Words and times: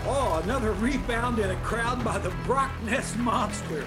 Oh, 0.06 0.42
another 0.44 0.72
rebound 0.74 1.40
in 1.40 1.50
a 1.52 1.56
crowd 1.58 2.04
by 2.04 2.18
the 2.18 2.30
Brock 2.46 2.72
Nest 2.84 3.18
Monster. 3.18 3.86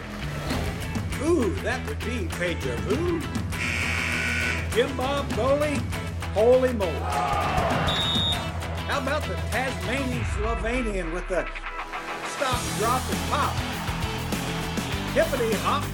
Ooh, 1.24 1.50
that 1.62 1.86
would 1.88 1.98
be 2.00 2.28
deja 2.38 2.76
vu. 2.82 3.20
Jim 4.74 4.96
Bob 4.96 5.28
goalie, 5.30 5.78
holy 6.34 6.72
moly. 6.72 6.92
How 8.88 9.00
about 9.00 9.22
the 9.22 9.34
Tasmanian 9.50 10.22
Slovenian 10.24 11.12
with 11.12 11.26
the 11.28 11.46
stop, 12.36 12.60
drop, 12.78 13.02
and 13.10 13.30
pop? 13.30 13.54
Hippity 15.14 15.54
hop 15.60 15.84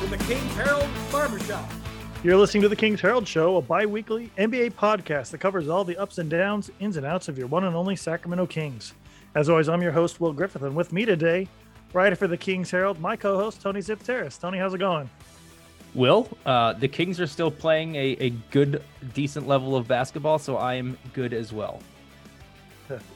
with 0.00 0.10
the 0.10 0.18
King's 0.24 0.54
Herald 0.54 0.88
Barbershop. 1.12 1.70
You're 2.22 2.36
listening 2.36 2.62
to 2.62 2.68
the 2.68 2.76
King's 2.76 3.00
Herald 3.00 3.26
Show, 3.26 3.56
a 3.56 3.62
bi 3.62 3.86
weekly 3.86 4.30
NBA 4.36 4.72
podcast 4.74 5.30
that 5.30 5.38
covers 5.38 5.68
all 5.68 5.84
the 5.84 5.96
ups 5.96 6.18
and 6.18 6.28
downs, 6.28 6.70
ins 6.78 6.96
and 6.96 7.06
outs 7.06 7.28
of 7.28 7.38
your 7.38 7.46
one 7.46 7.64
and 7.64 7.74
only 7.74 7.96
Sacramento 7.96 8.46
Kings. 8.46 8.94
As 9.34 9.48
always, 9.48 9.68
I'm 9.68 9.80
your 9.80 9.92
host, 9.92 10.20
Will 10.20 10.32
Griffith, 10.32 10.62
and 10.62 10.74
with 10.74 10.92
me 10.92 11.04
today 11.04 11.46
writer 11.92 12.16
for 12.16 12.26
the 12.26 12.36
Kings 12.36 12.70
Herald, 12.70 13.00
my 13.00 13.16
co-host 13.16 13.60
Tony 13.60 13.80
Xypteras. 13.80 14.40
Tony, 14.40 14.58
how's 14.58 14.74
it 14.74 14.78
going? 14.78 15.08
Will, 15.94 16.28
uh, 16.46 16.72
the 16.72 16.88
Kings 16.88 17.20
are 17.20 17.26
still 17.26 17.50
playing 17.50 17.94
a, 17.96 18.16
a 18.20 18.30
good, 18.50 18.82
decent 19.14 19.46
level 19.46 19.76
of 19.76 19.88
basketball, 19.88 20.38
so 20.38 20.56
I 20.56 20.74
am 20.74 20.98
good 21.12 21.32
as 21.32 21.52
well. 21.52 21.80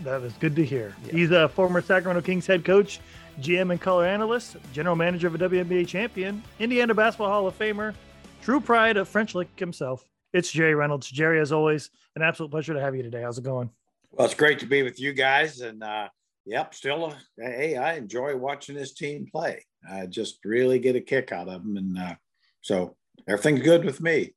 That 0.03 0.23
is 0.23 0.33
good 0.35 0.55
to 0.57 0.65
hear. 0.65 0.95
Yeah. 1.05 1.13
He's 1.13 1.31
a 1.33 1.49
former 1.49 1.81
Sacramento 1.81 2.25
Kings 2.25 2.47
head 2.47 2.65
coach, 2.65 3.01
GM 3.41 3.73
and 3.73 3.81
color 3.81 4.07
analyst, 4.07 4.57
general 4.73 4.95
manager 4.95 5.27
of 5.27 5.35
a 5.35 5.39
WNBA 5.39 5.87
champion, 5.89 6.45
Indiana 6.61 6.95
Basketball 6.95 7.29
Hall 7.29 7.47
of 7.49 7.59
Famer, 7.59 7.93
true 8.41 8.61
pride 8.61 8.97
of 8.97 9.09
French 9.09 9.35
Lick 9.35 9.49
himself. 9.59 10.05
It's 10.33 10.51
Jerry 10.51 10.77
Reynolds. 10.77 11.11
Jerry, 11.11 11.41
as 11.41 11.51
always, 11.51 11.91
an 12.15 12.23
absolute 12.23 12.51
pleasure 12.51 12.73
to 12.73 12.81
have 12.81 12.95
you 12.95 13.03
today. 13.03 13.23
How's 13.23 13.39
it 13.39 13.45
going? 13.45 13.71
Well, 14.17 14.27
it's 14.27 14.35
great 14.35 14.59
to 14.61 14.67
be 14.67 14.83
with 14.83 15.01
you 15.01 15.13
guys, 15.13 15.61
and 15.61 15.83
uh, 15.83 16.09
Yep, 16.47 16.75
still, 16.75 17.07
a, 17.07 17.17
hey, 17.39 17.77
I 17.77 17.95
enjoy 17.95 18.37
watching 18.37 18.75
this 18.75 18.93
team 18.93 19.27
play. 19.31 19.65
I 19.91 20.07
just 20.07 20.45
really 20.45 20.79
get 20.79 20.97
a 20.97 21.01
kick 21.01 21.33
out 21.33 21.49
of 21.49 21.63
them, 21.63 21.77
and 21.77 21.99
uh, 21.99 22.15
so 22.61 22.97
everything's 23.27 23.63
good 23.63 23.85
with 23.85 24.03
me. 24.03 24.35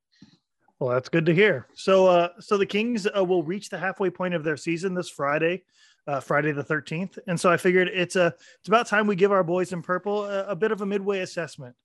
Well, 0.80 0.92
that's 0.92 1.10
good 1.10 1.26
to 1.26 1.34
hear. 1.34 1.68
So, 1.74 2.08
uh, 2.08 2.30
so 2.40 2.58
the 2.58 2.66
Kings 2.66 3.08
uh, 3.08 3.24
will 3.26 3.44
reach 3.44 3.70
the 3.70 3.78
halfway 3.78 4.10
point 4.10 4.36
of 4.36 4.46
their 4.46 4.56
season 4.56 4.94
this 4.94 5.10
Friday, 5.10 5.64
uh, 6.06 6.22
Friday 6.22 6.54
the 6.54 6.64
thirteenth, 6.64 7.20
and 7.28 7.38
so 7.38 7.52
I 7.52 7.58
figured 7.58 7.90
it's 7.90 8.16
a 8.16 8.34
it's 8.60 8.70
about 8.70 8.88
time 8.88 9.06
we 9.06 9.18
give 9.18 9.34
our 9.34 9.44
boys 9.44 9.74
in 9.74 9.82
purple 9.82 10.26
a, 10.26 10.46
a 10.46 10.56
bit 10.56 10.72
of 10.72 10.82
a 10.82 10.86
midway 10.86 11.20
assessment. 11.20 11.76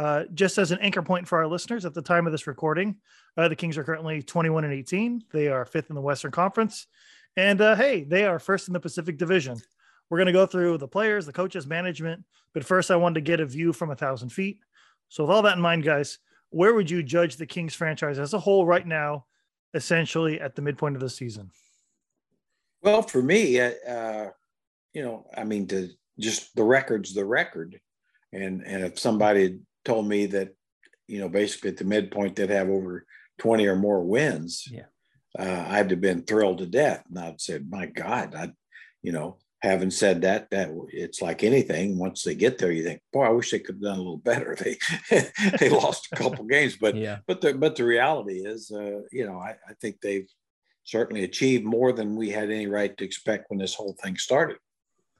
Uh, 0.00 0.24
just 0.32 0.58
as 0.58 0.72
an 0.72 0.78
anchor 0.80 1.02
point 1.02 1.28
for 1.28 1.38
our 1.38 1.46
listeners, 1.46 1.84
at 1.84 1.94
the 1.94 2.02
time 2.02 2.26
of 2.26 2.32
this 2.32 2.46
recording, 2.46 2.96
uh, 3.36 3.46
the 3.48 3.54
Kings 3.54 3.76
are 3.76 3.84
currently 3.84 4.22
21 4.22 4.64
and 4.64 4.72
18. 4.72 5.24
They 5.30 5.48
are 5.48 5.66
fifth 5.66 5.90
in 5.90 5.94
the 5.94 6.00
Western 6.00 6.30
Conference. 6.30 6.86
And 7.36 7.60
uh, 7.60 7.76
hey, 7.76 8.04
they 8.04 8.24
are 8.24 8.38
first 8.38 8.68
in 8.68 8.74
the 8.74 8.80
Pacific 8.80 9.18
Division. 9.18 9.60
We're 10.08 10.18
going 10.18 10.26
to 10.26 10.32
go 10.32 10.46
through 10.46 10.78
the 10.78 10.88
players, 10.88 11.26
the 11.26 11.32
coaches, 11.32 11.66
management. 11.66 12.24
But 12.52 12.64
first, 12.64 12.90
I 12.90 12.96
wanted 12.96 13.14
to 13.14 13.20
get 13.20 13.40
a 13.40 13.46
view 13.46 13.72
from 13.72 13.90
a 13.90 13.96
thousand 13.96 14.30
feet. 14.30 14.58
So, 15.08 15.24
with 15.24 15.30
all 15.30 15.42
that 15.42 15.56
in 15.56 15.62
mind, 15.62 15.84
guys, 15.84 16.18
where 16.50 16.74
would 16.74 16.90
you 16.90 17.02
judge 17.02 17.36
the 17.36 17.46
Kings 17.46 17.74
franchise 17.74 18.18
as 18.18 18.34
a 18.34 18.38
whole 18.38 18.66
right 18.66 18.86
now, 18.86 19.26
essentially 19.74 20.40
at 20.40 20.56
the 20.56 20.62
midpoint 20.62 20.96
of 20.96 21.00
the 21.00 21.08
season? 21.08 21.50
Well, 22.82 23.02
for 23.02 23.22
me, 23.22 23.60
uh, 23.60 23.72
uh 23.88 24.30
you 24.92 25.02
know, 25.02 25.26
I 25.36 25.44
mean, 25.44 25.68
to 25.68 25.88
just 26.18 26.54
the 26.56 26.64
record's 26.64 27.14
the 27.14 27.24
record, 27.24 27.80
and 28.32 28.62
and 28.66 28.84
if 28.84 28.98
somebody 28.98 29.42
had 29.42 29.60
told 29.84 30.08
me 30.08 30.26
that, 30.26 30.54
you 31.06 31.20
know, 31.20 31.28
basically 31.28 31.70
at 31.70 31.76
the 31.76 31.84
midpoint 31.84 32.36
they'd 32.36 32.50
have 32.50 32.68
over 32.68 33.06
twenty 33.38 33.66
or 33.66 33.76
more 33.76 34.02
wins, 34.02 34.64
yeah, 34.70 34.86
uh, 35.38 35.64
I'd 35.68 35.90
have 35.90 36.00
been 36.00 36.22
thrilled 36.22 36.58
to 36.58 36.66
death. 36.66 37.04
And 37.08 37.18
I'd 37.18 37.40
said, 37.40 37.70
my 37.70 37.86
God, 37.86 38.34
I, 38.34 38.52
you 39.02 39.12
know, 39.12 39.38
having 39.62 39.90
said 39.90 40.22
that, 40.22 40.50
that 40.50 40.70
it's 40.88 41.22
like 41.22 41.44
anything. 41.44 41.98
Once 41.98 42.22
they 42.22 42.34
get 42.34 42.58
there, 42.58 42.72
you 42.72 42.82
think, 42.82 43.00
boy, 43.12 43.24
I 43.24 43.30
wish 43.30 43.50
they 43.50 43.58
could 43.58 43.76
have 43.76 43.82
done 43.82 43.98
a 43.98 44.02
little 44.02 44.16
better. 44.16 44.56
They 45.10 45.28
they 45.58 45.68
lost 45.68 46.08
a 46.12 46.16
couple 46.16 46.44
games, 46.44 46.76
but 46.76 46.96
yeah. 46.96 47.18
but 47.26 47.40
the 47.40 47.54
but 47.54 47.76
the 47.76 47.84
reality 47.84 48.46
is, 48.46 48.70
uh, 48.70 49.00
you 49.12 49.26
know, 49.26 49.38
I, 49.38 49.56
I 49.68 49.74
think 49.80 50.00
they've 50.00 50.28
certainly 50.84 51.24
achieved 51.24 51.64
more 51.64 51.92
than 51.92 52.16
we 52.16 52.30
had 52.30 52.50
any 52.50 52.66
right 52.66 52.96
to 52.96 53.04
expect 53.04 53.46
when 53.48 53.58
this 53.58 53.74
whole 53.74 53.96
thing 54.02 54.16
started. 54.16 54.56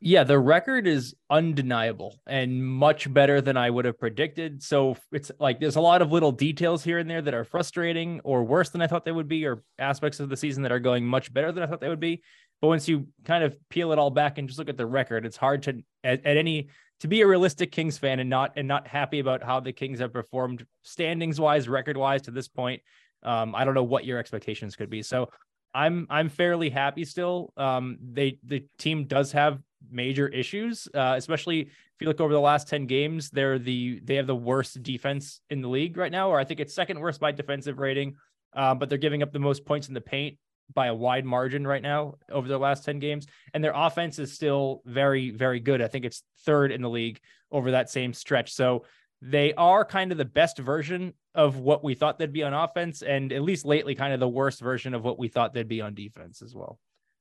Yeah, 0.03 0.25
the 0.25 0.39
record 0.39 0.87
is 0.87 1.15
undeniable 1.29 2.19
and 2.27 2.65
much 2.65 3.13
better 3.13 3.43
than 3.43 3.59
I 3.59 3.69
would 3.69 3.85
have 3.85 3.99
predicted. 3.99 4.63
So 4.63 4.97
it's 5.13 5.31
like 5.39 5.61
there's 5.61 5.77
a 5.77 5.81
lot 5.81 6.01
of 6.01 6.11
little 6.11 6.33
details 6.33 6.83
here 6.83 6.99
and 6.99 7.09
there 7.09 7.21
that 7.21 7.35
are 7.35 7.45
frustrating 7.45 8.21
or 8.25 8.43
worse 8.43 8.71
than 8.71 8.81
I 8.81 8.87
thought 8.87 9.05
they 9.05 9.13
would 9.13 9.29
be, 9.29 9.45
or 9.45 9.63
aspects 9.79 10.19
of 10.19 10.31
the 10.31 10.39
season 10.39 10.63
that 10.63 10.73
are 10.73 10.79
going 10.79 11.05
much 11.05 11.31
better 11.35 11.53
than 11.53 11.63
I 11.63 11.67
thought 11.67 11.83
they 11.83 11.91
would 11.91 12.01
be. 12.01 12.23
But 12.63 12.69
once 12.69 12.89
you 12.89 13.09
kind 13.27 13.45
of 13.45 13.55
peel 13.69 13.93
it 13.93 13.99
all 13.99 14.11
back 14.11 14.39
and 14.39 14.49
just 14.49 14.59
look 14.59 14.71
at 14.71 14.79
the 14.79 14.87
record, 14.87 15.27
it's 15.27 15.37
hard 15.37 15.65
to 15.65 15.83
at, 16.03 16.25
at 16.25 16.39
any 16.39 16.71
to 17.01 17.09
be 17.09 17.21
a 17.21 17.27
realistic 17.27 17.71
Kings 17.71 17.99
fan 17.99 18.21
and 18.21 18.31
not 18.31 18.53
and 18.57 18.67
not 18.67 18.87
happy 18.87 19.19
about 19.19 19.43
how 19.43 19.61
the 19.61 19.73
Kings 19.73 20.01
have 20.01 20.15
performed 20.15 20.65
standings 20.83 21.39
wise, 21.39 21.69
record 21.69 21.99
wise 21.99 22.23
to 22.23 22.31
this 22.31 22.49
point. 22.49 22.81
Um, 23.23 23.55
I 23.55 23.67
don't 23.67 23.75
know 23.75 23.85
what 23.85 24.07
your 24.07 24.19
expectations 24.19 24.77
could 24.77 24.89
be. 24.89 25.03
So 25.03 25.29
I'm 25.75 26.07
I'm 26.09 26.31
fairly 26.31 26.71
happy 26.71 27.05
still. 27.05 27.53
Um, 27.59 27.99
they 28.01 28.39
the 28.45 28.65
team 28.79 29.05
does 29.05 29.33
have 29.33 29.61
major 29.91 30.29
issues, 30.29 30.89
uh, 30.95 31.15
especially 31.17 31.61
if 31.61 31.71
you 32.01 32.07
look 32.07 32.21
over 32.21 32.33
the 32.33 32.41
last 32.41 32.69
10 32.69 32.87
games, 32.87 33.31
they're 33.31 33.59
the 33.59 34.01
they 34.05 34.17
have 34.17 34.27
the 34.27 34.35
worst 34.35 34.83
defense 34.83 35.41
in 35.51 35.61
the 35.61 35.69
league 35.69 35.97
right 35.97 36.13
now, 36.13 36.31
or 36.31 36.39
I 36.39 36.45
think 36.45 36.61
it's 36.61 36.75
second 36.75 36.99
worst 36.99 37.21
by 37.21 37.33
defensive 37.33 37.79
rating. 37.79 38.17
Uh, 38.53 38.75
but 38.75 38.89
they're 38.89 38.99
giving 38.99 39.23
up 39.23 39.33
the 39.33 39.39
most 39.39 39.65
points 39.65 39.89
in 39.89 39.95
the 39.95 40.01
paint 40.01 40.37
by 40.75 40.87
a 40.87 40.95
wide 40.95 41.25
margin 41.25 41.67
right 41.67 41.83
now 41.83 42.15
over 42.31 42.49
their 42.49 42.59
last 42.59 42.85
10 42.85 42.99
games. 42.99 43.27
And 43.55 43.63
their 43.63 43.73
offense 43.75 44.19
is 44.19 44.33
still 44.33 44.83
very, 44.85 45.31
very 45.31 45.61
good. 45.61 45.83
I 45.83 45.89
think 45.89 46.05
it's 46.05 46.23
third 46.45 46.73
in 46.73 46.83
the 46.83 46.91
league 46.91 47.21
over 47.51 47.73
that 47.73 47.91
same 47.91 48.13
stretch. 48.13 48.53
So 48.53 48.85
they 49.23 49.53
are 49.55 49.85
kind 49.85 50.13
of 50.13 50.19
the 50.19 50.25
best 50.25 50.59
version 50.59 51.13
of 51.35 51.59
what 51.59 51.85
we 51.85 51.95
thought 51.95 52.19
they'd 52.19 52.33
be 52.33 52.43
on 52.43 52.55
offense, 52.55 53.03
and 53.03 53.33
at 53.33 53.43
least 53.43 53.65
lately, 53.65 53.95
kind 53.95 54.15
of 54.15 54.21
the 54.21 54.29
worst 54.29 54.61
version 54.61 54.95
of 54.95 55.05
what 55.05 55.19
we 55.19 55.29
thought 55.29 55.53
they'd 55.53 55.69
be 55.69 55.81
on 55.81 55.95
defense 55.95 56.43
as 56.43 56.55
well. 56.55 56.79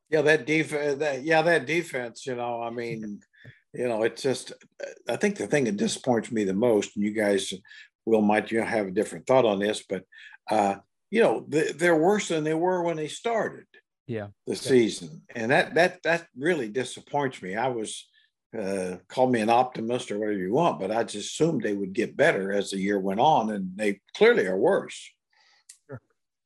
Yeah, 0.09 0.21
that 0.23 0.45
defense. 0.45 0.99
That, 0.99 1.23
yeah, 1.23 1.41
that 1.43 1.65
defense. 1.65 2.25
You 2.25 2.35
know, 2.35 2.61
I 2.61 2.69
mean, 2.69 3.19
you 3.73 3.87
know, 3.87 4.03
it's 4.03 4.21
just. 4.21 4.53
I 5.07 5.15
think 5.15 5.37
the 5.37 5.47
thing 5.47 5.65
that 5.65 5.77
disappoints 5.77 6.31
me 6.31 6.43
the 6.43 6.53
most, 6.53 6.95
and 6.95 7.05
you 7.05 7.11
guys 7.11 7.53
will 8.05 8.21
might 8.21 8.51
you 8.51 8.59
know, 8.59 8.65
have 8.65 8.87
a 8.87 8.91
different 8.91 9.27
thought 9.27 9.45
on 9.45 9.59
this, 9.59 9.83
but 9.87 10.03
uh, 10.49 10.75
you 11.11 11.21
know, 11.21 11.45
they're 11.47 11.95
worse 11.95 12.29
than 12.29 12.43
they 12.43 12.55
were 12.55 12.83
when 12.83 12.97
they 12.97 13.07
started. 13.07 13.65
Yeah, 14.07 14.27
the 14.47 14.55
season, 14.55 15.21
and 15.35 15.51
that 15.51 15.75
that 15.75 16.01
that 16.03 16.27
really 16.35 16.69
disappoints 16.69 17.41
me. 17.41 17.55
I 17.55 17.67
was. 17.67 18.07
Uh, 18.51 18.97
call 19.07 19.29
me 19.29 19.41
an 19.41 19.49
optimist 19.51 20.09
or 20.09 20.17
whatever 20.17 20.39
you 20.39 20.51
want, 20.51 20.79
but 20.79 20.89
I 20.89 21.03
just 21.03 21.33
assumed 21.33 21.61
they 21.61 21.75
would 21.75 21.93
get 21.93 22.17
better 22.17 22.51
as 22.51 22.71
the 22.71 22.79
year 22.79 22.99
went 22.99 23.19
on, 23.19 23.51
and 23.51 23.77
they 23.77 24.01
clearly 24.17 24.47
are 24.47 24.57
worse. 24.57 25.11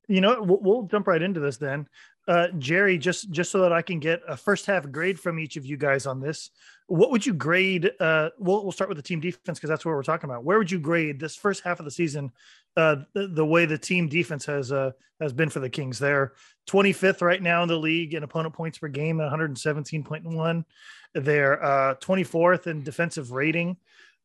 You 0.09 0.19
know, 0.19 0.42
we'll, 0.42 0.59
we'll 0.62 0.81
jump 0.83 1.07
right 1.07 1.21
into 1.21 1.39
this 1.39 1.56
then 1.56 1.88
uh, 2.28 2.48
Jerry, 2.58 2.98
just 2.98 3.31
just 3.31 3.52
so 3.52 3.62
that 3.62 3.74
I 3.74 3.81
can 3.81 4.00
get 4.00 4.22
a 4.28 4.38
first 4.38 4.66
half 4.66 4.90
grade 4.92 5.20
from 5.20 5.40
each 5.40 5.58
of 5.58 5.66
you 5.66 5.75
guys 5.75 6.06
on 6.06 6.22
this, 6.22 6.52
what 6.88 7.12
would 7.12 7.25
you 7.25 7.34
grade? 7.34 7.92
Uh, 8.00 8.30
we'll 8.40 8.64
we'll 8.64 8.72
start 8.72 8.90
with 8.90 8.98
the 8.98 9.04
team 9.04 9.20
defense 9.20 9.60
because 9.60 9.70
that's 9.70 9.84
what 9.84 9.94
we're 9.94 10.04
talking 10.04 10.30
about. 10.30 10.44
Where 10.46 10.58
would 10.58 10.72
you 10.72 10.80
grade 10.80 11.20
this 11.20 11.36
first 11.36 11.64
half 11.64 11.80
of 11.80 11.86
the 11.86 11.92
season? 11.92 12.31
Uh, 12.78 12.98
the, 13.14 13.28
the 13.28 13.46
way 13.46 13.66
the 13.66 13.78
team 13.78 14.08
defense 14.08 14.46
has 14.46 14.72
uh, 14.72 14.92
has 15.20 15.34
been 15.34 15.50
for 15.50 15.60
the 15.60 15.70
Kings. 15.70 16.00
They're 16.00 16.34
25th 16.70 17.22
right 17.22 17.42
now 17.42 17.62
in 17.64 17.68
the 17.68 17.78
league 17.78 18.14
in 18.14 18.24
opponent 18.24 18.54
points 18.54 18.78
per 18.78 18.88
game 18.88 19.19
at 19.19 19.31
117.1. 19.31 20.66
They're 21.14 21.64
uh, 21.64 21.96
24th 21.96 22.68
in 22.68 22.84
defensive 22.84 23.31
rating. 23.31 23.78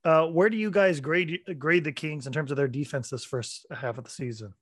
Uh, 0.04 0.26
where 0.26 0.48
do 0.48 0.56
you 0.56 0.70
guys 0.70 1.00
grade 1.00 1.40
grade 1.58 1.82
the 1.82 1.92
Kings 1.92 2.28
in 2.28 2.32
terms 2.32 2.52
of 2.52 2.56
their 2.56 2.68
defense 2.68 3.10
this 3.10 3.24
first 3.24 3.66
half 3.70 3.98
of 3.98 4.04
the 4.04 4.10
season? 4.10 4.54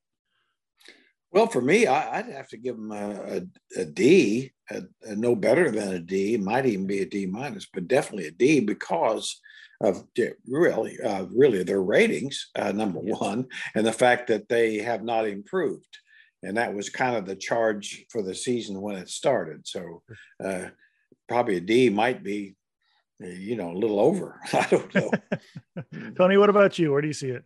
Well, 1.37 1.49
for 1.49 1.61
me, 1.61 1.87
I, 1.87 2.23
would 2.23 2.35
have 2.35 2.49
to 2.49 2.57
give 2.57 2.77
them 2.77 2.91
a, 2.91 3.41
a, 3.77 3.83
a 3.83 3.85
D, 3.85 4.53
a, 4.71 4.85
a 5.03 5.17
no 5.17 5.37
better 5.37 5.71
than 5.71 5.93
a 5.93 5.99
D. 5.99 6.39
Might 6.39 6.65
even 6.65 6.87
be 6.87 7.03
a 7.03 7.05
D 7.05 7.27
minus, 7.27 7.67
but 7.71 7.89
definitely 7.89 8.29
a 8.29 8.31
D 8.31 8.61
because 8.61 9.39
of 9.83 10.03
really, 10.49 10.99
uh, 10.99 11.27
really 11.27 11.63
their 11.63 11.83
ratings. 11.83 12.49
Uh, 12.57 12.73
number 12.73 13.01
one, 13.01 13.49
and 13.75 13.87
the 13.87 13.93
fact 13.93 14.29
that 14.29 14.49
they 14.49 14.79
have 14.79 15.05
not 15.05 15.29
improved, 15.29 15.99
and 16.43 16.57
that 16.57 16.75
was 16.75 16.89
kind 16.89 17.17
of 17.17 17.27
the 17.27 17.37
charge 17.37 18.07
for 18.09 18.23
the 18.23 18.35
season 18.35 18.81
when 18.81 18.97
it 18.97 19.11
started. 19.11 19.67
So, 19.67 20.03
uh, 20.43 20.69
probably 21.29 21.59
a 21.59 21.61
D 21.61 21.91
might 21.91 22.25
be, 22.25 22.57
you 23.21 23.57
know, 23.57 23.73
a 23.73 23.77
little 23.77 24.01
over. 24.01 24.41
I 24.55 24.67
don't 24.71 24.95
know. 24.95 25.11
Tony, 26.17 26.39
what 26.39 26.49
about 26.49 26.79
you? 26.79 26.93
Where 26.93 27.03
do 27.03 27.09
you 27.09 27.13
see 27.13 27.29
it? 27.29 27.45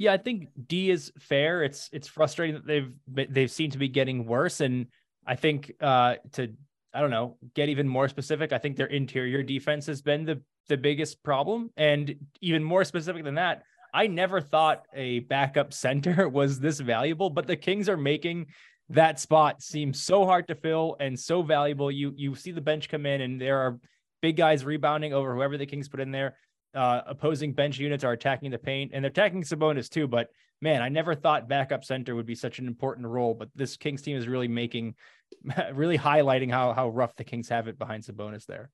Yeah, 0.00 0.14
I 0.14 0.16
think 0.16 0.48
D 0.66 0.90
is 0.90 1.12
fair. 1.18 1.62
It's 1.62 1.90
it's 1.92 2.08
frustrating 2.08 2.54
that 2.54 2.66
they've 2.66 2.90
they've 3.34 3.50
seemed 3.50 3.72
to 3.72 3.78
be 3.78 3.88
getting 3.88 4.24
worse, 4.24 4.62
and 4.62 4.86
I 5.26 5.36
think 5.36 5.72
uh, 5.78 6.14
to 6.32 6.54
I 6.94 7.02
don't 7.02 7.10
know 7.10 7.36
get 7.54 7.68
even 7.68 7.86
more 7.86 8.08
specific. 8.08 8.50
I 8.54 8.56
think 8.56 8.78
their 8.78 8.86
interior 8.86 9.42
defense 9.42 9.84
has 9.88 10.00
been 10.00 10.24
the 10.24 10.40
the 10.70 10.78
biggest 10.78 11.22
problem, 11.22 11.68
and 11.76 12.14
even 12.40 12.64
more 12.64 12.82
specific 12.84 13.24
than 13.24 13.34
that, 13.34 13.62
I 13.92 14.06
never 14.06 14.40
thought 14.40 14.86
a 14.94 15.18
backup 15.18 15.74
center 15.74 16.26
was 16.30 16.58
this 16.58 16.80
valuable, 16.80 17.28
but 17.28 17.46
the 17.46 17.56
Kings 17.56 17.86
are 17.86 17.98
making 17.98 18.46
that 18.88 19.20
spot 19.20 19.60
seem 19.60 19.92
so 19.92 20.24
hard 20.24 20.48
to 20.48 20.54
fill 20.54 20.96
and 20.98 21.20
so 21.20 21.42
valuable. 21.42 21.90
You 21.90 22.14
you 22.16 22.34
see 22.36 22.52
the 22.52 22.62
bench 22.62 22.88
come 22.88 23.04
in, 23.04 23.20
and 23.20 23.38
there 23.38 23.58
are 23.58 23.78
big 24.22 24.38
guys 24.38 24.64
rebounding 24.64 25.12
over 25.12 25.34
whoever 25.34 25.58
the 25.58 25.66
Kings 25.66 25.90
put 25.90 26.00
in 26.00 26.10
there 26.10 26.36
uh, 26.74 27.02
opposing 27.06 27.52
bench 27.52 27.78
units 27.78 28.04
are 28.04 28.12
attacking 28.12 28.50
the 28.50 28.58
paint 28.58 28.92
and 28.94 29.04
they're 29.04 29.10
attacking 29.10 29.42
Sabonis 29.42 29.88
too. 29.88 30.06
But 30.06 30.28
man, 30.60 30.82
I 30.82 30.88
never 30.88 31.14
thought 31.14 31.48
backup 31.48 31.84
center 31.84 32.14
would 32.14 32.26
be 32.26 32.34
such 32.34 32.58
an 32.58 32.66
important 32.66 33.06
role. 33.06 33.34
But 33.34 33.48
this 33.54 33.76
Kings 33.76 34.02
team 34.02 34.16
is 34.16 34.28
really 34.28 34.48
making, 34.48 34.94
really 35.72 35.98
highlighting 35.98 36.50
how 36.50 36.72
how 36.72 36.88
rough 36.88 37.16
the 37.16 37.24
Kings 37.24 37.48
have 37.48 37.68
it 37.68 37.78
behind 37.78 38.04
Sabonis 38.04 38.46
there. 38.46 38.70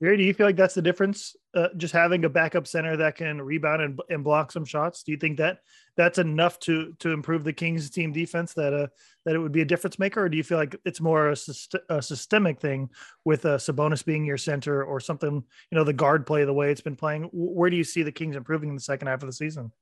Gary, 0.00 0.16
do 0.16 0.22
you 0.22 0.32
feel 0.32 0.46
like 0.46 0.56
that's 0.56 0.74
the 0.74 0.82
difference? 0.82 1.34
Uh, 1.54 1.68
just 1.76 1.92
having 1.92 2.24
a 2.24 2.28
backup 2.28 2.68
center 2.68 2.96
that 2.96 3.16
can 3.16 3.42
rebound 3.42 3.82
and, 3.82 4.00
and 4.10 4.22
block 4.22 4.52
some 4.52 4.64
shots. 4.64 5.02
Do 5.02 5.10
you 5.10 5.18
think 5.18 5.38
that 5.38 5.58
that's 5.96 6.18
enough 6.18 6.60
to 6.60 6.94
to 7.00 7.10
improve 7.10 7.42
the 7.42 7.52
Kings 7.52 7.90
team 7.90 8.12
defense? 8.12 8.54
That 8.54 8.72
uh 8.72 8.86
that 9.24 9.34
it 9.34 9.38
would 9.38 9.50
be 9.50 9.62
a 9.62 9.64
difference 9.64 9.98
maker, 9.98 10.22
or 10.22 10.28
do 10.28 10.36
you 10.36 10.44
feel 10.44 10.58
like 10.58 10.76
it's 10.84 11.00
more 11.00 11.30
a, 11.30 11.34
syst- 11.34 11.74
a 11.88 12.00
systemic 12.00 12.60
thing 12.60 12.90
with 13.24 13.44
uh, 13.44 13.58
Sabonis 13.58 14.04
being 14.04 14.24
your 14.24 14.38
center 14.38 14.84
or 14.84 15.00
something? 15.00 15.34
You 15.70 15.76
know, 15.76 15.84
the 15.84 15.92
guard 15.92 16.26
play 16.26 16.44
the 16.44 16.52
way 16.54 16.70
it's 16.70 16.80
been 16.80 16.96
playing. 16.96 17.24
Where 17.32 17.68
do 17.68 17.76
you 17.76 17.84
see 17.84 18.04
the 18.04 18.12
Kings 18.12 18.36
improving 18.36 18.68
in 18.68 18.76
the 18.76 18.80
second 18.80 19.08
half 19.08 19.22
of 19.22 19.28
the 19.28 19.32
season? 19.32 19.72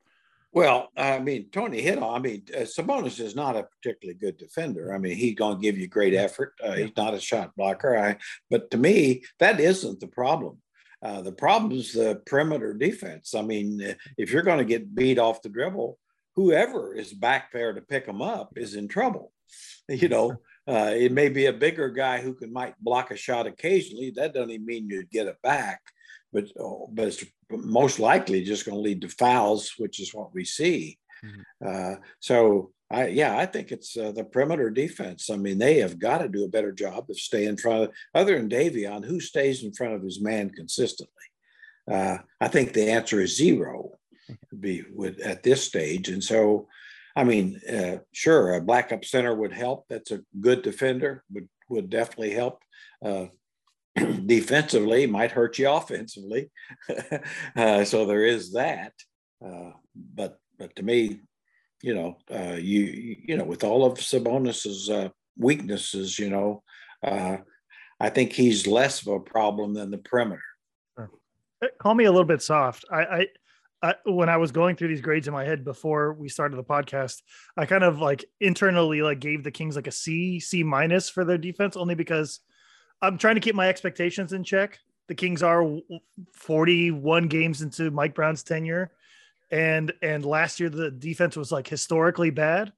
Well, 0.57 0.89
I 0.97 1.19
mean, 1.19 1.51
Tony 1.53 1.83
hit 1.83 1.99
on. 1.99 2.15
I 2.15 2.19
mean, 2.19 2.45
uh, 2.57 2.61
Sabonis 2.61 3.21
is 3.21 3.37
not 3.37 3.57
a 3.57 3.65
particularly 3.65 4.19
good 4.19 4.39
defender. 4.39 4.95
I 4.95 4.97
mean, 4.97 5.15
he's 5.15 5.35
going 5.35 5.57
to 5.57 5.61
give 5.61 5.77
you 5.77 5.87
great 5.87 6.15
effort. 6.15 6.55
Uh, 6.65 6.73
he's 6.73 6.97
not 6.97 7.13
a 7.13 7.21
shot 7.21 7.55
blocker. 7.59 7.95
I, 7.95 8.17
but 8.49 8.71
to 8.71 8.79
me, 8.79 9.23
that 9.39 9.61
isn't 9.61 10.01
the 10.01 10.07
problem. 10.07 10.63
Uh, 11.03 11.21
the 11.21 11.31
problem 11.31 11.73
is 11.73 11.93
the 11.93 12.23
perimeter 12.25 12.73
defense. 12.73 13.35
I 13.35 13.43
mean, 13.43 13.83
uh, 13.83 13.93
if 14.17 14.33
you're 14.33 14.43
going 14.43 14.57
to 14.57 14.65
get 14.65 14.95
beat 14.95 15.19
off 15.19 15.43
the 15.43 15.51
dribble, 15.51 15.99
whoever 16.37 16.95
is 16.95 17.13
back 17.13 17.53
there 17.53 17.75
to 17.75 17.83
pick 17.83 18.07
them 18.07 18.23
up 18.23 18.55
is 18.57 18.77
in 18.77 18.89
trouble. 18.89 19.33
You 19.89 20.09
know, 20.09 20.33
uh, 20.67 20.91
it 20.97 21.13
may 21.13 21.29
be 21.29 21.47
a 21.47 21.53
bigger 21.53 21.91
guy 21.91 22.21
who 22.21 22.35
can 22.35 22.53
might 22.53 22.75
block 22.83 23.13
a 23.13 23.17
shot 23.17 23.47
occasionally. 23.47 24.11
That 24.17 24.35
doesn't 24.35 24.51
even 24.51 24.67
mean 24.67 24.91
you'd 24.91 25.11
get 25.11 25.29
it 25.29 25.37
back 25.43 25.81
but 26.37 26.53
oh, 26.59 26.89
but 26.93 27.09
it's 27.09 27.25
most 27.51 27.99
likely 27.99 28.45
just 28.45 28.65
going 28.65 28.77
to 28.77 28.81
lead 28.81 29.01
to 29.03 29.09
fouls, 29.09 29.75
which 29.79 30.01
is 30.01 30.15
what 30.15 30.35
we 30.35 30.45
see. 30.45 30.99
Mm-hmm. 31.25 31.67
Uh, 31.67 31.97
so 32.21 32.73
I 32.91 33.09
yeah, 33.09 33.37
I 33.37 33.47
think 33.47 33.73
it's 33.73 33.97
uh, 33.97 34.13
the 34.13 34.25
perimeter 34.25 34.71
defense. 34.71 35.31
I 35.31 35.37
mean, 35.37 35.59
they 35.59 35.79
have 35.79 35.99
got 35.99 36.19
to 36.19 36.29
do 36.29 36.45
a 36.45 36.49
better 36.49 36.73
job 36.73 37.07
of 37.11 37.19
staying 37.19 37.49
in 37.49 37.57
front 37.57 37.85
of 37.85 37.91
other 38.15 38.37
than 38.37 38.49
Davion, 38.49 39.05
who 39.05 39.21
stays 39.21 39.65
in 39.65 39.73
front 39.73 39.95
of 39.95 40.03
his 40.03 40.21
man 40.21 40.51
consistently. 40.51 41.13
Uh, 41.91 42.19
I 42.41 42.49
think 42.49 42.73
the 42.73 42.91
answer 42.91 43.21
is 43.21 43.37
zero, 43.37 43.93
be 44.59 44.85
at 45.25 45.43
this 45.43 45.65
stage, 45.65 46.09
and 46.09 46.23
so. 46.23 46.69
I 47.19 47.25
mean, 47.25 47.63
uh, 47.67 48.01
sure, 48.13 48.53
a 48.53 48.61
backup 48.61 49.03
center 49.03 49.35
would 49.35 49.55
help. 49.55 49.87
That's 49.89 50.11
a 50.11 50.21
good 50.39 50.61
defender. 50.61 51.25
Would 51.33 51.49
would 51.71 51.89
definitely 51.89 52.33
help. 52.33 52.63
Defensively 54.27 55.07
might 55.07 55.33
hurt 55.33 55.59
you 55.59 55.71
offensively. 55.71 56.51
uh, 57.57 57.85
so 57.85 58.07
there 58.07 58.25
is 58.25 58.53
that. 58.53 58.93
Uh, 59.45 59.73
but 59.95 60.39
but 60.59 60.75
to 60.77 60.83
me, 60.83 61.21
you 61.83 61.95
know, 61.95 62.17
uh, 62.31 62.57
you 62.59 63.17
you 63.27 63.37
know, 63.37 63.45
with 63.45 63.65
all 63.65 63.85
of 63.85 64.01
Sabonis's 64.01 64.91
uh, 64.91 65.09
weaknesses, 65.39 66.19
you 66.19 66.31
know, 66.31 66.63
uh, 67.03 67.39
I 68.01 68.11
think 68.11 68.33
he's 68.33 68.67
less 68.67 69.03
of 69.03 69.09
a 69.09 69.21
problem 69.21 69.75
than 69.75 69.91
the 69.91 69.99
perimeter. 69.99 70.43
Call 71.79 71.95
me 71.95 72.05
a 72.05 72.11
little 72.11 72.27
bit 72.27 72.43
soft. 72.43 72.85
I, 72.93 73.01
I 73.03 73.27
I, 73.83 73.95
when 74.05 74.29
I 74.29 74.39
was 74.39 74.53
going 74.53 74.75
through 74.77 74.89
these 74.89 75.03
grades 75.03 75.29
in 75.29 75.35
my 75.35 75.45
head 75.45 75.65
before 75.65 76.15
we 76.15 76.29
started 76.29 76.57
the 76.57 76.65
podcast, 76.65 77.23
I 77.57 77.67
kind 77.67 77.85
of 77.85 78.01
like 78.01 78.25
internally 78.41 79.03
like 79.03 79.21
gave 79.21 79.45
the 79.45 79.51
Kings 79.51 79.77
like 79.77 79.87
a 79.87 79.93
C, 79.93 80.41
C 80.41 80.63
minus 80.63 81.11
for 81.11 81.25
their 81.25 81.39
defense, 81.39 81.77
only 81.77 81.95
because 81.95 82.41
I'm 83.03 83.19
trying 83.19 83.35
to 83.35 83.41
keep 83.41 83.55
my 83.55 83.69
expectations 83.69 84.33
in 84.33 84.45
check. 84.45 84.79
The 85.09 85.15
Kings 85.15 85.43
are 85.43 85.65
41 86.33 87.29
games 87.29 87.63
into 87.63 87.91
Mike 87.91 88.15
Brown's 88.15 88.43
tenure, 88.43 88.91
and 89.51 89.93
and 90.03 90.25
last 90.25 90.59
year 90.59 90.69
the 90.69 90.91
defense 90.91 91.37
was 91.37 91.53
like 91.53 91.69
historically 91.69 92.31
bad. 92.31 92.73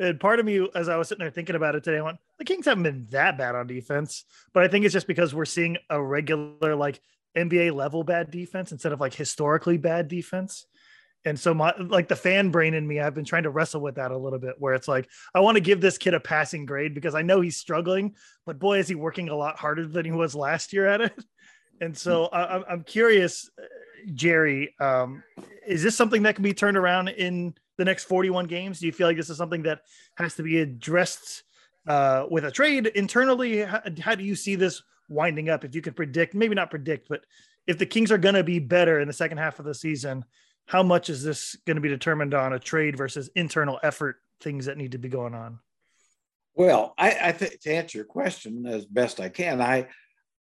And 0.00 0.18
part 0.18 0.38
of 0.38 0.46
me, 0.46 0.68
as 0.74 0.88
I 0.88 0.96
was 0.96 1.08
sitting 1.08 1.22
there 1.22 1.30
thinking 1.30 1.56
about 1.56 1.74
it 1.74 1.82
today, 1.82 1.98
I 1.98 2.02
went, 2.02 2.18
the 2.38 2.44
Kings 2.44 2.66
haven't 2.66 2.84
been 2.84 3.06
that 3.10 3.36
bad 3.36 3.54
on 3.54 3.66
defense, 3.66 4.24
but 4.52 4.62
I 4.62 4.68
think 4.68 4.84
it's 4.84 4.92
just 4.92 5.08
because 5.08 5.34
we're 5.34 5.44
seeing 5.44 5.76
a 5.90 6.00
regular 6.00 6.76
like 6.76 7.00
NBA 7.36 7.74
level 7.74 8.04
bad 8.04 8.30
defense 8.30 8.72
instead 8.72 8.92
of 8.92 9.00
like 9.00 9.14
historically 9.14 9.76
bad 9.76 10.08
defense 10.08 10.66
and 11.28 11.38
so 11.38 11.52
my 11.54 11.72
like 11.78 12.08
the 12.08 12.16
fan 12.16 12.50
brain 12.50 12.74
in 12.74 12.86
me 12.86 13.00
i've 13.00 13.14
been 13.14 13.24
trying 13.24 13.42
to 13.42 13.50
wrestle 13.50 13.80
with 13.80 13.94
that 13.96 14.10
a 14.10 14.16
little 14.16 14.38
bit 14.38 14.54
where 14.58 14.74
it's 14.74 14.88
like 14.88 15.08
i 15.34 15.40
want 15.40 15.56
to 15.56 15.60
give 15.60 15.80
this 15.80 15.98
kid 15.98 16.14
a 16.14 16.20
passing 16.20 16.66
grade 16.66 16.94
because 16.94 17.14
i 17.14 17.22
know 17.22 17.40
he's 17.40 17.56
struggling 17.56 18.14
but 18.46 18.58
boy 18.58 18.78
is 18.78 18.88
he 18.88 18.94
working 18.94 19.28
a 19.28 19.36
lot 19.36 19.58
harder 19.58 19.86
than 19.86 20.04
he 20.04 20.10
was 20.10 20.34
last 20.34 20.72
year 20.72 20.86
at 20.86 21.00
it. 21.00 21.12
And 21.80 21.96
so 21.96 22.24
I, 22.26 22.68
i'm 22.72 22.82
curious 22.82 23.48
jerry 24.12 24.74
um, 24.80 25.22
is 25.64 25.80
this 25.80 25.94
something 25.94 26.24
that 26.24 26.34
can 26.34 26.42
be 26.42 26.52
turned 26.52 26.76
around 26.76 27.06
in 27.06 27.54
the 27.76 27.84
next 27.84 28.04
41 28.04 28.46
games? 28.46 28.80
Do 28.80 28.86
you 28.86 28.92
feel 28.92 29.06
like 29.06 29.16
this 29.16 29.30
is 29.30 29.36
something 29.36 29.62
that 29.62 29.82
has 30.16 30.34
to 30.34 30.42
be 30.42 30.58
addressed 30.58 31.44
uh, 31.86 32.26
with 32.28 32.44
a 32.44 32.50
trade 32.50 32.88
internally? 32.88 33.60
How, 33.60 33.80
how 34.00 34.16
do 34.16 34.24
you 34.24 34.34
see 34.34 34.56
this 34.56 34.82
winding 35.08 35.48
up? 35.48 35.64
If 35.64 35.76
you 35.76 35.80
could 35.80 35.94
predict 35.94 36.34
maybe 36.34 36.56
not 36.56 36.70
predict 36.70 37.08
but 37.08 37.20
if 37.68 37.78
the 37.78 37.86
kings 37.86 38.10
are 38.10 38.18
going 38.18 38.34
to 38.34 38.42
be 38.42 38.58
better 38.58 38.98
in 38.98 39.06
the 39.06 39.14
second 39.14 39.38
half 39.38 39.60
of 39.60 39.64
the 39.64 39.74
season 39.74 40.24
how 40.68 40.82
much 40.82 41.08
is 41.08 41.22
this 41.22 41.56
going 41.66 41.76
to 41.76 41.80
be 41.80 41.88
determined 41.88 42.34
on 42.34 42.52
a 42.52 42.58
trade 42.58 42.96
versus 42.96 43.30
internal 43.34 43.80
effort 43.82 44.16
things 44.40 44.66
that 44.66 44.76
need 44.76 44.92
to 44.92 44.98
be 44.98 45.08
going 45.08 45.34
on? 45.34 45.58
Well 46.54 46.94
i, 46.98 47.16
I 47.20 47.32
think 47.32 47.60
to 47.62 47.72
answer 47.72 47.98
your 47.98 48.04
question 48.04 48.66
as 48.66 48.84
best 48.84 49.20
i 49.20 49.28
can 49.28 49.60
i 49.60 49.88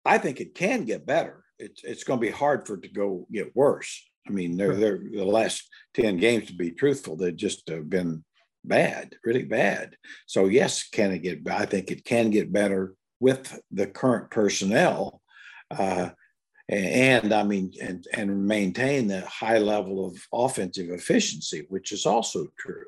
i 0.04 0.18
think 0.18 0.40
it 0.40 0.54
can 0.54 0.84
get 0.84 1.06
better. 1.06 1.44
It's, 1.58 1.82
it's 1.84 2.04
going 2.04 2.20
to 2.20 2.26
be 2.26 2.32
hard 2.32 2.66
for 2.66 2.74
it 2.74 2.82
to 2.82 2.88
go 2.88 3.26
get 3.32 3.56
worse. 3.56 4.04
I 4.28 4.30
mean 4.30 4.56
they're, 4.56 4.76
they're 4.76 4.98
the 4.98 5.24
last 5.24 5.68
10 5.94 6.18
games 6.18 6.48
to 6.48 6.54
be 6.54 6.70
truthful 6.72 7.16
they've 7.16 7.34
just 7.34 7.68
have 7.68 7.88
been 7.88 8.24
bad 8.64 9.14
really 9.24 9.44
bad. 9.44 9.96
So 10.26 10.46
yes 10.46 10.88
can 10.88 11.12
it 11.12 11.20
get 11.20 11.48
i 11.48 11.66
think 11.66 11.90
it 11.90 12.04
can 12.04 12.30
get 12.30 12.52
better 12.52 12.94
with 13.20 13.58
the 13.70 13.86
current 13.86 14.30
personnel. 14.30 15.20
Uh, 15.70 16.10
and 16.68 17.32
I 17.32 17.44
mean, 17.44 17.72
and, 17.80 18.04
and 18.12 18.46
maintain 18.46 19.06
the 19.06 19.20
high 19.20 19.58
level 19.58 20.06
of 20.06 20.16
offensive 20.32 20.90
efficiency, 20.90 21.66
which 21.68 21.92
is 21.92 22.06
also 22.06 22.48
true. 22.58 22.86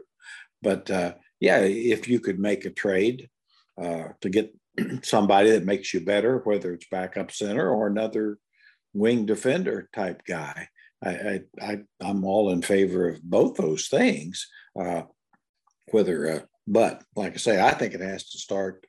But 0.62 0.90
uh, 0.90 1.14
yeah, 1.40 1.58
if 1.60 2.08
you 2.08 2.18
could 2.18 2.40
make 2.40 2.64
a 2.64 2.70
trade 2.70 3.28
uh, 3.80 4.08
to 4.20 4.28
get 4.28 4.52
somebody 5.02 5.50
that 5.50 5.64
makes 5.64 5.94
you 5.94 6.00
better, 6.00 6.38
whether 6.38 6.72
it's 6.72 6.86
backup 6.90 7.30
center 7.30 7.70
or 7.70 7.86
another 7.86 8.38
wing 8.94 9.26
defender 9.26 9.88
type 9.94 10.22
guy, 10.26 10.68
I, 11.04 11.10
I, 11.10 11.40
I 11.60 11.78
am 12.00 12.24
all 12.24 12.50
in 12.50 12.62
favor 12.62 13.08
of 13.08 13.22
both 13.22 13.56
those 13.56 13.86
things. 13.86 14.48
Uh, 14.78 15.02
whether, 15.92 16.30
uh, 16.30 16.40
but 16.66 17.02
like 17.14 17.34
I 17.34 17.36
say, 17.36 17.60
I 17.60 17.70
think 17.70 17.94
it 17.94 18.00
has 18.00 18.28
to 18.30 18.38
start 18.38 18.86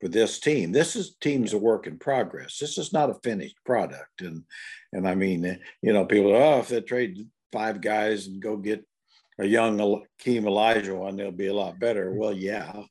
for 0.00 0.08
this 0.08 0.38
team. 0.38 0.72
This 0.72 0.96
is 0.96 1.16
team's 1.20 1.52
a 1.52 1.58
work 1.58 1.86
in 1.86 1.98
progress. 1.98 2.58
This 2.58 2.78
is 2.78 2.92
not 2.92 3.10
a 3.10 3.14
finished 3.22 3.56
product. 3.64 4.20
And 4.20 4.44
and 4.92 5.08
I 5.08 5.14
mean, 5.14 5.58
you 5.82 5.92
know, 5.92 6.04
people, 6.04 6.34
oh, 6.34 6.60
if 6.60 6.68
they 6.68 6.80
trade 6.80 7.26
five 7.52 7.80
guys 7.80 8.26
and 8.26 8.40
go 8.40 8.56
get 8.56 8.84
a 9.38 9.46
young 9.46 9.78
Keem 9.78 10.44
Olajuwon, 10.44 11.16
they'll 11.16 11.30
be 11.30 11.46
a 11.46 11.54
lot 11.54 11.78
better. 11.78 12.12
Well, 12.12 12.32
yeah, 12.32 12.82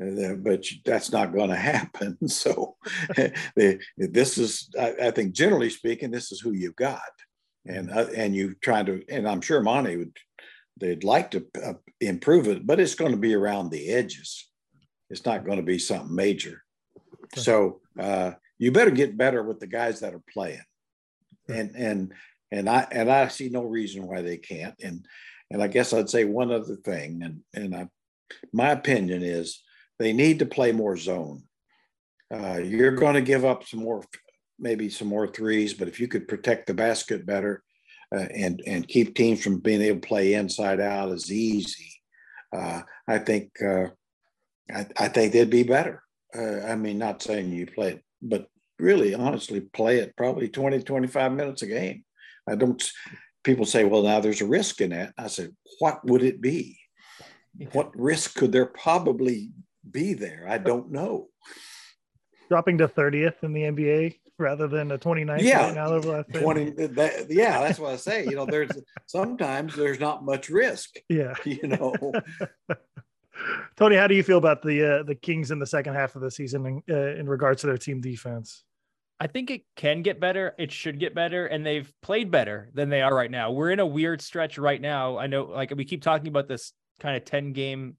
uh, 0.00 0.34
but 0.36 0.64
that's 0.84 1.12
not 1.12 1.32
going 1.32 1.50
to 1.50 1.56
happen. 1.56 2.18
So 2.28 2.76
this 3.56 4.38
is, 4.38 4.68
I, 4.78 5.10
think, 5.10 5.32
generally 5.32 5.70
speaking, 5.70 6.10
this 6.10 6.32
is 6.32 6.40
who 6.40 6.52
you've 6.52 6.76
got, 6.76 7.00
and 7.66 7.90
uh, 7.90 8.06
and 8.16 8.34
you 8.34 8.54
trying 8.62 8.86
to, 8.86 9.02
and 9.08 9.28
I'm 9.28 9.40
sure 9.40 9.60
Monty 9.60 9.96
would, 9.96 10.16
they'd 10.80 11.04
like 11.04 11.30
to 11.32 11.46
uh, 11.64 11.74
improve 12.00 12.48
it, 12.48 12.66
but 12.66 12.80
it's 12.80 12.94
going 12.94 13.12
to 13.12 13.18
be 13.18 13.34
around 13.34 13.70
the 13.70 13.90
edges. 13.90 14.48
It's 15.12 15.26
not 15.26 15.44
going 15.44 15.58
to 15.58 15.62
be 15.62 15.78
something 15.78 16.14
major. 16.14 16.64
So 17.36 17.80
uh, 18.00 18.32
you 18.58 18.72
better 18.72 18.90
get 18.90 19.16
better 19.16 19.42
with 19.42 19.60
the 19.60 19.66
guys 19.66 20.00
that 20.00 20.14
are 20.14 20.22
playing, 20.32 20.64
and 21.48 21.76
and 21.76 22.12
and 22.50 22.68
I 22.68 22.86
and 22.90 23.10
I 23.10 23.28
see 23.28 23.50
no 23.50 23.62
reason 23.62 24.06
why 24.06 24.22
they 24.22 24.38
can't. 24.38 24.74
And 24.82 25.06
and 25.50 25.62
I 25.62 25.68
guess 25.68 25.92
I'd 25.92 26.10
say 26.10 26.24
one 26.24 26.50
other 26.50 26.76
thing, 26.76 27.22
and 27.22 27.40
and 27.54 27.76
I, 27.76 27.88
my 28.52 28.70
opinion 28.70 29.22
is 29.22 29.62
they 29.98 30.14
need 30.14 30.38
to 30.38 30.46
play 30.46 30.72
more 30.72 30.96
zone. 30.96 31.44
Uh, 32.34 32.58
you're 32.58 32.96
going 32.96 33.14
to 33.14 33.20
give 33.20 33.44
up 33.44 33.66
some 33.66 33.80
more, 33.80 34.02
maybe 34.58 34.88
some 34.88 35.08
more 35.08 35.26
threes, 35.26 35.74
but 35.74 35.88
if 35.88 36.00
you 36.00 36.08
could 36.08 36.26
protect 36.26 36.66
the 36.66 36.74
basket 36.74 37.26
better 37.26 37.62
uh, 38.14 38.26
and 38.34 38.62
and 38.66 38.88
keep 38.88 39.14
teams 39.14 39.42
from 39.42 39.58
being 39.58 39.82
able 39.82 40.00
to 40.00 40.08
play 40.08 40.32
inside 40.34 40.80
out 40.80 41.12
is 41.12 41.30
easy. 41.30 41.92
Uh, 42.54 42.80
I 43.06 43.18
think 43.18 43.50
uh, 43.62 43.88
I, 44.70 44.86
I, 44.98 45.08
think 45.08 45.32
they'd 45.32 45.50
be 45.50 45.62
better. 45.62 46.02
Uh, 46.34 46.60
I 46.60 46.76
mean, 46.76 46.98
not 46.98 47.22
saying 47.22 47.52
you 47.52 47.66
play 47.66 47.92
it, 47.92 48.02
but 48.20 48.46
really, 48.78 49.14
honestly, 49.14 49.60
play 49.60 49.98
it 49.98 50.16
probably 50.16 50.48
20, 50.48 50.82
25 50.82 51.32
minutes 51.32 51.62
a 51.62 51.66
game. 51.66 52.04
I 52.48 52.56
don't. 52.56 52.82
People 53.44 53.66
say, 53.66 53.84
"Well, 53.84 54.02
now 54.02 54.20
there's 54.20 54.40
a 54.40 54.46
risk 54.46 54.80
in 54.80 54.90
that." 54.90 55.12
I 55.18 55.26
said, 55.26 55.54
"What 55.78 56.04
would 56.04 56.22
it 56.22 56.40
be? 56.40 56.78
What 57.72 57.90
risk 57.94 58.36
could 58.36 58.52
there 58.52 58.66
probably 58.66 59.50
be 59.90 60.14
there. 60.14 60.46
I 60.48 60.58
don't 60.58 60.90
know. 60.90 61.28
Dropping 62.48 62.78
to 62.78 62.88
30th 62.88 63.42
in 63.42 63.52
the 63.52 63.62
NBA 63.62 64.16
rather 64.38 64.66
than 64.66 64.90
a 64.92 64.98
29th 64.98 65.40
yeah, 65.40 65.66
right 65.66 65.74
now 65.74 66.22
20 66.40 66.70
that, 66.88 67.26
yeah, 67.30 67.60
that's 67.60 67.78
what 67.78 67.92
I 67.92 67.96
say. 67.96 68.24
You 68.24 68.36
know, 68.36 68.46
there's 68.46 68.70
sometimes 69.06 69.74
there's 69.74 70.00
not 70.00 70.24
much 70.24 70.48
risk. 70.48 70.96
Yeah. 71.08 71.34
You 71.44 71.68
know. 71.68 71.94
Tony, 73.76 73.96
how 73.96 74.06
do 74.06 74.14
you 74.14 74.22
feel 74.22 74.38
about 74.38 74.62
the 74.62 75.00
uh, 75.00 75.02
the 75.02 75.14
Kings 75.14 75.50
in 75.50 75.58
the 75.58 75.66
second 75.66 75.94
half 75.94 76.16
of 76.16 76.22
the 76.22 76.30
season 76.30 76.66
in, 76.66 76.82
uh, 76.94 77.18
in 77.18 77.28
regards 77.28 77.60
to 77.62 77.66
their 77.66 77.78
team 77.78 78.00
defense? 78.00 78.64
I 79.18 79.28
think 79.28 79.50
it 79.50 79.62
can 79.76 80.02
get 80.02 80.18
better. 80.18 80.54
It 80.58 80.72
should 80.72 80.98
get 80.98 81.14
better, 81.14 81.46
and 81.46 81.64
they've 81.64 81.90
played 82.02 82.30
better 82.30 82.70
than 82.74 82.88
they 82.88 83.02
are 83.02 83.14
right 83.14 83.30
now. 83.30 83.52
We're 83.52 83.70
in 83.70 83.78
a 83.78 83.86
weird 83.86 84.20
stretch 84.20 84.58
right 84.58 84.80
now. 84.80 85.16
I 85.16 85.28
know, 85.28 85.44
like 85.44 85.72
we 85.76 85.84
keep 85.84 86.02
talking 86.02 86.28
about 86.28 86.48
this 86.48 86.72
kind 87.00 87.16
of 87.16 87.24
10 87.24 87.52
game 87.52 87.96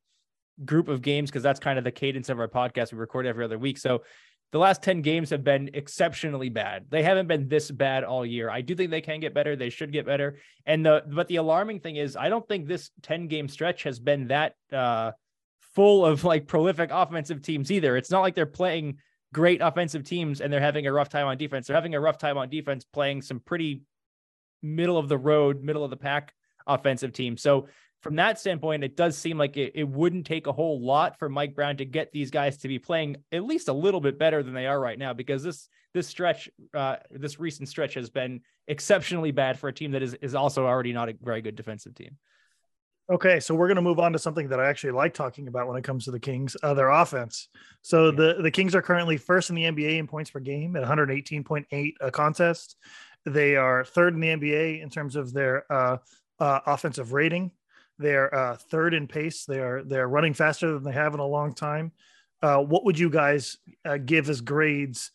group 0.66 0.88
of 0.88 1.02
games 1.02 1.30
because 1.30 1.44
that's 1.44 1.60
kind 1.60 1.78
of 1.78 1.84
the 1.84 1.92
cadence 1.92 2.30
of 2.30 2.40
our 2.40 2.48
podcast. 2.48 2.92
We 2.92 3.00
record 3.00 3.26
every 3.26 3.46
other 3.46 3.58
week. 3.58 3.78
So 3.78 4.04
the 4.52 4.60
last 4.60 4.84
10 4.84 5.02
games 5.02 5.32
have 5.32 5.44
been 5.44 5.72
exceptionally 5.74 6.50
bad. 6.50 6.86
They 6.90 7.02
haven't 7.02 7.28
been 7.28 7.48
this 7.48 7.72
bad 7.72 8.04
all 8.04 8.26
year. 8.26 8.50
I 8.50 8.62
do 8.62 8.76
think 8.76 8.92
they 8.92 9.02
can 9.02 9.20
get 9.20 9.34
better. 9.34 9.56
They 9.56 9.72
should 9.72 9.92
get 9.92 10.06
better. 10.06 10.38
And 10.66 10.86
the 10.86 11.04
but 11.08 11.28
the 11.28 11.38
alarming 11.38 11.80
thing 11.80 11.96
is 11.96 12.16
I 12.16 12.30
don't 12.30 12.48
think 12.48 12.68
this 12.68 12.92
10 13.02 13.28
game 13.28 13.48
stretch 13.48 13.84
has 13.84 14.00
been 14.00 14.28
that 14.28 14.54
uh 14.72 15.12
full 15.76 16.06
of 16.06 16.24
like 16.24 16.48
prolific 16.48 16.90
offensive 16.92 17.42
teams 17.42 17.72
either. 17.72 17.98
It's 17.98 18.12
not 18.12 18.22
like 18.22 18.36
they're 18.36 18.46
playing 18.46 18.98
great 19.34 19.62
offensive 19.62 20.04
teams 20.04 20.42
and 20.42 20.54
they're 20.54 20.60
having 20.60 20.86
a 20.88 20.94
rough 20.94 21.10
time 21.10 21.28
on 21.28 21.38
defense. 21.38 21.68
They're 21.68 21.76
having 21.76 21.96
a 21.96 22.00
rough 22.00 22.18
time 22.18 22.38
on 22.38 22.50
defense 22.50 22.86
playing 22.86 23.24
some 23.24 23.40
pretty 23.40 23.82
middle 24.62 24.98
of 24.98 25.10
the 25.10 25.18
road, 25.18 25.64
middle 25.64 25.84
of 25.84 25.90
the 25.90 25.98
pack 25.98 26.34
offensive 26.68 27.14
teams. 27.14 27.42
So 27.42 27.68
from 28.02 28.18
that 28.18 28.38
standpoint, 28.38 28.84
it 28.84 28.98
does 28.98 29.18
seem 29.18 29.38
like 29.38 29.58
it, 29.58 29.72
it 29.76 29.88
wouldn't 29.88 30.26
take 30.26 30.48
a 30.48 30.52
whole 30.52 30.80
lot 30.80 31.18
for 31.18 31.30
Mike 31.30 31.56
Brown 31.56 31.78
to 31.78 31.86
get 31.86 32.12
these 32.12 32.30
guys 32.30 32.58
to 32.58 32.68
be 32.68 32.78
playing 32.78 33.18
at 33.32 33.46
least 33.46 33.70
a 33.70 33.74
little 33.74 34.02
bit 34.02 34.20
better 34.20 34.44
than 34.44 34.54
they 34.54 34.68
are 34.68 34.80
right 34.80 35.00
now, 35.00 35.14
because 35.14 35.42
this 35.42 35.70
this 35.94 36.08
stretch, 36.08 36.50
uh, 36.74 36.98
this 37.12 37.40
recent 37.40 37.70
stretch 37.70 37.94
has 37.94 38.10
been 38.10 38.42
exceptionally 38.68 39.32
bad 39.32 39.58
for 39.58 39.70
a 39.70 39.74
team 39.74 39.92
that 39.92 40.04
is 40.04 40.16
is 40.16 40.36
also 40.36 40.66
already 40.66 40.92
not 40.92 41.08
a 41.08 41.16
very 41.22 41.42
good 41.42 41.56
defensive 41.56 41.96
team. 41.96 42.18
Okay, 43.12 43.40
so 43.40 43.54
we're 43.54 43.68
going 43.68 43.76
to 43.76 43.82
move 43.82 44.00
on 44.00 44.14
to 44.14 44.20
something 44.20 44.48
that 44.48 44.62
I 44.62 44.68
actually 44.68 44.92
like 44.92 45.14
talking 45.14 45.50
about 45.50 45.68
when 45.68 45.78
it 45.78 45.84
comes 45.84 46.06
to 46.06 46.12
the 46.12 46.20
Kings, 46.20 46.56
uh, 46.64 46.74
their 46.74 46.90
offense. 46.90 47.50
So 47.82 48.12
the 48.12 48.36
the 48.42 48.52
Kings 48.52 48.76
are 48.76 48.82
currently 48.82 49.18
first 49.18 49.50
in 49.50 49.56
the 49.56 49.64
NBA 49.64 49.98
in 49.98 50.08
points 50.08 50.32
per 50.32 50.40
game 50.40 50.76
at 50.78 50.84
118.8 50.84 51.94
a 52.00 52.12
contest. 52.12 52.78
They 53.26 53.58
are 53.58 53.84
third 53.84 54.14
in 54.14 54.22
the 54.22 54.28
NBA 54.30 54.82
in 54.82 54.90
terms 54.90 55.16
of 55.18 55.34
their 55.34 55.72
uh, 55.72 55.98
uh, 56.40 56.60
offensive 56.66 57.12
rating 57.12 57.52
they're 58.00 58.34
uh, 58.34 58.58
third 58.58 58.94
in 58.94 59.08
pace. 59.08 59.46
They 59.46 59.60
are 59.60 59.84
they're 59.84 60.08
running 60.08 60.34
faster 60.34 60.74
than 60.74 60.84
they 60.84 60.92
have 60.92 61.14
in 61.14 61.20
a 61.20 61.26
long 61.26 61.54
time. 61.54 61.92
Uh, 62.42 62.58
what 62.58 62.84
would 62.86 63.00
you 63.00 63.10
guys 63.10 63.58
uh, 63.86 63.98
give 63.98 64.30
as 64.30 64.42
grades? 64.42 65.12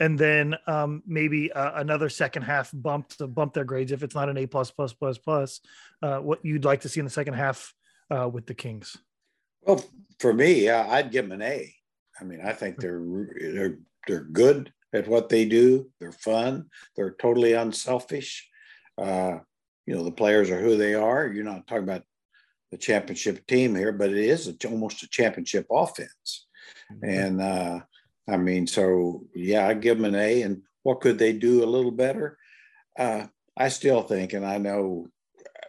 And 0.00 0.18
then 0.18 0.56
um, 0.66 1.02
maybe 1.06 1.52
uh, 1.52 1.80
another 1.80 2.08
second 2.08 2.42
half 2.42 2.70
bump 2.72 3.10
to 3.18 3.26
bump 3.26 3.52
their 3.52 3.64
grades 3.64 3.92
if 3.92 4.02
it's 4.02 4.14
not 4.14 4.30
an 4.30 4.38
A 4.38 4.46
plus 4.46 4.70
plus 4.70 4.92
plus 4.94 5.18
plus. 5.18 5.60
Uh, 6.02 6.18
what 6.18 6.44
you'd 6.44 6.64
like 6.64 6.80
to 6.80 6.88
see 6.88 7.00
in 7.00 7.06
the 7.06 7.10
second 7.10 7.34
half 7.34 7.74
uh, 8.10 8.28
with 8.28 8.46
the 8.46 8.54
Kings? 8.54 8.96
Well, 9.62 9.84
for 10.18 10.32
me, 10.32 10.70
I'd 10.70 11.12
give 11.12 11.28
them 11.28 11.40
an 11.40 11.46
A. 11.46 11.74
I 12.20 12.24
mean, 12.24 12.40
I 12.44 12.52
think 12.52 12.78
they're 12.78 13.02
they're 13.38 13.78
they're 14.06 14.24
good 14.24 14.72
at 14.92 15.06
what 15.06 15.28
they 15.28 15.44
do. 15.44 15.90
They're 16.00 16.12
fun. 16.12 16.70
They're 16.96 17.14
totally 17.20 17.52
unselfish. 17.52 18.48
Uh, 18.98 19.38
you 19.86 19.94
know, 19.94 20.04
the 20.04 20.10
players 20.10 20.50
are 20.50 20.60
who 20.60 20.76
they 20.76 20.94
are. 20.94 21.26
You're 21.26 21.44
not 21.44 21.66
talking 21.66 21.84
about 21.84 22.04
the 22.70 22.78
championship 22.78 23.46
team 23.46 23.74
here, 23.74 23.92
but 23.92 24.10
it 24.10 24.18
is 24.18 24.48
a, 24.48 24.68
almost 24.68 25.02
a 25.02 25.08
championship 25.08 25.66
offense. 25.70 26.46
Mm-hmm. 26.92 27.10
And 27.10 27.40
uh, 27.40 27.80
I 28.30 28.36
mean, 28.36 28.66
so 28.66 29.24
yeah, 29.34 29.66
I 29.66 29.74
give 29.74 29.98
them 29.98 30.06
an 30.06 30.20
A. 30.20 30.42
And 30.42 30.62
what 30.82 31.00
could 31.00 31.18
they 31.18 31.32
do 31.32 31.64
a 31.64 31.66
little 31.66 31.90
better? 31.90 32.38
Uh, 32.98 33.26
I 33.56 33.68
still 33.68 34.02
think, 34.02 34.32
and 34.32 34.46
I 34.46 34.58
know, 34.58 35.08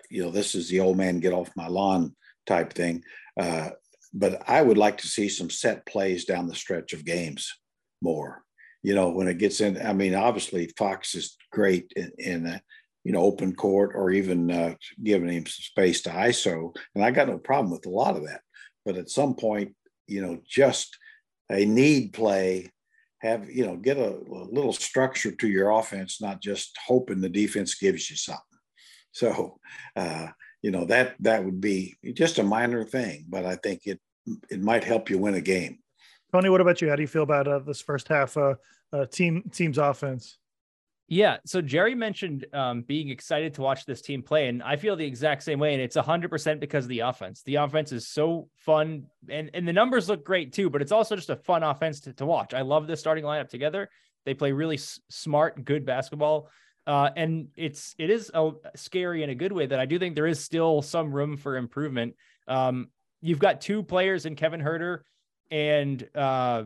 you 0.10 0.24
know, 0.24 0.32
this 0.32 0.56
is 0.56 0.70
the 0.70 0.82
old 0.82 0.98
man 0.98 1.20
get 1.20 1.34
off 1.34 1.50
my 1.56 1.68
lawn 1.68 2.16
type 2.46 2.74
thing. 2.74 3.04
Uh, 3.40 3.70
but 4.14 4.44
I 4.48 4.62
would 4.62 4.78
like 4.78 4.98
to 5.00 5.08
see 5.08 5.30
some 5.30 5.50
set 5.50 5.86
plays 5.86 6.26
down 6.26 6.48
the 6.48 6.56
stretch 6.56 6.94
of 6.94 7.06
games 7.06 7.52
more. 8.02 8.44
You 8.84 8.96
know, 8.96 9.10
when 9.10 9.28
it 9.28 9.38
gets 9.38 9.62
in, 9.62 9.80
I 9.82 9.94
mean, 9.94 10.16
obviously 10.16 10.72
Fox 10.78 11.16
is 11.16 11.38
great 11.52 11.94
in, 11.96 12.12
in 12.18 12.62
you 13.04 13.12
know, 13.12 13.22
open 13.22 13.56
court 13.56 13.92
or 13.96 14.12
even 14.12 14.52
uh, 14.52 14.76
giving 15.02 15.30
him 15.30 15.46
some 15.46 15.64
space 15.64 16.02
to 16.02 16.10
ISO. 16.10 16.76
And 16.94 17.04
I 17.04 17.12
got 17.12 17.28
no 17.28 17.38
problem 17.38 17.72
with 17.72 17.86
a 17.86 17.90
lot 17.90 18.16
of 18.16 18.26
that. 18.26 18.42
But 18.86 18.98
at 18.98 19.10
some 19.10 19.36
point, 19.36 19.76
you 20.08 20.22
know, 20.22 20.40
just 20.48 20.98
a 21.52 21.66
need 21.66 22.14
play, 22.14 22.72
have, 23.20 23.50
you 23.50 23.66
know, 23.66 23.76
get 23.76 23.98
a, 23.98 24.10
a 24.10 24.48
little 24.52 24.74
structure 24.74 25.32
to 25.32 25.48
your 25.48 25.70
offense, 25.70 26.22
not 26.22 26.42
just 26.42 26.78
hoping 26.88 27.22
the 27.22 27.30
defense 27.30 27.76
gives 27.76 28.10
you 28.10 28.16
something. 28.16 28.44
So, 29.12 29.60
uh, 29.96 30.28
you 30.62 30.72
know, 30.72 30.86
that 30.86 31.16
that 31.20 31.44
would 31.44 31.60
be 31.60 31.98
just 32.14 32.40
a 32.40 32.44
minor 32.44 32.84
thing, 32.84 33.26
but 33.30 33.46
I 33.46 33.56
think 33.56 33.82
it 33.86 34.00
it 34.50 34.62
might 34.62 34.84
help 34.84 35.10
you 35.10 35.18
win 35.18 35.34
a 35.34 35.42
game. 35.42 35.80
Tony, 36.32 36.50
what 36.50 36.62
about 36.62 36.82
you? 36.82 36.90
How 36.90 36.96
do 36.96 37.02
you 37.02 37.08
feel 37.08 37.24
about 37.24 37.48
uh, 37.48 37.60
this 37.60 37.82
first 37.82 38.08
half 38.08 38.38
uh, 38.38 38.56
uh, 38.94 39.06
team 39.06 39.44
team's 39.52 39.78
offense? 39.78 40.38
Yeah. 41.12 41.40
So 41.46 41.62
Jerry 41.62 41.94
mentioned 41.94 42.46
um, 42.54 42.84
being 42.84 43.10
excited 43.10 43.56
to 43.56 43.62
watch 43.62 43.84
this 43.86 44.02
team 44.02 44.24
play, 44.24 44.48
and 44.48 44.64
I 44.64 44.78
feel 44.78 44.96
the 44.96 45.06
exact 45.06 45.44
same 45.44 45.60
way. 45.60 45.74
And 45.74 45.82
it's 45.82 45.98
100% 45.98 46.62
because 46.62 46.86
of 46.86 46.90
the 46.90 47.02
offense. 47.02 47.44
The 47.44 47.56
offense 47.56 47.92
is 47.92 48.08
so 48.08 48.48
fun, 48.56 49.08
and, 49.28 49.50
and 49.54 49.68
the 49.68 49.74
numbers 49.74 50.08
look 50.08 50.24
great 50.24 50.54
too, 50.54 50.70
but 50.70 50.82
it's 50.82 50.94
also 50.94 51.18
just 51.18 51.30
a 51.30 51.36
fun 51.36 51.64
offense 51.64 52.00
to, 52.02 52.14
to 52.14 52.26
watch. 52.26 52.54
I 52.54 52.62
love 52.62 52.88
this 52.88 53.02
starting 53.02 53.26
lineup 53.26 53.50
together. 53.50 53.90
They 54.24 54.34
play 54.34 54.54
really 54.54 54.78
s- 54.78 55.02
smart, 55.10 55.66
good 55.66 55.86
basketball. 55.86 56.48
Uh, 56.88 57.10
and 57.18 57.50
it's 57.58 57.94
it 58.00 58.10
is 58.10 58.32
a, 58.34 58.52
scary 58.78 59.22
in 59.22 59.30
a 59.30 59.36
good 59.36 59.52
way 59.52 59.66
that 59.66 59.82
I 59.82 59.86
do 59.86 60.00
think 60.00 60.16
there 60.16 60.28
is 60.28 60.40
still 60.40 60.82
some 60.82 61.12
room 61.12 61.36
for 61.36 61.58
improvement. 61.58 62.16
Um, 62.48 62.88
you've 63.20 63.38
got 63.38 63.60
two 63.60 63.84
players 63.84 64.26
in 64.26 64.38
Kevin 64.38 64.62
Huerter 64.62 65.00
and 65.52 66.08
uh, 66.16 66.64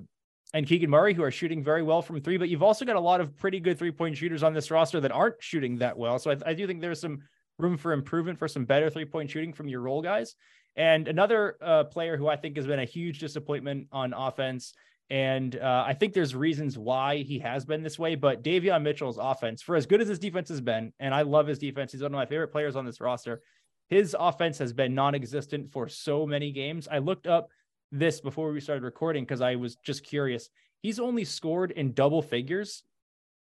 and 0.56 0.66
Keegan 0.66 0.90
Murray, 0.90 1.14
who 1.14 1.22
are 1.22 1.32
shooting 1.32 1.62
very 1.62 1.84
well 1.84 2.02
from 2.02 2.22
three, 2.22 2.38
but 2.38 2.48
you've 2.48 2.64
also 2.64 2.86
got 2.86 2.96
a 2.96 3.00
lot 3.00 3.20
of 3.20 3.36
pretty 3.36 3.60
good 3.60 3.78
three 3.78 3.92
point 3.92 4.16
shooters 4.16 4.42
on 4.42 4.54
this 4.54 4.72
roster 4.72 5.02
that 5.02 5.12
aren't 5.12 5.36
shooting 5.40 5.80
that 5.80 5.98
well. 5.98 6.18
So 6.18 6.32
I, 6.32 6.38
I 6.46 6.54
do 6.54 6.66
think 6.66 6.80
there's 6.80 7.02
some 7.02 7.20
room 7.60 7.76
for 7.76 7.92
improvement 7.92 8.40
for 8.40 8.48
some 8.48 8.64
better 8.64 8.90
three 8.90 9.04
point 9.04 9.30
shooting 9.30 9.52
from 9.52 9.68
your 9.68 9.82
role 9.82 10.02
guys. 10.02 10.34
And 10.78 11.10
another 11.10 11.58
uh, 11.62 11.84
player 11.84 12.16
who 12.16 12.30
I 12.30 12.38
think 12.38 12.56
has 12.56 12.66
been 12.66 12.80
a 12.80 12.86
huge 12.86 13.20
disappointment 13.20 13.88
on 13.92 14.14
offense. 14.14 14.74
And 15.10 15.58
uh, 15.58 15.84
I 15.86 15.94
think 15.94 16.14
there's 16.14 16.34
reasons 16.34 16.78
why 16.78 17.18
he 17.18 17.38
has 17.40 17.66
been 17.66 17.84
this 17.84 18.00
way, 18.00 18.16
but 18.16 18.42
Davion 18.42 18.82
Mitchell's 18.82 19.20
offense, 19.22 19.62
for 19.62 19.76
as 19.76 19.86
good 19.86 20.00
as 20.00 20.08
his 20.08 20.20
defense 20.20 20.48
has 20.48 20.62
been, 20.62 20.94
and 21.02 21.14
I 21.14 21.24
love 21.24 21.48
his 21.48 21.60
defense, 21.60 21.92
he's 21.92 22.02
one 22.02 22.14
of 22.14 22.18
my 22.18 22.26
favorite 22.26 22.54
players 22.54 22.78
on 22.78 22.86
this 22.86 23.02
roster. 23.02 23.42
His 23.90 24.16
offense 24.18 24.58
has 24.60 24.72
been 24.72 24.96
non 24.96 25.16
existent 25.16 25.74
for 25.74 25.90
so 25.90 26.26
many 26.26 26.54
games. 26.54 26.88
I 26.90 27.00
looked 27.00 27.28
up 27.28 27.50
this 27.92 28.22
before 28.22 28.52
we 28.52 28.60
started 28.60 28.84
recording 28.84 29.24
because 29.24 29.42
I 29.42 29.56
was 29.56 29.76
just 29.78 30.04
curious. 30.04 30.50
He's 30.82 31.00
only 31.00 31.26
scored 31.26 31.72
in 31.72 31.94
double 31.94 32.22
figures 32.22 32.84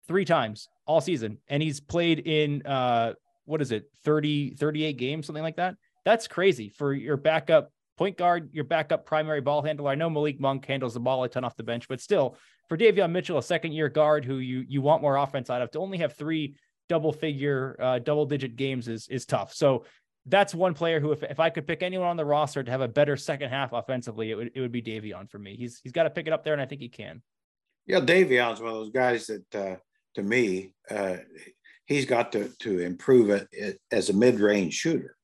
three 0.07 0.25
times 0.25 0.67
all 0.85 1.01
season, 1.01 1.37
and 1.47 1.61
he's 1.61 1.79
played 1.79 2.19
in 2.19 2.65
uh 2.65 3.13
what 3.45 3.61
is 3.61 3.71
it 3.71 3.85
30 4.03 4.55
38 4.55 4.97
games 4.97 5.25
something 5.25 5.43
like 5.43 5.55
that 5.55 5.75
that's 6.05 6.27
crazy 6.27 6.69
for 6.69 6.93
your 6.93 7.17
backup 7.17 7.71
point 8.01 8.17
guard, 8.17 8.49
your 8.51 8.63
backup 8.63 9.05
primary 9.05 9.41
ball 9.41 9.61
handler. 9.61 9.91
I 9.91 9.95
know 9.95 10.09
Malik 10.09 10.39
Monk 10.39 10.65
handles 10.65 10.95
the 10.95 10.99
ball 10.99 11.23
a 11.23 11.29
ton 11.29 11.43
off 11.43 11.55
the 11.55 11.63
bench, 11.63 11.87
but 11.87 12.01
still, 12.01 12.35
for 12.67 12.75
Davion 12.75 13.11
Mitchell, 13.11 13.37
a 13.37 13.43
second 13.43 13.73
year 13.73 13.89
guard 13.89 14.25
who 14.25 14.37
you 14.37 14.65
you 14.67 14.81
want 14.81 15.03
more 15.03 15.17
offense 15.17 15.51
out 15.51 15.61
of, 15.61 15.69
to 15.71 15.79
only 15.79 15.99
have 15.99 16.15
three 16.15 16.55
double 16.89 17.13
figure, 17.13 17.75
uh, 17.79 17.99
double 17.99 18.25
digit 18.25 18.55
games 18.55 18.87
is 18.87 19.07
is 19.09 19.27
tough. 19.27 19.53
So 19.53 19.85
that's 20.25 20.53
one 20.53 20.73
player 20.73 20.99
who, 20.99 21.11
if, 21.11 21.23
if 21.23 21.39
I 21.39 21.49
could 21.49 21.65
pick 21.65 21.81
anyone 21.81 22.07
on 22.07 22.17
the 22.17 22.25
roster 22.25 22.63
to 22.63 22.71
have 22.71 22.81
a 22.81 22.87
better 22.87 23.17
second 23.17 23.49
half 23.49 23.73
offensively, 23.73 24.31
it 24.31 24.35
would 24.35 24.51
it 24.53 24.61
would 24.61 24.71
be 24.71 24.81
Davion 24.81 25.29
for 25.29 25.39
me. 25.39 25.55
He's 25.55 25.79
he's 25.83 25.91
got 25.91 26.03
to 26.03 26.09
pick 26.09 26.27
it 26.27 26.33
up 26.33 26.43
there, 26.43 26.53
and 26.53 26.61
I 26.61 26.65
think 26.65 26.81
he 26.81 26.89
can. 26.89 27.21
Yeah, 27.87 27.99
Davion's 27.99 28.61
one 28.61 28.69
of 28.69 28.75
those 28.75 28.91
guys 28.91 29.27
that, 29.27 29.55
uh, 29.55 29.75
to 30.15 30.21
me, 30.21 30.73
uh, 30.89 31.17
he's 31.85 32.05
got 32.05 32.31
to 32.33 32.49
to 32.59 32.79
improve 32.79 33.29
it 33.29 33.79
as 33.91 34.09
a 34.09 34.13
mid 34.13 34.39
range 34.39 34.75
shooter. 34.75 35.15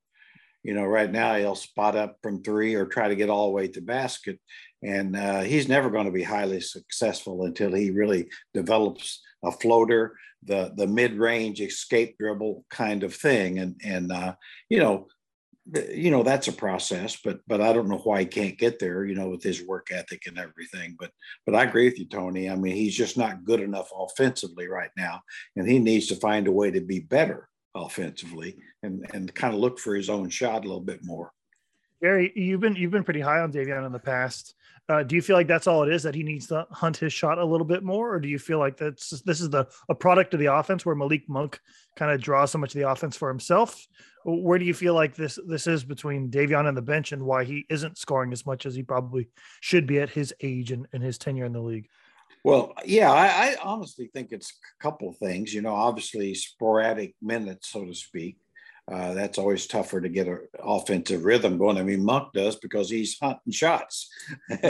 You 0.63 0.73
know, 0.73 0.85
right 0.85 1.11
now 1.11 1.35
he'll 1.35 1.55
spot 1.55 1.95
up 1.95 2.17
from 2.21 2.43
three 2.43 2.75
or 2.75 2.87
try 2.87 3.07
to 3.07 3.15
get 3.15 3.29
all 3.29 3.45
the 3.45 3.53
way 3.53 3.67
to 3.69 3.81
basket, 3.81 4.39
and 4.81 5.15
uh, 5.15 5.41
he's 5.41 5.67
never 5.67 5.89
going 5.89 6.05
to 6.05 6.11
be 6.11 6.23
highly 6.23 6.59
successful 6.59 7.43
until 7.43 7.73
he 7.73 7.91
really 7.91 8.29
develops 8.53 9.21
a 9.43 9.51
floater, 9.51 10.15
the 10.43 10.73
the 10.75 10.87
mid 10.87 11.13
range 11.13 11.61
escape 11.61 12.17
dribble 12.17 12.65
kind 12.69 13.03
of 13.03 13.13
thing, 13.13 13.59
and 13.59 13.79
and 13.83 14.11
uh, 14.11 14.35
you 14.69 14.79
know 14.79 15.07
you 15.91 16.11
know 16.11 16.23
that's 16.23 16.47
a 16.47 16.53
process 16.53 17.17
but 17.21 17.39
but 17.45 17.59
i 17.59 17.73
don't 17.73 17.89
know 17.89 17.97
why 17.97 18.21
he 18.21 18.25
can't 18.25 18.57
get 18.57 18.79
there 18.79 19.03
you 19.03 19.13
know 19.13 19.27
with 19.27 19.43
his 19.43 19.65
work 19.65 19.87
ethic 19.91 20.23
and 20.25 20.39
everything. 20.39 20.95
But 20.97 21.11
but 21.45 21.55
i 21.55 21.63
agree 21.63 21.85
with 21.85 21.99
you 21.99 22.07
tony. 22.07 22.49
I 22.49 22.55
mean 22.55 22.75
he's 22.75 22.95
just 22.95 23.17
not 23.17 23.43
good 23.43 23.59
enough 23.59 23.89
offensively 23.93 24.67
right 24.67 24.91
now 24.95 25.21
and 25.55 25.69
he 25.69 25.79
needs 25.79 26.07
to 26.07 26.15
find 26.15 26.47
a 26.47 26.51
way 26.51 26.71
to 26.71 26.81
be 26.81 26.99
better 26.99 27.49
offensively 27.75 28.57
and 28.83 29.05
and 29.13 29.33
kind 29.35 29.53
of 29.53 29.59
look 29.59 29.79
for 29.79 29.95
his 29.95 30.09
own 30.09 30.29
shot 30.29 30.63
a 30.63 30.67
little 30.67 30.79
bit 30.79 31.03
more. 31.03 31.31
Gary, 32.01 32.31
you've 32.35 32.61
been 32.61 32.75
you've 32.75 32.91
been 32.91 33.03
pretty 33.03 33.21
high 33.21 33.39
on 33.39 33.51
Davion 33.51 33.85
in 33.85 33.91
the 33.91 33.99
past. 33.99 34.55
Uh, 34.89 35.03
do 35.03 35.15
you 35.15 35.21
feel 35.21 35.35
like 35.35 35.47
that's 35.47 35.67
all 35.67 35.83
it 35.83 35.93
is 35.93 36.03
that 36.03 36.15
he 36.15 36.23
needs 36.23 36.47
to 36.47 36.65
hunt 36.71 36.95
his 36.95 37.11
shot 37.11 37.37
a 37.37 37.45
little 37.45 37.65
bit 37.65 37.83
more, 37.83 38.13
or 38.13 38.19
do 38.19 38.29
you 38.29 38.39
feel 38.39 38.57
like 38.57 38.77
that's 38.77 39.21
this 39.21 39.41
is 39.41 39.49
the 39.49 39.67
a 39.89 39.95
product 39.95 40.33
of 40.33 40.39
the 40.39 40.53
offense 40.53 40.85
where 40.85 40.95
Malik 40.95 41.27
Monk 41.27 41.59
kind 41.97 42.11
of 42.11 42.21
draws 42.21 42.51
so 42.51 42.57
much 42.57 42.73
of 42.73 42.79
the 42.79 42.89
offense 42.89 43.17
for 43.17 43.27
himself? 43.27 43.85
Where 44.23 44.57
do 44.59 44.65
you 44.65 44.73
feel 44.73 44.93
like 44.93 45.15
this 45.15 45.37
this 45.47 45.67
is 45.67 45.83
between 45.83 46.29
Davion 46.29 46.67
and 46.67 46.77
the 46.77 46.81
bench, 46.81 47.11
and 47.11 47.23
why 47.23 47.43
he 47.43 47.65
isn't 47.69 47.97
scoring 47.97 48.31
as 48.31 48.45
much 48.45 48.65
as 48.65 48.75
he 48.75 48.83
probably 48.83 49.29
should 49.59 49.87
be 49.87 49.99
at 49.99 50.09
his 50.09 50.33
age 50.41 50.71
and, 50.71 50.87
and 50.93 51.03
his 51.03 51.17
tenure 51.17 51.45
in 51.45 51.53
the 51.53 51.61
league? 51.61 51.89
Well, 52.43 52.73
yeah, 52.85 53.11
I, 53.11 53.25
I 53.25 53.55
honestly 53.61 54.09
think 54.13 54.31
it's 54.31 54.51
a 54.51 54.83
couple 54.83 55.11
things. 55.11 55.53
You 55.53 55.61
know, 55.61 55.75
obviously 55.75 56.33
sporadic 56.33 57.13
minutes, 57.21 57.67
so 57.69 57.85
to 57.85 57.93
speak. 57.93 58.37
Uh, 58.89 59.13
that's 59.13 59.37
always 59.37 59.67
tougher 59.67 59.99
to 59.99 60.07
get 60.07 60.27
an 60.27 60.39
offensive 60.59 61.25
rhythm 61.25 61.57
going. 61.57 61.77
I 61.77 61.83
mean, 61.83 62.05
Monk 62.05 62.31
does 62.33 62.55
because 62.55 62.89
he's 62.89 63.17
hunting 63.19 63.51
shots. 63.51 64.09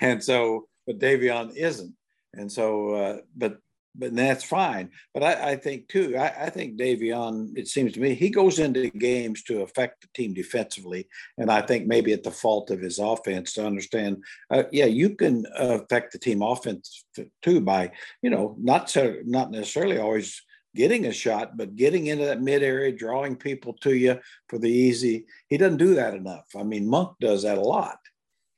and 0.00 0.24
so, 0.24 0.66
but 0.86 0.98
Davion 0.98 1.54
isn't. 1.54 1.94
And 2.32 2.50
so, 2.50 2.94
uh, 2.94 3.18
but, 3.36 3.58
but 3.94 4.14
that's 4.14 4.44
fine. 4.44 4.90
But 5.12 5.22
I, 5.22 5.50
I 5.50 5.56
think 5.56 5.88
too, 5.88 6.16
I, 6.16 6.46
I, 6.46 6.50
think 6.50 6.78
Davion, 6.78 7.56
it 7.56 7.68
seems 7.68 7.92
to 7.92 8.00
me, 8.00 8.14
he 8.14 8.30
goes 8.30 8.58
into 8.58 8.88
games 8.90 9.42
to 9.44 9.62
affect 9.62 10.02
the 10.02 10.08
team 10.14 10.32
defensively. 10.32 11.08
And 11.36 11.50
I 11.50 11.60
think 11.60 11.86
maybe 11.86 12.14
at 12.14 12.22
the 12.22 12.30
fault 12.30 12.70
of 12.70 12.80
his 12.80 12.98
offense 12.98 13.52
to 13.54 13.66
understand, 13.66 14.24
uh, 14.50 14.64
yeah, 14.72 14.86
you 14.86 15.14
can 15.14 15.44
affect 15.56 16.12
the 16.12 16.18
team 16.18 16.40
offense 16.40 17.04
too 17.42 17.60
by, 17.60 17.92
you 18.22 18.30
know, 18.30 18.56
not 18.58 18.88
so, 18.88 19.16
not 19.24 19.50
necessarily 19.50 19.98
always 19.98 20.40
getting 20.76 21.06
a 21.06 21.12
shot, 21.12 21.56
but 21.56 21.74
getting 21.74 22.06
into 22.06 22.26
that 22.26 22.42
mid 22.42 22.62
area, 22.62 22.92
drawing 22.92 23.34
people 23.34 23.72
to 23.80 23.94
you 23.94 24.20
for 24.48 24.58
the 24.58 24.70
easy. 24.70 25.26
He 25.48 25.56
doesn't 25.56 25.78
do 25.78 25.94
that 25.94 26.14
enough. 26.14 26.46
I 26.56 26.62
mean, 26.62 26.88
Monk 26.88 27.16
does 27.20 27.42
that 27.42 27.58
a 27.58 27.62
lot 27.62 27.98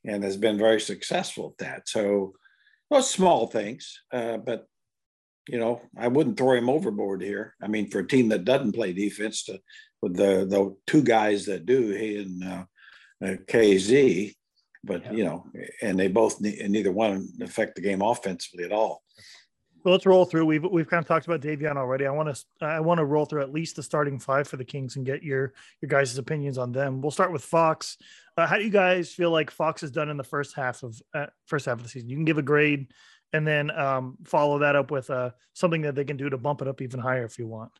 and 0.05 0.23
has 0.25 0.37
been 0.37 0.59
very 0.59 0.81
successful 0.81 1.55
at 1.55 1.65
that. 1.65 1.89
So, 1.89 2.35
well, 2.91 3.03
small 3.03 3.47
things, 3.47 4.01
uh, 4.13 4.39
but 4.39 4.67
you 5.49 5.59
know, 5.59 5.81
I 5.97 6.09
wouldn't 6.09 6.37
throw 6.37 6.53
him 6.53 6.69
overboard 6.69 7.23
here. 7.23 7.55
I 7.63 7.69
mean, 7.69 7.89
for 7.89 8.01
a 8.01 8.07
team 8.07 8.29
that 8.29 8.45
doesn't 8.45 8.75
play 8.75 8.93
defense, 8.93 9.45
to, 9.45 9.59
with 10.03 10.15
the 10.15 10.47
the 10.49 10.77
two 10.87 11.03
guys 11.03 11.47
that 11.47 11.67
do, 11.67 11.89
he 11.89 12.19
and 12.19 12.45
uh, 12.45 12.65
uh, 13.25 13.37
KZ, 13.47 14.35
but 14.85 15.05
yeah. 15.05 15.13
you 15.13 15.25
know, 15.25 15.47
and 15.83 15.99
they 15.99 16.09
both 16.09 16.41
and 16.41 16.71
neither 16.71 16.93
one 16.93 17.29
affect 17.41 17.77
the 17.77 17.81
game 17.81 18.03
offensively 18.03 18.65
at 18.65 18.73
all. 18.73 19.03
Well, 19.89 19.95
let's 19.95 20.05
roll 20.05 20.27
through. 20.27 20.45
We've 20.45 20.63
we've 20.65 20.87
kind 20.87 21.01
of 21.01 21.09
talked 21.09 21.25
about 21.25 21.41
Davion 21.41 21.79
already. 21.79 22.05
I 22.05 22.11
want 22.11 22.37
to 22.37 22.45
I 22.61 22.79
want 22.79 22.99
to 22.99 23.07
roll 23.07 23.25
through 23.25 23.41
at 23.41 23.55
least 23.55 23.77
the 23.77 23.83
starting 23.83 24.19
five 24.19 24.47
for 24.47 24.59
the 24.59 24.65
Kings 24.65 24.97
and 24.97 25.07
get 25.07 25.23
your 25.23 25.55
your 25.81 25.89
guys' 25.89 26.19
opinions 26.19 26.59
on 26.59 26.73
them. 26.73 27.01
We'll 27.01 27.11
start 27.11 27.33
with 27.33 27.43
Fox. 27.43 27.97
Uh, 28.37 28.47
how 28.47 28.59
do 28.59 28.65
you 28.65 28.71
guys 28.71 29.15
feel 29.15 29.31
like 29.31 29.51
Fox 29.51 29.81
has 29.81 29.91
done 29.91 30.11
in 30.11 30.19
the 30.19 30.25
first 30.25 30.55
half 30.55 30.83
of 30.83 31.01
uh, 31.15 31.29
first 31.47 31.65
half 31.65 31.79
of 31.79 31.85
the 31.85 31.89
season? 31.89 32.11
You 32.11 32.17
can 32.17 32.27
give 32.27 32.37
a 32.37 32.43
grade, 32.43 32.93
and 33.33 33.47
then 33.47 33.71
um, 33.71 34.19
follow 34.27 34.59
that 34.59 34.77
up 34.77 34.91
with 34.91 35.09
uh, 35.09 35.31
something 35.55 35.81
that 35.81 35.95
they 35.95 36.05
can 36.05 36.19
do 36.19 36.29
to 36.29 36.37
bump 36.37 36.61
it 36.61 36.69
up 36.69 36.83
even 36.83 37.01
higher 37.01 37.25
if 37.25 37.39
you 37.39 37.47
want. 37.47 37.73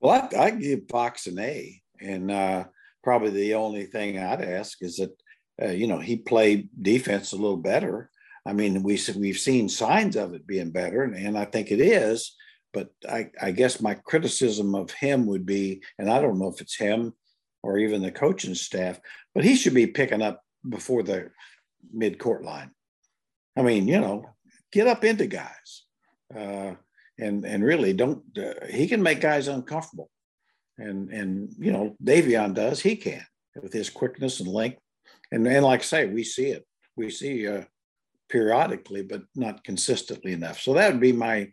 Well, 0.00 0.30
I, 0.34 0.44
I 0.44 0.50
give 0.52 0.88
Fox 0.88 1.26
an 1.26 1.38
A, 1.40 1.78
and 2.00 2.30
uh, 2.30 2.64
probably 3.04 3.32
the 3.32 3.52
only 3.56 3.84
thing 3.84 4.18
I'd 4.18 4.40
ask 4.40 4.82
is 4.82 4.96
that 4.96 5.10
uh, 5.62 5.72
you 5.72 5.88
know 5.88 5.98
he 5.98 6.16
played 6.16 6.70
defense 6.80 7.32
a 7.32 7.36
little 7.36 7.58
better 7.58 8.10
I 8.48 8.54
mean, 8.54 8.82
we 8.82 8.98
we've 9.14 9.38
seen 9.38 9.68
signs 9.68 10.16
of 10.16 10.32
it 10.32 10.46
being 10.46 10.70
better, 10.70 11.02
and, 11.02 11.14
and 11.14 11.36
I 11.36 11.44
think 11.44 11.70
it 11.70 11.80
is. 11.80 12.34
But 12.72 12.88
I, 13.06 13.30
I 13.40 13.50
guess 13.50 13.80
my 13.80 13.92
criticism 13.92 14.74
of 14.74 14.90
him 14.90 15.26
would 15.26 15.44
be, 15.44 15.82
and 15.98 16.10
I 16.10 16.22
don't 16.22 16.38
know 16.38 16.48
if 16.48 16.62
it's 16.62 16.76
him 16.76 17.12
or 17.62 17.76
even 17.76 18.00
the 18.00 18.10
coaching 18.10 18.54
staff, 18.54 19.00
but 19.34 19.44
he 19.44 19.54
should 19.54 19.74
be 19.74 19.86
picking 19.86 20.22
up 20.22 20.42
before 20.66 21.02
the 21.02 21.30
mid 21.92 22.18
court 22.18 22.42
line. 22.42 22.70
I 23.54 23.60
mean, 23.60 23.86
you 23.86 24.00
know, 24.00 24.24
get 24.72 24.86
up 24.86 25.04
into 25.04 25.26
guys, 25.26 25.84
uh, 26.34 26.72
and 27.18 27.44
and 27.44 27.62
really 27.62 27.92
don't. 27.92 28.22
Uh, 28.36 28.66
he 28.66 28.88
can 28.88 29.02
make 29.02 29.20
guys 29.20 29.48
uncomfortable, 29.48 30.08
and 30.78 31.10
and 31.10 31.52
you 31.58 31.70
know, 31.70 31.96
Davion 32.02 32.54
does. 32.54 32.80
He 32.80 32.96
can 32.96 33.26
with 33.60 33.74
his 33.74 33.90
quickness 33.90 34.40
and 34.40 34.48
length, 34.48 34.80
and 35.30 35.46
and 35.46 35.66
like 35.66 35.80
I 35.80 35.84
say, 35.84 36.06
we 36.06 36.24
see 36.24 36.46
it. 36.46 36.66
We 36.96 37.10
see 37.10 37.46
uh, 37.46 37.64
periodically, 38.28 39.02
but 39.02 39.22
not 39.34 39.64
consistently 39.64 40.32
enough. 40.32 40.60
So 40.60 40.74
that 40.74 40.92
would 40.92 41.00
be 41.00 41.12
my 41.12 41.52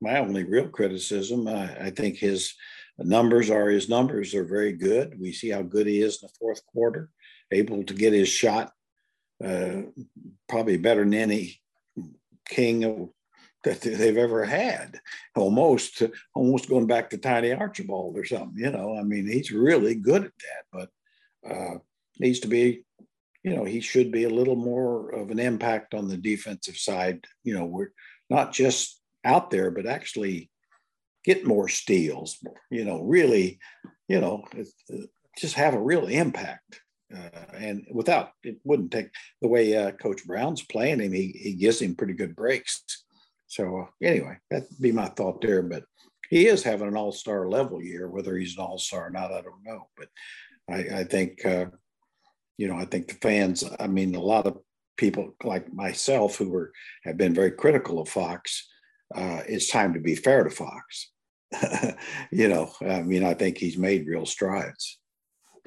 my 0.00 0.18
only 0.18 0.44
real 0.44 0.68
criticism. 0.68 1.48
I, 1.48 1.86
I 1.86 1.90
think 1.90 2.16
his 2.16 2.54
numbers 2.98 3.50
are 3.50 3.68
his 3.68 3.88
numbers 3.88 4.34
are 4.34 4.44
very 4.44 4.72
good. 4.72 5.18
We 5.20 5.32
see 5.32 5.50
how 5.50 5.62
good 5.62 5.86
he 5.86 6.00
is 6.00 6.22
in 6.22 6.28
the 6.28 6.34
fourth 6.38 6.64
quarter, 6.66 7.10
able 7.50 7.82
to 7.84 7.94
get 7.94 8.12
his 8.12 8.28
shot 8.28 8.72
uh, 9.44 9.82
probably 10.48 10.76
better 10.76 11.04
than 11.04 11.14
any 11.14 11.60
king 12.48 13.10
that 13.64 13.80
they've 13.80 14.16
ever 14.16 14.44
had. 14.44 15.00
Almost, 15.36 16.02
almost 16.34 16.68
going 16.68 16.86
back 16.86 17.10
to 17.10 17.18
Tiny 17.18 17.52
Archibald 17.52 18.16
or 18.16 18.24
something. 18.24 18.56
You 18.56 18.70
know, 18.70 18.96
I 18.96 19.02
mean, 19.02 19.26
he's 19.26 19.50
really 19.50 19.94
good 19.94 20.24
at 20.24 20.32
that, 20.38 20.88
but 21.44 21.50
uh, 21.50 21.78
needs 22.18 22.40
to 22.40 22.48
be 22.48 22.84
you 23.42 23.54
know, 23.54 23.64
he 23.64 23.80
should 23.80 24.10
be 24.10 24.24
a 24.24 24.30
little 24.30 24.56
more 24.56 25.10
of 25.10 25.30
an 25.30 25.38
impact 25.38 25.94
on 25.94 26.08
the 26.08 26.16
defensive 26.16 26.76
side. 26.76 27.24
You 27.44 27.54
know, 27.54 27.64
we're 27.64 27.92
not 28.28 28.52
just 28.52 29.00
out 29.24 29.50
there, 29.50 29.70
but 29.70 29.86
actually 29.86 30.50
get 31.24 31.46
more 31.46 31.68
steals, 31.68 32.38
you 32.70 32.84
know, 32.84 33.02
really, 33.02 33.58
you 34.08 34.20
know, 34.20 34.44
just 35.38 35.54
have 35.54 35.74
a 35.74 35.80
real 35.80 36.06
impact. 36.06 36.80
Uh, 37.14 37.44
and 37.54 37.86
without, 37.90 38.32
it 38.42 38.58
wouldn't 38.64 38.90
take 38.90 39.10
the 39.40 39.48
way 39.48 39.74
uh, 39.76 39.92
Coach 39.92 40.26
Brown's 40.26 40.62
playing 40.62 41.00
him, 41.00 41.12
he, 41.12 41.28
he 41.28 41.54
gives 41.54 41.80
him 41.80 41.94
pretty 41.94 42.12
good 42.12 42.36
breaks. 42.36 42.82
So, 43.46 43.80
uh, 43.80 43.86
anyway, 44.02 44.36
that'd 44.50 44.68
be 44.80 44.92
my 44.92 45.06
thought 45.06 45.40
there. 45.40 45.62
But 45.62 45.84
he 46.28 46.46
is 46.46 46.62
having 46.62 46.88
an 46.88 46.96
all 46.96 47.12
star 47.12 47.48
level 47.48 47.82
year. 47.82 48.08
Whether 48.08 48.36
he's 48.36 48.56
an 48.58 48.64
all 48.64 48.78
star 48.78 49.06
or 49.06 49.10
not, 49.10 49.32
I 49.32 49.40
don't 49.40 49.64
know. 49.64 49.88
But 49.96 50.08
I, 50.70 51.00
I 51.00 51.04
think 51.04 51.44
uh, 51.46 51.66
you 52.58 52.68
know, 52.68 52.76
I 52.76 52.84
think 52.84 53.08
the 53.08 53.14
fans, 53.14 53.64
I 53.80 53.86
mean, 53.86 54.14
a 54.14 54.20
lot 54.20 54.46
of 54.46 54.58
people 54.96 55.34
like 55.42 55.72
myself 55.72 56.36
who 56.36 56.50
were 56.50 56.72
have 57.04 57.16
been 57.16 57.32
very 57.32 57.52
critical 57.52 58.00
of 58.00 58.08
Fox, 58.08 58.68
uh, 59.14 59.40
it's 59.48 59.70
time 59.70 59.94
to 59.94 60.00
be 60.00 60.16
fair 60.16 60.44
to 60.44 60.50
Fox. 60.50 61.12
you 62.30 62.48
know, 62.48 62.70
I 62.82 63.00
mean, 63.00 63.24
I 63.24 63.32
think 63.32 63.56
he's 63.56 63.78
made 63.78 64.06
real 64.06 64.26
strides. 64.26 64.98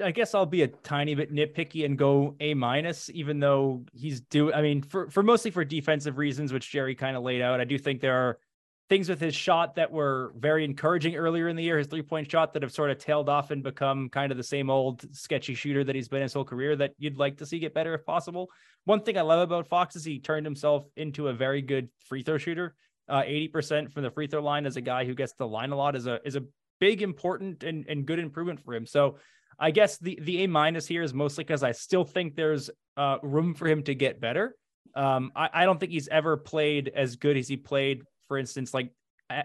I 0.00 0.10
guess 0.10 0.34
I'll 0.34 0.46
be 0.46 0.62
a 0.62 0.68
tiny 0.68 1.14
bit 1.14 1.32
nitpicky 1.32 1.84
and 1.84 1.96
go 1.96 2.36
A 2.40 2.54
minus, 2.54 3.10
even 3.10 3.40
though 3.40 3.84
he's 3.92 4.20
due. 4.20 4.52
I 4.52 4.62
mean, 4.62 4.82
for 4.82 5.08
for 5.10 5.22
mostly 5.22 5.50
for 5.50 5.64
defensive 5.64 6.18
reasons, 6.18 6.52
which 6.52 6.70
Jerry 6.70 6.94
kind 6.94 7.16
of 7.16 7.22
laid 7.22 7.40
out. 7.40 7.60
I 7.60 7.64
do 7.64 7.78
think 7.78 8.00
there 8.00 8.16
are 8.16 8.38
things 8.88 9.08
with 9.08 9.20
his 9.20 9.34
shot 9.34 9.76
that 9.76 9.90
were 9.90 10.32
very 10.36 10.64
encouraging 10.64 11.16
earlier 11.16 11.48
in 11.48 11.56
the 11.56 11.62
year, 11.62 11.78
his 11.78 11.86
three 11.86 12.02
point 12.02 12.30
shot 12.30 12.52
that 12.52 12.62
have 12.62 12.72
sort 12.72 12.90
of 12.90 12.98
tailed 12.98 13.28
off 13.28 13.50
and 13.50 13.62
become 13.62 14.08
kind 14.08 14.30
of 14.30 14.38
the 14.38 14.44
same 14.44 14.70
old 14.70 15.04
sketchy 15.14 15.54
shooter 15.54 15.84
that 15.84 15.94
he's 15.94 16.08
been 16.08 16.22
his 16.22 16.34
whole 16.34 16.44
career 16.44 16.76
that 16.76 16.92
you'd 16.98 17.16
like 17.16 17.38
to 17.38 17.46
see 17.46 17.58
get 17.58 17.74
better 17.74 17.94
if 17.94 18.04
possible. 18.04 18.50
One 18.84 19.00
thing 19.00 19.16
I 19.16 19.22
love 19.22 19.40
about 19.40 19.68
Fox 19.68 19.96
is 19.96 20.04
he 20.04 20.18
turned 20.18 20.44
himself 20.44 20.84
into 20.96 21.28
a 21.28 21.32
very 21.32 21.62
good 21.62 21.88
free 22.00 22.22
throw 22.22 22.38
shooter. 22.38 22.74
Uh, 23.08 23.22
80% 23.22 23.92
from 23.92 24.04
the 24.04 24.10
free 24.10 24.26
throw 24.26 24.42
line 24.42 24.64
as 24.64 24.76
a 24.76 24.80
guy 24.80 25.04
who 25.04 25.14
gets 25.14 25.32
the 25.34 25.46
line 25.46 25.72
a 25.72 25.76
lot 25.76 25.96
is 25.96 26.06
a 26.06 26.20
is 26.24 26.36
a 26.36 26.44
big, 26.82 27.00
important 27.00 27.62
and, 27.62 27.84
and 27.88 28.06
good 28.06 28.18
improvement 28.18 28.58
for 28.58 28.74
him. 28.74 28.86
So 28.86 29.18
I 29.58 29.70
guess 29.70 29.98
the 29.98 30.18
the 30.20 30.42
A 30.44 30.48
minus 30.48 30.86
here 30.86 31.02
is 31.02 31.14
mostly 31.14 31.44
because 31.44 31.62
I 31.62 31.72
still 31.72 32.04
think 32.04 32.34
there's 32.34 32.70
uh, 32.96 33.18
room 33.22 33.54
for 33.54 33.68
him 33.68 33.82
to 33.84 33.94
get 33.94 34.20
better. 34.20 34.56
Um, 34.94 35.30
I, 35.36 35.48
I 35.52 35.64
don't 35.64 35.78
think 35.78 35.92
he's 35.92 36.08
ever 36.08 36.36
played 36.36 36.90
as 36.94 37.16
good 37.16 37.36
as 37.36 37.48
he 37.48 37.56
played, 37.56 38.02
for 38.32 38.38
instance, 38.38 38.72
like 38.72 38.90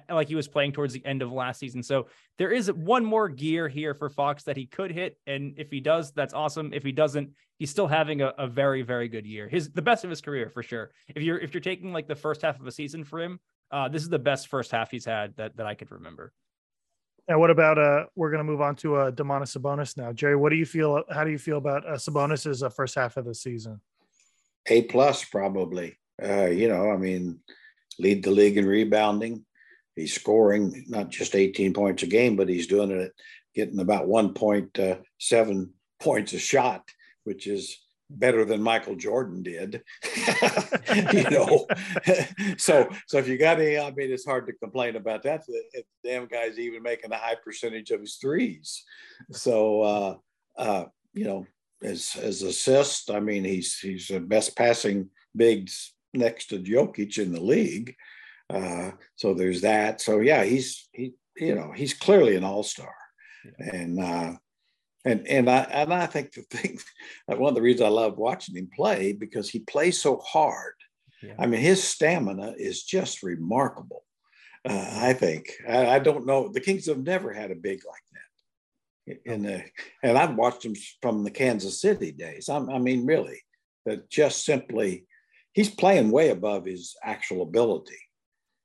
like 0.10 0.30
he 0.30 0.36
was 0.36 0.47
playing 0.47 0.71
towards 0.71 0.93
the 0.93 1.06
end 1.06 1.21
of 1.21 1.30
last 1.30 1.60
season. 1.60 1.84
So 1.84 2.08
there 2.38 2.52
is 2.52 2.71
one 2.71 3.04
more 3.04 3.28
gear 3.28 3.67
here 3.67 3.93
for 3.93 4.10
Fox 4.10 4.43
that 4.43 4.56
he 4.56 4.65
could 4.65 4.91
hit, 4.91 5.17
and 5.28 5.56
if 5.58 5.69
he 5.69 5.82
does, 5.82 6.13
that's 6.13 6.34
awesome. 6.34 6.71
If 6.73 6.84
he 6.84 6.93
doesn't, 6.93 7.32
he's 7.60 7.69
still 7.69 7.88
having 7.88 8.21
a, 8.21 8.34
a 8.38 8.47
very 8.47 8.84
very 8.84 9.10
good 9.10 9.26
year. 9.26 9.50
His 9.50 9.71
the 9.71 9.82
best 9.82 10.06
of 10.06 10.10
his 10.10 10.21
career 10.21 10.50
for 10.50 10.63
sure. 10.63 10.91
If 11.13 11.21
you're 11.21 11.38
if 11.38 11.54
you're 11.54 11.60
taking 11.60 11.91
like 11.91 12.08
the 12.08 12.15
first 12.15 12.41
half 12.41 12.62
of 12.62 12.65
a 12.65 12.71
season 12.71 13.04
for 13.04 13.19
him, 13.19 13.41
uh, 13.69 13.89
this 13.89 14.04
is 14.04 14.08
the 14.08 14.19
best 14.19 14.47
first 14.47 14.71
half 14.71 14.89
he's 14.89 15.04
had 15.04 15.36
that 15.36 15.58
that 15.58 15.65
I 15.65 15.73
could 15.73 15.91
remember. 15.91 16.32
And 17.28 17.41
what 17.41 17.50
about 17.50 17.78
uh? 17.78 18.06
We're 18.15 18.32
going 18.32 18.45
to 18.45 18.50
move 18.50 18.62
on 18.62 18.78
to 18.78 18.95
uh, 18.95 19.12
Domantas 19.12 19.58
Sabonis 19.58 19.97
now. 19.97 20.13
Jerry, 20.13 20.38
what 20.38 20.52
do 20.52 20.56
you 20.56 20.65
feel? 20.65 21.04
How 21.12 21.26
do 21.26 21.32
you 21.32 21.38
feel 21.38 21.58
about 21.58 21.86
uh, 21.86 21.95
Sabonis's 21.95 22.63
uh, 22.63 22.69
first 22.69 22.95
half 22.95 23.17
of 23.17 23.26
the 23.26 23.36
season? 23.36 23.82
A 24.67 24.84
plus, 24.84 25.26
probably. 25.26 25.97
Uh, 26.23 26.45
you 26.45 26.69
know, 26.69 26.89
I 26.89 26.95
mean, 26.95 27.41
lead 28.00 28.24
the 28.24 28.32
league 28.32 28.58
in 28.58 28.66
rebounding. 28.66 29.46
He's 29.96 30.14
scoring 30.14 30.86
not 30.88 31.10
just 31.10 31.36
18 31.36 31.74
points 31.74 32.04
a 32.04 32.08
game, 32.08 32.36
but 32.36 32.50
he's 32.50 32.68
doing 32.68 32.92
it, 32.92 33.14
getting 33.56 33.80
about 33.80 34.08
1.7 34.08 35.62
uh, 35.62 35.66
points 36.00 36.34
a 36.34 36.40
shot, 36.40 36.84
which 37.24 37.48
is 37.48 37.78
better 38.10 38.46
than 38.46 38.62
Michael 38.62 38.96
Jordan 38.96 39.44
did. 39.44 39.82
you 41.14 41.30
know, 41.30 41.66
so 42.58 42.90
so 43.08 43.18
if 43.18 43.28
you 43.28 43.38
got 43.38 43.60
any, 43.60 43.78
I 43.78 43.92
mean, 43.92 44.12
it's 44.12 44.26
hard 44.26 44.48
to 44.48 44.54
complain 44.54 44.96
about 44.96 45.24
that. 45.24 45.46
The, 45.46 45.84
damn 46.04 46.28
guy's 46.28 46.60
even 46.60 46.84
making 46.84 47.12
a 47.12 47.18
high 47.18 47.36
percentage 47.36 47.92
of 47.92 48.02
his 48.02 48.16
threes. 48.16 48.84
So 49.32 49.82
uh, 49.82 50.16
uh, 50.58 50.86
you 51.14 51.26
know, 51.26 51.48
as 51.84 52.16
as 52.22 52.44
assist, 52.44 53.10
I 53.10 53.20
mean, 53.20 53.44
he's 53.44 53.78
he's 53.80 54.08
the 54.08 54.20
best 54.20 54.56
passing 54.56 55.10
bigs 55.36 55.94
next 56.13 56.48
to 56.48 56.60
Jokic 56.60 57.17
in 57.17 57.32
the 57.32 57.41
league. 57.41 57.96
Uh, 58.50 58.91
so 59.15 59.34
there's 59.34 59.62
that. 59.62 60.02
So 60.02 60.20
yeah, 60.20 60.43
he's 60.43 60.88
he 60.93 61.13
you 61.36 61.56
know 61.56 61.72
he's 61.76 61.93
clearly 61.93 62.36
an 62.36 62.43
all 62.43 62.63
star, 62.63 62.93
yeah. 63.46 63.76
and 63.76 64.00
uh, 64.00 64.34
and 65.06 65.28
and 65.28 65.50
I 65.50 65.60
and 65.60 65.93
I 65.93 66.06
think 66.06 66.34
the 66.34 66.41
thing, 66.50 66.80
one 67.28 67.50
of 67.50 67.56
the 67.56 67.62
reasons 67.62 67.86
I 67.86 67.89
love 67.89 68.17
watching 68.17 68.56
him 68.56 68.70
play 68.74 69.13
because 69.13 69.50
he 69.50 69.60
plays 69.60 70.02
so 70.02 70.17
hard. 70.17 70.74
Yeah. 71.22 71.34
I 71.39 71.48
mean, 71.48 71.62
his 71.62 71.84
stamina 71.84 72.54
is 72.58 72.84
just 72.84 73.24
remarkable. 73.24 74.04
Uh, 74.67 75.00
I 75.02 75.13
think 75.13 75.52
I, 75.67 75.96
I, 75.96 76.00
don't 76.00 76.26
know. 76.26 76.50
The 76.50 76.60
Kings 76.60 76.88
have 76.88 77.02
never 77.02 77.34
had 77.34 77.52
a 77.52 77.56
big 77.56 77.82
like 77.88 78.02
that. 78.13 79.34
In 79.34 79.43
the, 79.43 79.63
and 80.04 80.17
I've 80.17 80.36
watched 80.36 80.65
him 80.65 80.76
from 81.02 81.24
the 81.24 81.32
Kansas 81.32 81.82
City 81.82 82.12
days. 82.12 82.50
I, 82.50 82.58
I 82.58 82.78
mean, 82.78 83.06
really, 83.06 83.41
that 83.86 84.10
just 84.10 84.43
simply, 84.43 85.06
he's 85.58 85.72
playing 85.72 86.12
way 86.12 86.30
above 86.30 86.65
his 86.65 86.96
actual 87.04 87.41
ability. 87.41 87.98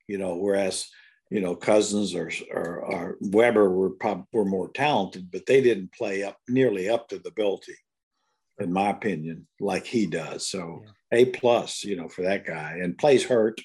You 0.07 0.19
know, 0.19 0.37
whereas 0.37 0.89
you 1.31 1.41
know, 1.41 1.57
Cousins 1.57 2.15
or, 2.15 2.31
or, 2.53 2.81
or 2.81 3.17
Webber 3.23 3.71
were 3.71 3.89
probably 3.89 4.27
were 4.35 4.45
more 4.45 4.69
talented, 4.69 5.31
but 5.31 5.47
they 5.47 5.63
didn't 5.63 5.95
play 5.95 6.23
up 6.23 6.37
nearly 6.47 6.91
up 6.91 7.09
to 7.09 7.19
the 7.19 7.31
ability, 7.31 7.77
in 8.59 8.71
my 8.71 8.91
opinion, 8.91 9.47
like 9.59 9.87
he 9.87 10.05
does. 10.05 10.47
So 10.47 10.83
yeah. 11.11 11.21
a 11.21 11.25
plus, 11.25 11.85
you 11.85 11.97
know, 11.97 12.11
for 12.11 12.21
that 12.21 12.45
guy, 12.45 12.81
and 12.83 12.99
plays 12.99 13.25
hurt, 13.25 13.63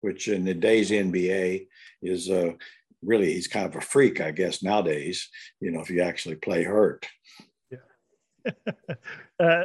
which 0.00 0.28
in 0.28 0.46
the 0.46 0.54
days 0.54 0.90
NBA 0.90 1.66
is 2.00 2.30
uh, 2.30 2.52
really 3.02 3.34
he's 3.34 3.48
kind 3.48 3.66
of 3.66 3.76
a 3.76 3.82
freak, 3.82 4.22
I 4.22 4.30
guess 4.30 4.62
nowadays. 4.62 5.28
You 5.60 5.72
know, 5.72 5.82
if 5.82 5.90
you 5.90 6.00
actually 6.00 6.36
play 6.36 6.62
hurt. 6.62 7.06
Yeah. 7.70 8.52
uh, 9.38 9.64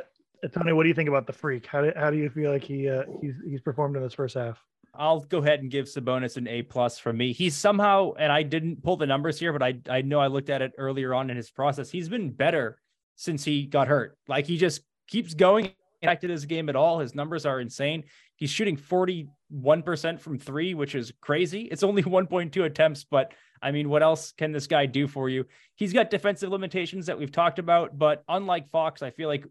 Tony, 0.53 0.73
what 0.73 0.83
do 0.83 0.89
you 0.89 0.95
think 0.95 1.09
about 1.09 1.27
the 1.27 1.33
freak? 1.33 1.65
How 1.65 1.81
do, 1.81 1.91
how 1.95 2.09
do 2.09 2.17
you 2.17 2.29
feel 2.29 2.51
like 2.51 2.63
he 2.63 2.89
uh, 2.89 3.03
he's 3.21 3.35
he's 3.45 3.61
performed 3.61 3.95
in 3.95 4.03
this 4.03 4.13
first 4.13 4.35
half? 4.35 4.63
I'll 4.95 5.21
go 5.21 5.37
ahead 5.37 5.61
and 5.61 5.69
give 5.69 5.85
Sabonis 5.85 6.37
an 6.37 6.47
A 6.47 6.61
plus 6.63 6.97
from 6.97 7.17
me. 7.17 7.31
He's 7.31 7.55
somehow, 7.55 8.13
and 8.13 8.31
I 8.31 8.43
didn't 8.43 8.83
pull 8.83 8.97
the 8.97 9.05
numbers 9.05 9.39
here, 9.39 9.53
but 9.53 9.63
I 9.63 9.79
I 9.89 10.01
know 10.01 10.19
I 10.19 10.27
looked 10.27 10.49
at 10.49 10.61
it 10.61 10.73
earlier 10.77 11.13
on 11.13 11.29
in 11.29 11.37
his 11.37 11.49
process. 11.49 11.89
He's 11.89 12.09
been 12.09 12.31
better 12.31 12.79
since 13.15 13.43
he 13.43 13.65
got 13.65 13.87
hurt. 13.87 14.17
Like 14.27 14.45
he 14.45 14.57
just 14.57 14.81
keeps 15.07 15.33
going 15.33 15.73
impacted 16.01 16.29
his 16.29 16.45
game 16.45 16.69
at 16.69 16.75
all. 16.75 16.99
His 16.99 17.15
numbers 17.15 17.45
are 17.45 17.59
insane. 17.59 18.03
He's 18.35 18.49
shooting 18.49 18.77
41% 18.77 20.19
from 20.19 20.39
three, 20.39 20.73
which 20.73 20.95
is 20.95 21.11
crazy. 21.21 21.63
It's 21.63 21.83
only 21.83 22.03
1.2 22.03 22.65
attempts, 22.65 23.03
but 23.03 23.33
I 23.61 23.71
mean, 23.71 23.89
what 23.89 24.03
else 24.03 24.31
can 24.31 24.51
this 24.51 24.67
guy 24.67 24.85
do 24.85 25.07
for 25.07 25.29
you? 25.29 25.45
He's 25.75 25.93
got 25.93 26.09
defensive 26.09 26.49
limitations 26.49 27.07
that 27.07 27.19
we've 27.19 27.31
talked 27.31 27.59
about, 27.59 27.97
but 27.97 28.23
unlike 28.29 28.69
Fox, 28.69 29.01
I 29.01 29.11
feel 29.11 29.27
like 29.27 29.45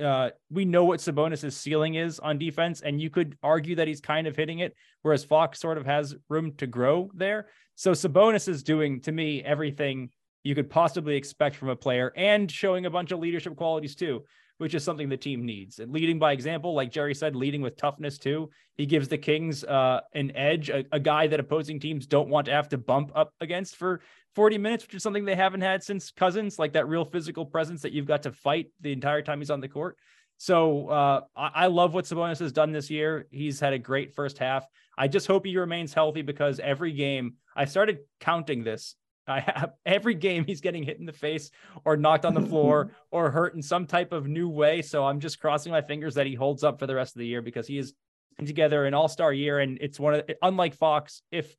uh, 0.00 0.30
we 0.50 0.64
know 0.64 0.84
what 0.84 1.00
Sabonis's 1.00 1.56
ceiling 1.56 1.94
is 1.94 2.18
on 2.18 2.38
defense, 2.38 2.80
and 2.80 3.00
you 3.00 3.10
could 3.10 3.36
argue 3.42 3.76
that 3.76 3.88
he's 3.88 4.00
kind 4.00 4.26
of 4.26 4.36
hitting 4.36 4.60
it, 4.60 4.74
whereas 5.02 5.24
Fox 5.24 5.60
sort 5.60 5.78
of 5.78 5.86
has 5.86 6.14
room 6.28 6.52
to 6.58 6.66
grow 6.66 7.10
there. 7.14 7.48
So 7.74 7.92
Sabonis 7.92 8.48
is 8.48 8.62
doing 8.62 9.00
to 9.02 9.12
me 9.12 9.42
everything 9.42 10.10
you 10.44 10.54
could 10.54 10.70
possibly 10.70 11.16
expect 11.16 11.56
from 11.56 11.68
a 11.68 11.76
player 11.76 12.12
and 12.16 12.50
showing 12.50 12.86
a 12.86 12.90
bunch 12.90 13.12
of 13.12 13.18
leadership 13.18 13.56
qualities 13.56 13.94
too 13.94 14.24
which 14.58 14.74
is 14.74 14.84
something 14.84 15.08
the 15.08 15.16
team 15.16 15.46
needs. 15.46 15.78
And 15.78 15.92
leading 15.92 16.18
by 16.18 16.32
example, 16.32 16.74
like 16.74 16.90
Jerry 16.90 17.14
said, 17.14 17.34
leading 17.34 17.62
with 17.62 17.76
toughness 17.76 18.18
too. 18.18 18.50
He 18.76 18.86
gives 18.86 19.08
the 19.08 19.18
Kings 19.18 19.64
uh, 19.64 20.00
an 20.14 20.36
edge, 20.36 20.68
a, 20.68 20.84
a, 20.92 21.00
guy 21.00 21.28
that 21.28 21.40
opposing 21.40 21.80
teams 21.80 22.06
don't 22.06 22.28
want 22.28 22.46
to 22.46 22.52
have 22.52 22.68
to 22.70 22.78
bump 22.78 23.12
up 23.14 23.32
against 23.40 23.76
for 23.76 24.00
40 24.38 24.56
minutes, 24.58 24.86
which 24.86 24.94
is 24.94 25.02
something 25.02 25.24
they 25.24 25.34
haven't 25.34 25.62
had 25.62 25.82
since 25.82 26.12
Cousins, 26.12 26.60
like 26.60 26.74
that 26.74 26.86
real 26.86 27.04
physical 27.04 27.44
presence 27.44 27.82
that 27.82 27.90
you've 27.90 28.06
got 28.06 28.22
to 28.22 28.30
fight 28.30 28.66
the 28.80 28.92
entire 28.92 29.20
time 29.20 29.40
he's 29.40 29.50
on 29.50 29.60
the 29.60 29.66
court. 29.66 29.96
So 30.36 30.86
uh, 30.86 31.22
I, 31.36 31.50
I 31.54 31.66
love 31.66 31.92
what 31.92 32.04
Sabonis 32.04 32.38
has 32.38 32.52
done 32.52 32.70
this 32.70 32.88
year. 32.88 33.26
He's 33.32 33.58
had 33.58 33.72
a 33.72 33.80
great 33.80 34.14
first 34.14 34.38
half. 34.38 34.64
I 34.96 35.08
just 35.08 35.26
hope 35.26 35.44
he 35.44 35.56
remains 35.56 35.92
healthy 35.92 36.22
because 36.22 36.60
every 36.60 36.92
game 36.92 37.34
I 37.56 37.64
started 37.64 37.98
counting 38.20 38.62
this 38.62 38.94
I 39.26 39.40
have 39.40 39.72
every 39.86 40.14
game 40.14 40.44
he's 40.44 40.60
getting 40.60 40.84
hit 40.84 41.00
in 41.00 41.06
the 41.06 41.12
face 41.12 41.50
or 41.84 41.96
knocked 41.96 42.24
on 42.24 42.34
the 42.34 42.40
floor 42.40 42.92
or 43.10 43.32
hurt 43.32 43.56
in 43.56 43.62
some 43.62 43.86
type 43.86 44.12
of 44.12 44.28
new 44.28 44.48
way. 44.48 44.82
So 44.82 45.04
I'm 45.04 45.18
just 45.18 45.40
crossing 45.40 45.72
my 45.72 45.82
fingers 45.82 46.14
that 46.14 46.26
he 46.26 46.36
holds 46.36 46.62
up 46.62 46.78
for 46.78 46.86
the 46.86 46.94
rest 46.94 47.16
of 47.16 47.20
the 47.20 47.26
year 47.26 47.42
because 47.42 47.66
he 47.66 47.76
is 47.78 47.92
together 48.38 48.84
an 48.84 48.94
all-star 48.94 49.32
year. 49.32 49.58
And 49.58 49.78
it's 49.80 49.98
one 49.98 50.14
of 50.14 50.30
unlike 50.42 50.74
Fox, 50.74 51.22
if 51.32 51.56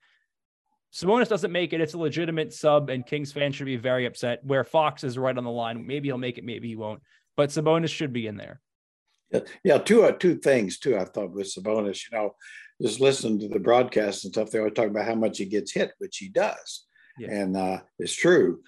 Sabonis 0.94 1.28
doesn't 1.28 1.52
make 1.52 1.74
it, 1.74 1.82
it's 1.82 1.94
a 1.94 2.00
legitimate 2.00 2.54
sub, 2.54 2.90
and 2.90 3.06
Kings 3.06 3.32
fans 3.32 3.56
should 3.56 3.66
be 3.66 3.78
very 3.78 4.06
upset. 4.06 4.44
Where 4.44 4.64
Fox 4.64 5.04
is 5.04 5.18
right 5.18 5.38
on 5.38 5.44
the 5.44 5.52
line. 5.52 5.86
Maybe 5.86 6.08
he'll 6.10 6.18
make 6.18 6.38
it, 6.38 6.44
maybe 6.44 6.68
he 6.68 6.76
won't. 6.76 7.02
But 7.38 7.50
Sabonis 7.50 7.90
should 7.90 8.12
be 8.12 8.28
in 8.28 8.38
there. 8.38 8.60
Yeah, 9.32 9.40
yeah 9.64 9.78
two 9.78 10.04
uh, 10.04 10.12
two 10.14 10.38
things 10.38 10.80
too. 10.80 10.98
I 10.98 11.06
thought 11.06 11.32
with 11.32 11.54
Sabonis, 11.54 12.02
you 12.10 12.18
know, 12.18 12.36
just 12.82 13.00
listening 13.00 13.40
to 13.40 13.50
the 13.50 13.60
broadcast 13.60 14.26
and 14.26 14.34
stuff, 14.34 14.50
they 14.50 14.60
always 14.60 14.74
talk 14.74 14.88
about 14.88 15.06
how 15.06 15.16
much 15.16 15.38
he 15.38 15.46
gets 15.46 15.72
hit, 15.72 15.92
which 16.00 16.18
he 16.18 16.30
does 16.30 16.88
yeah. 17.20 17.32
and 17.32 17.58
uh, 17.58 17.80
it's 18.00 18.16
true. 18.16 18.62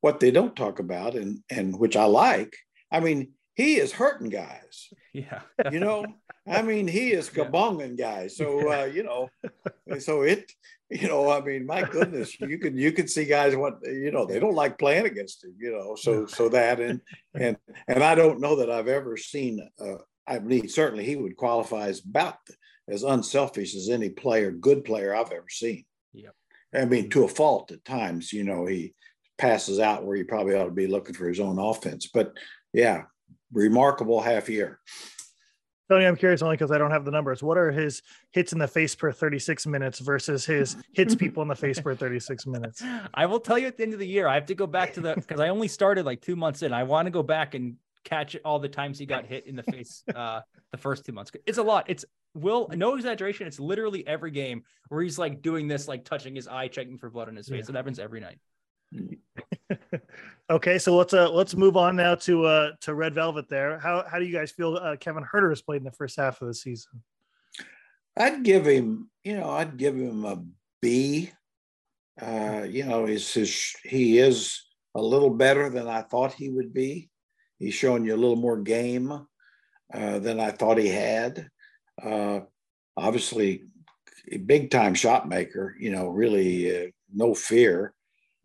What 0.00 0.20
they 0.20 0.30
don't 0.30 0.56
talk 0.56 0.78
about, 0.78 1.14
and 1.14 1.40
and 1.50 1.78
which 1.78 1.96
I 1.96 2.04
like, 2.04 2.56
I 2.90 3.00
mean, 3.00 3.32
he 3.58 3.76
is 3.76 3.92
hurting 3.92 4.30
guys. 4.30 4.88
Yeah, 5.12 5.40
you 5.72 5.80
know, 5.80 6.06
I 6.46 6.62
mean, 6.70 6.86
he 6.86 7.10
is 7.12 7.28
kabonging 7.28 7.98
guys. 7.98 8.36
So 8.36 8.72
uh, 8.72 8.84
you 8.84 9.02
know, 9.02 9.28
so 9.98 10.22
it, 10.22 10.52
you 10.88 11.08
know, 11.08 11.28
I 11.28 11.40
mean, 11.40 11.66
my 11.66 11.82
goodness, 11.82 12.40
you 12.40 12.58
can 12.58 12.78
you 12.78 12.92
can 12.92 13.08
see 13.08 13.24
guys 13.24 13.56
what 13.56 13.80
you 13.82 14.12
know 14.12 14.24
they 14.24 14.38
don't 14.38 14.54
like 14.54 14.78
playing 14.78 15.06
against 15.06 15.44
him. 15.44 15.56
You 15.58 15.72
know, 15.72 15.96
so 15.96 16.24
so 16.26 16.48
that 16.50 16.78
and 16.78 17.00
and 17.34 17.56
and 17.88 18.02
I 18.04 18.14
don't 18.14 18.40
know 18.40 18.56
that 18.56 18.70
I've 18.70 18.88
ever 18.88 19.16
seen. 19.16 19.68
Uh, 19.78 19.96
I 20.26 20.38
mean, 20.38 20.68
certainly 20.68 21.04
he 21.04 21.16
would 21.16 21.36
qualify 21.36 21.88
as 21.88 22.00
about 22.00 22.36
as 22.88 23.02
unselfish 23.02 23.74
as 23.74 23.88
any 23.88 24.08
player, 24.08 24.52
good 24.52 24.84
player 24.84 25.14
I've 25.14 25.32
ever 25.32 25.48
seen. 25.50 25.84
Yeah. 26.12 26.30
I 26.72 26.84
mean, 26.84 27.10
to 27.10 27.24
a 27.24 27.28
fault 27.28 27.72
at 27.72 27.84
times, 27.84 28.32
you 28.32 28.44
know, 28.44 28.66
he 28.66 28.94
passes 29.36 29.78
out 29.78 30.04
where 30.04 30.16
he 30.16 30.22
probably 30.22 30.54
ought 30.54 30.64
to 30.64 30.70
be 30.70 30.86
looking 30.86 31.14
for 31.14 31.28
his 31.28 31.40
own 31.40 31.58
offense. 31.58 32.08
But 32.12 32.32
yeah, 32.72 33.04
remarkable 33.52 34.20
half 34.20 34.48
year. 34.48 34.80
Tony, 35.90 36.04
I'm 36.04 36.16
curious 36.16 36.42
only 36.42 36.56
because 36.56 36.70
I 36.70 36.76
don't 36.76 36.90
have 36.90 37.06
the 37.06 37.10
numbers. 37.10 37.42
What 37.42 37.56
are 37.56 37.70
his 37.70 38.02
hits 38.32 38.52
in 38.52 38.58
the 38.58 38.68
face 38.68 38.94
per 38.94 39.10
36 39.10 39.66
minutes 39.66 40.00
versus 40.00 40.44
his 40.44 40.76
hits 40.92 41.14
people 41.16 41.42
in 41.42 41.48
the 41.48 41.56
face 41.56 41.80
per 41.80 41.94
36 41.94 42.46
minutes? 42.46 42.82
I 43.14 43.24
will 43.24 43.40
tell 43.40 43.58
you 43.58 43.68
at 43.68 43.78
the 43.78 43.84
end 43.84 43.94
of 43.94 43.98
the 43.98 44.06
year. 44.06 44.28
I 44.28 44.34
have 44.34 44.46
to 44.46 44.54
go 44.54 44.66
back 44.66 44.92
to 44.94 45.00
the 45.00 45.14
because 45.14 45.40
I 45.40 45.48
only 45.48 45.68
started 45.68 46.04
like 46.04 46.20
two 46.20 46.36
months 46.36 46.62
in. 46.62 46.74
I 46.74 46.82
want 46.82 47.06
to 47.06 47.10
go 47.10 47.22
back 47.22 47.54
and 47.54 47.76
catch 48.04 48.36
all 48.44 48.58
the 48.58 48.68
times 48.68 48.98
he 48.98 49.06
got 49.06 49.24
hit 49.24 49.46
in 49.46 49.56
the 49.56 49.62
face 49.62 50.02
uh, 50.14 50.40
the 50.72 50.78
first 50.78 51.06
two 51.06 51.12
months. 51.12 51.30
It's 51.46 51.58
a 51.58 51.62
lot. 51.62 51.86
It's 51.88 52.04
will 52.34 52.68
no 52.74 52.94
exaggeration. 52.94 53.46
It's 53.46 53.58
literally 53.58 54.06
every 54.06 54.30
game 54.30 54.64
where 54.88 55.02
he's 55.02 55.18
like 55.18 55.40
doing 55.40 55.68
this, 55.68 55.88
like 55.88 56.04
touching 56.04 56.34
his 56.34 56.48
eye, 56.48 56.68
checking 56.68 56.98
for 56.98 57.08
blood 57.08 57.28
on 57.28 57.36
his 57.36 57.48
face. 57.48 57.66
Yeah. 57.66 57.72
It 57.72 57.76
happens 57.76 57.98
every 57.98 58.20
night. 58.20 58.38
okay, 60.50 60.78
so 60.78 60.96
let's 60.96 61.12
uh 61.12 61.30
let's 61.30 61.54
move 61.54 61.76
on 61.76 61.96
now 61.96 62.14
to 62.14 62.44
uh 62.44 62.70
to 62.80 62.94
Red 62.94 63.14
Velvet. 63.14 63.48
There, 63.48 63.78
how 63.78 64.04
how 64.10 64.18
do 64.18 64.24
you 64.24 64.32
guys 64.32 64.50
feel? 64.50 64.76
Uh, 64.76 64.96
Kevin 64.96 65.24
Huerter 65.24 65.50
has 65.50 65.62
played 65.62 65.78
in 65.78 65.84
the 65.84 65.92
first 65.92 66.16
half 66.16 66.40
of 66.40 66.48
the 66.48 66.54
season. 66.54 67.02
I'd 68.16 68.42
give 68.42 68.66
him, 68.66 69.10
you 69.22 69.36
know, 69.36 69.50
I'd 69.50 69.76
give 69.76 69.94
him 69.94 70.24
a 70.24 70.42
B. 70.82 71.30
Uh, 72.20 72.66
you 72.68 72.84
know, 72.84 73.06
he's 73.06 73.32
his 73.32 73.76
he 73.84 74.18
is 74.18 74.64
a 74.94 75.02
little 75.02 75.30
better 75.30 75.70
than 75.70 75.86
I 75.86 76.02
thought 76.02 76.32
he 76.32 76.48
would 76.48 76.74
be. 76.74 77.10
He's 77.58 77.74
showing 77.74 78.04
you 78.04 78.14
a 78.14 78.16
little 78.16 78.36
more 78.36 78.58
game 78.60 79.26
uh, 79.92 80.18
than 80.18 80.40
I 80.40 80.50
thought 80.50 80.78
he 80.78 80.88
had. 80.88 81.48
Uh, 82.02 82.40
obviously, 82.96 83.64
big 84.46 84.70
time 84.70 84.94
shot 84.94 85.28
maker, 85.28 85.76
you 85.78 85.90
know, 85.90 86.08
really 86.08 86.86
uh, 86.86 86.90
no 87.12 87.34
fear. 87.34 87.94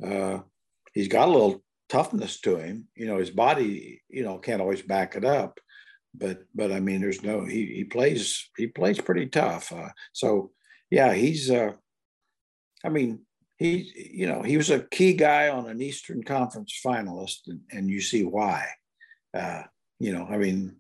Uh, 0.03 0.39
he's 0.93 1.08
got 1.08 1.27
a 1.27 1.32
little 1.32 1.63
toughness 1.89 2.39
to 2.41 2.58
him. 2.58 2.88
You 2.95 3.08
know, 3.08 3.17
his 3.17 3.29
body, 3.29 4.01
you 4.10 4.23
know, 4.23 4.38
can't 4.38 4.62
always 4.62 4.82
back 4.82 5.15
it 5.15 5.25
up. 5.25 5.60
But 6.15 6.43
but 6.53 6.71
I 6.71 6.79
mean, 6.79 7.01
there's 7.01 7.23
no 7.23 7.43
he 7.43 7.65
he 7.65 7.84
plays 7.84 8.49
he 8.56 8.67
plays 8.67 8.99
pretty 9.01 9.27
tough. 9.27 9.71
Uh, 9.71 9.89
so 10.13 10.51
yeah, 10.89 11.13
he's 11.13 11.49
uh, 11.49 11.73
I 12.86 12.89
mean, 12.89 13.21
he 13.58 13.91
you 14.13 14.27
know 14.27 14.43
he 14.43 14.58
was 14.58 14.69
a 14.69 14.79
key 14.79 15.13
guy 15.13 15.49
on 15.49 15.67
an 15.67 15.82
Eastern 15.82 16.23
Conference 16.23 16.79
finalist, 16.86 17.47
and, 17.47 17.62
and 17.71 17.89
you 17.89 17.99
see 17.99 18.23
why. 18.23 18.67
Uh, 19.34 19.63
you 19.99 20.13
know, 20.13 20.27
I 20.29 20.38
mean, 20.38 20.75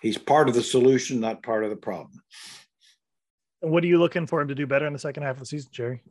he's 0.00 0.18
part 0.18 0.48
of 0.48 0.54
the 0.54 0.62
solution, 0.62 1.20
not 1.20 1.42
part 1.42 1.64
of 1.64 1.70
the 1.70 1.76
problem. 1.76 2.22
And 3.62 3.70
what 3.70 3.84
are 3.84 3.86
you 3.86 3.98
looking 3.98 4.26
for 4.26 4.40
him 4.40 4.48
to 4.48 4.54
do 4.54 4.66
better 4.66 4.86
in 4.86 4.92
the 4.92 4.98
second 4.98 5.22
half 5.22 5.36
of 5.36 5.40
the 5.40 5.46
season, 5.46 5.70
Jerry? 5.72 6.02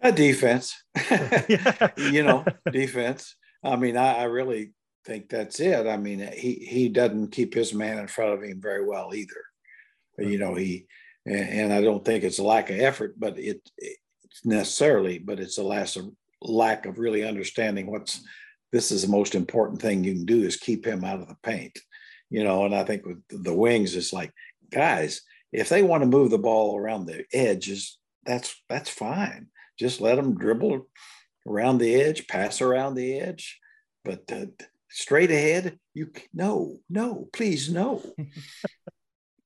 A 0.00 0.12
defense, 0.12 0.80
you 1.96 2.22
know, 2.22 2.44
defense. 2.70 3.34
I 3.64 3.76
mean, 3.76 3.96
I, 3.96 4.18
I, 4.18 4.22
really 4.24 4.70
think 5.04 5.28
that's 5.28 5.58
it. 5.58 5.88
I 5.88 5.96
mean, 5.96 6.20
he 6.36 6.54
he 6.54 6.88
doesn't 6.88 7.32
keep 7.32 7.52
his 7.52 7.74
man 7.74 7.98
in 7.98 8.06
front 8.06 8.34
of 8.34 8.42
him 8.42 8.60
very 8.60 8.84
well 8.84 9.12
either. 9.12 9.42
You 10.16 10.38
know, 10.38 10.54
he 10.54 10.86
and, 11.26 11.48
and 11.48 11.72
I 11.72 11.80
don't 11.80 12.04
think 12.04 12.22
it's 12.22 12.38
a 12.38 12.44
lack 12.44 12.70
of 12.70 12.78
effort, 12.78 13.14
but 13.18 13.38
it, 13.38 13.68
it's 13.76 14.44
necessarily, 14.44 15.18
but 15.18 15.40
it's 15.40 15.58
a 15.58 15.64
lack 15.64 15.96
of 15.96 16.12
lack 16.42 16.86
of 16.86 17.00
really 17.00 17.24
understanding 17.24 17.90
what's 17.90 18.22
this 18.70 18.92
is 18.92 19.02
the 19.02 19.08
most 19.08 19.34
important 19.34 19.82
thing 19.82 20.04
you 20.04 20.12
can 20.12 20.26
do 20.26 20.42
is 20.44 20.56
keep 20.56 20.86
him 20.86 21.04
out 21.04 21.20
of 21.20 21.26
the 21.26 21.36
paint. 21.42 21.76
You 22.30 22.44
know, 22.44 22.64
and 22.66 22.74
I 22.74 22.84
think 22.84 23.04
with 23.04 23.22
the 23.30 23.54
wings, 23.54 23.96
it's 23.96 24.12
like, 24.12 24.32
guys, 24.70 25.22
if 25.50 25.68
they 25.68 25.82
want 25.82 26.04
to 26.04 26.08
move 26.08 26.30
the 26.30 26.38
ball 26.38 26.76
around 26.76 27.06
the 27.06 27.24
edges, 27.32 27.98
that's 28.24 28.62
that's 28.68 28.90
fine 28.90 29.48
just 29.78 30.00
let 30.00 30.16
them 30.16 30.36
dribble 30.36 30.86
around 31.46 31.78
the 31.78 31.94
edge, 31.94 32.26
pass 32.26 32.60
around 32.60 32.94
the 32.94 33.18
edge, 33.18 33.58
but 34.04 34.30
uh, 34.32 34.46
straight 34.90 35.30
ahead, 35.30 35.78
you 35.94 36.10
no, 36.32 36.76
no, 36.88 37.28
please 37.32 37.70
no. 37.70 38.02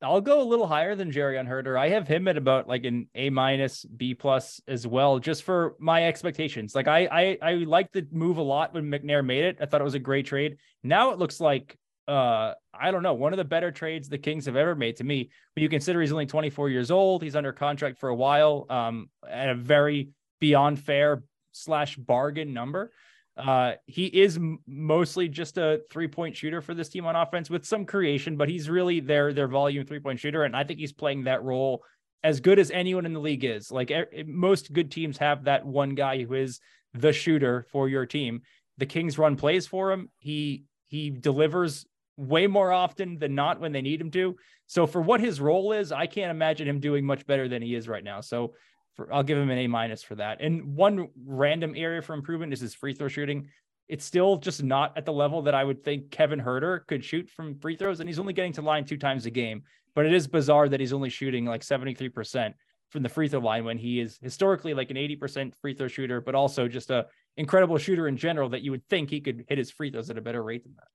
I'll 0.03 0.21
go 0.21 0.43
a 0.43 0.45
little 0.45 0.67
higher 0.67 0.97
than 0.97 1.13
Jerry 1.13 1.39
on 1.39 1.47
Huerter. 1.47 1.79
I 1.79 1.91
have 1.91 2.09
him 2.09 2.27
at 2.27 2.37
about 2.37 2.69
like 2.69 2.85
an 2.85 3.09
A 3.15 3.31
minus, 3.31 3.85
B 3.85 4.15
plus 4.15 4.61
as 4.67 4.87
well, 4.87 5.19
just 5.19 5.45
for 5.45 5.77
my 5.79 6.07
expectations. 6.07 6.75
Like 6.75 6.89
I, 6.89 7.07
I, 7.07 7.39
I 7.41 7.53
like 7.55 7.93
the 7.93 8.07
move 8.11 8.39
a 8.39 8.43
lot 8.43 8.75
when 8.75 8.91
McNair 8.91 9.25
made 9.25 9.45
it. 9.45 9.59
I 9.61 9.67
thought 9.67 9.81
it 9.81 9.85
was 9.85 9.95
a 9.95 10.01
great 10.01 10.27
trade. 10.27 10.57
Now 10.83 11.13
it 11.13 11.19
looks 11.19 11.41
like, 11.41 11.79
uh, 12.09 12.55
I 12.75 12.91
don't 12.91 13.05
know, 13.05 13.15
one 13.15 13.33
of 13.33 13.37
the 13.37 13.45
better 13.45 13.71
trades 13.71 14.09
the 14.09 14.19
Kings 14.19 14.47
have 14.47 14.57
ever 14.57 14.75
made 14.75 14.97
to 14.97 15.05
me. 15.05 15.31
When 15.55 15.63
you 15.63 15.69
consider 15.69 16.01
he's 16.01 16.13
only 16.13 16.27
24 16.27 16.69
years 16.69 16.91
old, 16.91 17.23
he's 17.23 17.37
under 17.37 17.53
contract 17.53 17.99
for 17.99 18.09
a 18.09 18.15
while, 18.15 18.67
um, 18.71 19.09
at 19.29 19.51
a 19.51 19.55
very 19.55 20.09
beyond 20.43 20.77
fair 20.77 21.23
slash 21.53 21.97
bargain 21.97 22.53
number. 22.53 22.91
Uh, 23.37 23.75
he 23.87 24.07
is 24.07 24.41
mostly 24.67 25.29
just 25.29 25.57
a 25.57 25.81
three 25.89 26.09
point 26.09 26.37
shooter 26.37 26.61
for 26.61 26.75
this 26.75 26.89
team 26.89 27.07
on 27.07 27.15
offense 27.15 27.49
with 27.49 27.65
some 27.65 27.87
creation, 27.87 28.37
but 28.37 28.49
he's 28.49 28.69
really 28.69 28.99
their 28.99 29.33
their 29.33 29.47
volume 29.47 29.87
three 29.87 30.01
point 30.01 30.19
shooter, 30.19 30.43
and 30.43 30.57
I 30.57 30.65
think 30.65 30.81
he's 30.81 30.93
playing 30.93 31.25
that 31.25 31.45
role 31.45 31.85
as 32.25 32.41
good 32.41 32.59
as 32.59 32.73
anyone 32.73 33.07
in 33.07 33.13
the 33.13 33.21
league 33.21 33.45
is. 33.45 33.71
Like 33.71 33.93
er- 33.93 34.11
most 34.27 34.73
good 34.73 34.91
teams 34.91 35.17
have 35.19 35.45
that 35.45 35.65
one 35.65 35.95
guy 35.95 36.25
who 36.25 36.35
is 36.35 36.61
the 36.93 37.13
shooter 37.13 37.65
for 37.71 37.89
your 37.89 38.05
team. 38.05 38.43
The 38.79 38.87
Kings 38.87 39.17
run 39.17 39.37
plays 39.37 39.69
for 39.69 39.93
him. 39.93 40.11
He 40.19 40.65
he 40.89 41.09
delivers 41.09 41.87
way 42.17 42.49
more 42.49 42.73
often 42.73 43.19
than 43.19 43.37
not 43.37 43.61
when 43.61 43.71
they 43.71 43.81
need 43.81 44.01
him 44.01 44.11
to. 44.11 44.37
So 44.67 44.87
for 44.89 45.01
what 45.01 45.21
his 45.21 45.41
role 45.41 45.73
is, 45.73 45.93
I 45.93 46.07
can't 46.07 46.31
imagine 46.33 46.69
him 46.69 46.81
doing 46.81 47.07
much 47.07 47.27
better 47.27 47.49
than 47.49 47.63
he 47.63 47.75
is 47.75 47.89
right 47.89 48.05
now. 48.05 48.21
So 48.21 48.55
for, 48.95 49.13
I'll 49.13 49.23
give 49.23 49.39
him 49.39 49.51
an 49.51 49.59
A 49.59 49.67
minus 49.67 50.03
for 50.03 50.15
that. 50.17 50.41
And 50.41 50.77
one 50.77 51.09
random 51.25 51.75
area 51.77 52.03
for 52.03 52.15
improvement 52.15 52.53
is 52.53 52.61
his 52.61 52.75
free 52.75 52.93
throw 52.93 53.09
shooting. 53.09 53.49
It's 53.89 54.05
still 54.05 54.37
just 54.37 54.63
not 54.63 54.97
at 54.97 55.05
the 55.05 55.13
level 55.13 55.43
that 55.43 55.55
I 55.55 55.65
would 55.65 55.85
think 55.85 56.11
Kevin 56.11 56.41
Huerter 56.41 56.87
could 56.87 57.05
shoot 57.05 57.29
from 57.29 57.59
free 57.59 57.77
throws, 57.77 58.01
and 58.01 58.09
he's 58.09 58.19
only 58.19 58.33
getting 58.33 58.53
to 58.55 58.63
line 58.63 58.85
two 58.85 58.97
times 58.97 59.27
a 59.27 59.31
game. 59.31 59.63
But 59.95 60.07
it 60.07 60.15
is 60.15 60.27
bizarre 60.27 60.69
that 60.69 60.81
he's 60.81 60.93
only 60.93 61.11
shooting 61.11 61.45
like 61.45 61.63
73% 61.63 62.55
from 62.91 63.03
the 63.03 63.09
free 63.09 63.29
throw 63.29 63.41
line 63.41 63.65
when 63.65 63.79
he 63.79 64.01
is 64.01 64.19
historically 64.23 64.75
like 64.75 64.91
an 64.91 64.97
80% 64.97 65.55
free 65.61 65.75
throw 65.75 65.89
shooter, 65.89 66.21
but 66.21 66.35
also 66.35 66.69
just 66.69 66.91
a 66.91 67.07
incredible 67.37 67.79
shooter 67.79 68.09
in 68.09 68.17
general 68.17 68.51
that 68.51 68.63
you 68.63 68.71
would 68.71 68.87
think 68.89 69.11
he 69.11 69.21
could 69.21 69.45
hit 69.49 69.59
his 69.59 69.71
free 69.71 69.91
throws 69.91 70.11
at 70.11 70.19
a 70.19 70.23
better 70.23 70.43
rate 70.43 70.63
than 70.65 70.75
that. 70.77 70.89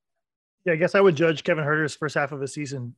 Yeah, 0.65 0.73
I 0.73 0.75
guess 0.75 0.95
I 0.95 1.01
would 1.01 1.15
judge 1.15 1.43
Kevin 1.43 1.63
Huerter's 1.63 1.95
first 1.95 2.15
half 2.15 2.31
of 2.31 2.39
the 2.39 2.47
season. 2.47 2.95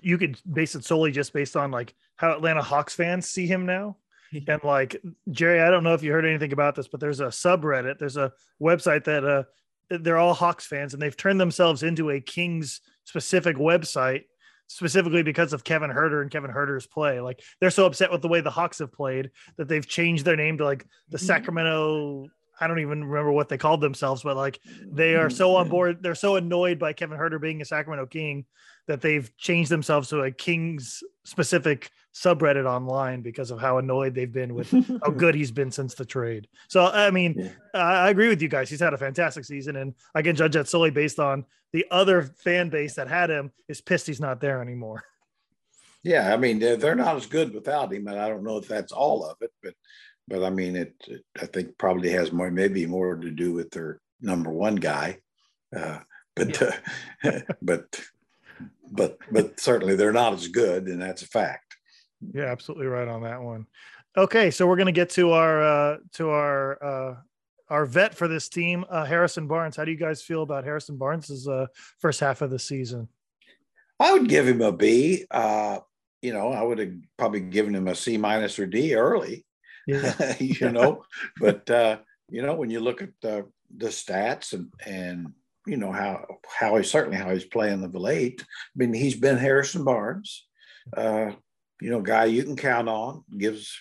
You 0.00 0.18
could 0.18 0.40
base 0.50 0.74
it 0.74 0.84
solely 0.84 1.10
just 1.10 1.32
based 1.32 1.56
on 1.56 1.70
like 1.70 1.94
how 2.16 2.32
Atlanta 2.32 2.62
Hawks 2.62 2.94
fans 2.94 3.28
see 3.28 3.46
him 3.46 3.66
now 3.66 3.96
and 4.48 4.64
like 4.64 5.00
Jerry, 5.30 5.60
I 5.60 5.70
don't 5.70 5.84
know 5.84 5.94
if 5.94 6.02
you 6.02 6.12
heard 6.12 6.26
anything 6.26 6.52
about 6.52 6.74
this, 6.74 6.88
but 6.88 7.00
there's 7.00 7.20
a 7.20 7.26
subreddit, 7.26 7.98
there's 7.98 8.16
a 8.16 8.32
website 8.60 9.04
that 9.04 9.24
uh 9.24 9.42
they're 9.90 10.18
all 10.18 10.34
Hawks 10.34 10.66
fans 10.66 10.94
and 10.94 11.02
they've 11.02 11.16
turned 11.16 11.40
themselves 11.40 11.82
into 11.82 12.10
a 12.10 12.20
Kings 12.20 12.80
specific 13.04 13.56
website 13.56 14.24
specifically 14.68 15.24
because 15.24 15.52
of 15.52 15.64
Kevin 15.64 15.90
Huerter 15.90 16.22
and 16.22 16.30
Kevin 16.30 16.52
Huerter's 16.52 16.86
play. 16.86 17.20
Like 17.20 17.42
they're 17.60 17.70
so 17.70 17.86
upset 17.86 18.12
with 18.12 18.22
the 18.22 18.28
way 18.28 18.40
the 18.40 18.50
Hawks 18.50 18.78
have 18.78 18.92
played 18.92 19.32
that 19.56 19.66
they've 19.66 19.86
changed 19.86 20.24
their 20.24 20.36
name 20.36 20.58
to 20.58 20.64
like 20.64 20.86
the 21.08 21.16
mm-hmm. 21.16 21.26
Sacramento 21.26 22.28
I 22.60 22.66
don't 22.66 22.78
even 22.78 23.04
remember 23.04 23.32
what 23.32 23.48
they 23.48 23.56
called 23.56 23.80
themselves, 23.80 24.22
but 24.22 24.36
like 24.36 24.60
they 24.86 25.14
are 25.14 25.30
so 25.30 25.56
on 25.56 25.70
board. 25.70 26.02
They're 26.02 26.14
so 26.14 26.36
annoyed 26.36 26.78
by 26.78 26.92
Kevin 26.92 27.18
Huerter 27.18 27.40
being 27.40 27.62
a 27.62 27.64
Sacramento 27.64 28.06
King 28.06 28.44
that 28.90 29.00
they've 29.00 29.30
changed 29.36 29.70
themselves 29.70 30.08
to 30.08 30.22
a 30.22 30.32
Kings 30.32 31.02
specific 31.24 31.90
subreddit 32.12 32.66
online 32.66 33.22
because 33.22 33.52
of 33.52 33.60
how 33.60 33.78
annoyed 33.78 34.16
they've 34.16 34.32
been 34.32 34.52
with 34.52 34.70
how 35.04 35.10
good 35.12 35.36
he's 35.36 35.52
been 35.52 35.70
since 35.70 35.94
the 35.94 36.04
trade. 36.04 36.48
So, 36.68 36.86
I 36.86 37.12
mean, 37.12 37.34
yeah. 37.36 37.80
I 37.80 38.10
agree 38.10 38.28
with 38.28 38.42
you 38.42 38.48
guys. 38.48 38.68
He's 38.68 38.80
had 38.80 38.92
a 38.92 38.98
fantastic 38.98 39.44
season, 39.44 39.76
and 39.76 39.94
I 40.12 40.22
can 40.22 40.34
judge 40.34 40.54
that 40.54 40.68
solely 40.68 40.90
based 40.90 41.20
on 41.20 41.46
the 41.72 41.86
other 41.92 42.22
fan 42.22 42.68
base 42.68 42.96
that 42.96 43.06
had 43.06 43.30
him 43.30 43.52
is 43.68 43.80
pissed 43.80 44.08
he's 44.08 44.20
not 44.20 44.40
there 44.40 44.60
anymore. 44.60 45.04
Yeah, 46.02 46.32
I 46.32 46.36
mean, 46.36 46.58
they're 46.58 46.96
not 46.96 47.14
as 47.14 47.26
good 47.26 47.54
without 47.54 47.92
him, 47.92 48.08
and 48.08 48.18
I 48.18 48.28
don't 48.28 48.42
know 48.42 48.56
if 48.56 48.66
that's 48.66 48.90
all 48.90 49.24
of 49.24 49.36
it, 49.40 49.52
but 49.62 49.74
but 50.26 50.42
I 50.42 50.50
mean, 50.50 50.74
it, 50.74 50.94
it 51.06 51.22
I 51.40 51.46
think 51.46 51.78
probably 51.78 52.10
has 52.10 52.32
more, 52.32 52.50
maybe 52.50 52.86
more 52.86 53.16
to 53.16 53.30
do 53.30 53.52
with 53.52 53.70
their 53.70 54.00
number 54.20 54.50
one 54.50 54.76
guy. 54.76 55.18
Uh, 55.76 55.98
but 56.34 56.60
yeah. 56.60 56.76
uh, 57.24 57.40
but 57.62 58.00
but 58.90 59.18
but 59.30 59.58
certainly 59.60 59.96
they're 59.96 60.12
not 60.12 60.34
as 60.34 60.48
good, 60.48 60.86
and 60.86 61.00
that's 61.00 61.22
a 61.22 61.26
fact. 61.26 61.76
Yeah, 62.34 62.44
absolutely 62.44 62.86
right 62.86 63.08
on 63.08 63.22
that 63.22 63.40
one. 63.40 63.66
Okay, 64.16 64.50
so 64.50 64.66
we're 64.66 64.76
going 64.76 64.86
to 64.86 64.92
get 64.92 65.10
to 65.10 65.30
our 65.32 65.62
uh, 65.62 65.96
to 66.14 66.30
our 66.30 66.84
uh, 66.84 67.14
our 67.68 67.86
vet 67.86 68.14
for 68.14 68.28
this 68.28 68.48
team, 68.48 68.84
uh, 68.90 69.04
Harrison 69.04 69.46
Barnes. 69.46 69.76
How 69.76 69.84
do 69.84 69.92
you 69.92 69.96
guys 69.96 70.22
feel 70.22 70.42
about 70.42 70.64
Harrison 70.64 70.96
Barnes' 70.96 71.46
uh, 71.46 71.66
first 72.00 72.20
half 72.20 72.42
of 72.42 72.50
the 72.50 72.58
season? 72.58 73.08
I 74.00 74.12
would 74.12 74.28
give 74.28 74.48
him 74.48 74.60
a 74.62 74.72
B. 74.72 75.24
Uh, 75.30 75.80
you 76.22 76.32
know, 76.32 76.52
I 76.52 76.62
would 76.62 76.78
have 76.78 76.92
probably 77.18 77.40
given 77.40 77.74
him 77.74 77.86
a 77.86 77.94
C 77.94 78.16
minus 78.18 78.58
or 78.58 78.66
D 78.66 78.94
early. 78.94 79.46
Yeah. 79.86 80.34
you 80.40 80.70
know, 80.70 81.04
but 81.40 81.68
uh, 81.70 81.98
you 82.28 82.42
know, 82.42 82.54
when 82.54 82.70
you 82.70 82.80
look 82.80 83.02
at 83.02 83.10
the 83.22 83.46
the 83.76 83.88
stats 83.88 84.52
and 84.52 84.72
and 84.84 85.32
you 85.70 85.76
know 85.76 85.92
how 85.92 86.26
how 86.58 86.76
he 86.76 86.82
certainly 86.82 87.16
how 87.16 87.30
he's 87.30 87.44
playing 87.44 87.80
the 87.80 87.98
late. 87.98 88.42
I 88.42 88.44
mean, 88.74 88.92
he's 88.92 89.14
been 89.14 89.38
Harrison 89.38 89.84
Barnes, 89.84 90.46
uh, 90.96 91.30
you 91.80 91.90
know, 91.90 92.00
guy 92.00 92.24
you 92.24 92.42
can 92.42 92.56
count 92.56 92.88
on. 92.88 93.22
Gives 93.38 93.78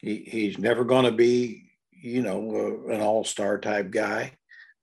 he, 0.00 0.16
he's 0.26 0.58
never 0.58 0.84
going 0.84 1.04
to 1.04 1.12
be 1.12 1.70
you 1.92 2.22
know 2.22 2.50
uh, 2.90 2.92
an 2.92 3.00
all 3.00 3.22
star 3.22 3.58
type 3.58 3.92
guy, 3.92 4.32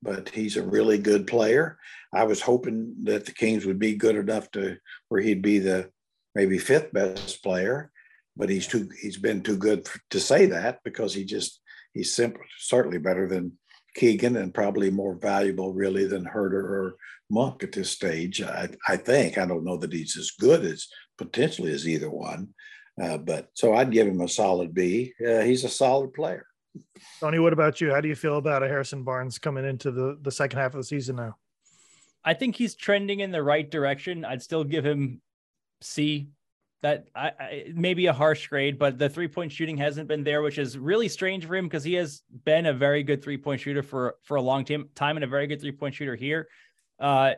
but 0.01 0.29
he's 0.29 0.55
a 0.55 0.63
really 0.63 0.97
good 0.97 1.27
player. 1.27 1.77
I 2.13 2.23
was 2.23 2.39
hoping 2.39 2.95
that 3.03 3.25
the 3.25 3.33
Kings 3.33 3.65
would 3.65 3.79
be 3.79 3.95
good 3.95 4.15
enough 4.15 4.49
to 4.51 4.77
where 5.09 5.19
he'd 5.19 5.41
be 5.41 5.59
the 5.59 5.89
maybe 6.35 6.57
fifth 6.57 6.93
best 6.93 7.43
player, 7.43 7.91
but 8.37 8.47
he's 8.47 8.67
too 8.67 8.89
he's 9.01 9.17
been 9.17 9.43
too 9.43 9.57
good 9.57 9.89
for, 9.89 9.99
to 10.11 10.21
say 10.21 10.45
that 10.45 10.79
because 10.85 11.13
he 11.13 11.25
just 11.25 11.59
he's 11.93 12.15
simple 12.15 12.43
certainly 12.59 12.97
better 12.97 13.27
than 13.27 13.57
Keegan 13.95 14.37
and 14.37 14.53
probably 14.53 14.89
more 14.89 15.15
valuable 15.15 15.73
really 15.73 16.05
than 16.05 16.25
Huerter 16.25 16.63
or 16.63 16.95
Monk 17.29 17.63
at 17.63 17.71
this 17.71 17.91
stage. 17.91 18.41
I, 18.41 18.69
I 18.87 18.97
think. 18.97 19.37
I 19.37 19.45
don't 19.45 19.65
know 19.65 19.77
that 19.77 19.93
he's 19.93 20.17
as 20.17 20.31
good 20.31 20.65
as 20.65 20.87
potentially 21.17 21.71
as 21.71 21.87
either 21.87 22.09
one. 22.09 22.49
Uh, 23.01 23.17
but 23.17 23.49
so 23.53 23.73
I'd 23.73 23.91
give 23.91 24.07
him 24.07 24.21
a 24.21 24.27
solid 24.27 24.73
B. 24.73 25.13
Uh, 25.25 25.41
he's 25.41 25.63
a 25.63 25.69
solid 25.69 26.13
player. 26.13 26.45
Tony, 27.19 27.39
what 27.39 27.53
about 27.53 27.81
you? 27.81 27.91
How 27.91 28.01
do 28.01 28.07
you 28.07 28.15
feel 28.15 28.37
about 28.37 28.63
a 28.63 28.67
Harrison 28.67 29.03
Barnes 29.03 29.37
coming 29.37 29.65
into 29.65 29.91
the, 29.91 30.17
the 30.21 30.31
second 30.31 30.59
half 30.59 30.73
of 30.73 30.79
the 30.79 30.83
season 30.83 31.15
now? 31.15 31.35
I 32.25 32.33
think 32.33 32.55
he's 32.55 32.75
trending 32.75 33.19
in 33.19 33.31
the 33.31 33.43
right 33.43 33.69
direction. 33.69 34.25
I'd 34.25 34.41
still 34.41 34.63
give 34.63 34.85
him 34.85 35.21
C 35.81 36.29
that 36.83 37.07
I, 37.15 37.31
I 37.39 37.63
maybe 37.73 38.05
a 38.07 38.13
harsh 38.13 38.45
grade, 38.47 38.77
but 38.77 38.99
the 38.99 39.09
three 39.09 39.29
point 39.29 39.51
shooting 39.51 39.77
hasn't 39.77 40.07
been 40.07 40.23
there, 40.23 40.41
which 40.41 40.57
is 40.57 40.77
really 40.77 41.07
strange 41.07 41.45
for 41.45 41.55
him 41.55 41.65
because 41.65 41.83
he 41.83 41.93
has 41.93 42.21
been 42.43 42.65
a 42.65 42.73
very 42.73 43.03
good 43.03 43.23
three 43.23 43.37
point 43.37 43.61
shooter 43.61 43.81
for 43.81 44.17
for 44.21 44.35
a 44.35 44.41
long 44.41 44.65
time, 44.65 44.89
time 44.93 45.17
and 45.17 45.23
a 45.23 45.27
very 45.27 45.47
good 45.47 45.61
three 45.61 45.71
point 45.71 45.95
shooter 45.95 46.15
here. 46.15 46.47
Uh, 46.99 47.31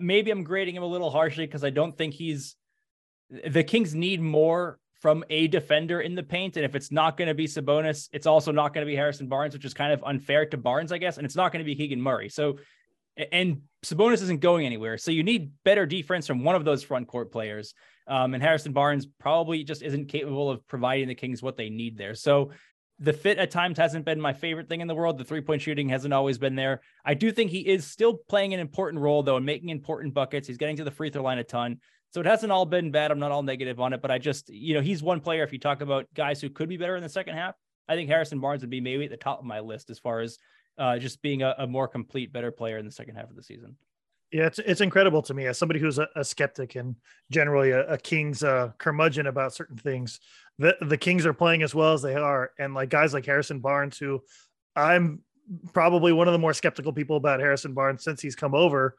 maybe 0.00 0.32
I'm 0.32 0.42
grading 0.42 0.74
him 0.74 0.82
a 0.82 0.86
little 0.86 1.10
harshly 1.10 1.46
because 1.46 1.64
I 1.64 1.70
don't 1.70 1.96
think 1.96 2.12
he's 2.12 2.56
the 3.46 3.62
Kings 3.64 3.94
need 3.94 4.20
more 4.20 4.78
from 5.00 5.24
a 5.30 5.46
defender 5.46 6.00
in 6.00 6.14
the 6.16 6.22
paint. 6.22 6.56
And 6.56 6.64
if 6.64 6.74
it's 6.74 6.92
not 6.92 7.16
going 7.16 7.28
to 7.28 7.34
be 7.34 7.46
Sabonis, 7.46 8.08
it's 8.12 8.26
also 8.26 8.50
not 8.50 8.74
going 8.74 8.84
to 8.84 8.90
be 8.90 8.96
Harrison 8.96 9.28
Barnes, 9.28 9.54
which 9.54 9.64
is 9.64 9.74
kind 9.74 9.92
of 9.92 10.02
unfair 10.04 10.44
to 10.46 10.56
Barnes, 10.56 10.92
I 10.92 10.98
guess. 10.98 11.18
And 11.18 11.24
it's 11.24 11.36
not 11.36 11.52
going 11.52 11.58
to 11.58 11.64
be 11.64 11.74
Keegan 11.74 12.00
Murray. 12.00 12.28
So, 12.28 12.58
and 13.16 13.62
Sabonis 13.84 14.22
isn't 14.22 14.40
going 14.40 14.66
anywhere. 14.66 14.96
So 14.98 15.10
you 15.10 15.22
need 15.22 15.52
better 15.64 15.86
defense 15.86 16.26
from 16.26 16.44
one 16.44 16.54
of 16.54 16.64
those 16.64 16.82
front 16.82 17.08
court 17.08 17.32
players. 17.32 17.74
Um, 18.06 18.34
and 18.34 18.42
Harrison 18.42 18.72
Barnes 18.72 19.06
probably 19.20 19.64
just 19.64 19.82
isn't 19.82 20.06
capable 20.06 20.50
of 20.50 20.66
providing 20.66 21.08
the 21.08 21.14
Kings 21.14 21.42
what 21.42 21.56
they 21.56 21.70
need 21.70 21.96
there. 21.96 22.14
So 22.14 22.50
the 22.98 23.12
fit 23.12 23.38
at 23.38 23.50
times 23.50 23.78
hasn't 23.78 24.04
been 24.04 24.20
my 24.20 24.32
favorite 24.32 24.68
thing 24.68 24.80
in 24.80 24.88
the 24.88 24.94
world. 24.94 25.18
The 25.18 25.24
three 25.24 25.40
point 25.40 25.62
shooting 25.62 25.88
hasn't 25.88 26.14
always 26.14 26.38
been 26.38 26.54
there. 26.54 26.80
I 27.04 27.14
do 27.14 27.32
think 27.32 27.50
he 27.50 27.60
is 27.60 27.86
still 27.86 28.18
playing 28.28 28.54
an 28.54 28.60
important 28.60 29.02
role, 29.02 29.22
though, 29.22 29.36
and 29.36 29.46
making 29.46 29.70
important 29.70 30.14
buckets. 30.14 30.46
He's 30.46 30.58
getting 30.58 30.76
to 30.76 30.84
the 30.84 30.90
free 30.90 31.10
throw 31.10 31.22
line 31.22 31.38
a 31.38 31.44
ton. 31.44 31.78
So 32.12 32.20
it 32.20 32.26
hasn't 32.26 32.52
all 32.52 32.66
been 32.66 32.90
bad. 32.90 33.10
I'm 33.10 33.18
not 33.18 33.32
all 33.32 33.42
negative 33.42 33.80
on 33.80 33.92
it, 33.92 34.02
but 34.02 34.10
I 34.10 34.18
just, 34.18 34.50
you 34.50 34.74
know, 34.74 34.82
he's 34.82 35.02
one 35.02 35.20
player. 35.20 35.42
If 35.42 35.52
you 35.52 35.58
talk 35.58 35.80
about 35.80 36.06
guys 36.14 36.40
who 36.40 36.50
could 36.50 36.68
be 36.68 36.76
better 36.76 36.96
in 36.96 37.02
the 37.02 37.08
second 37.08 37.36
half, 37.36 37.54
I 37.88 37.94
think 37.94 38.08
Harrison 38.08 38.38
Barnes 38.38 38.60
would 38.60 38.70
be 38.70 38.80
maybe 38.80 39.04
at 39.04 39.10
the 39.10 39.16
top 39.16 39.38
of 39.38 39.44
my 39.44 39.60
list 39.60 39.90
as 39.90 39.98
far 39.98 40.20
as 40.20 40.38
uh, 40.78 40.98
just 40.98 41.22
being 41.22 41.42
a, 41.42 41.54
a, 41.58 41.66
more 41.66 41.88
complete, 41.88 42.32
better 42.32 42.50
player 42.50 42.78
in 42.78 42.84
the 42.84 42.92
second 42.92 43.16
half 43.16 43.30
of 43.30 43.36
the 43.36 43.42
season. 43.42 43.76
Yeah, 44.32 44.46
it's 44.46 44.58
it's 44.58 44.80
incredible 44.80 45.20
to 45.22 45.34
me 45.34 45.46
as 45.46 45.58
somebody 45.58 45.78
who's 45.78 45.98
a, 45.98 46.08
a 46.16 46.24
skeptic 46.24 46.74
and 46.74 46.96
generally 47.30 47.70
a, 47.70 47.86
a 47.86 47.98
Kings 47.98 48.42
uh, 48.42 48.70
curmudgeon 48.78 49.26
about 49.26 49.52
certain 49.52 49.76
things. 49.76 50.20
The 50.58 50.74
the 50.80 50.96
Kings 50.96 51.26
are 51.26 51.34
playing 51.34 51.62
as 51.62 51.74
well 51.74 51.92
as 51.92 52.00
they 52.00 52.14
are, 52.14 52.50
and 52.58 52.72
like 52.72 52.88
guys 52.88 53.12
like 53.12 53.26
Harrison 53.26 53.60
Barnes, 53.60 53.98
who 53.98 54.22
I'm 54.74 55.20
probably 55.74 56.14
one 56.14 56.28
of 56.28 56.32
the 56.32 56.38
more 56.38 56.54
skeptical 56.54 56.94
people 56.94 57.16
about 57.16 57.40
Harrison 57.40 57.74
Barnes 57.74 58.04
since 58.04 58.22
he's 58.22 58.36
come 58.36 58.54
over. 58.54 58.96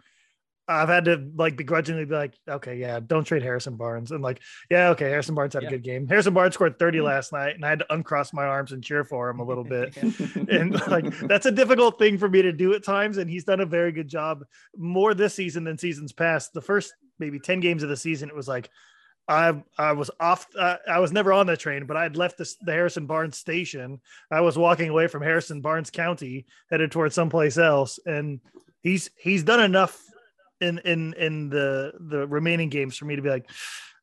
I've 0.67 0.87
had 0.87 1.05
to 1.05 1.29
like 1.35 1.57
begrudgingly 1.57 2.05
be 2.05 2.15
like, 2.15 2.37
okay, 2.47 2.77
yeah, 2.77 2.99
don't 3.05 3.25
trade 3.25 3.43
Harrison 3.43 3.75
Barnes. 3.75 4.11
And 4.11 4.23
like, 4.23 4.39
yeah, 4.71 4.89
okay, 4.89 5.09
Harrison 5.09 5.35
Barnes 5.35 5.53
had 5.53 5.63
yeah. 5.63 5.69
a 5.69 5.71
good 5.71 5.83
game. 5.83 6.07
Harrison 6.07 6.33
Barnes 6.33 6.53
scored 6.53 6.79
30 6.79 6.97
mm-hmm. 6.97 7.05
last 7.07 7.33
night, 7.33 7.55
and 7.55 7.65
I 7.65 7.69
had 7.69 7.79
to 7.79 7.93
uncross 7.93 8.31
my 8.31 8.45
arms 8.45 8.71
and 8.71 8.83
cheer 8.83 9.03
for 9.03 9.29
him 9.29 9.39
a 9.39 9.43
little 9.43 9.65
bit. 9.65 9.95
and 10.49 10.73
like, 10.87 11.17
that's 11.19 11.45
a 11.45 11.51
difficult 11.51 11.99
thing 11.99 12.17
for 12.17 12.29
me 12.29 12.41
to 12.41 12.53
do 12.53 12.73
at 12.73 12.83
times. 12.83 13.17
And 13.17 13.29
he's 13.29 13.43
done 13.43 13.59
a 13.59 13.65
very 13.65 13.91
good 13.91 14.07
job 14.07 14.43
more 14.77 15.13
this 15.13 15.33
season 15.33 15.65
than 15.65 15.77
seasons 15.77 16.13
past. 16.13 16.53
The 16.53 16.61
first 16.61 16.93
maybe 17.19 17.39
10 17.39 17.59
games 17.59 17.83
of 17.83 17.89
the 17.89 17.97
season, 17.97 18.29
it 18.29 18.35
was 18.35 18.47
like, 18.47 18.69
I 19.27 19.63
I 19.77 19.93
was 19.93 20.11
off. 20.19 20.47
Uh, 20.57 20.75
I 20.85 20.99
was 20.99 21.13
never 21.13 21.31
on 21.31 21.47
the 21.47 21.55
train, 21.55 21.85
but 21.85 21.95
I 21.95 22.03
had 22.03 22.17
left 22.17 22.37
the, 22.37 22.53
the 22.65 22.73
Harrison 22.73 23.05
Barnes 23.05 23.37
station. 23.37 24.01
I 24.29 24.41
was 24.41 24.57
walking 24.57 24.89
away 24.89 25.07
from 25.07 25.23
Harrison 25.23 25.61
Barnes 25.61 25.89
County, 25.89 26.45
headed 26.69 26.91
towards 26.91 27.15
someplace 27.15 27.57
else, 27.57 27.99
and 28.05 28.41
he's 28.81 29.09
he's 29.17 29.43
done 29.43 29.61
enough 29.61 29.97
in 30.61 30.79
in 30.79 31.13
in 31.13 31.49
the 31.49 31.93
the 31.99 32.27
remaining 32.27 32.69
games 32.69 32.97
for 32.97 33.05
me 33.05 33.15
to 33.15 33.21
be 33.21 33.29
like, 33.29 33.49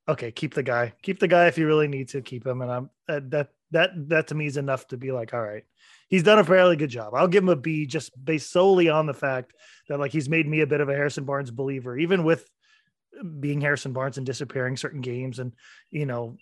okay, 0.09 0.31
keep 0.31 0.55
the 0.55 0.63
guy, 0.63 0.93
keep 1.03 1.19
the 1.19 1.29
guy 1.29 1.47
if 1.47 1.59
you 1.59 1.67
really 1.67 1.89
need 1.89 2.09
to 2.11 2.21
keep 2.21 2.47
him, 2.47 2.63
and 2.63 2.71
I'm 2.71 2.91
uh, 3.09 3.21
that 3.29 3.49
that 3.71 3.91
that 4.09 4.29
to 4.29 4.35
me 4.35 4.47
is 4.47 4.57
enough 4.57 4.87
to 4.89 4.97
be 4.97 5.13
like, 5.13 5.33
all 5.33 5.43
right, 5.43 5.65
he's 6.09 6.23
done 6.23 6.39
a 6.39 6.45
fairly 6.45 6.77
good 6.77 6.91
job. 6.91 7.15
I'll 7.15 7.29
give 7.29 7.45
him 7.45 7.49
a 7.49 7.57
B 7.57 7.87
just 7.87 8.13
based 8.23 8.51
solely 8.51 8.89
on 8.89 9.07
the 9.07 9.15
fact 9.15 9.55
that 9.89 10.01
like 10.01 10.13
he's 10.13 10.29
made 10.29 10.47
me 10.47 10.61
a 10.61 10.67
bit 10.67 10.81
of 10.81 10.89
a 10.89 10.95
Harrison 10.95 11.25
Barnes 11.25 11.51
believer, 11.51 11.97
even 11.97 12.25
with 12.25 12.49
being 13.39 13.61
Harrison 13.61 13.93
Barnes 13.93 14.19
and 14.19 14.27
disappearing 14.27 14.77
certain 14.77 15.01
games 15.01 15.39
and 15.39 15.53
you 15.91 16.07
know 16.07 16.37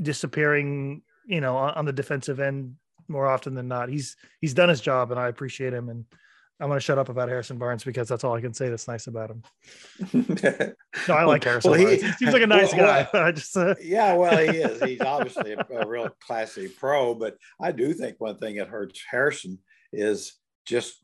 disappearing 0.00 1.02
you 1.26 1.40
know 1.40 1.56
on, 1.56 1.74
on 1.74 1.84
the 1.84 1.92
defensive 1.92 2.40
end 2.40 2.76
more 3.08 3.26
often 3.26 3.54
than 3.54 3.68
not. 3.68 3.88
He's 3.88 4.16
he's 4.40 4.54
done 4.54 4.68
his 4.68 4.80
job, 4.80 5.10
and 5.10 5.20
I 5.20 5.28
appreciate 5.28 5.74
him 5.74 5.88
and 5.88 6.04
I'm 6.60 6.68
going 6.68 6.78
to 6.78 6.84
shut 6.84 6.98
up 6.98 7.08
about 7.08 7.30
Harrison 7.30 7.56
Barnes 7.56 7.84
because 7.84 8.06
that's 8.06 8.22
all 8.22 8.34
I 8.34 8.40
can 8.42 8.52
say 8.52 8.68
that's 8.68 8.86
nice 8.86 9.06
about 9.06 9.30
him. 9.30 9.42
no, 11.08 11.14
I 11.14 11.24
like 11.24 11.42
Harrison. 11.42 11.70
Well, 11.70 11.80
he, 11.80 11.96
he, 11.96 12.12
seems 12.12 12.34
like 12.34 12.42
a 12.42 12.46
nice 12.48 12.74
well, 12.74 12.86
guy. 12.86 13.08
Well, 13.12 13.22
I 13.26 13.32
just 13.32 13.56
uh... 13.56 13.74
yeah, 13.82 14.12
well, 14.14 14.36
he 14.36 14.58
is. 14.58 14.82
He's 14.82 15.00
obviously 15.00 15.52
a, 15.52 15.66
a, 15.70 15.86
real 15.86 16.10
classy 16.26 16.68
pro, 16.68 17.14
but 17.14 17.36
I 17.60 17.72
do 17.72 17.94
think 17.94 18.16
one 18.18 18.36
thing 18.36 18.56
that 18.56 18.68
hurts 18.68 19.02
Harrison 19.10 19.58
is 19.92 20.34
just 20.66 20.98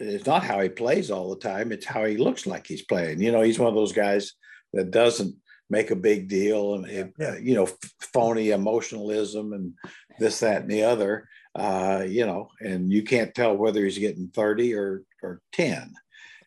it's 0.00 0.26
not 0.26 0.42
how 0.42 0.60
he 0.60 0.68
plays 0.68 1.12
all 1.12 1.30
the 1.30 1.40
time; 1.40 1.70
it's 1.70 1.86
how 1.86 2.04
he 2.04 2.16
looks 2.16 2.44
like 2.44 2.66
he's 2.66 2.84
playing. 2.84 3.20
You 3.20 3.30
know, 3.30 3.42
he's 3.42 3.60
one 3.60 3.68
of 3.68 3.76
those 3.76 3.92
guys 3.92 4.32
that 4.72 4.90
doesn't 4.90 5.36
make 5.70 5.90
a 5.90 5.96
big 5.96 6.28
deal 6.28 6.74
and 6.74 7.12
yeah. 7.18 7.36
you 7.40 7.54
know 7.54 7.66
phony 8.12 8.50
emotionalism 8.50 9.52
and 9.52 9.72
this 10.18 10.40
that 10.40 10.62
and 10.62 10.70
the 10.70 10.82
other 10.82 11.26
uh, 11.54 12.04
you 12.06 12.26
know, 12.26 12.48
and 12.60 12.92
you 12.92 13.02
can't 13.02 13.34
tell 13.34 13.56
whether 13.56 13.84
he's 13.84 13.98
getting 13.98 14.28
30 14.28 14.74
or, 14.74 15.02
or 15.22 15.40
10. 15.52 15.94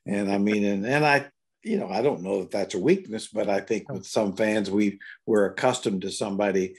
And 0.05 0.31
I 0.31 0.37
mean, 0.37 0.65
and, 0.65 0.85
and 0.85 1.05
I, 1.05 1.27
you 1.63 1.77
know, 1.77 1.89
I 1.89 2.01
don't 2.01 2.23
know 2.23 2.41
that 2.41 2.51
that's 2.51 2.75
a 2.75 2.79
weakness, 2.79 3.27
but 3.27 3.49
I 3.49 3.59
think 3.59 3.91
with 3.91 4.05
some 4.05 4.35
fans, 4.35 4.71
we 4.71 4.99
we're 5.25 5.45
accustomed 5.45 6.01
to 6.03 6.11
somebody 6.11 6.75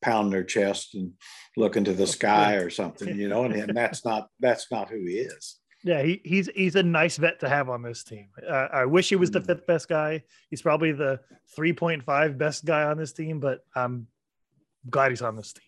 pound 0.00 0.32
their 0.32 0.44
chest 0.44 0.94
and 0.94 1.12
look 1.56 1.76
into 1.76 1.92
the 1.92 2.06
sky 2.06 2.54
or 2.54 2.70
something, 2.70 3.18
you 3.18 3.28
know, 3.28 3.44
and, 3.44 3.54
and 3.54 3.76
that's 3.76 4.04
not, 4.04 4.28
that's 4.40 4.70
not 4.70 4.90
who 4.90 4.98
he 4.98 5.18
is. 5.18 5.56
Yeah, 5.84 6.02
he, 6.02 6.20
he's 6.24 6.48
he's 6.52 6.74
a 6.74 6.82
nice 6.82 7.16
vet 7.16 7.38
to 7.40 7.48
have 7.48 7.68
on 7.68 7.80
this 7.80 8.02
team. 8.02 8.26
Uh, 8.44 8.66
I 8.72 8.86
wish 8.86 9.08
he 9.08 9.14
was 9.14 9.30
the 9.30 9.38
hmm. 9.38 9.46
fifth 9.46 9.66
best 9.68 9.88
guy. 9.88 10.24
He's 10.50 10.62
probably 10.62 10.90
the 10.90 11.20
3.5 11.56 12.36
best 12.36 12.64
guy 12.64 12.82
on 12.84 12.98
this 12.98 13.12
team, 13.12 13.38
but 13.38 13.60
I'm 13.74 14.08
glad 14.90 15.10
he's 15.12 15.22
on 15.22 15.36
this 15.36 15.52
team. 15.52 15.65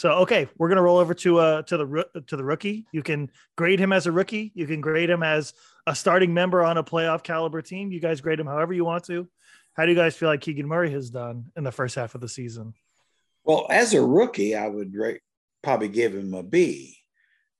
So 0.00 0.12
okay, 0.12 0.48
we're 0.56 0.70
gonna 0.70 0.80
roll 0.80 0.96
over 0.96 1.12
to 1.12 1.38
uh 1.40 1.62
to 1.64 1.76
the 1.76 2.22
to 2.26 2.34
the 2.34 2.42
rookie. 2.42 2.86
You 2.90 3.02
can 3.02 3.30
grade 3.54 3.78
him 3.78 3.92
as 3.92 4.06
a 4.06 4.12
rookie. 4.12 4.50
You 4.54 4.66
can 4.66 4.80
grade 4.80 5.10
him 5.10 5.22
as 5.22 5.52
a 5.86 5.94
starting 5.94 6.32
member 6.32 6.64
on 6.64 6.78
a 6.78 6.82
playoff 6.82 7.22
caliber 7.22 7.60
team. 7.60 7.92
You 7.92 8.00
guys 8.00 8.22
grade 8.22 8.40
him 8.40 8.46
however 8.46 8.72
you 8.72 8.86
want 8.86 9.04
to. 9.04 9.28
How 9.74 9.84
do 9.84 9.92
you 9.92 9.98
guys 9.98 10.16
feel 10.16 10.30
like 10.30 10.40
Keegan 10.40 10.66
Murray 10.66 10.90
has 10.92 11.10
done 11.10 11.52
in 11.54 11.64
the 11.64 11.70
first 11.70 11.96
half 11.96 12.14
of 12.14 12.22
the 12.22 12.30
season? 12.30 12.72
Well, 13.44 13.66
as 13.68 13.92
a 13.92 14.00
rookie, 14.00 14.56
I 14.56 14.68
would 14.68 14.94
rate, 14.94 15.20
probably 15.62 15.88
give 15.88 16.14
him 16.14 16.32
a 16.32 16.42
B. 16.42 16.96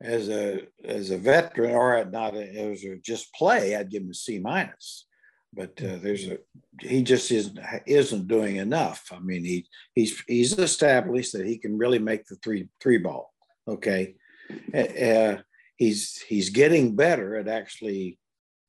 As 0.01 0.31
a 0.31 0.63
as 0.83 1.11
a 1.11 1.19
veteran, 1.19 1.73
or 1.73 2.03
not 2.07 2.35
as 2.35 2.85
a 2.85 2.97
just 2.97 3.35
play, 3.35 3.77
I'd 3.77 3.91
give 3.91 4.03
him 4.03 4.13
a 4.13 4.15
C 4.15 4.39
minus 4.39 5.05
but 5.53 5.71
uh, 5.83 5.97
there's 6.01 6.27
a 6.29 6.39
he 6.81 7.03
just 7.03 7.31
isn't 7.31 7.59
isn't 7.87 8.29
doing 8.29 8.57
enough. 8.57 9.11
I 9.13 9.19
mean, 9.19 9.45
he 9.45 9.67
he's 9.95 10.21
he's 10.27 10.59
established 10.59 11.33
that 11.33 11.47
he 11.47 11.59
can 11.59 11.77
really 11.77 11.99
make 11.99 12.27
the 12.27 12.37
three 12.37 12.69
three 12.81 12.99
ball. 12.99 13.33
Okay, 13.67 14.15
uh, 14.75 15.37
he's 15.77 16.23
he's 16.23 16.51
getting 16.51 16.97
better 16.97 17.37
at 17.37 17.49
actually 17.49 18.19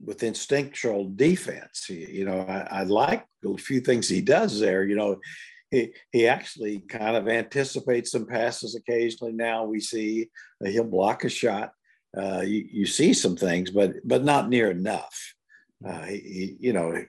with 0.03 0.23
instinctual 0.23 1.11
defense. 1.15 1.85
He, 1.87 2.05
you 2.11 2.25
know, 2.25 2.39
I, 2.41 2.79
I 2.79 2.83
like 2.83 3.25
a 3.45 3.57
few 3.57 3.81
things 3.81 4.09
he 4.09 4.21
does 4.21 4.59
there. 4.59 4.83
You 4.83 4.95
know, 4.95 5.19
he, 5.69 5.93
he 6.11 6.27
actually 6.27 6.79
kind 6.79 7.15
of 7.15 7.27
anticipates 7.27 8.11
some 8.11 8.25
passes 8.25 8.75
occasionally. 8.75 9.33
Now 9.33 9.65
we 9.65 9.79
see 9.79 10.29
he'll 10.63 10.83
block 10.83 11.23
a 11.23 11.29
shot. 11.29 11.73
Uh, 12.17 12.41
you, 12.41 12.67
you 12.69 12.85
see 12.85 13.13
some 13.13 13.37
things, 13.37 13.69
but 13.69 13.93
but 14.03 14.23
not 14.23 14.49
near 14.49 14.71
enough. 14.71 15.35
Uh, 15.85 16.03
he, 16.03 16.57
you 16.59 16.73
know, 16.73 17.03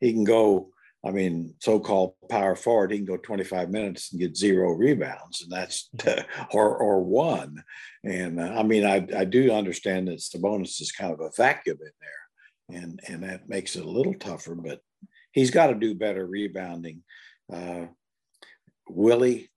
he 0.00 0.12
can 0.12 0.24
go. 0.24 0.70
I 1.06 1.10
mean, 1.10 1.54
so-called 1.60 2.14
power 2.30 2.56
forward, 2.56 2.90
he 2.90 2.96
can 2.96 3.04
go 3.04 3.18
25 3.18 3.68
minutes 3.68 4.10
and 4.10 4.20
get 4.20 4.34
zero 4.34 4.72
rebounds, 4.72 5.42
and 5.42 5.52
that's 5.52 5.90
or 6.52 6.76
or 6.76 7.02
one. 7.02 7.62
And 8.04 8.40
uh, 8.40 8.54
I 8.56 8.62
mean, 8.62 8.84
I 8.84 9.06
I 9.16 9.24
do 9.24 9.52
understand 9.52 10.08
that 10.08 10.20
Sabonis 10.20 10.80
is 10.80 10.92
kind 10.92 11.12
of 11.12 11.20
a 11.20 11.30
vacuum 11.36 11.78
in 11.80 11.90
there, 12.00 12.80
and 12.82 13.00
and 13.08 13.22
that 13.22 13.48
makes 13.48 13.76
it 13.76 13.84
a 13.84 13.90
little 13.90 14.14
tougher. 14.14 14.54
But 14.54 14.80
he's 15.32 15.50
got 15.50 15.66
to 15.68 15.74
do 15.74 15.94
better 15.94 16.26
rebounding. 16.26 17.02
Uh, 17.52 17.86
Willie, 18.88 19.50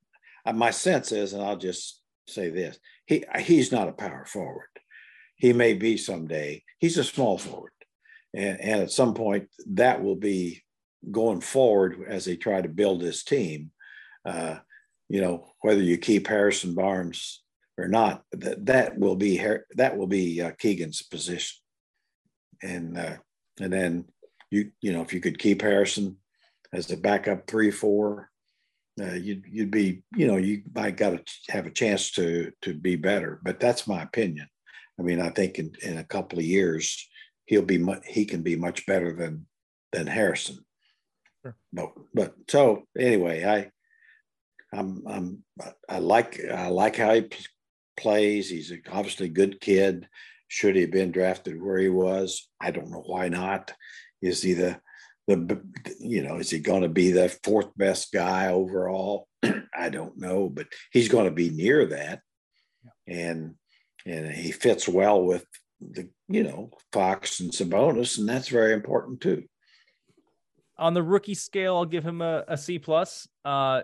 uh, 0.45 0.53
my 0.53 0.71
sense 0.71 1.13
is, 1.13 1.31
and 1.31 1.41
I'll 1.41 1.57
just 1.57 2.01
say 2.27 2.49
this: 2.49 2.77
he 3.05 3.23
he's 3.39 3.71
not 3.71 3.87
a 3.87 3.93
power 3.93 4.25
forward. 4.25 4.67
He 5.37 5.53
may 5.53 5.75
be 5.75 5.95
someday. 5.95 6.63
He's 6.79 6.97
a 6.97 7.05
small 7.05 7.37
forward 7.37 7.71
and, 8.33 8.59
and 8.59 8.81
at 8.81 8.91
some 8.91 9.13
point 9.13 9.49
that 9.67 10.03
will 10.03 10.15
be 10.15 10.63
going 11.11 11.41
forward 11.41 12.03
as 12.07 12.25
they 12.25 12.35
try 12.35 12.61
to 12.61 12.69
build 12.69 13.01
this 13.01 13.23
team. 13.23 13.71
Uh, 14.25 14.57
you 15.09 15.21
know, 15.21 15.53
whether 15.61 15.81
you 15.81 15.97
keep 15.97 16.27
Harrison 16.27 16.75
Barnes 16.75 17.41
or 17.77 17.87
not, 17.87 18.23
that 18.33 18.65
that 18.65 18.99
will 18.99 19.15
be 19.15 19.41
that 19.75 19.97
will 19.97 20.07
be 20.07 20.41
uh, 20.41 20.51
Keegan's 20.59 21.01
position, 21.01 21.57
and 22.61 22.97
uh, 22.97 23.17
and 23.59 23.71
then 23.71 24.05
you 24.51 24.71
you 24.81 24.91
know 24.91 25.01
if 25.01 25.13
you 25.13 25.21
could 25.21 25.39
keep 25.39 25.61
Harrison 25.61 26.17
as 26.73 26.91
a 26.91 26.97
backup 26.97 27.47
three 27.47 27.71
four, 27.71 28.29
uh, 29.01 29.13
you'd 29.13 29.45
you'd 29.49 29.71
be 29.71 30.03
you 30.15 30.27
know 30.27 30.35
you 30.35 30.63
might 30.75 30.97
got 30.97 31.11
to 31.11 31.23
have 31.49 31.65
a 31.65 31.71
chance 31.71 32.11
to 32.11 32.51
to 32.63 32.73
be 32.73 32.97
better. 32.97 33.39
But 33.43 33.61
that's 33.61 33.87
my 33.87 34.01
opinion. 34.01 34.47
I 34.99 35.03
mean, 35.03 35.21
I 35.21 35.29
think 35.29 35.59
in, 35.59 35.71
in 35.83 35.99
a 35.99 36.03
couple 36.03 36.39
of 36.39 36.45
years 36.45 37.07
he'll 37.47 37.63
be 37.63 37.83
he 38.05 38.25
can 38.25 38.43
be 38.43 38.55
much 38.55 38.85
better 38.85 39.11
than 39.11 39.47
than 39.91 40.07
Harrison. 40.07 40.59
Sure. 41.41 41.55
No, 41.71 41.93
but 42.13 42.35
so 42.49 42.83
anyway, 42.97 43.43
I, 43.43 44.77
I'm, 44.77 45.03
I'm, 45.07 45.43
I 45.89 45.99
like, 45.99 46.39
I 46.43 46.67
like 46.67 46.97
how 46.97 47.13
he 47.13 47.21
p- 47.21 47.45
plays. 47.95 48.49
He's 48.49 48.71
obviously 48.91 49.27
a 49.27 49.29
good 49.29 49.61
kid. 49.61 50.07
Should 50.49 50.75
he 50.75 50.81
have 50.81 50.91
been 50.91 51.11
drafted 51.11 51.61
where 51.61 51.79
he 51.79 51.89
was? 51.89 52.47
I 52.59 52.71
don't 52.71 52.91
know 52.91 53.03
why 53.05 53.29
not. 53.29 53.73
Is 54.21 54.41
he 54.41 54.53
the, 54.53 54.79
the, 55.27 55.61
you 55.99 56.23
know, 56.23 56.37
is 56.37 56.49
he 56.49 56.59
going 56.59 56.83
to 56.83 56.89
be 56.89 57.11
the 57.11 57.29
fourth 57.43 57.69
best 57.75 58.11
guy 58.11 58.47
overall? 58.47 59.27
I 59.77 59.89
don't 59.89 60.17
know, 60.17 60.49
but 60.49 60.67
he's 60.91 61.09
going 61.09 61.25
to 61.25 61.31
be 61.31 61.49
near 61.49 61.85
that, 61.87 62.21
and 63.05 63.55
and 64.05 64.31
he 64.31 64.51
fits 64.51 64.87
well 64.87 65.21
with 65.21 65.45
the, 65.79 66.09
you 66.27 66.43
know, 66.43 66.71
Fox 66.91 67.39
and 67.39 67.51
Sabonis, 67.51 68.17
and 68.17 68.27
that's 68.27 68.47
very 68.47 68.73
important 68.73 69.21
too 69.21 69.43
on 70.77 70.93
the 70.93 71.03
rookie 71.03 71.33
scale, 71.33 71.75
I'll 71.75 71.85
give 71.85 72.03
him 72.03 72.21
a, 72.21 72.43
a 72.47 72.57
C 72.57 72.79
plus. 72.79 73.27
Uh, 73.43 73.81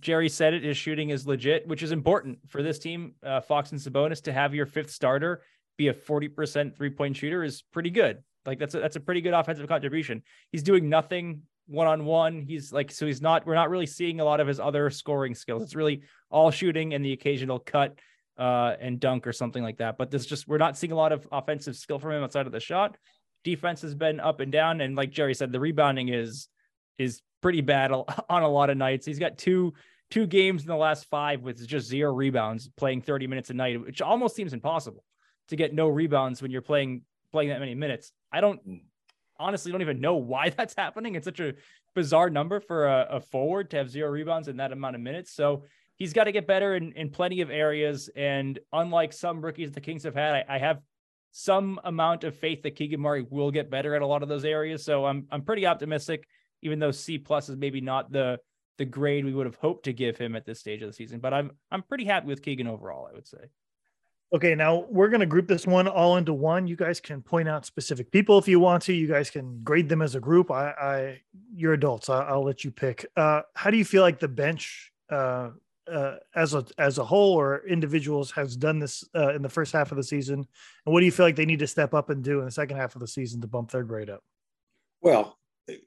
Jerry 0.00 0.28
said 0.28 0.54
it. 0.54 0.64
His 0.64 0.76
shooting 0.76 1.10
is 1.10 1.26
legit, 1.26 1.66
which 1.66 1.82
is 1.82 1.92
important 1.92 2.38
for 2.48 2.62
this 2.62 2.78
team. 2.78 3.14
Uh, 3.22 3.40
Fox 3.40 3.72
and 3.72 3.80
Sabonis 3.80 4.22
to 4.22 4.32
have 4.32 4.54
your 4.54 4.66
fifth 4.66 4.90
starter 4.90 5.42
be 5.78 5.88
a 5.88 5.94
forty 5.94 6.28
percent 6.28 6.76
three 6.76 6.90
point 6.90 7.16
shooter 7.16 7.44
is 7.44 7.62
pretty 7.72 7.90
good. 7.90 8.22
Like 8.44 8.58
that's 8.58 8.74
a, 8.74 8.80
that's 8.80 8.96
a 8.96 9.00
pretty 9.00 9.20
good 9.20 9.34
offensive 9.34 9.68
contribution. 9.68 10.22
He's 10.50 10.62
doing 10.62 10.88
nothing 10.88 11.42
one 11.66 11.86
on 11.86 12.04
one. 12.04 12.42
He's 12.42 12.72
like 12.72 12.90
so 12.90 13.06
he's 13.06 13.22
not. 13.22 13.46
We're 13.46 13.54
not 13.54 13.70
really 13.70 13.86
seeing 13.86 14.20
a 14.20 14.24
lot 14.24 14.40
of 14.40 14.48
his 14.48 14.58
other 14.58 14.90
scoring 14.90 15.34
skills. 15.34 15.62
It's 15.62 15.76
really 15.76 16.02
all 16.30 16.50
shooting 16.50 16.94
and 16.94 17.04
the 17.04 17.12
occasional 17.12 17.58
cut 17.60 17.98
uh, 18.38 18.74
and 18.80 19.00
dunk 19.00 19.26
or 19.26 19.32
something 19.32 19.62
like 19.62 19.78
that. 19.78 19.98
But 19.98 20.10
this 20.10 20.26
just 20.26 20.46
we're 20.46 20.58
not 20.58 20.76
seeing 20.76 20.92
a 20.92 20.96
lot 20.96 21.12
of 21.12 21.26
offensive 21.32 21.76
skill 21.76 21.98
from 21.98 22.12
him 22.12 22.22
outside 22.22 22.46
of 22.46 22.52
the 22.52 22.60
shot 22.60 22.96
defense 23.46 23.80
has 23.80 23.94
been 23.94 24.18
up 24.18 24.40
and 24.40 24.50
down, 24.50 24.80
and 24.80 24.96
like 24.96 25.12
Jerry 25.12 25.32
said, 25.32 25.52
the 25.52 25.60
rebounding 25.60 26.08
is 26.08 26.48
is 26.98 27.22
pretty 27.40 27.60
bad 27.60 27.92
on 28.28 28.42
a 28.42 28.48
lot 28.48 28.68
of 28.68 28.76
nights. 28.76 29.06
He's 29.06 29.20
got 29.20 29.38
two 29.38 29.72
two 30.10 30.26
games 30.26 30.62
in 30.62 30.68
the 30.68 30.76
last 30.76 31.06
five 31.06 31.42
with 31.42 31.64
just 31.66 31.86
zero 31.86 32.12
rebounds, 32.12 32.68
playing 32.76 33.02
30 33.02 33.26
minutes 33.28 33.50
a 33.50 33.54
night, 33.54 33.80
which 33.80 34.02
almost 34.02 34.36
seems 34.36 34.52
impossible 34.52 35.04
to 35.48 35.56
get 35.56 35.72
no 35.72 35.88
rebounds 35.88 36.42
when 36.42 36.50
you're 36.50 36.60
playing 36.60 37.02
playing 37.32 37.50
that 37.50 37.60
many 37.60 37.74
minutes. 37.74 38.12
I 38.32 38.40
don't 38.40 38.60
hmm. 38.60 38.76
honestly 39.38 39.70
don't 39.70 39.80
even 39.80 40.00
know 40.00 40.16
why 40.16 40.50
that's 40.56 40.74
happening. 40.76 41.14
It's 41.14 41.24
such 41.24 41.40
a 41.40 41.54
bizarre 41.94 42.28
number 42.28 42.58
for 42.58 42.86
a, 42.86 43.06
a 43.12 43.20
forward 43.20 43.70
to 43.70 43.76
have 43.76 43.88
zero 43.88 44.10
rebounds 44.10 44.48
in 44.48 44.56
that 44.56 44.72
amount 44.72 44.96
of 44.96 45.02
minutes. 45.02 45.32
So 45.32 45.62
he's 45.96 46.12
got 46.12 46.24
to 46.24 46.32
get 46.32 46.46
better 46.46 46.76
in, 46.76 46.92
in 46.92 47.10
plenty 47.10 47.40
of 47.40 47.50
areas. 47.50 48.08
And 48.14 48.58
unlike 48.72 49.12
some 49.12 49.44
rookies 49.44 49.72
the 49.72 49.80
Kings 49.80 50.04
have 50.04 50.14
had, 50.14 50.34
I, 50.34 50.56
I 50.56 50.58
have 50.58 50.80
some 51.32 51.80
amount 51.84 52.24
of 52.24 52.34
faith 52.34 52.62
that 52.62 52.76
Keegan 52.76 53.00
Murray 53.00 53.26
will 53.28 53.50
get 53.50 53.70
better 53.70 53.94
at 53.94 54.02
a 54.02 54.06
lot 54.06 54.22
of 54.22 54.28
those 54.28 54.44
areas. 54.44 54.84
So 54.84 55.04
I'm 55.04 55.26
I'm 55.30 55.42
pretty 55.42 55.66
optimistic, 55.66 56.26
even 56.62 56.78
though 56.78 56.92
C 56.92 57.18
plus 57.18 57.48
is 57.48 57.56
maybe 57.56 57.80
not 57.80 58.10
the 58.10 58.38
the 58.78 58.84
grade 58.84 59.24
we 59.24 59.34
would 59.34 59.46
have 59.46 59.56
hoped 59.56 59.84
to 59.84 59.92
give 59.92 60.16
him 60.16 60.36
at 60.36 60.44
this 60.44 60.60
stage 60.60 60.82
of 60.82 60.88
the 60.88 60.92
season. 60.92 61.20
But 61.20 61.34
I'm 61.34 61.50
I'm 61.70 61.82
pretty 61.82 62.04
happy 62.04 62.26
with 62.26 62.42
Keegan 62.42 62.66
overall, 62.66 63.08
I 63.10 63.14
would 63.14 63.26
say. 63.26 63.50
Okay, 64.32 64.56
now 64.56 64.86
we're 64.90 65.08
going 65.08 65.20
to 65.20 65.26
group 65.26 65.46
this 65.46 65.68
one 65.68 65.86
all 65.86 66.16
into 66.16 66.34
one. 66.34 66.66
You 66.66 66.74
guys 66.74 67.00
can 67.00 67.22
point 67.22 67.48
out 67.48 67.64
specific 67.64 68.10
people 68.10 68.38
if 68.38 68.48
you 68.48 68.58
want 68.58 68.82
to. 68.84 68.92
You 68.92 69.06
guys 69.06 69.30
can 69.30 69.60
grade 69.62 69.88
them 69.88 70.02
as 70.02 70.16
a 70.16 70.20
group. 70.20 70.50
I, 70.50 70.70
I 70.70 71.20
you're 71.54 71.74
adults. 71.74 72.08
I, 72.08 72.34
will 72.34 72.44
let 72.44 72.64
you 72.64 72.72
pick. 72.72 73.06
Uh, 73.16 73.42
how 73.54 73.70
do 73.70 73.76
you 73.76 73.84
feel 73.84 74.02
like 74.02 74.18
the 74.18 74.26
bench 74.26 74.90
uh, 75.10 75.50
uh, 75.90 76.16
as 76.34 76.54
a 76.54 76.64
as 76.78 76.98
a 76.98 77.04
whole 77.04 77.34
or 77.34 77.66
individuals 77.66 78.30
has 78.32 78.56
done 78.56 78.78
this 78.78 79.04
uh, 79.14 79.34
in 79.34 79.42
the 79.42 79.48
first 79.48 79.72
half 79.72 79.90
of 79.90 79.96
the 79.96 80.02
season, 80.02 80.38
and 80.86 80.92
what 80.92 81.00
do 81.00 81.06
you 81.06 81.12
feel 81.12 81.26
like 81.26 81.36
they 81.36 81.46
need 81.46 81.60
to 81.60 81.66
step 81.66 81.94
up 81.94 82.10
and 82.10 82.22
do 82.22 82.40
in 82.40 82.44
the 82.44 82.50
second 82.50 82.76
half 82.76 82.94
of 82.94 83.00
the 83.00 83.08
season 83.08 83.40
to 83.40 83.46
bump 83.46 83.70
their 83.70 83.84
grade 83.84 84.10
up? 84.10 84.22
Well, 85.00 85.38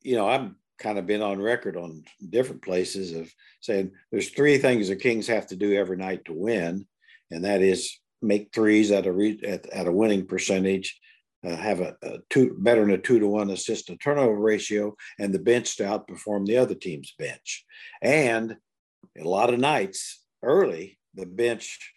you 0.01 0.15
know, 0.15 0.29
I'm 0.29 0.55
kind 0.77 0.97
of 0.97 1.05
been 1.05 1.21
on 1.21 1.41
record 1.41 1.75
on 1.75 2.03
different 2.29 2.61
places 2.61 3.13
of 3.13 3.31
saying 3.59 3.91
there's 4.11 4.29
three 4.29 4.57
things 4.57 4.87
the 4.87 4.95
Kings 4.95 5.27
have 5.27 5.47
to 5.47 5.55
do 5.55 5.73
every 5.73 5.97
night 5.97 6.25
to 6.25 6.33
win, 6.33 6.87
and 7.31 7.43
that 7.43 7.61
is 7.61 7.99
make 8.21 8.53
threes 8.53 8.91
at 8.91 9.05
a 9.05 9.11
re- 9.11 9.41
at, 9.45 9.67
at 9.67 9.87
a 9.87 9.91
winning 9.91 10.25
percentage, 10.25 10.99
uh, 11.45 11.55
have 11.55 11.79
a, 11.79 11.95
a, 12.03 12.19
two 12.29 12.55
better 12.59 12.81
than 12.81 12.91
a 12.91 12.97
two 12.97 13.19
to 13.19 13.27
one 13.27 13.49
assist 13.49 13.87
to 13.87 13.97
turnover 13.97 14.37
ratio, 14.37 14.95
and 15.19 15.33
the 15.33 15.39
bench 15.39 15.77
to 15.77 15.83
outperform 15.83 16.45
the 16.45 16.57
other 16.57 16.75
team's 16.75 17.13
bench, 17.17 17.65
and 18.01 18.57
a 19.19 19.27
lot 19.27 19.53
of 19.53 19.59
nights 19.59 20.23
early, 20.43 20.99
the 21.13 21.25
bench 21.25 21.93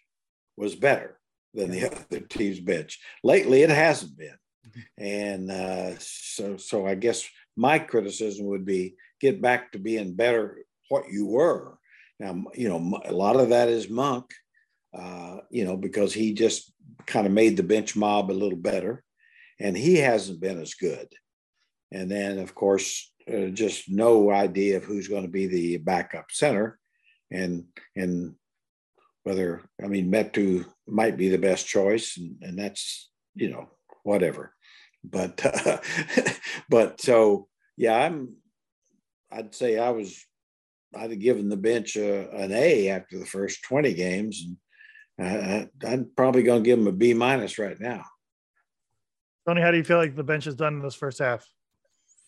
was 0.57 0.75
better 0.75 1.19
than 1.53 1.71
the 1.71 1.85
other 1.91 2.19
team's 2.21 2.59
bench. 2.59 2.99
Lately, 3.23 3.61
it 3.61 3.69
hasn't 3.69 4.17
been. 4.17 4.37
Mm-hmm. 4.67 5.03
And 5.03 5.51
uh, 5.51 5.95
so, 5.99 6.57
so 6.57 6.87
I 6.87 6.95
guess 6.95 7.27
my 7.55 7.79
criticism 7.79 8.47
would 8.47 8.65
be 8.65 8.95
get 9.19 9.41
back 9.41 9.71
to 9.71 9.79
being 9.79 10.13
better 10.13 10.59
what 10.89 11.09
you 11.11 11.27
were. 11.27 11.77
Now, 12.19 12.43
you 12.53 12.69
know, 12.69 12.99
a 13.05 13.11
lot 13.11 13.35
of 13.35 13.49
that 13.49 13.69
is 13.69 13.89
Monk, 13.89 14.25
uh, 14.97 15.37
you 15.49 15.65
know, 15.65 15.77
because 15.77 16.13
he 16.13 16.33
just 16.33 16.71
kind 17.05 17.25
of 17.25 17.33
made 17.33 17.57
the 17.57 17.63
bench 17.63 17.95
mob 17.95 18.31
a 18.31 18.33
little 18.33 18.57
better, 18.57 19.03
and 19.59 19.75
he 19.75 19.95
hasn't 19.95 20.39
been 20.39 20.59
as 20.59 20.75
good. 20.75 21.07
And 21.91 22.09
then, 22.09 22.39
of 22.39 22.55
course, 22.55 23.11
uh, 23.31 23.47
just 23.47 23.89
no 23.89 24.31
idea 24.31 24.77
of 24.77 24.83
who's 24.83 25.07
going 25.07 25.23
to 25.23 25.29
be 25.29 25.47
the 25.47 25.77
backup 25.77 26.25
center 26.29 26.79
and 27.31 27.65
and 27.95 28.35
whether 29.23 29.63
I 29.83 29.87
mean 29.87 30.11
Metu 30.11 30.65
might 30.87 31.17
be 31.17 31.29
the 31.29 31.37
best 31.37 31.67
choice, 31.67 32.17
and, 32.17 32.35
and 32.41 32.57
that's 32.57 33.09
you 33.35 33.49
know 33.49 33.69
whatever, 34.03 34.53
but 35.03 35.43
uh, 35.45 35.79
but 36.69 37.01
so 37.01 37.47
yeah, 37.77 37.95
I'm 37.95 38.35
I'd 39.31 39.55
say 39.55 39.77
I 39.79 39.89
was 39.91 40.23
I'd 40.95 41.11
have 41.11 41.19
given 41.19 41.49
the 41.49 41.57
bench 41.57 41.95
a, 41.95 42.29
an 42.35 42.51
A 42.51 42.89
after 42.89 43.17
the 43.17 43.25
first 43.25 43.63
twenty 43.63 43.93
games, 43.93 44.45
and 45.17 45.27
I, 45.27 45.69
I'm 45.87 46.11
probably 46.15 46.43
going 46.43 46.63
to 46.63 46.67
give 46.67 46.79
them 46.79 46.87
a 46.87 46.91
B 46.91 47.13
minus 47.13 47.57
right 47.57 47.79
now. 47.79 48.03
Tony, 49.47 49.61
how 49.61 49.71
do 49.71 49.77
you 49.77 49.83
feel 49.83 49.97
like 49.97 50.15
the 50.15 50.23
bench 50.23 50.45
has 50.45 50.55
done 50.55 50.75
in 50.75 50.81
this 50.81 50.95
first 50.95 51.19
half? 51.19 51.45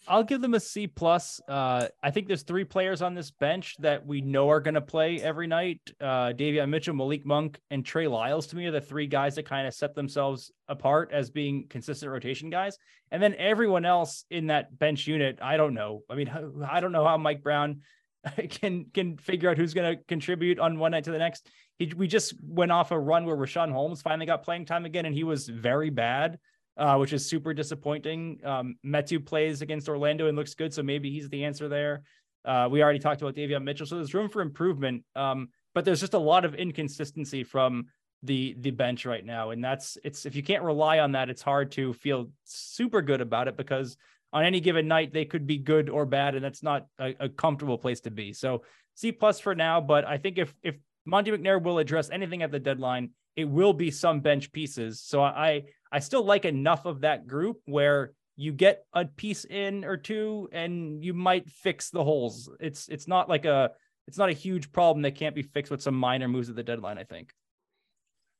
I'll 0.07 0.23
give 0.23 0.41
them 0.41 0.53
a 0.53 0.59
C 0.59 0.87
plus. 0.87 1.41
Uh, 1.47 1.87
I 2.03 2.11
think 2.11 2.27
there's 2.27 2.43
three 2.43 2.63
players 2.63 3.01
on 3.01 3.13
this 3.13 3.31
bench 3.31 3.75
that 3.79 4.05
we 4.05 4.21
know 4.21 4.49
are 4.49 4.59
going 4.59 4.75
to 4.75 4.81
play 4.81 5.21
every 5.21 5.47
night. 5.47 5.79
Uh, 5.99 6.33
Davion 6.33 6.69
Mitchell, 6.69 6.95
Malik 6.95 7.25
Monk, 7.25 7.59
and 7.71 7.85
Trey 7.85 8.07
Lyles 8.07 8.47
to 8.47 8.55
me 8.55 8.65
are 8.67 8.71
the 8.71 8.81
three 8.81 9.07
guys 9.07 9.35
that 9.35 9.45
kind 9.45 9.67
of 9.67 9.73
set 9.73 9.95
themselves 9.95 10.51
apart 10.67 11.11
as 11.11 11.29
being 11.29 11.67
consistent 11.69 12.11
rotation 12.11 12.49
guys. 12.49 12.77
And 13.11 13.21
then 13.21 13.35
everyone 13.35 13.85
else 13.85 14.25
in 14.29 14.47
that 14.47 14.77
bench 14.77 15.07
unit, 15.07 15.39
I 15.41 15.57
don't 15.57 15.73
know. 15.73 16.01
I 16.09 16.15
mean, 16.15 16.29
I 16.69 16.79
don't 16.79 16.91
know 16.91 17.05
how 17.05 17.17
Mike 17.17 17.43
Brown 17.43 17.81
can 18.49 18.85
can 18.93 19.17
figure 19.17 19.49
out 19.49 19.57
who's 19.57 19.73
going 19.73 19.97
to 19.97 20.03
contribute 20.05 20.59
on 20.59 20.79
one 20.79 20.91
night 20.91 21.05
to 21.05 21.11
the 21.11 21.19
next. 21.19 21.47
He, 21.77 21.91
we 21.95 22.07
just 22.07 22.33
went 22.41 22.71
off 22.71 22.91
a 22.91 22.99
run 22.99 23.25
where 23.25 23.35
Richaun 23.35 23.71
Holmes 23.71 24.01
finally 24.01 24.25
got 24.25 24.43
playing 24.43 24.65
time 24.65 24.85
again, 24.85 25.05
and 25.05 25.13
he 25.13 25.23
was 25.23 25.47
very 25.47 25.89
bad 25.89 26.39
uh, 26.77 26.97
which 26.97 27.13
is 27.13 27.25
super 27.25 27.53
disappointing. 27.53 28.39
Um, 28.43 28.75
Metu 28.85 29.23
plays 29.23 29.61
against 29.61 29.89
Orlando 29.89 30.27
and 30.27 30.37
looks 30.37 30.53
good, 30.53 30.73
so 30.73 30.83
maybe 30.83 31.11
he's 31.11 31.29
the 31.29 31.45
answer 31.45 31.67
there. 31.67 32.03
Uh, 32.43 32.67
we 32.69 32.83
already 32.83 32.99
talked 32.99 33.21
about 33.21 33.35
Davion 33.35 33.63
Mitchell, 33.63 33.85
so 33.85 33.95
there's 33.95 34.13
room 34.13 34.29
for 34.29 34.41
improvement. 34.41 35.03
Um, 35.15 35.49
but 35.73 35.83
there's 35.83 35.99
just 35.99 36.13
a 36.13 36.19
lot 36.19 36.45
of 36.45 36.55
inconsistency 36.55 37.43
from 37.43 37.85
the 38.23 38.55
the 38.59 38.71
bench 38.71 39.05
right 39.05 39.25
now, 39.25 39.51
and 39.51 39.63
that's 39.63 39.97
it's 40.03 40.25
if 40.25 40.35
you 40.35 40.43
can't 40.43 40.63
rely 40.63 40.99
on 40.99 41.13
that, 41.13 41.29
it's 41.29 41.41
hard 41.41 41.71
to 41.73 41.93
feel 41.93 42.29
super 42.43 43.01
good 43.01 43.21
about 43.21 43.47
it 43.47 43.57
because 43.57 43.97
on 44.33 44.43
any 44.43 44.59
given 44.59 44.87
night 44.87 45.13
they 45.13 45.25
could 45.25 45.47
be 45.47 45.57
good 45.57 45.89
or 45.89 46.05
bad, 46.05 46.35
and 46.35 46.43
that's 46.43 46.63
not 46.63 46.87
a, 46.99 47.15
a 47.19 47.29
comfortable 47.29 47.77
place 47.77 48.01
to 48.01 48.11
be. 48.11 48.33
So 48.33 48.63
C 48.95 49.11
plus 49.11 49.39
for 49.39 49.55
now, 49.55 49.81
but 49.81 50.05
I 50.05 50.17
think 50.17 50.37
if 50.37 50.53
if 50.63 50.75
Monte 51.05 51.31
McNair 51.31 51.61
will 51.61 51.79
address 51.79 52.09
anything 52.09 52.41
at 52.41 52.51
the 52.51 52.59
deadline, 52.59 53.11
it 53.35 53.45
will 53.45 53.73
be 53.73 53.91
some 53.91 54.21
bench 54.21 54.51
pieces. 54.51 55.01
So 55.01 55.21
I 55.21 55.63
I 55.91 55.99
still 55.99 56.23
like 56.23 56.45
enough 56.45 56.85
of 56.85 57.01
that 57.01 57.27
group 57.27 57.61
where 57.65 58.13
you 58.35 58.51
get 58.51 58.85
a 58.93 59.05
piece 59.05 59.45
in 59.45 59.85
or 59.85 59.97
two 59.97 60.49
and 60.51 61.03
you 61.03 61.13
might 61.13 61.49
fix 61.49 61.89
the 61.89 62.03
holes. 62.03 62.49
It's 62.59 62.87
it's 62.89 63.07
not 63.07 63.29
like 63.29 63.45
a 63.45 63.71
it's 64.07 64.17
not 64.17 64.29
a 64.29 64.33
huge 64.33 64.71
problem 64.71 65.01
that 65.03 65.15
can't 65.15 65.35
be 65.35 65.41
fixed 65.41 65.71
with 65.71 65.81
some 65.81 65.95
minor 65.95 66.27
moves 66.27 66.49
at 66.49 66.55
the 66.55 66.63
deadline, 66.63 66.97
I 66.97 67.03
think. 67.03 67.31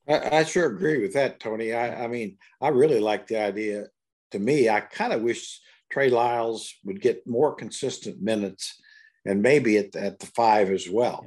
I, 0.08 0.40
I 0.40 0.44
sure 0.44 0.68
agree 0.68 1.02
with 1.02 1.14
that, 1.14 1.40
Tony. 1.40 1.74
I, 1.74 2.04
I 2.04 2.08
mean, 2.08 2.38
I 2.62 2.70
really 2.70 3.00
like 3.00 3.28
the 3.28 3.42
idea. 3.42 3.86
To 4.32 4.40
me, 4.40 4.70
I 4.70 4.82
kind 4.82 5.14
of 5.14 5.22
wish 5.22 5.60
Trey 5.90 6.10
Lyles 6.10 6.74
would 6.84 7.02
get 7.02 7.26
more 7.26 7.56
consistent 7.56 8.22
minutes 8.22 8.82
and 9.26 9.42
maybe 9.42 9.78
at, 9.78 9.96
at 9.96 10.20
the 10.20 10.28
five 10.28 10.70
as 10.70 10.90
well. 10.90 11.26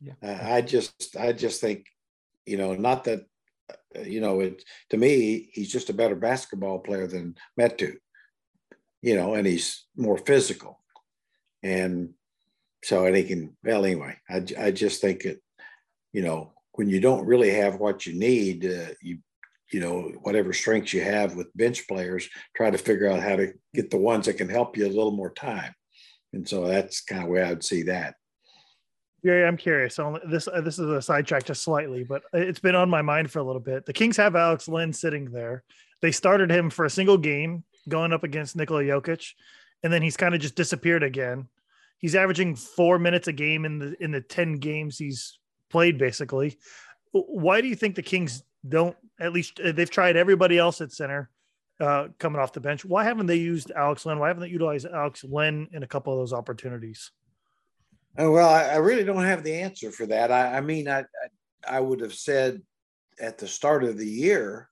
Yeah. 0.00 0.12
yeah. 0.22 0.30
Uh, 0.30 0.54
I 0.54 0.60
just 0.60 1.16
I 1.16 1.32
just 1.32 1.60
think, 1.60 1.86
you 2.44 2.56
know, 2.56 2.74
not 2.74 3.04
that 3.04 3.20
you 4.04 4.20
know, 4.20 4.40
it 4.40 4.62
to 4.90 4.96
me, 4.96 5.50
he's 5.52 5.72
just 5.72 5.90
a 5.90 5.94
better 5.94 6.16
basketball 6.16 6.78
player 6.78 7.06
than 7.06 7.36
Metu, 7.58 7.94
you 9.00 9.16
know, 9.16 9.34
and 9.34 9.46
he's 9.46 9.84
more 9.96 10.18
physical. 10.18 10.78
And 11.62 12.14
so, 12.84 13.06
and 13.06 13.16
he 13.16 13.24
can, 13.24 13.56
well, 13.62 13.84
anyway, 13.84 14.16
I, 14.28 14.44
I 14.58 14.70
just 14.70 15.00
think 15.00 15.24
it, 15.24 15.40
you 16.12 16.22
know, 16.22 16.52
when 16.72 16.88
you 16.88 17.00
don't 17.00 17.26
really 17.26 17.50
have 17.50 17.76
what 17.76 18.06
you 18.06 18.18
need, 18.18 18.64
uh, 18.64 18.94
you, 19.00 19.18
you 19.72 19.80
know, 19.80 20.12
whatever 20.22 20.52
strengths 20.52 20.92
you 20.92 21.02
have 21.02 21.34
with 21.34 21.56
bench 21.56 21.86
players, 21.86 22.28
try 22.56 22.70
to 22.70 22.78
figure 22.78 23.10
out 23.10 23.22
how 23.22 23.36
to 23.36 23.52
get 23.74 23.90
the 23.90 23.96
ones 23.96 24.26
that 24.26 24.34
can 24.34 24.48
help 24.48 24.76
you 24.76 24.86
a 24.86 24.88
little 24.88 25.12
more 25.12 25.32
time. 25.32 25.74
And 26.32 26.48
so 26.48 26.66
that's 26.66 27.02
kind 27.02 27.22
of 27.22 27.28
where 27.28 27.44
I'd 27.44 27.64
see 27.64 27.84
that. 27.84 28.14
Yeah, 29.22 29.46
I'm 29.46 29.56
curious. 29.56 29.94
So 29.94 30.18
this 30.28 30.48
uh, 30.48 30.60
this 30.60 30.78
is 30.78 30.88
a 30.88 31.00
sidetrack 31.00 31.44
just 31.44 31.62
slightly, 31.62 32.02
but 32.02 32.22
it's 32.32 32.58
been 32.58 32.74
on 32.74 32.90
my 32.90 33.02
mind 33.02 33.30
for 33.30 33.38
a 33.38 33.44
little 33.44 33.60
bit. 33.60 33.86
The 33.86 33.92
Kings 33.92 34.16
have 34.16 34.34
Alex 34.34 34.68
Len 34.68 34.92
sitting 34.92 35.30
there. 35.30 35.62
They 36.00 36.10
started 36.10 36.50
him 36.50 36.70
for 36.70 36.84
a 36.84 36.90
single 36.90 37.18
game 37.18 37.62
going 37.88 38.12
up 38.12 38.24
against 38.24 38.56
Nikola 38.56 38.82
Jokic, 38.82 39.34
and 39.84 39.92
then 39.92 40.02
he's 40.02 40.16
kind 40.16 40.34
of 40.34 40.40
just 40.40 40.56
disappeared 40.56 41.04
again. 41.04 41.48
He's 41.98 42.16
averaging 42.16 42.56
four 42.56 42.98
minutes 42.98 43.28
a 43.28 43.32
game 43.32 43.64
in 43.64 43.78
the 43.78 44.02
in 44.02 44.10
the 44.10 44.20
ten 44.20 44.56
games 44.56 44.98
he's 44.98 45.38
played, 45.70 45.98
basically. 45.98 46.58
Why 47.12 47.60
do 47.60 47.68
you 47.68 47.76
think 47.76 47.94
the 47.94 48.02
Kings 48.02 48.42
don't? 48.68 48.96
At 49.20 49.32
least 49.32 49.60
uh, 49.60 49.70
they've 49.70 49.88
tried 49.88 50.16
everybody 50.16 50.58
else 50.58 50.80
at 50.80 50.90
center 50.90 51.30
uh, 51.78 52.08
coming 52.18 52.40
off 52.40 52.52
the 52.52 52.60
bench. 52.60 52.84
Why 52.84 53.04
haven't 53.04 53.26
they 53.26 53.36
used 53.36 53.70
Alex 53.70 54.04
Len? 54.04 54.18
Why 54.18 54.28
haven't 54.28 54.42
they 54.42 54.48
utilized 54.48 54.86
Alex 54.86 55.22
Len 55.22 55.68
in 55.72 55.84
a 55.84 55.86
couple 55.86 56.12
of 56.12 56.18
those 56.18 56.32
opportunities? 56.32 57.12
Oh, 58.18 58.30
well, 58.30 58.48
I, 58.48 58.64
I, 58.64 58.76
really 58.76 59.04
don't 59.04 59.24
have 59.24 59.42
the 59.42 59.54
answer 59.54 59.90
for 59.90 60.04
that. 60.06 60.30
I, 60.30 60.58
I 60.58 60.60
mean, 60.60 60.86
I, 60.86 61.00
I, 61.00 61.76
I 61.76 61.80
would 61.80 62.00
have 62.00 62.12
said 62.12 62.60
at 63.18 63.38
the 63.38 63.48
start 63.48 63.84
of 63.84 63.96
the 63.96 64.08
year 64.08 64.68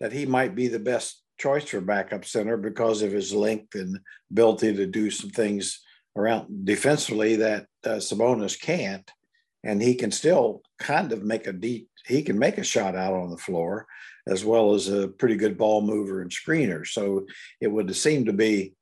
that 0.00 0.12
he 0.12 0.26
might 0.26 0.54
be 0.54 0.68
the 0.68 0.78
best 0.78 1.22
choice 1.38 1.64
for 1.64 1.80
backup 1.80 2.24
center 2.24 2.56
because 2.56 3.00
of 3.02 3.10
his 3.10 3.32
length 3.32 3.74
and 3.74 3.98
ability 4.30 4.74
to 4.74 4.86
do 4.86 5.10
some 5.10 5.30
things 5.30 5.80
around 6.16 6.66
defensively 6.66 7.36
that 7.36 7.66
uh, 7.84 7.96
Sabonis 7.96 8.60
can't, 8.60 9.10
and 9.64 9.80
he 9.80 9.94
can 9.94 10.10
still 10.10 10.62
kind 10.78 11.12
of 11.12 11.22
make 11.22 11.46
a 11.46 11.52
deep. 11.52 11.88
He 12.06 12.22
can 12.22 12.38
make 12.38 12.58
a 12.58 12.64
shot 12.64 12.94
out 12.94 13.14
on 13.14 13.30
the 13.30 13.36
floor 13.38 13.86
as 14.26 14.44
well 14.44 14.74
as 14.74 14.88
a 14.88 15.08
pretty 15.08 15.36
good 15.36 15.56
ball 15.56 15.80
mover 15.80 16.20
and 16.20 16.30
screener. 16.30 16.86
So 16.86 17.26
it 17.60 17.68
would 17.68 17.94
seem 17.96 18.26
to 18.26 18.32
be 18.32 18.74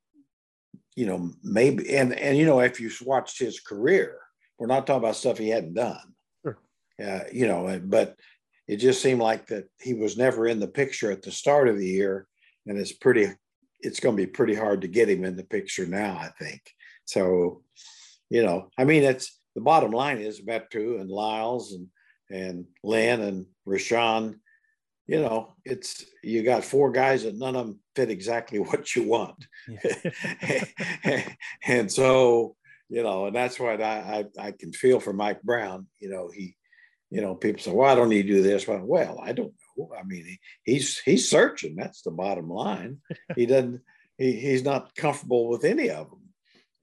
you 1.01 1.07
know, 1.07 1.31
maybe 1.43 1.95
and 1.95 2.13
and 2.13 2.37
you 2.37 2.45
know, 2.45 2.59
if 2.59 2.79
you 2.79 2.91
watched 3.03 3.39
his 3.39 3.59
career, 3.59 4.19
we're 4.59 4.67
not 4.67 4.85
talking 4.85 5.03
about 5.03 5.15
stuff 5.15 5.39
he 5.39 5.49
hadn't 5.49 5.73
done. 5.73 6.13
Sure. 6.43 6.59
Uh, 7.03 7.21
you 7.33 7.47
know, 7.47 7.81
but 7.83 8.15
it 8.67 8.77
just 8.77 9.01
seemed 9.01 9.19
like 9.19 9.47
that 9.47 9.65
he 9.81 9.95
was 9.95 10.15
never 10.15 10.45
in 10.45 10.59
the 10.59 10.67
picture 10.67 11.09
at 11.09 11.23
the 11.23 11.31
start 11.31 11.67
of 11.67 11.79
the 11.79 11.87
year, 11.87 12.27
and 12.67 12.77
it's 12.77 12.91
pretty. 12.93 13.31
It's 13.79 13.99
going 13.99 14.15
to 14.15 14.23
be 14.23 14.27
pretty 14.27 14.53
hard 14.53 14.81
to 14.81 14.87
get 14.87 15.09
him 15.09 15.23
in 15.23 15.35
the 15.35 15.43
picture 15.43 15.87
now. 15.87 16.17
I 16.17 16.29
think 16.39 16.61
so. 17.05 17.63
You 18.29 18.43
know, 18.43 18.69
I 18.77 18.83
mean, 18.83 19.01
it's 19.01 19.39
the 19.55 19.61
bottom 19.61 19.89
line 19.89 20.19
is 20.19 20.45
Metu 20.45 21.01
and 21.01 21.09
Lyles 21.09 21.73
and 21.73 21.87
and 22.29 22.65
Len 22.83 23.21
and 23.21 23.47
Richaun 23.67 24.35
you 25.07 25.19
know, 25.19 25.55
it's 25.65 26.05
you 26.23 26.43
got 26.43 26.63
four 26.63 26.91
guys 26.91 27.23
that 27.23 27.37
none 27.37 27.55
of 27.55 27.67
them 27.67 27.79
fit 27.95 28.09
exactly 28.09 28.59
what 28.59 28.95
you 28.95 29.07
want. 29.07 29.45
Yeah. 29.67 31.27
and 31.65 31.91
so, 31.91 32.55
you 32.89 33.03
know, 33.03 33.27
and 33.27 33.35
that's 33.35 33.59
what 33.59 33.81
I, 33.81 34.25
I, 34.37 34.47
I 34.47 34.51
can 34.51 34.73
feel 34.73 34.99
for 34.99 35.13
Mike 35.13 35.41
Brown. 35.41 35.87
You 35.99 36.09
know, 36.09 36.29
he, 36.33 36.55
you 37.09 37.21
know, 37.21 37.35
people 37.35 37.61
say, 37.61 37.71
well, 37.71 37.91
I 37.91 37.95
don't 37.95 38.09
need 38.09 38.23
to 38.23 38.33
do 38.33 38.41
this. 38.41 38.67
Well, 38.67 38.83
well, 38.83 39.19
I 39.21 39.33
don't 39.33 39.53
know. 39.77 39.91
I 39.97 40.03
mean, 40.03 40.25
he, 40.25 40.39
he's 40.63 40.99
he's 40.99 41.29
searching. 41.29 41.75
That's 41.75 42.01
the 42.03 42.11
bottom 42.11 42.49
line. 42.49 42.97
he 43.35 43.45
doesn't. 43.45 43.81
He, 44.17 44.33
he's 44.33 44.63
not 44.63 44.93
comfortable 44.95 45.49
with 45.49 45.65
any 45.65 45.89
of 45.89 46.09
them, 46.09 46.21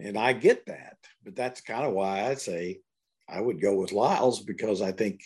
and 0.00 0.18
I 0.18 0.32
get 0.32 0.66
that. 0.66 0.96
But 1.24 1.36
that's 1.36 1.60
kind 1.60 1.86
of 1.86 1.92
why 1.92 2.26
I 2.26 2.34
say 2.34 2.80
I 3.28 3.40
would 3.40 3.60
go 3.60 3.74
with 3.74 3.92
Lyles 3.92 4.42
because 4.42 4.82
I 4.82 4.92
think 4.92 5.20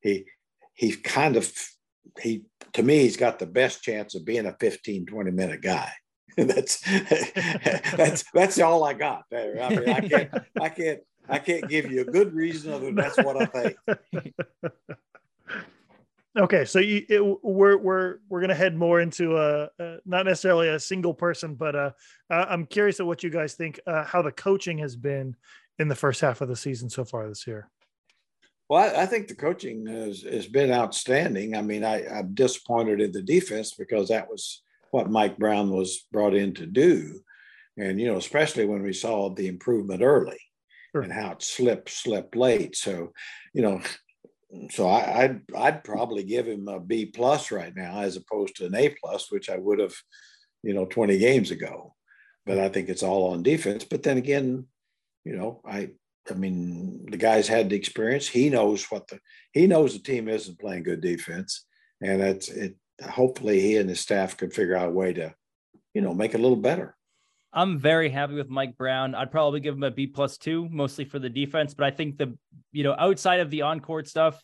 he 0.00 0.26
he 0.74 0.92
kind 0.92 1.36
of 1.36 1.52
he 2.20 2.44
to 2.72 2.82
me 2.82 2.98
he's 3.00 3.16
got 3.16 3.38
the 3.38 3.46
best 3.46 3.82
chance 3.82 4.14
of 4.14 4.24
being 4.24 4.46
a 4.46 4.56
15 4.58 5.06
20 5.06 5.30
minute 5.30 5.62
guy. 5.62 5.90
That's 6.36 6.80
that's 7.96 8.24
that's 8.32 8.58
all 8.58 8.84
i 8.84 8.94
got. 8.94 9.24
I 9.30 9.68
mean 9.68 9.88
i 9.90 10.00
can't 10.00 10.30
i 10.58 10.68
can't 10.70 11.00
i 11.28 11.38
can't 11.38 11.68
give 11.68 11.92
you 11.92 12.00
a 12.00 12.06
good 12.06 12.32
reason 12.32 12.72
other 12.72 12.86
than 12.86 12.94
that's 12.94 13.18
what 13.18 13.36
i 13.36 13.44
think. 13.44 13.76
Okay 16.34 16.64
so 16.64 16.78
you, 16.78 17.04
it, 17.10 17.20
we're 17.42 17.76
we're 17.76 18.16
we're 18.30 18.40
gonna 18.40 18.54
head 18.54 18.74
more 18.74 19.02
into 19.02 19.36
a, 19.36 19.68
a, 19.78 19.98
not 20.06 20.24
necessarily 20.24 20.68
a 20.68 20.80
single 20.80 21.12
person 21.12 21.54
but 21.54 21.76
uh 21.76 21.90
i'm 22.30 22.64
curious 22.64 23.00
of 23.00 23.06
what 23.06 23.22
you 23.22 23.28
guys 23.28 23.52
think 23.52 23.78
uh, 23.86 24.04
how 24.04 24.22
the 24.22 24.32
coaching 24.32 24.78
has 24.78 24.96
been 24.96 25.36
in 25.78 25.88
the 25.88 25.94
first 25.94 26.22
half 26.22 26.40
of 26.40 26.48
the 26.48 26.56
season 26.56 26.88
so 26.88 27.04
far 27.04 27.28
this 27.28 27.46
year 27.46 27.68
well, 28.72 28.96
I, 28.96 29.02
I, 29.02 29.06
think 29.06 29.28
the 29.28 29.34
coaching 29.34 29.84
has, 29.86 30.22
has 30.22 30.46
been 30.46 30.72
outstanding. 30.72 31.54
I 31.54 31.60
mean, 31.60 31.84
I, 31.84 32.06
I'm 32.06 32.32
disappointed 32.32 33.02
in 33.02 33.12
the 33.12 33.20
defense 33.20 33.74
because 33.74 34.08
that 34.08 34.30
was 34.30 34.62
what 34.92 35.10
Mike 35.10 35.36
Brown 35.36 35.68
was 35.68 36.06
brought 36.10 36.34
in 36.34 36.54
to 36.54 36.64
do. 36.64 37.20
And, 37.76 38.00
you 38.00 38.06
know, 38.06 38.16
especially 38.16 38.64
when 38.64 38.82
we 38.82 38.94
saw 38.94 39.28
the 39.28 39.46
improvement 39.46 40.00
early 40.00 40.38
sure. 40.92 41.02
and 41.02 41.12
how 41.12 41.32
it 41.32 41.42
slipped, 41.42 41.90
slipped 41.90 42.34
late. 42.34 42.74
So, 42.74 43.12
you 43.52 43.60
know, 43.60 43.82
so 44.70 44.88
I, 44.88 45.24
I'd, 45.24 45.42
I'd 45.54 45.84
probably 45.84 46.24
give 46.24 46.48
him 46.48 46.66
a 46.66 46.80
B 46.80 47.04
plus 47.04 47.50
right 47.50 47.76
now 47.76 48.00
as 48.00 48.16
opposed 48.16 48.56
to 48.56 48.64
an 48.64 48.74
A 48.74 48.96
plus, 49.04 49.30
which 49.30 49.50
I 49.50 49.58
would 49.58 49.80
have, 49.80 49.94
you 50.62 50.72
know, 50.72 50.86
20 50.86 51.18
games 51.18 51.50
ago. 51.50 51.94
But 52.46 52.58
I 52.58 52.70
think 52.70 52.88
it's 52.88 53.02
all 53.02 53.34
on 53.34 53.42
defense. 53.42 53.84
But 53.84 54.02
then 54.02 54.16
again, 54.16 54.64
you 55.26 55.36
know, 55.36 55.60
I 55.62 55.90
I 56.30 56.34
mean, 56.34 57.06
the 57.10 57.16
guy's 57.16 57.48
had 57.48 57.70
the 57.70 57.76
experience. 57.76 58.28
He 58.28 58.48
knows 58.48 58.84
what 58.90 59.08
the 59.08 59.18
he 59.52 59.66
knows 59.66 59.92
the 59.92 59.98
team 59.98 60.28
isn't 60.28 60.60
playing 60.60 60.84
good 60.84 61.00
defense, 61.00 61.64
and 62.00 62.20
it's 62.20 62.48
it. 62.48 62.76
Hopefully, 63.02 63.60
he 63.60 63.76
and 63.76 63.88
his 63.88 64.00
staff 64.00 64.36
could 64.36 64.54
figure 64.54 64.76
out 64.76 64.88
a 64.88 64.92
way 64.92 65.12
to, 65.14 65.34
you 65.94 66.00
know, 66.00 66.14
make 66.14 66.34
it 66.34 66.38
a 66.38 66.42
little 66.42 66.56
better. 66.56 66.96
I'm 67.52 67.78
very 67.78 68.08
happy 68.08 68.34
with 68.34 68.48
Mike 68.48 68.78
Brown. 68.78 69.14
I'd 69.14 69.30
probably 69.30 69.60
give 69.60 69.74
him 69.74 69.82
a 69.82 69.90
B 69.90 70.06
plus 70.06 70.38
two, 70.38 70.68
mostly 70.70 71.04
for 71.04 71.18
the 71.18 71.28
defense. 71.28 71.74
But 71.74 71.86
I 71.86 71.90
think 71.90 72.18
the 72.18 72.36
you 72.70 72.84
know 72.84 72.94
outside 72.98 73.40
of 73.40 73.50
the 73.50 73.62
on 73.62 73.80
court 73.80 74.08
stuff, 74.08 74.40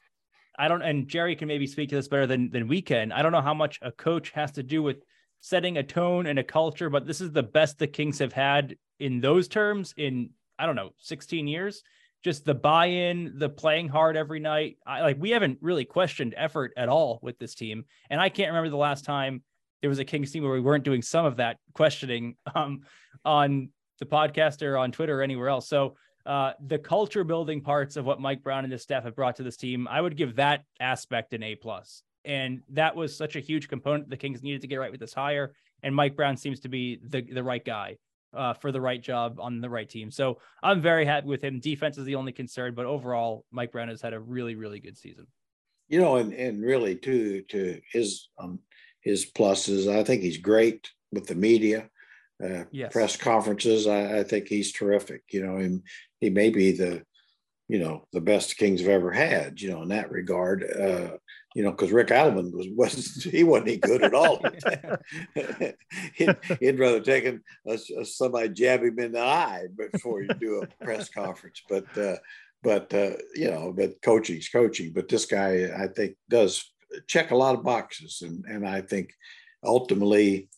I 0.58 0.68
don't. 0.68 0.82
And 0.82 1.08
Jerry 1.08 1.36
can 1.36 1.48
maybe 1.48 1.66
speak 1.66 1.90
to 1.90 1.94
this 1.94 2.08
better 2.08 2.26
than 2.26 2.50
than 2.50 2.68
we 2.68 2.82
can. 2.82 3.12
I 3.12 3.22
don't 3.22 3.32
know 3.32 3.40
how 3.40 3.54
much 3.54 3.78
a 3.82 3.92
coach 3.92 4.30
has 4.30 4.52
to 4.52 4.62
do 4.62 4.82
with 4.82 5.02
setting 5.40 5.78
a 5.78 5.82
tone 5.82 6.26
and 6.26 6.38
a 6.38 6.44
culture, 6.44 6.90
but 6.90 7.06
this 7.06 7.20
is 7.20 7.30
the 7.30 7.42
best 7.42 7.78
the 7.78 7.86
Kings 7.86 8.18
have 8.18 8.32
had 8.32 8.76
in 8.98 9.20
those 9.20 9.46
terms 9.46 9.94
in 9.96 10.30
I 10.58 10.66
don't 10.66 10.76
know, 10.76 10.90
16 10.98 11.46
years. 11.46 11.82
Just 12.24 12.44
the 12.44 12.54
buy-in, 12.54 13.34
the 13.36 13.48
playing 13.48 13.88
hard 13.88 14.16
every 14.16 14.40
night. 14.40 14.78
I 14.84 15.02
like 15.02 15.16
we 15.20 15.30
haven't 15.30 15.58
really 15.60 15.84
questioned 15.84 16.34
effort 16.36 16.72
at 16.76 16.88
all 16.88 17.20
with 17.22 17.38
this 17.38 17.54
team. 17.54 17.84
And 18.10 18.20
I 18.20 18.28
can't 18.28 18.48
remember 18.48 18.70
the 18.70 18.76
last 18.76 19.04
time 19.04 19.42
there 19.80 19.90
was 19.90 20.00
a 20.00 20.04
Kings 20.04 20.32
team 20.32 20.42
where 20.42 20.52
we 20.52 20.60
weren't 20.60 20.84
doing 20.84 21.02
some 21.02 21.24
of 21.24 21.36
that 21.36 21.58
questioning 21.74 22.36
um, 22.54 22.80
on 23.24 23.70
the 24.00 24.06
podcast 24.06 24.66
or 24.66 24.76
on 24.76 24.90
Twitter 24.90 25.20
or 25.20 25.22
anywhere 25.22 25.48
else. 25.48 25.68
So 25.68 25.96
uh, 26.26 26.52
the 26.66 26.78
culture 26.78 27.24
building 27.24 27.60
parts 27.60 27.96
of 27.96 28.04
what 28.04 28.20
Mike 28.20 28.42
Brown 28.42 28.64
and 28.64 28.72
his 28.72 28.82
staff 28.82 29.04
have 29.04 29.16
brought 29.16 29.36
to 29.36 29.42
this 29.42 29.56
team, 29.56 29.88
I 29.88 30.00
would 30.00 30.16
give 30.16 30.36
that 30.36 30.64
aspect 30.80 31.32
an 31.32 31.42
A 31.42 31.54
plus. 31.54 32.02
And 32.24 32.62
that 32.70 32.96
was 32.96 33.16
such 33.16 33.36
a 33.36 33.40
huge 33.40 33.68
component 33.68 34.10
the 34.10 34.16
Kings 34.16 34.42
needed 34.42 34.60
to 34.60 34.66
get 34.66 34.76
right 34.76 34.90
with 34.90 35.00
this 35.00 35.14
hire. 35.14 35.54
And 35.82 35.94
Mike 35.94 36.16
Brown 36.16 36.36
seems 36.36 36.60
to 36.60 36.68
be 36.68 36.98
the 37.02 37.22
the 37.22 37.42
right 37.42 37.64
guy 37.64 37.96
uh, 38.34 38.54
for 38.54 38.72
the 38.72 38.80
right 38.80 39.02
job 39.02 39.38
on 39.40 39.60
the 39.60 39.70
right 39.70 39.88
team. 39.88 40.10
So 40.10 40.38
I'm 40.62 40.80
very 40.80 41.04
happy 41.04 41.26
with 41.26 41.42
him. 41.42 41.60
Defense 41.60 41.98
is 41.98 42.04
the 42.04 42.14
only 42.14 42.32
concern, 42.32 42.74
but 42.74 42.86
overall, 42.86 43.44
Mike 43.50 43.72
Brown 43.72 43.88
has 43.88 44.02
had 44.02 44.12
a 44.12 44.20
really, 44.20 44.54
really 44.54 44.80
good 44.80 44.96
season. 44.96 45.26
You 45.88 46.00
know, 46.00 46.16
and 46.16 46.32
and 46.34 46.62
really 46.62 46.96
too 46.96 47.42
to 47.48 47.80
his 47.90 48.28
um 48.38 48.60
his 49.00 49.30
pluses, 49.30 49.90
I 49.90 50.04
think 50.04 50.20
he's 50.20 50.36
great 50.36 50.90
with 51.12 51.26
the 51.26 51.34
media, 51.34 51.88
uh, 52.44 52.64
yes. 52.70 52.92
press 52.92 53.16
conferences. 53.16 53.86
I, 53.86 54.18
I 54.18 54.22
think 54.22 54.48
he's 54.48 54.72
terrific. 54.72 55.22
You 55.30 55.46
know, 55.46 55.56
and 55.56 55.82
he 56.20 56.28
may 56.28 56.50
be 56.50 56.72
the 56.72 57.02
you 57.68 57.78
know 57.78 58.06
the 58.12 58.20
best 58.20 58.58
Kings 58.58 58.80
have 58.80 58.90
ever 58.90 59.12
had. 59.12 59.60
You 59.60 59.70
know, 59.70 59.82
in 59.82 59.88
that 59.88 60.10
regard. 60.10 60.64
Uh, 60.64 61.16
you 61.58 61.64
know, 61.64 61.72
because 61.72 61.90
Rick 61.90 62.08
Adelman 62.08 62.52
was 62.52 62.68
was 62.76 63.24
he 63.24 63.42
wasn't 63.42 63.68
any 63.68 63.78
good 63.78 64.04
at 64.04 64.14
all. 64.14 64.40
he'd, 66.14 66.36
he'd, 66.60 66.78
rather 66.78 67.00
take 67.00 67.24
a, 67.24 67.40
a, 67.66 68.04
somebody 68.04 68.50
jab 68.50 68.84
him 68.84 68.96
in 69.00 69.10
the 69.10 69.20
eye 69.20 69.66
before 69.76 70.22
you 70.22 70.28
do 70.28 70.62
a 70.62 70.84
press 70.84 71.08
conference. 71.08 71.60
But 71.68 71.98
uh, 71.98 72.14
but 72.62 72.94
uh, 72.94 73.16
you 73.34 73.50
know, 73.50 73.74
but 73.76 74.00
coaching's 74.02 74.48
coaching. 74.48 74.92
But 74.94 75.08
this 75.08 75.26
guy, 75.26 75.68
I 75.76 75.88
think, 75.88 76.14
does 76.30 76.64
check 77.08 77.32
a 77.32 77.36
lot 77.36 77.56
of 77.56 77.64
boxes, 77.64 78.22
and 78.22 78.44
and 78.44 78.66
I 78.66 78.80
think 78.80 79.12
ultimately. 79.64 80.48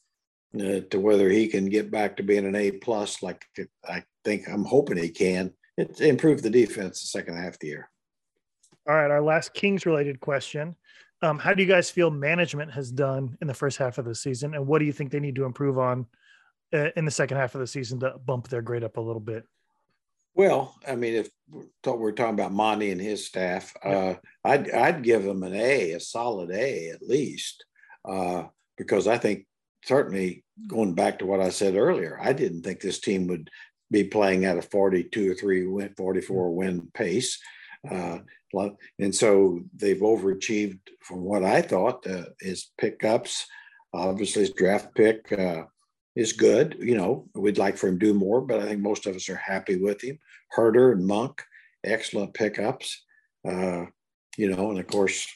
Uh, 0.53 0.80
to 0.90 0.98
whether 0.98 1.28
he 1.28 1.46
can 1.46 1.68
get 1.68 1.92
back 1.92 2.16
to 2.16 2.24
being 2.24 2.44
an 2.44 2.57
A 2.57 2.72
plus, 2.72 3.22
like 3.22 3.44
I 3.88 4.03
think 4.24 4.48
I'm 4.48 4.64
hoping 4.64 4.96
he 4.96 5.09
can, 5.09 5.53
it 5.76 6.01
improve 6.01 6.42
the 6.42 6.51
defense 6.51 7.01
the 7.01 7.07
second 7.07 7.36
half 7.36 7.53
of 7.53 7.61
the 7.61 7.68
year. 7.68 7.88
All 8.88 8.96
right, 8.96 9.12
our 9.12 9.22
last 9.22 9.55
Kings 9.55 9.86
related 9.86 10.18
question. 10.18 10.74
Um, 11.23 11.39
how 11.39 11.53
do 11.53 11.62
you 11.62 11.68
guys 11.68 11.91
feel 11.91 12.11
management 12.11 12.73
has 12.73 12.91
done 12.91 13.37
in 13.41 13.47
the 13.47 13.55
first 13.55 13.77
half 13.77 13.99
of 13.99 14.05
the 14.05 14.14
season, 14.14 14.55
and 14.55 14.66
what 14.66 14.79
do 14.79 14.85
you 14.85 14.93
think 14.93 15.11
they 15.11 15.21
need 15.21 15.35
to 15.37 15.45
improve 15.45 15.79
on 15.79 16.07
uh, 16.73 16.89
in 16.97 17.05
the 17.05 17.11
second 17.11 17.37
half 17.37 17.55
of 17.55 17.61
the 17.61 17.66
season 17.66 18.01
to 18.01 18.18
bump 18.25 18.49
their 18.49 18.62
grade 18.62 18.85
up 18.85 18.97
a 18.97 19.01
little 19.01 19.21
bit? 19.21 19.45
Well, 20.35 20.75
I 20.89 20.95
mean, 20.95 21.14
if 21.14 21.29
we're 21.85 22.12
talking 22.12 22.35
about 22.35 22.53
Monty 22.53 22.93
and 22.93 23.01
his 23.01 23.27
staff, 23.27 23.75
uh, 23.85 24.14
I'd 24.45 24.71
I'd 24.71 25.03
give 25.03 25.25
them 25.25 25.43
an 25.43 25.55
A, 25.55 25.93
a 25.93 26.01
solid 26.01 26.51
A 26.51 26.91
at 26.91 27.03
least, 27.03 27.64
uh, 28.09 28.45
because 28.79 29.07
I 29.07 29.18
think 29.18 29.47
certainly 29.85 30.45
going 30.66 30.95
back 30.95 31.18
to 31.18 31.27
what 31.27 31.41
I 31.41 31.51
said 31.51 31.75
earlier, 31.75 32.18
I 32.21 32.33
didn't 32.33 32.62
think 32.62 32.81
this 32.81 33.01
team 33.01 33.27
would 33.27 33.51
be 33.91 34.05
playing 34.05 34.45
at 34.45 34.59
a 34.59 34.62
42 34.62 35.33
or 35.33 35.35
3 35.35 35.66
win, 35.66 35.95
44 35.97 36.55
win 36.55 36.89
pace. 36.95 37.39
Uh, 37.89 38.18
and 38.99 39.14
so 39.14 39.61
they've 39.76 39.99
overachieved 39.99 40.81
from 41.01 41.22
what 41.22 41.45
I 41.45 41.62
thought. 41.62 42.07
Uh, 42.07 42.24
his 42.41 42.70
pickups, 42.78 43.47
obviously, 43.93 44.43
his 44.43 44.53
draft 44.53 44.95
pick 44.95 45.33
uh, 45.33 45.64
is 46.16 46.33
good. 46.33 46.76
You 46.81 46.97
know, 46.97 47.28
we'd 47.35 47.59
like 47.59 47.76
for 47.76 47.89
him 47.89 47.99
to 47.99 48.07
do 48.07 48.14
more, 48.14 48.41
but 48.41 48.61
I 48.61 48.66
think 48.66 48.81
most 48.81 49.07
of 49.07 49.14
us 49.16 49.28
are 49.28 49.37
happy 49.37 49.76
with 49.76 50.03
him. 50.03 50.18
Huerter 50.57 50.93
and 50.93 51.07
Monk, 51.07 51.43
excellent 51.85 52.35
pickups. 52.35 53.05
Uh, 53.49 53.85
you 54.37 54.55
know, 54.55 54.70
and 54.70 54.78
of 54.78 54.87
course, 54.87 55.26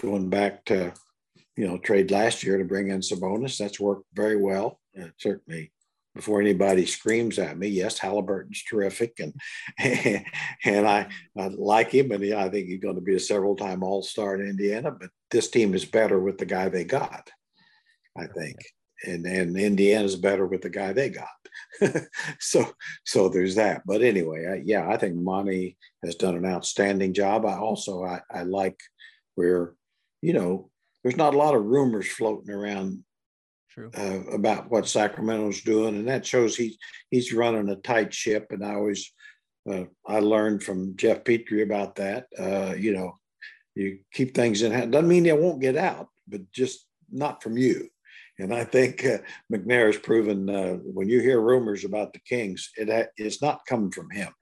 going 0.00 0.30
back 0.30 0.64
to 0.66 0.92
you 1.56 1.66
know 1.66 1.78
trade 1.78 2.10
last 2.10 2.42
year 2.42 2.58
to 2.58 2.64
bring 2.64 2.88
in 2.88 3.00
Sabonis, 3.00 3.58
that's 3.58 3.80
worked 3.80 4.06
very 4.14 4.36
well. 4.36 4.80
Uh, 5.00 5.08
certainly 5.18 5.72
before 6.14 6.40
anybody 6.40 6.86
screams 6.86 7.38
at 7.38 7.58
me. 7.58 7.68
Yes, 7.68 7.98
Halliburton's 7.98 8.62
terrific, 8.62 9.18
and 9.20 9.34
and 10.64 10.86
I, 10.86 11.08
I 11.38 11.48
like 11.48 11.90
him, 11.90 12.12
and 12.12 12.34
I 12.34 12.48
think 12.48 12.68
he's 12.68 12.80
going 12.80 12.96
to 12.96 13.00
be 13.00 13.14
a 13.14 13.20
several-time 13.20 13.82
All-Star 13.82 14.36
in 14.36 14.48
Indiana. 14.48 14.90
But 14.90 15.10
this 15.30 15.50
team 15.50 15.74
is 15.74 15.84
better 15.84 16.20
with 16.20 16.38
the 16.38 16.46
guy 16.46 16.68
they 16.68 16.84
got, 16.84 17.30
I 18.16 18.26
think, 18.26 18.56
and 19.04 19.26
and 19.26 19.56
Indiana's 19.56 20.16
better 20.16 20.46
with 20.46 20.62
the 20.62 20.70
guy 20.70 20.92
they 20.92 21.10
got. 21.10 21.28
so 22.40 22.66
so 23.04 23.28
there's 23.28 23.54
that. 23.54 23.82
But 23.86 24.02
anyway, 24.02 24.46
I, 24.46 24.62
yeah, 24.64 24.88
I 24.88 24.96
think 24.96 25.16
Monty 25.16 25.76
has 26.04 26.14
done 26.14 26.36
an 26.36 26.46
outstanding 26.46 27.14
job. 27.14 27.46
I 27.46 27.56
also 27.56 28.04
I, 28.04 28.20
I 28.30 28.42
like 28.42 28.78
where 29.34 29.74
you 30.20 30.34
know 30.34 30.70
there's 31.02 31.16
not 31.16 31.34
a 31.34 31.38
lot 31.38 31.54
of 31.54 31.64
rumors 31.64 32.06
floating 32.06 32.50
around 32.50 33.02
True. 33.72 33.90
Uh, 33.96 34.20
about 34.32 34.70
what 34.70 34.86
Sacramento's 34.86 35.62
doing, 35.62 35.96
and 35.96 36.08
that 36.08 36.26
shows 36.26 36.56
he 36.56 36.78
he's 37.10 37.32
running 37.32 37.70
a 37.70 37.76
tight 37.76 38.12
ship. 38.12 38.48
And 38.50 38.64
I 38.64 38.74
always 38.74 39.10
uh, 39.70 39.84
I 40.06 40.20
learned 40.20 40.62
from 40.62 40.94
Geoff 40.96 41.24
Petrie 41.24 41.62
about 41.62 41.96
that. 41.96 42.26
Uh, 42.38 42.74
you 42.76 42.92
know, 42.92 43.18
you 43.74 44.00
keep 44.12 44.34
things 44.34 44.60
in 44.60 44.72
hand. 44.72 44.92
Doesn't 44.92 45.08
mean 45.08 45.22
they 45.22 45.32
won't 45.32 45.62
get 45.62 45.76
out, 45.76 46.08
but 46.28 46.50
just 46.52 46.86
not 47.10 47.42
from 47.42 47.56
you. 47.56 47.88
And 48.38 48.52
I 48.52 48.64
think 48.64 49.04
uh, 49.06 49.18
McNair 49.52 49.86
has 49.86 49.96
proven 49.96 50.50
uh, 50.50 50.74
when 50.74 51.08
you 51.08 51.20
hear 51.20 51.40
rumors 51.40 51.84
about 51.84 52.12
the 52.12 52.18
Kings, 52.20 52.70
it 52.76 53.10
it's 53.16 53.40
not 53.40 53.64
coming 53.66 53.90
from 53.90 54.10
him. 54.10 54.32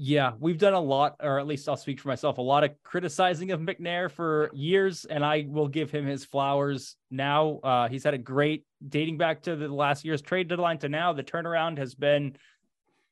Yeah, 0.00 0.34
we've 0.38 0.58
done 0.58 0.74
a 0.74 0.80
lot, 0.80 1.16
or 1.20 1.40
at 1.40 1.48
least 1.48 1.68
I'll 1.68 1.76
speak 1.76 1.98
for 1.98 2.06
myself, 2.06 2.38
a 2.38 2.42
lot 2.42 2.62
of 2.62 2.70
criticizing 2.84 3.50
of 3.50 3.58
McNair 3.58 4.08
for 4.08 4.48
years, 4.54 5.04
and 5.04 5.24
I 5.24 5.44
will 5.48 5.66
give 5.66 5.90
him 5.90 6.06
his 6.06 6.24
flowers 6.24 6.94
now. 7.10 7.58
Uh, 7.64 7.88
he's 7.88 8.04
had 8.04 8.14
a 8.14 8.18
great 8.18 8.64
dating 8.88 9.18
back 9.18 9.42
to 9.42 9.56
the 9.56 9.66
last 9.66 10.04
year's 10.04 10.22
trade 10.22 10.46
deadline 10.46 10.78
to 10.78 10.88
now. 10.88 11.12
The 11.12 11.24
turnaround 11.24 11.78
has 11.78 11.96
been 11.96 12.36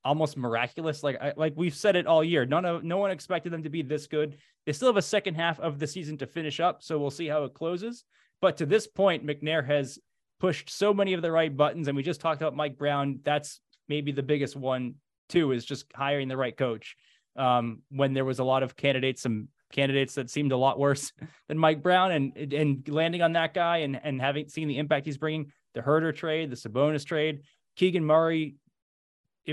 almost 0.04 0.36
miraculous. 0.36 1.02
Like 1.02 1.20
I, 1.20 1.32
like 1.36 1.54
we've 1.56 1.74
said 1.74 1.96
it 1.96 2.06
all 2.06 2.22
year. 2.22 2.46
None 2.46 2.64
of 2.64 2.84
no 2.84 2.98
one 2.98 3.10
expected 3.10 3.52
them 3.52 3.64
to 3.64 3.68
be 3.68 3.82
this 3.82 4.06
good. 4.06 4.36
They 4.64 4.72
still 4.72 4.88
have 4.88 4.96
a 4.96 5.02
second 5.02 5.34
half 5.34 5.58
of 5.58 5.80
the 5.80 5.88
season 5.88 6.16
to 6.18 6.26
finish 6.28 6.60
up, 6.60 6.84
so 6.84 7.00
we'll 7.00 7.10
see 7.10 7.26
how 7.26 7.42
it 7.42 7.54
closes. 7.54 8.04
But 8.40 8.58
to 8.58 8.66
this 8.66 8.86
point, 8.86 9.26
McNair 9.26 9.66
has 9.66 9.98
pushed 10.38 10.70
so 10.70 10.94
many 10.94 11.14
of 11.14 11.22
the 11.22 11.32
right 11.32 11.54
buttons, 11.54 11.88
and 11.88 11.96
we 11.96 12.04
just 12.04 12.20
talked 12.20 12.42
about 12.42 12.54
Mike 12.54 12.78
Brown. 12.78 13.18
That's 13.24 13.60
maybe 13.88 14.12
the 14.12 14.22
biggest 14.22 14.54
one 14.54 14.94
too 15.28 15.52
is 15.52 15.64
just 15.64 15.86
hiring 15.94 16.28
the 16.28 16.36
right 16.36 16.56
coach. 16.56 16.96
Um, 17.36 17.82
when 17.90 18.14
there 18.14 18.24
was 18.24 18.38
a 18.38 18.44
lot 18.44 18.62
of 18.62 18.76
candidates, 18.76 19.22
some 19.22 19.48
candidates 19.72 20.14
that 20.14 20.30
seemed 20.30 20.52
a 20.52 20.56
lot 20.56 20.78
worse 20.78 21.12
than 21.48 21.58
Mike 21.58 21.82
Brown, 21.82 22.12
and 22.12 22.52
and 22.52 22.88
landing 22.88 23.22
on 23.22 23.32
that 23.34 23.54
guy 23.54 23.78
and 23.78 24.00
and 24.02 24.20
having 24.20 24.48
seen 24.48 24.68
the 24.68 24.78
impact 24.78 25.06
he's 25.06 25.18
bringing, 25.18 25.52
the 25.74 25.82
Huerter 25.82 26.14
trade, 26.14 26.50
the 26.50 26.56
Sabonis 26.56 27.04
trade, 27.04 27.42
Keegan 27.76 28.04
Murray, 28.04 28.56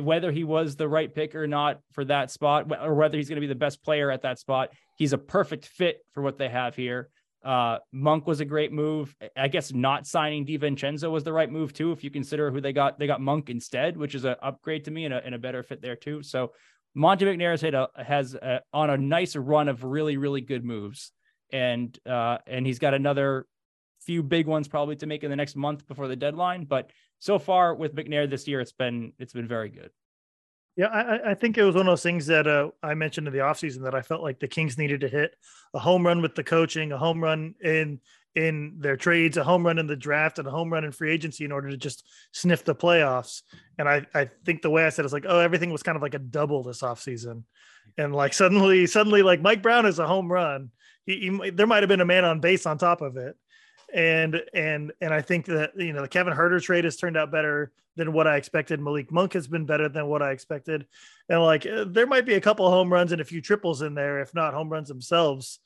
whether 0.01 0.31
he 0.31 0.43
was 0.43 0.75
the 0.75 0.87
right 0.87 1.13
pick 1.13 1.35
or 1.35 1.47
not 1.47 1.79
for 1.91 2.05
that 2.05 2.31
spot, 2.31 2.71
or 2.81 2.93
whether 2.93 3.17
he's 3.17 3.29
going 3.29 3.37
to 3.37 3.41
be 3.41 3.47
the 3.47 3.55
best 3.55 3.83
player 3.83 4.09
at 4.09 4.23
that 4.23 4.39
spot, 4.39 4.69
he's 4.97 5.13
a 5.13 5.17
perfect 5.17 5.65
fit 5.65 5.99
for 6.13 6.23
what 6.23 6.37
they 6.37 6.49
have 6.49 6.75
here. 6.75 7.09
Uh, 7.43 7.79
Monk 7.91 8.25
was 8.25 8.39
a 8.39 8.45
great 8.45 8.71
move. 8.71 9.15
I 9.35 9.49
guess 9.49 9.73
not 9.73 10.07
signing 10.07 10.45
DiVincenzo 10.45 11.11
was 11.11 11.23
the 11.23 11.33
right 11.33 11.51
move 11.51 11.73
too, 11.73 11.91
if 11.91 12.03
you 12.03 12.09
consider 12.09 12.51
who 12.51 12.61
they 12.61 12.71
got. 12.71 12.97
They 12.97 13.07
got 13.07 13.21
Monk 13.21 13.49
instead, 13.49 13.97
which 13.97 14.15
is 14.15 14.23
an 14.23 14.35
upgrade 14.41 14.85
to 14.85 14.91
me 14.91 15.05
and 15.05 15.13
a, 15.13 15.25
and 15.25 15.35
a 15.35 15.39
better 15.39 15.61
fit 15.61 15.81
there 15.81 15.97
too. 15.97 16.23
So 16.23 16.53
Monty 16.95 17.25
McNair 17.25 17.51
has, 17.51 17.63
a, 17.63 17.89
has 18.01 18.35
a, 18.35 18.61
on 18.71 18.89
a 18.89 18.97
nice 18.97 19.35
run 19.35 19.67
of 19.67 19.83
really, 19.83 20.15
really 20.15 20.41
good 20.41 20.63
moves. 20.63 21.11
And, 21.51 21.97
uh, 22.07 22.37
and 22.47 22.65
he's 22.65 22.79
got 22.79 22.93
another 22.93 23.45
few 24.01 24.23
big 24.23 24.47
ones 24.47 24.67
probably 24.67 24.95
to 24.97 25.05
make 25.05 25.23
in 25.23 25.29
the 25.29 25.35
next 25.35 25.55
month 25.55 25.85
before 25.87 26.07
the 26.07 26.15
deadline. 26.15 26.65
But 26.65 26.91
so 27.19 27.39
far 27.39 27.75
with 27.75 27.95
McNair 27.95 28.29
this 28.29 28.47
year, 28.47 28.61
it's 28.61 28.71
been, 28.71 29.13
it's 29.19 29.33
been 29.33 29.47
very 29.47 29.69
good. 29.69 29.91
Yeah, 30.75 30.87
I, 30.87 31.31
I, 31.31 31.33
think 31.35 31.57
it 31.57 31.63
was 31.63 31.75
one 31.75 31.87
of 31.87 31.91
those 31.91 32.01
things 32.01 32.25
that 32.27 32.47
uh, 32.47 32.69
I 32.81 32.95
mentioned 32.95 33.27
in 33.27 33.33
the 33.33 33.39
offseason 33.39 33.83
that 33.83 33.93
I 33.93 34.01
felt 34.01 34.23
like 34.23 34.39
the 34.39 34.47
Kings 34.47 34.75
needed 34.75 35.01
to 35.01 35.07
hit 35.07 35.35
a 35.75 35.79
home 35.79 36.03
run 36.03 36.21
with 36.23 36.33
the 36.33 36.43
coaching, 36.43 36.91
a 36.91 36.97
home 36.97 37.23
run 37.23 37.53
in 37.61 37.99
in 38.35 38.77
their 38.79 38.97
trades, 38.97 39.37
a 39.37 39.43
home 39.43 39.63
run 39.63 39.77
in 39.77 39.85
the 39.85 39.95
draft, 39.95 40.39
and 40.39 40.47
a 40.47 40.51
home 40.51 40.73
run 40.73 40.83
in 40.83 40.91
free 40.91 41.11
agency 41.11 41.45
in 41.45 41.51
order 41.51 41.69
to 41.69 41.77
just 41.77 42.03
sniff 42.31 42.65
the 42.65 42.73
playoffs. 42.73 43.43
And 43.77 43.87
I, 43.87 44.07
I 44.15 44.31
think 44.43 44.63
the 44.63 44.71
way 44.71 44.85
I 44.85 44.89
said 44.89 45.03
it 45.03 45.05
is 45.05 45.13
like, 45.13 45.25
oh, 45.27 45.39
everything 45.39 45.71
was 45.71 45.83
kind 45.83 45.95
of 45.95 46.01
like 46.01 46.15
a 46.15 46.19
double 46.19 46.63
this 46.63 46.81
offseason. 46.81 47.43
And 47.97 48.15
like 48.15 48.33
suddenly, 48.33 48.87
suddenly, 48.87 49.21
like 49.21 49.41
Mike 49.41 49.61
Brown 49.61 49.85
is 49.85 49.99
a 49.99 50.07
home 50.07 50.31
run. 50.31 50.71
He, 51.05 51.19
he 51.19 51.49
there 51.51 51.67
might 51.67 51.83
have 51.83 51.89
been 51.89 52.01
a 52.01 52.05
man 52.05 52.25
on 52.25 52.39
base 52.39 52.65
on 52.65 52.79
top 52.79 53.01
of 53.01 53.17
it 53.17 53.35
and 53.93 54.41
and 54.53 54.91
and 55.01 55.13
I 55.13 55.21
think 55.21 55.45
that 55.45 55.71
you 55.77 55.93
know 55.93 56.01
the 56.01 56.07
Kevin 56.07 56.33
Huerter 56.33 56.61
trade 56.61 56.83
has 56.83 56.97
turned 56.97 57.15
out 57.15 57.31
better 57.31 57.71
than 57.95 58.11
what 58.11 58.27
I 58.27 58.37
expected. 58.37 58.81
Malik 58.81 59.11
Monk 59.11 59.33
has 59.33 59.47
been 59.47 59.65
better 59.65 59.87
than 59.87 60.07
what 60.07 60.23
I 60.23 60.31
expected, 60.31 60.87
and 61.29 61.41
like 61.41 61.65
uh, 61.65 61.85
there 61.87 62.07
might 62.07 62.25
be 62.25 62.33
a 62.33 62.41
couple 62.41 62.69
home 62.69 62.91
runs 62.91 63.11
and 63.11 63.21
a 63.21 63.25
few 63.25 63.41
triples 63.41 63.81
in 63.81 63.93
there, 63.93 64.19
if 64.19 64.33
not 64.33 64.53
home 64.53 64.69
runs 64.69 64.87
themselves. 64.87 65.59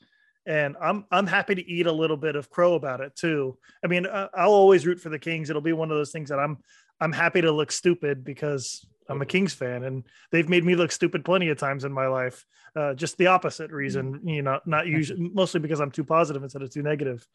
And 0.46 0.76
I'm 0.82 1.06
I'm 1.10 1.28
happy 1.28 1.56
to 1.56 1.70
eat 1.70 1.88
a 1.88 1.92
little 1.92 2.18
bit 2.18 2.36
of 2.36 2.50
crow 2.50 2.76
about 2.76 3.02
it 3.02 3.16
too. 3.16 3.58
I 3.84 3.88
mean, 3.88 4.06
uh, 4.06 4.28
I'll 4.34 4.52
always 4.52 4.86
root 4.86 5.00
for 5.00 5.10
the 5.10 5.20
Kings. 5.20 5.50
It'll 5.50 5.62
be 5.62 5.74
one 5.74 5.90
of 5.90 5.98
those 5.98 6.12
things 6.12 6.30
that 6.30 6.40
I'm 6.40 6.58
I'm 7.00 7.14
happy 7.14 7.42
to 7.42 7.52
look 7.52 7.72
stupid 7.72 8.24
because 8.24 8.86
I'm 9.10 9.22
a 9.22 9.26
Kings 9.26 9.54
fan, 9.54 9.84
and 9.84 10.04
they've 10.32 10.50
made 10.50 10.66
me 10.66 10.76
look 10.76 10.92
stupid 10.92 11.24
plenty 11.24 11.50
of 11.50 11.58
times 11.58 11.86
in 11.86 11.94
my 11.94 12.08
life. 12.08 12.46
Uh, 12.76 12.94
just 12.94 13.18
the 13.18 13.28
opposite 13.28 13.72
reason, 13.72 14.22
you 14.26 14.42
know, 14.42 14.60
not 14.66 14.86
usually 14.86 15.30
mostly 15.34 15.60
because 15.60 15.80
I'm 15.80 15.92
too 15.92 16.04
positive 16.04 16.44
instead 16.44 16.62
of 16.62 16.70
too 16.70 16.84
negative. 16.84 17.26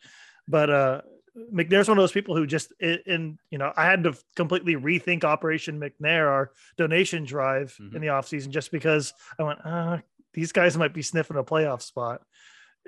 But 0.49 0.71
uh, 0.71 1.01
McNair's 1.53 1.89
one 1.89 1.99
of 1.99 2.03
those 2.03 2.13
people 2.13 2.37
who 2.37 2.47
just 2.47 2.73
in 2.81 3.39
you 3.51 3.59
know 3.59 3.73
I 3.77 3.87
had 3.87 4.05
to 4.05 4.15
completely 4.37 4.75
rethink 4.75 5.25
Operation 5.25 5.81
McNair, 5.81 6.29
our 6.29 6.53
donation 6.77 7.25
drive 7.25 7.77
mm-hmm. 7.81 7.97
in 7.97 8.03
the 8.03 8.09
offseason, 8.09 8.51
just 8.51 8.71
because 8.71 9.13
I 9.39 9.43
went, 9.43 9.65
uh, 9.65 9.99
these 10.35 10.53
guys 10.53 10.77
might 10.77 10.95
be 10.95 11.03
sniffing 11.03 11.37
a 11.37 11.45
playoff 11.45 11.83
spot, 11.83 12.23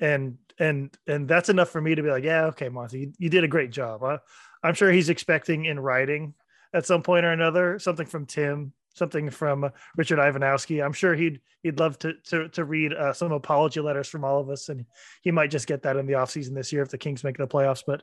and 0.01 0.37
and 0.59 0.95
and 1.07 1.27
that's 1.27 1.49
enough 1.49 1.71
for 1.71 1.81
me 1.81 1.95
to 1.95 2.03
be 2.03 2.11
like, 2.11 2.25
yeah, 2.25 2.47
okay, 2.47 2.69
Monty, 2.69 3.01
you, 3.01 3.13
you 3.19 3.31
did 3.31 3.45
a 3.45 3.49
great 3.49 3.71
job. 3.71 4.03
I, 4.03 4.19
I'm 4.63 4.75
sure 4.75 4.91
he's 4.91 5.09
expecting 5.11 5.65
in 5.65 5.81
writing 5.81 6.35
at 6.73 6.87
some 6.87 7.03
point 7.03 7.25
or 7.25 7.33
another 7.33 7.79
something 7.79 8.07
from 8.07 8.27
Tim 8.27 8.73
something 8.95 9.29
from 9.31 9.65
uh, 9.65 9.71
Richard 9.97 10.19
Ivanowski. 10.19 10.85
I'm 10.85 10.93
sure 10.93 11.15
he'd 11.15 11.41
he'd 11.63 11.79
love 11.79 11.99
to 12.01 12.15
to, 12.29 12.49
to 12.51 12.65
read 12.65 12.93
uh, 12.93 13.13
some 13.13 13.33
apology 13.33 13.81
letters 13.81 14.09
from 14.09 14.25
all 14.25 14.41
of 14.41 14.49
us, 14.49 14.69
and 14.69 14.87
he 15.23 15.31
might 15.31 15.51
just 15.51 15.67
get 15.67 15.83
that 15.83 15.97
in 15.97 16.07
the 16.07 16.15
offseason 16.15 16.55
this 16.55 16.73
year 16.73 16.83
if 16.83 16.89
the 16.89 16.99
Kings 16.99 17.23
make 17.23 17.37
the 17.37 17.47
playoffs. 17.47 17.83
But 17.87 18.03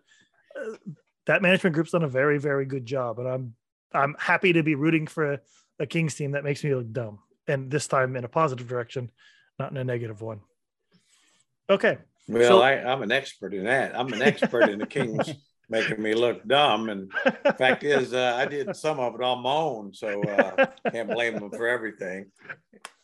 uh, 0.60 0.76
that 1.26 1.42
management 1.42 1.74
group's 1.74 1.92
done 1.92 2.04
a 2.04 2.08
very 2.08 2.38
very 2.38 2.66
good 2.66 2.86
job, 2.86 3.20
and 3.20 3.28
I'm 3.28 3.56
I'm 3.94 4.16
happy 4.20 4.54
to 4.54 4.64
be 4.64 4.76
rooting 4.76 5.08
for 5.08 5.34
a, 5.34 5.40
a 5.80 5.86
Kings 5.86 6.16
team 6.16 6.32
that 6.32 6.44
makes 6.44 6.64
me 6.64 6.76
look 6.76 6.92
dumb, 6.92 7.20
and 7.48 7.72
this 7.72 7.88
time 7.88 8.16
in 8.16 8.24
a 8.24 8.30
positive 8.30 8.68
direction, 8.68 9.12
not 9.58 9.72
in 9.72 9.78
a 9.78 9.84
negative 9.84 10.22
one. 10.22 10.42
Okay. 11.70 11.98
Well, 12.28 12.48
so, 12.48 12.62
I, 12.62 12.74
I'm 12.74 13.02
an 13.02 13.12
expert 13.12 13.54
in 13.54 13.66
that. 13.66 13.98
I'm 13.98 14.12
an 14.14 14.22
expert 14.22 14.70
in 14.70 14.80
the 14.80 14.86
Kings 14.86 15.30
making 15.72 16.02
me 16.02 16.14
look 16.14 16.46
dumb. 16.46 16.90
And 16.90 17.12
fact 17.58 17.84
is, 17.84 18.14
uh, 18.14 18.36
I 18.38 18.46
did 18.46 18.76
some 18.76 19.00
of 19.00 19.16
it 19.16 19.22
on 19.22 19.42
my 19.42 19.52
own, 19.52 19.94
so 19.94 20.22
uh, 20.24 20.68
can't 20.92 21.10
blame 21.10 21.40
them 21.40 21.50
for 21.50 21.68
everything. 21.68 22.28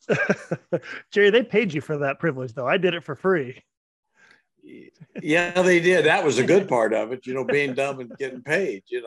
Jerry, 1.11 1.31
they 1.31 1.43
paid 1.43 1.73
you 1.73 1.81
for 1.81 1.97
that 1.99 2.19
privilege, 2.19 2.53
though. 2.53 2.67
I 2.67 2.77
did 2.77 2.93
it 2.93 3.03
for 3.03 3.15
free. 3.15 3.63
Yeah, 5.21 5.61
they 5.61 5.79
did. 5.79 6.05
That 6.05 6.23
was 6.23 6.37
a 6.37 6.43
good 6.43 6.67
part 6.69 6.93
of 6.93 7.11
it, 7.13 7.25
you 7.25 7.33
know, 7.33 7.45
being 7.45 7.73
dumb 7.73 8.01
and 8.01 8.15
getting 8.17 8.41
paid. 8.41 8.83
You 8.87 9.01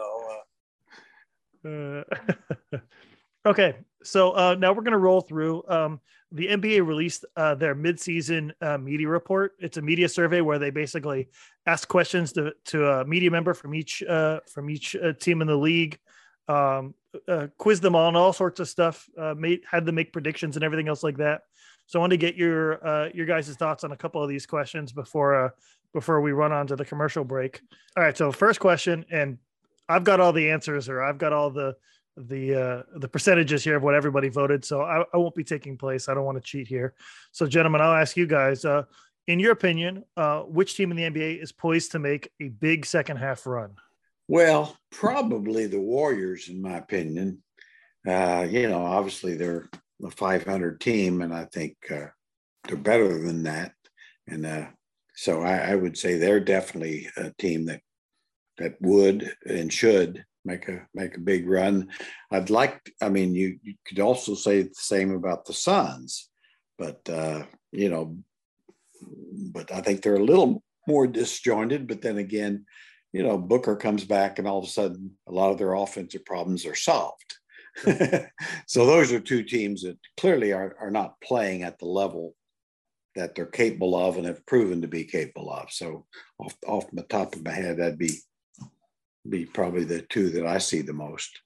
know. 1.65 2.03
Uh... 2.73 2.79
okay, 3.47 3.77
so 4.03 4.33
uh, 4.33 4.57
now 4.59 4.73
we're 4.73 4.83
going 4.83 4.93
to 4.93 4.99
roll 4.99 5.21
through. 5.21 5.63
Um, 5.69 6.01
the 6.33 6.47
NBA 6.47 6.87
released 6.87 7.25
uh, 7.37 7.57
their 7.57 7.75
midseason 7.75 8.53
uh, 8.61 8.79
media 8.79 9.09
report. 9.09 9.57
It's 9.59 9.77
a 9.79 9.83
media 9.83 10.09
survey 10.09 10.41
where 10.41 10.59
they 10.59 10.71
basically 10.71 11.29
ask 11.67 11.89
questions 11.89 12.33
to, 12.35 12.53
to 12.67 12.87
a 12.89 13.05
media 13.05 13.31
member 13.31 13.53
from 13.53 13.75
each 13.75 14.03
uh, 14.03 14.41
from 14.49 14.71
each 14.71 14.95
uh, 14.95 15.13
team 15.15 15.41
in 15.41 15.49
the 15.49 15.57
league, 15.57 15.99
um, 16.49 16.95
uh, 17.27 17.49
quiz 17.59 17.81
them 17.81 17.97
on 17.97 18.15
all 18.15 18.33
sorts 18.33 18.61
of 18.61 18.69
stuff, 18.69 19.09
made 19.37 19.63
had 19.69 19.85
them 19.85 19.97
make 19.97 20.13
predictions 20.13 20.57
and 20.57 20.65
everything 20.65 20.89
else 20.89 21.03
like 21.03 21.17
that. 21.17 21.43
So 21.87 21.99
I 21.99 22.01
want 22.01 22.13
to 22.13 22.17
get 22.17 22.37
your 22.37 23.11
your 23.13 23.27
guys' 23.27 23.55
thoughts 23.57 23.83
on 23.83 23.91
a 23.91 23.97
couple 23.97 24.23
of 24.23 24.29
these 24.29 24.47
questions 24.47 24.93
before 24.93 25.53
before 25.93 26.21
we 26.21 26.31
run 26.31 26.53
on 26.53 26.69
to 26.69 26.77
the 26.77 26.85
commercial 26.85 27.25
break. 27.25 27.61
All 27.97 28.05
right, 28.05 28.17
so 28.17 28.31
first 28.31 28.61
question, 28.61 29.05
and 29.11 29.39
I've 29.89 30.05
got 30.05 30.21
all 30.21 30.33
the 30.33 30.51
answers, 30.51 30.89
or 30.89 31.03
I've 31.03 31.19
got 31.19 31.33
all 31.33 31.51
the 31.51 31.75
the 32.29 32.55
uh, 32.55 32.83
the 32.99 33.09
percentages 33.09 33.65
here 33.65 33.77
of 33.77 33.83
what 33.83 33.95
everybody 33.95 34.29
voted. 34.29 34.65
So 34.65 34.83
I, 34.83 35.05
I 35.13 35.17
won't 35.17 35.35
be 35.35 35.45
taking 35.45 35.77
place. 35.77 36.09
I 36.09 36.15
don't 36.15 36.25
want 36.25 36.39
to 36.39 36.43
cheat 36.43 36.69
here. 36.69 36.95
So, 37.33 37.47
gentlemen, 37.47 37.81
I'll 37.81 37.95
ask 37.95 38.17
you 38.17 38.27
guys. 38.27 38.65
Uh, 38.65 38.85
in 39.27 39.39
your 39.39 39.53
opinion, 39.53 40.05
uh, 40.17 40.41
which 40.41 40.77
team 40.77 40.91
in 40.91 40.97
the 40.97 41.05
NBA 41.05 41.43
is 41.43 41.53
poised 41.53 41.93
to 41.93 41.99
make 41.99 42.33
a 42.41 42.49
big 42.49 42.85
second 42.85 43.19
half 43.19 43.47
run? 43.47 43.75
Well, 44.27 44.77
probably 44.91 45.67
the 45.67 45.81
Warriors, 45.81 46.49
in 46.49 46.61
my 46.63 46.79
opinion. 46.79 47.43
Uh, 48.07 48.47
you 48.49 48.69
know, 48.69 48.85
obviously 48.85 49.37
they're 49.37 49.69
a 50.05 50.11
500 50.11 50.81
team, 50.81 51.23
and 51.23 51.35
I 51.35 51.45
think 51.45 51.77
uh, 51.91 52.07
they're 52.67 52.77
better 52.77 53.19
than 53.19 53.45
that. 53.45 53.73
And 54.27 54.47
uh, 54.47 54.67
so 55.15 55.43
I, 55.43 55.73
I, 55.73 55.75
would 55.75 55.99
say 55.99 56.17
they're 56.17 56.41
definitely 56.41 57.09
a 57.17 57.33
team 57.39 57.67
that 57.67 57.83
that 58.59 58.81
would 58.81 59.35
and 59.45 59.73
should 59.73 60.25
make 60.45 60.69
a 60.69 60.87
make 60.95 61.17
a 61.17 61.21
big 61.21 61.49
run. 61.49 61.91
I'd 62.31 62.51
like. 62.51 62.81
I 63.01 63.09
mean, 63.09 63.35
you 63.35 63.59
you 63.63 63.75
could 63.87 64.01
also 64.01 64.35
say 64.35 64.63
the 64.63 64.75
same 64.75 65.13
about 65.13 65.45
the 65.45 65.53
Suns, 65.53 66.29
but 66.79 67.01
uh, 67.09 67.45
you 67.73 67.89
know, 67.89 68.17
but 69.53 69.73
I 69.73 69.81
think 69.81 70.03
they're 70.03 70.17
a 70.17 70.25
little 70.25 70.63
more 70.87 71.07
disjointed. 71.07 71.87
But 71.87 72.03
then 72.03 72.19
again, 72.19 72.67
you 73.13 73.23
know, 73.23 73.39
Booker 73.39 73.77
comes 73.77 74.05
back, 74.05 74.39
and 74.39 74.47
all 74.47 74.59
of 74.59 74.65
a 74.65 74.69
sudden, 74.69 75.13
a 75.29 75.33
lot 75.33 75.51
of 75.51 75.59
their 75.59 75.75
offensive 75.75 76.25
problems 76.25 76.67
are 76.67 76.75
solved. 76.75 77.37
so 78.67 78.87
those 78.87 79.13
are 79.13 79.21
two 79.21 79.45
teams 79.45 79.83
that 79.83 79.97
clearly 80.19 80.53
are, 80.53 80.77
are 80.81 80.91
not 80.91 81.21
playing 81.21 81.63
at 81.63 81.79
the 81.79 81.87
level 81.87 82.35
that 83.15 83.35
they're 83.35 83.47
capable 83.47 83.97
of 83.97 84.17
and 84.17 84.27
have 84.27 84.45
proven 84.47 84.83
to 84.83 84.89
be 84.89 85.05
capable 85.05 85.53
of. 85.53 85.71
So 85.71 86.07
off 86.39 86.55
off 86.67 86.91
the 86.93 87.03
top 87.03 87.35
of 87.35 87.45
my 87.45 87.53
head, 87.53 87.79
that'd 87.79 87.99
be 87.99 88.19
be 89.29 89.45
probably 89.45 89.85
the 89.85 90.03
two 90.03 90.31
that 90.31 90.47
I 90.47 90.59
see 90.59 90.83
the 90.83 90.93
most. 90.93 91.41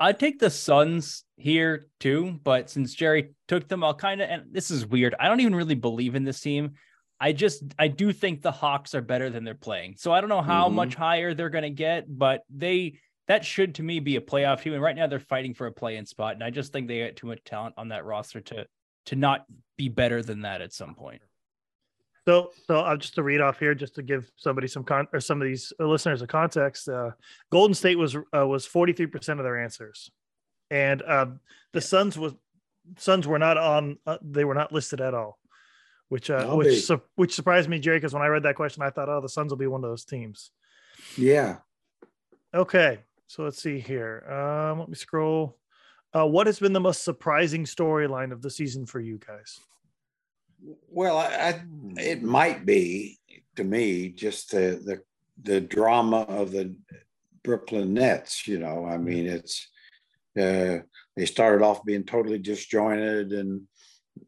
I'd 0.00 0.18
take 0.18 0.38
the 0.38 0.50
Suns 0.50 1.24
here 1.36 1.86
too, 1.98 2.38
but 2.44 2.70
since 2.70 2.94
Jerry 2.94 3.34
took 3.48 3.68
them, 3.68 3.82
I'll 3.82 3.94
kind 3.94 4.20
of 4.20 4.30
and 4.30 4.44
this 4.52 4.70
is 4.70 4.86
weird. 4.86 5.14
I 5.18 5.28
don't 5.28 5.40
even 5.40 5.56
really 5.56 5.74
believe 5.74 6.14
in 6.14 6.24
this 6.24 6.40
team. 6.40 6.74
I 7.20 7.32
just 7.32 7.64
I 7.78 7.88
do 7.88 8.12
think 8.12 8.42
the 8.42 8.52
Hawks 8.52 8.94
are 8.94 9.00
better 9.00 9.28
than 9.28 9.44
they're 9.44 9.54
playing. 9.54 9.96
So 9.98 10.12
I 10.12 10.20
don't 10.20 10.30
know 10.30 10.42
how 10.42 10.66
mm-hmm. 10.66 10.76
much 10.76 10.94
higher 10.94 11.34
they're 11.34 11.50
going 11.50 11.62
to 11.62 11.70
get, 11.70 12.04
but 12.08 12.42
they 12.48 12.98
that 13.26 13.44
should 13.44 13.74
to 13.76 13.82
me 13.82 13.98
be 13.98 14.16
a 14.16 14.20
playoff 14.20 14.62
team. 14.62 14.72
And 14.72 14.82
right 14.82 14.96
now 14.96 15.06
they're 15.08 15.18
fighting 15.18 15.54
for 15.54 15.66
a 15.66 15.72
play-in 15.72 16.06
spot, 16.06 16.34
and 16.34 16.44
I 16.44 16.50
just 16.50 16.72
think 16.72 16.86
they 16.86 16.98
get 16.98 17.16
too 17.16 17.26
much 17.26 17.42
talent 17.44 17.74
on 17.76 17.88
that 17.88 18.04
roster 18.04 18.40
to 18.40 18.66
to 19.06 19.16
not 19.16 19.46
be 19.76 19.88
better 19.88 20.22
than 20.22 20.42
that 20.42 20.60
at 20.60 20.72
some 20.72 20.94
point. 20.94 21.22
So, 22.28 22.50
so 22.66 22.80
I'll 22.80 22.98
just 22.98 23.14
to 23.14 23.22
read 23.22 23.40
off 23.40 23.58
here, 23.58 23.74
just 23.74 23.94
to 23.94 24.02
give 24.02 24.30
somebody 24.36 24.68
some 24.68 24.84
con 24.84 25.08
or 25.14 25.18
some 25.18 25.40
of 25.40 25.48
these 25.48 25.72
listeners 25.78 26.20
a 26.20 26.26
context. 26.26 26.86
Uh, 26.86 27.12
Golden 27.50 27.72
State 27.72 27.96
was 27.96 28.18
uh, 28.36 28.46
was 28.46 28.66
forty 28.66 28.92
three 28.92 29.06
percent 29.06 29.40
of 29.40 29.44
their 29.44 29.58
answers, 29.58 30.10
and 30.70 31.00
uh, 31.00 31.28
the 31.72 31.80
Suns 31.80 32.18
was 32.18 32.34
Suns 32.98 33.26
were 33.26 33.38
not 33.38 33.56
on. 33.56 33.96
Uh, 34.06 34.18
they 34.20 34.44
were 34.44 34.52
not 34.52 34.72
listed 34.72 35.00
at 35.00 35.14
all, 35.14 35.38
which 36.10 36.28
uh, 36.28 36.54
which 36.54 36.84
su- 36.84 37.00
which 37.14 37.34
surprised 37.34 37.66
me, 37.66 37.78
Jerry, 37.78 37.96
because 37.96 38.12
when 38.12 38.22
I 38.22 38.26
read 38.26 38.42
that 38.42 38.56
question, 38.56 38.82
I 38.82 38.90
thought, 38.90 39.08
oh, 39.08 39.22
the 39.22 39.28
Suns 39.30 39.50
will 39.50 39.56
be 39.56 39.66
one 39.66 39.82
of 39.82 39.88
those 39.88 40.04
teams. 40.04 40.50
Yeah. 41.16 41.60
Okay, 42.52 42.98
so 43.26 43.42
let's 43.42 43.62
see 43.62 43.80
here. 43.80 44.26
Um, 44.30 44.80
let 44.80 44.90
me 44.90 44.96
scroll. 44.96 45.56
Uh, 46.14 46.26
what 46.26 46.46
has 46.46 46.58
been 46.58 46.74
the 46.74 46.78
most 46.78 47.04
surprising 47.04 47.64
storyline 47.64 48.32
of 48.32 48.42
the 48.42 48.50
season 48.50 48.84
for 48.84 49.00
you 49.00 49.16
guys? 49.16 49.60
Well, 50.60 51.18
I, 51.18 51.26
I, 51.26 51.62
it 51.96 52.22
might 52.22 52.66
be 52.66 53.18
to 53.56 53.64
me 53.64 54.10
just 54.10 54.50
the, 54.52 54.80
the 54.84 55.02
the 55.42 55.60
drama 55.60 56.22
of 56.22 56.50
the 56.50 56.74
Brooklyn 57.44 57.94
Nets. 57.94 58.46
You 58.46 58.58
know, 58.58 58.86
I 58.86 58.98
mean, 58.98 59.26
it's 59.26 59.68
uh, 60.38 60.78
they 61.16 61.26
started 61.26 61.64
off 61.64 61.84
being 61.84 62.04
totally 62.04 62.38
disjointed, 62.38 63.32
and 63.32 63.62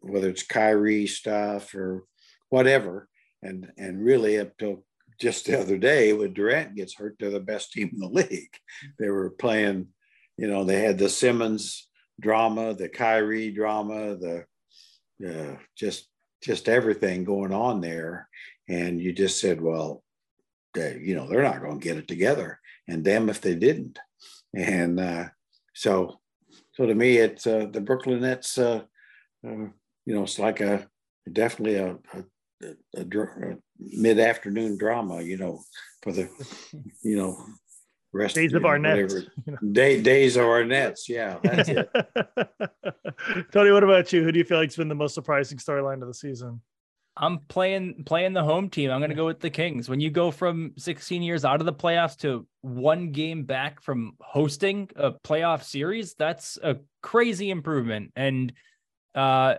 whether 0.01 0.29
it's 0.29 0.43
Kyrie 0.43 1.07
stuff 1.07 1.75
or 1.75 2.05
whatever, 2.49 3.09
and 3.43 3.71
and 3.77 4.05
really 4.05 4.39
up 4.39 4.57
till 4.59 4.85
just 5.21 5.47
the 5.47 5.61
other 5.61 5.77
day 5.77 6.13
when 6.13 6.33
Durant 6.33 6.75
gets 6.75 6.95
hurt, 6.95 7.17
they're 7.19 7.31
the 7.31 7.41
best 7.41 7.73
team 7.73 7.91
in 7.93 8.01
the 8.01 8.09
league. 8.09 8.57
They 8.99 9.11
were 9.11 9.31
playing, 9.31 9.89
you 10.39 10.49
know, 10.49 10.65
they 10.65 10.81
had 10.81 10.99
the 10.99 11.11
Simmons 11.11 11.89
drama, 12.19 12.75
the 12.75 12.89
Kyrie 12.89 13.51
drama, 13.51 14.17
the 14.17 14.45
uh, 15.27 15.57
just 15.77 16.10
just 16.43 16.69
everything 16.69 17.25
going 17.25 17.53
on 17.53 17.81
there, 17.81 18.29
and 18.69 19.01
you 19.01 19.13
just 19.13 19.41
said, 19.41 19.61
well, 19.61 20.03
they, 20.75 21.01
you 21.03 21.15
know, 21.15 21.29
they're 21.29 21.43
not 21.43 21.61
going 21.61 21.81
to 21.81 21.85
get 21.85 21.97
it 21.97 22.09
together, 22.09 22.61
and 22.89 23.05
them 23.05 23.29
if 23.29 23.41
they 23.41 23.55
didn't, 23.55 23.99
and 24.55 25.01
uh, 25.01 25.25
so 25.75 26.21
so 26.73 26.87
to 26.87 26.95
me, 26.95 27.19
it's 27.19 27.47
uh, 27.47 27.67
the 27.71 27.81
Brooklyn 27.81 28.21
Nets. 28.21 28.59
Uh, 28.59 28.83
uh, 29.47 29.69
you 30.07 30.15
know, 30.15 30.23
it's 30.23 30.39
like 30.39 30.61
a 30.61 30.89
definitely 31.31 31.77
a, 31.77 31.99
a 32.15 32.25
a, 32.63 33.01
a 33.01 33.57
mid-afternoon 33.79 34.77
drama, 34.79 35.23
you 35.23 35.37
know, 35.37 35.63
for 36.03 36.13
the, 36.13 36.29
you 37.03 37.17
know, 37.17 37.43
rest 38.13 38.35
days 38.35 38.55
of 38.55 38.65
our 38.65 38.79
nets. 38.79 39.15
Day, 39.73 40.01
days 40.01 40.37
of 40.37 40.45
our 40.45 40.65
nets. 40.65 41.09
Yeah, 41.09 41.39
that's 41.43 41.69
it. 41.69 41.89
Tony, 43.53 43.71
what 43.71 43.85
about 43.85 44.13
you? 44.13 44.23
Who 44.23 44.33
do 44.33 44.39
you 44.39 44.45
feel 44.45 44.59
like's 44.59 44.77
been 44.77 44.89
the 44.89 44.95
most 44.95 45.15
surprising 45.15 45.59
storyline 45.59 46.03
of 46.03 46.09
the 46.09 46.15
season? 46.15 46.61
I'm 47.17 47.41
playing 47.49 48.05
playing 48.07 48.33
the 48.33 48.43
home 48.43 48.71
team. 48.71 48.91
I'm 48.91 49.01
going 49.01 49.11
to 49.11 49.17
go 49.17 49.27
with 49.27 49.41
the 49.41 49.51
Kings. 49.51 49.89
When 49.89 50.01
you 50.01 50.11
go 50.11 50.31
from 50.31 50.73
16 50.79 51.23
years 51.23 51.45
out 51.45 51.61
of 51.61 51.67
the 51.67 51.73
playoffs 51.73 52.17
to 52.19 52.47
one 52.63 53.11
game 53.11 53.45
back 53.45 53.83
from 53.83 54.13
hosting 54.21 54.89
a 54.97 55.13
playoff 55.13 55.63
series, 55.65 56.15
that's 56.15 56.59
a 56.63 56.77
crazy 57.03 57.51
improvement. 57.51 58.13
And 58.17 58.53
uh, 59.15 59.57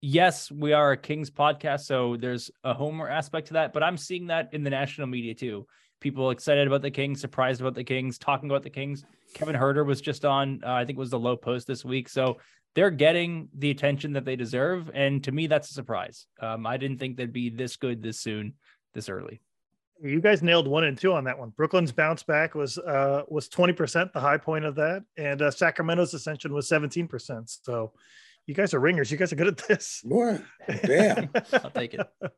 yes, 0.00 0.50
we 0.50 0.72
are 0.72 0.92
a 0.92 0.96
Kings 0.96 1.30
podcast, 1.30 1.80
so 1.80 2.16
there's 2.16 2.50
a 2.62 2.74
homer 2.74 3.08
aspect 3.08 3.48
to 3.48 3.54
that, 3.54 3.72
but 3.72 3.82
I'm 3.82 3.96
seeing 3.96 4.28
that 4.28 4.50
in 4.52 4.62
the 4.62 4.70
national 4.70 5.06
media 5.06 5.34
too. 5.34 5.66
People 6.04 6.28
excited 6.32 6.66
about 6.66 6.82
the 6.82 6.90
Kings, 6.90 7.18
surprised 7.18 7.62
about 7.62 7.74
the 7.74 7.82
Kings, 7.82 8.18
talking 8.18 8.50
about 8.50 8.62
the 8.62 8.68
Kings. 8.68 9.06
Kevin 9.32 9.56
Huerter 9.56 9.86
was 9.86 10.02
just 10.02 10.26
on, 10.26 10.60
uh, 10.62 10.70
I 10.70 10.84
think 10.84 10.98
it 10.98 11.00
was 11.00 11.08
the 11.08 11.18
Lowe 11.18 11.34
Post 11.34 11.66
this 11.66 11.82
week. 11.82 12.10
So 12.10 12.36
they're 12.74 12.90
getting 12.90 13.48
the 13.56 13.70
attention 13.70 14.12
that 14.12 14.26
they 14.26 14.36
deserve. 14.36 14.90
And 14.92 15.24
to 15.24 15.32
me, 15.32 15.46
that's 15.46 15.70
a 15.70 15.72
surprise. 15.72 16.26
Um, 16.40 16.66
I 16.66 16.76
didn't 16.76 16.98
think 16.98 17.16
they'd 17.16 17.32
be 17.32 17.48
this 17.48 17.76
good 17.76 18.02
this 18.02 18.20
soon, 18.20 18.52
this 18.92 19.08
early. 19.08 19.40
You 20.02 20.20
guys 20.20 20.42
nailed 20.42 20.68
one 20.68 20.84
and 20.84 20.98
two 20.98 21.14
on 21.14 21.24
that 21.24 21.38
one. 21.38 21.54
Brooklyn's 21.56 21.90
bounce 21.90 22.22
back 22.22 22.54
was 22.54 22.76
uh, 22.76 23.22
was 23.28 23.48
twenty 23.48 23.72
percent, 23.72 24.12
the 24.12 24.20
high 24.20 24.36
point 24.36 24.66
of 24.66 24.74
that, 24.74 25.04
and 25.16 25.40
uh, 25.40 25.50
Sacramento's 25.50 26.12
ascension 26.12 26.52
was 26.52 26.68
seventeen 26.68 27.08
percent. 27.08 27.48
So 27.48 27.92
you 28.44 28.52
guys 28.52 28.74
are 28.74 28.80
ringers. 28.80 29.10
You 29.10 29.16
guys 29.16 29.32
are 29.32 29.36
good 29.36 29.46
at 29.46 29.56
this. 29.56 30.02
Boy, 30.04 30.38
damn. 30.84 31.30
I'll 31.54 31.70
take 31.70 31.94
it. 31.94 32.06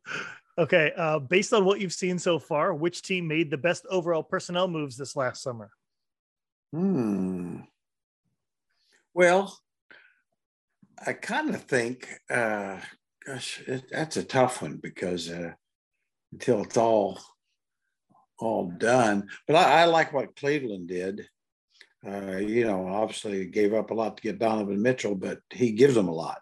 Okay. 0.59 0.93
Uh, 0.97 1.19
based 1.19 1.53
on 1.53 1.65
what 1.65 1.81
you've 1.81 1.93
seen 1.93 2.19
so 2.19 2.39
far, 2.39 2.75
which 2.75 3.03
team 3.03 3.29
made 3.29 3.51
the 3.51 3.59
best 3.59 3.87
overall 3.91 4.23
personnel 4.23 4.69
moves 4.69 4.97
this 4.97 5.17
last 5.17 5.43
summer? 5.43 5.71
Hmm. 6.73 7.61
Well, 9.15 9.59
I 11.05 11.13
kind 11.13 11.55
of 11.55 11.63
think, 11.63 12.09
uh, 12.31 12.79
gosh, 13.27 13.63
it, 13.67 13.85
that's 13.91 14.17
a 14.17 14.25
tough 14.25 14.63
one 14.63 14.77
because 14.77 15.31
uh, 15.31 15.53
until 16.33 16.63
it's 16.63 16.77
all 16.77 17.19
all 18.39 18.67
done. 18.67 19.29
But 19.47 19.57
I, 19.57 19.83
I 19.83 19.85
like 19.87 20.13
what 20.13 20.37
Cleveland 20.37 20.89
did. 20.89 21.27
Uh, 22.07 22.37
you 22.37 22.65
know, 22.65 22.87
obviously 22.87 23.47
gave 23.47 23.75
up 23.75 23.91
a 23.91 23.95
lot 23.95 24.17
to 24.17 24.23
get 24.23 24.39
Donovan 24.39 24.81
Mitchell, 24.83 25.15
but 25.15 25.41
he 25.51 25.73
gives 25.73 25.95
them 25.95 26.09
a 26.09 26.13
lot. 26.13 26.41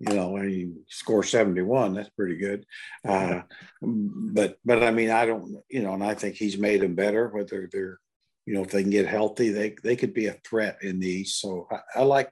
You 0.00 0.14
know, 0.14 0.28
when 0.28 0.50
you 0.50 0.84
score 0.88 1.22
71, 1.22 1.94
that's 1.94 2.10
pretty 2.10 2.36
good. 2.36 2.64
Uh, 3.06 3.42
but, 3.82 4.58
but 4.64 4.82
I 4.82 4.90
mean, 4.90 5.10
I 5.10 5.26
don't, 5.26 5.56
you 5.68 5.82
know, 5.82 5.94
and 5.94 6.04
I 6.04 6.14
think 6.14 6.36
he's 6.36 6.56
made 6.56 6.82
them 6.82 6.94
better, 6.94 7.28
whether 7.28 7.68
they're, 7.70 7.98
you 8.46 8.54
know, 8.54 8.62
if 8.62 8.70
they 8.70 8.82
can 8.82 8.90
get 8.90 9.06
healthy, 9.06 9.50
they, 9.50 9.74
they 9.82 9.96
could 9.96 10.14
be 10.14 10.26
a 10.26 10.38
threat 10.48 10.78
in 10.82 11.00
these. 11.00 11.34
So 11.34 11.66
I, 11.70 12.00
I 12.00 12.02
like, 12.02 12.30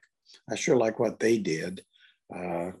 I 0.49 0.55
sure 0.55 0.77
like 0.77 0.99
what 0.99 1.19
they 1.19 1.37
did. 1.37 1.83
Uh, 2.33 2.71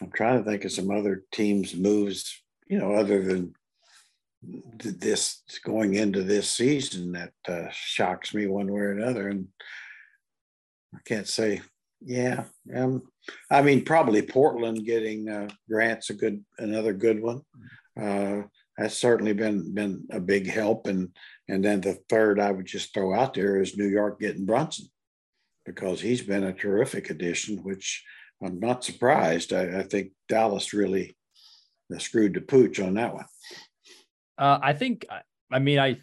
I'm 0.00 0.10
trying 0.14 0.42
to 0.42 0.48
think 0.48 0.64
of 0.64 0.72
some 0.72 0.90
other 0.90 1.24
teams' 1.32 1.74
moves, 1.74 2.42
you 2.66 2.78
know, 2.78 2.94
other 2.94 3.22
than 3.22 3.54
this 4.42 5.42
going 5.64 5.94
into 5.94 6.22
this 6.22 6.50
season 6.50 7.12
that 7.12 7.32
uh, 7.48 7.68
shocks 7.70 8.34
me 8.34 8.46
one 8.46 8.70
way 8.70 8.80
or 8.80 8.92
another. 8.92 9.28
And 9.28 9.48
I 10.94 10.98
can't 11.06 11.28
say, 11.28 11.62
yeah. 12.04 12.44
Um, 12.74 13.02
I 13.50 13.62
mean, 13.62 13.84
probably 13.84 14.22
Portland 14.22 14.84
getting 14.84 15.28
uh, 15.28 15.48
Grant's 15.68 16.10
a 16.10 16.14
good, 16.14 16.44
another 16.58 16.92
good 16.92 17.22
one. 17.22 17.42
Uh, 18.00 18.42
that's 18.78 18.96
certainly 18.96 19.32
been 19.34 19.74
been 19.74 20.06
a 20.10 20.20
big 20.20 20.48
help. 20.48 20.86
And 20.86 21.10
and 21.48 21.64
then 21.64 21.80
the 21.80 21.98
third 22.08 22.40
I 22.40 22.50
would 22.50 22.66
just 22.66 22.94
throw 22.94 23.14
out 23.14 23.34
there 23.34 23.60
is 23.60 23.76
New 23.76 23.88
York 23.88 24.20
getting 24.20 24.46
Brunson 24.46 24.86
because 25.64 26.00
he's 26.00 26.22
been 26.22 26.44
a 26.44 26.52
terrific 26.52 27.10
addition, 27.10 27.58
which 27.58 28.04
I'm 28.42 28.58
not 28.58 28.84
surprised. 28.84 29.52
I, 29.52 29.80
I 29.80 29.82
think 29.82 30.12
Dallas 30.28 30.72
really 30.72 31.16
screwed 31.98 32.34
the 32.34 32.40
pooch 32.40 32.80
on 32.80 32.94
that 32.94 33.14
one. 33.14 33.26
Uh, 34.38 34.58
I 34.62 34.72
think, 34.72 35.06
I 35.52 35.58
mean, 35.58 35.78
I, 35.78 35.98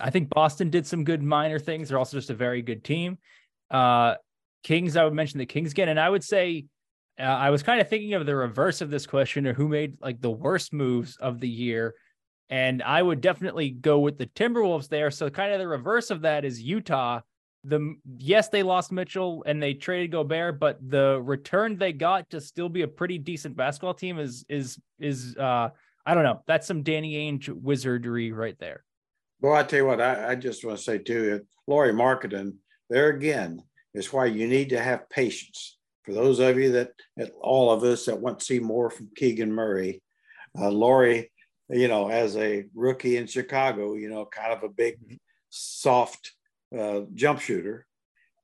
I 0.00 0.10
think 0.10 0.30
Boston 0.30 0.70
did 0.70 0.86
some 0.86 1.04
good 1.04 1.22
minor 1.22 1.58
things. 1.58 1.88
They're 1.88 1.98
also 1.98 2.16
just 2.16 2.30
a 2.30 2.34
very 2.34 2.62
good 2.62 2.82
team. 2.82 3.18
Uh, 3.70 4.14
Kings, 4.62 4.96
I 4.96 5.04
would 5.04 5.14
mention 5.14 5.38
the 5.38 5.46
Kings 5.46 5.72
again, 5.72 5.88
and 5.88 6.00
I 6.00 6.08
would 6.08 6.24
say 6.24 6.64
uh, 7.18 7.22
I 7.22 7.50
was 7.50 7.62
kind 7.62 7.80
of 7.80 7.88
thinking 7.88 8.14
of 8.14 8.26
the 8.26 8.36
reverse 8.36 8.80
of 8.80 8.90
this 8.90 9.06
question, 9.06 9.46
or 9.46 9.54
who 9.54 9.68
made 9.68 9.96
like 10.00 10.20
the 10.20 10.30
worst 10.30 10.72
moves 10.72 11.16
of 11.16 11.40
the 11.40 11.48
year, 11.48 11.94
and 12.50 12.82
I 12.82 13.02
would 13.02 13.20
definitely 13.20 13.70
go 13.70 13.98
with 13.98 14.18
the 14.18 14.26
Timberwolves 14.26 14.88
there. 14.88 15.10
So 15.10 15.30
kind 15.30 15.52
of 15.52 15.58
the 15.58 15.68
reverse 15.68 16.10
of 16.10 16.22
that 16.22 16.44
is 16.44 16.60
Utah. 16.60 17.20
The 17.64 17.96
yes, 18.18 18.48
they 18.48 18.62
lost 18.62 18.92
Mitchell 18.92 19.42
and 19.46 19.60
they 19.60 19.74
traded 19.74 20.12
Gobert, 20.12 20.60
but 20.60 20.78
the 20.88 21.20
return 21.20 21.76
they 21.76 21.92
got 21.92 22.30
to 22.30 22.40
still 22.40 22.68
be 22.68 22.82
a 22.82 22.88
pretty 22.88 23.18
decent 23.18 23.56
basketball 23.56 23.94
team 23.94 24.18
is 24.18 24.44
is 24.48 24.78
is 25.00 25.36
uh 25.36 25.70
I 26.04 26.14
don't 26.14 26.22
know. 26.22 26.42
That's 26.46 26.66
some 26.66 26.84
Danny 26.84 27.14
Ainge 27.14 27.48
wizardry 27.48 28.30
right 28.30 28.56
there. 28.60 28.84
Well, 29.40 29.54
I 29.54 29.64
tell 29.64 29.80
you 29.80 29.86
what, 29.86 30.00
I, 30.00 30.30
I 30.30 30.34
just 30.36 30.64
want 30.64 30.78
to 30.78 30.84
say 30.84 30.98
too, 30.98 31.44
Lauri 31.66 31.92
Markkanen, 31.92 32.54
there 32.88 33.08
again 33.08 33.62
is 33.96 34.12
why 34.12 34.26
you 34.26 34.46
need 34.46 34.70
to 34.70 34.80
have 34.80 35.08
patience. 35.10 35.78
For 36.04 36.12
those 36.12 36.38
of 36.38 36.58
you 36.58 36.72
that, 36.72 36.90
all 37.40 37.70
of 37.70 37.82
us 37.82 38.06
that 38.06 38.20
want 38.20 38.38
to 38.38 38.44
see 38.44 38.60
more 38.60 38.90
from 38.90 39.10
Keegan 39.16 39.52
Murray, 39.52 40.02
uh, 40.58 40.70
Lauri, 40.70 41.30
you 41.68 41.88
know, 41.88 42.08
as 42.08 42.36
a 42.36 42.64
rookie 42.74 43.16
in 43.16 43.26
Chicago, 43.26 43.94
you 43.94 44.08
know, 44.08 44.24
kind 44.24 44.52
of 44.52 44.62
a 44.62 44.68
big, 44.68 45.18
soft 45.50 46.32
uh, 46.76 47.00
jump 47.14 47.40
shooter, 47.40 47.86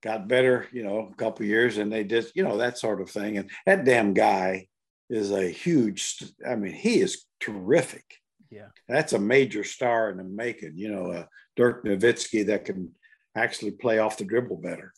got 0.02 0.28
better, 0.28 0.66
you 0.72 0.82
know, 0.82 1.08
a 1.12 1.14
couple 1.14 1.46
years, 1.46 1.78
and 1.78 1.92
they 1.92 2.04
just, 2.04 2.34
you 2.34 2.42
know, 2.42 2.58
that 2.58 2.78
sort 2.78 3.00
of 3.00 3.10
thing. 3.10 3.38
And 3.38 3.50
that 3.66 3.84
damn 3.84 4.12
guy 4.12 4.66
is 5.08 5.30
a 5.30 5.48
huge. 5.48 6.24
I 6.46 6.56
mean, 6.56 6.72
he 6.72 7.00
is 7.00 7.24
terrific. 7.40 8.04
Yeah, 8.50 8.68
that's 8.88 9.12
a 9.12 9.18
major 9.18 9.64
star 9.64 10.10
in 10.10 10.16
the 10.16 10.24
making. 10.24 10.72
You 10.76 10.90
know, 10.90 11.12
uh, 11.12 11.24
Dirk 11.56 11.84
Nowitzki 11.84 12.46
that 12.46 12.64
can 12.64 12.90
actually 13.36 13.72
play 13.72 13.98
off 13.98 14.18
the 14.18 14.24
dribble 14.24 14.56
better. 14.56 14.92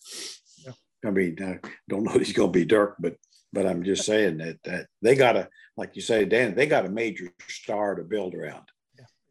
Yeah. 1.05 1.11
I 1.11 1.13
mean, 1.13 1.37
I 1.41 1.69
don't 1.89 2.05
know 2.05 2.19
he's 2.19 2.33
going 2.33 2.53
to 2.53 2.59
be 2.59 2.65
Dirk, 2.65 2.97
but 2.99 3.17
but 3.53 3.67
I'm 3.67 3.85
just 3.85 4.05
saying 4.05 4.39
that 4.39 4.63
that 4.65 4.87
they 5.01 5.15
got 5.15 5.37
a 5.37 5.49
like 5.77 5.97
you 5.97 6.03
say, 6.03 6.25
Dan, 6.25 6.55
they 6.55 6.67
got 6.67 6.87
a 6.87 6.91
major 6.91 7.33
star 7.49 7.95
to 7.95 8.03
build 8.03 8.35
around. 8.35 8.65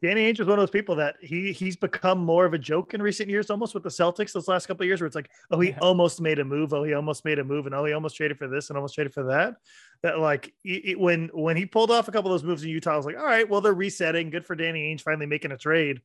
Danny 0.02 0.30
Ainge 0.30 0.38
was 0.38 0.48
one 0.48 0.58
of 0.58 0.62
those 0.62 0.70
people 0.70 0.96
that 0.96 1.16
he 1.22 1.50
he's 1.52 1.76
become 1.76 2.18
more 2.18 2.44
of 2.44 2.52
a 2.52 2.58
joke 2.58 2.92
in 2.92 3.00
recent 3.00 3.30
years, 3.30 3.48
almost 3.48 3.72
with 3.72 3.82
the 3.82 3.88
Celtics 3.88 4.32
those 4.32 4.48
last 4.48 4.66
couple 4.66 4.84
of 4.84 4.86
years, 4.86 5.00
where 5.00 5.06
it's 5.06 5.16
like, 5.16 5.30
oh, 5.50 5.58
he 5.60 5.70
yeah. 5.70 5.78
almost 5.80 6.20
made 6.20 6.38
a 6.38 6.44
move, 6.44 6.74
oh, 6.74 6.84
he 6.84 6.92
almost 6.92 7.24
made 7.24 7.38
a 7.38 7.44
move, 7.44 7.64
and 7.64 7.74
oh, 7.74 7.86
he 7.86 7.94
almost 7.94 8.14
traded 8.14 8.36
for 8.36 8.46
this 8.46 8.68
and 8.68 8.76
almost 8.76 8.94
traded 8.94 9.14
for 9.14 9.24
that. 9.24 9.54
That 10.02 10.18
like 10.18 10.52
it, 10.62 11.00
when 11.00 11.30
when 11.32 11.56
he 11.56 11.64
pulled 11.64 11.90
off 11.90 12.08
a 12.08 12.12
couple 12.12 12.30
of 12.30 12.38
those 12.38 12.46
moves 12.46 12.62
in 12.62 12.68
Utah, 12.68 12.92
I 12.92 12.96
was 12.98 13.06
like, 13.06 13.16
all 13.16 13.24
right, 13.24 13.48
well, 13.48 13.62
they're 13.62 13.72
resetting. 13.72 14.28
Good 14.28 14.44
for 14.44 14.54
Danny 14.54 14.94
Ainge 14.94 15.00
finally 15.00 15.26
making 15.26 15.52
a 15.52 15.56
trade. 15.56 16.02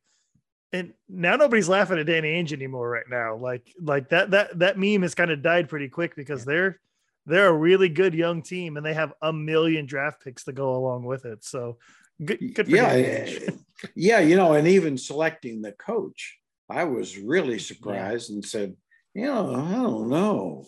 And 0.72 0.92
now 1.08 1.36
nobody's 1.36 1.68
laughing 1.68 1.98
at 1.98 2.06
Danny 2.06 2.28
Ainge 2.28 2.52
anymore 2.52 2.88
right 2.88 3.08
now. 3.10 3.36
Like 3.36 3.72
like 3.80 4.08
that 4.10 4.30
that 4.30 4.58
that 4.58 4.78
meme 4.78 5.02
has 5.02 5.14
kind 5.14 5.30
of 5.30 5.42
died 5.42 5.68
pretty 5.68 5.88
quick 5.88 6.14
because 6.14 6.42
yeah. 6.42 6.52
they're 6.52 6.80
they're 7.26 7.48
a 7.48 7.56
really 7.56 7.88
good 7.88 8.14
young 8.14 8.42
team 8.42 8.76
and 8.76 8.86
they 8.86 8.94
have 8.94 9.12
a 9.22 9.32
million 9.32 9.86
draft 9.86 10.22
picks 10.22 10.44
to 10.44 10.52
go 10.52 10.76
along 10.76 11.04
with 11.04 11.24
it. 11.24 11.44
So 11.44 11.78
good, 12.24 12.38
good 12.54 12.68
yeah, 12.68 13.28
yeah, 13.94 14.20
you 14.20 14.36
know, 14.36 14.54
and 14.54 14.68
even 14.68 14.96
selecting 14.96 15.60
the 15.60 15.72
coach, 15.72 16.38
I 16.68 16.84
was 16.84 17.18
really 17.18 17.58
surprised 17.58 18.30
yeah. 18.30 18.34
and 18.34 18.44
said, 18.44 18.76
you 19.14 19.26
know, 19.26 19.54
I 19.54 19.72
don't 19.72 20.08
know. 20.08 20.66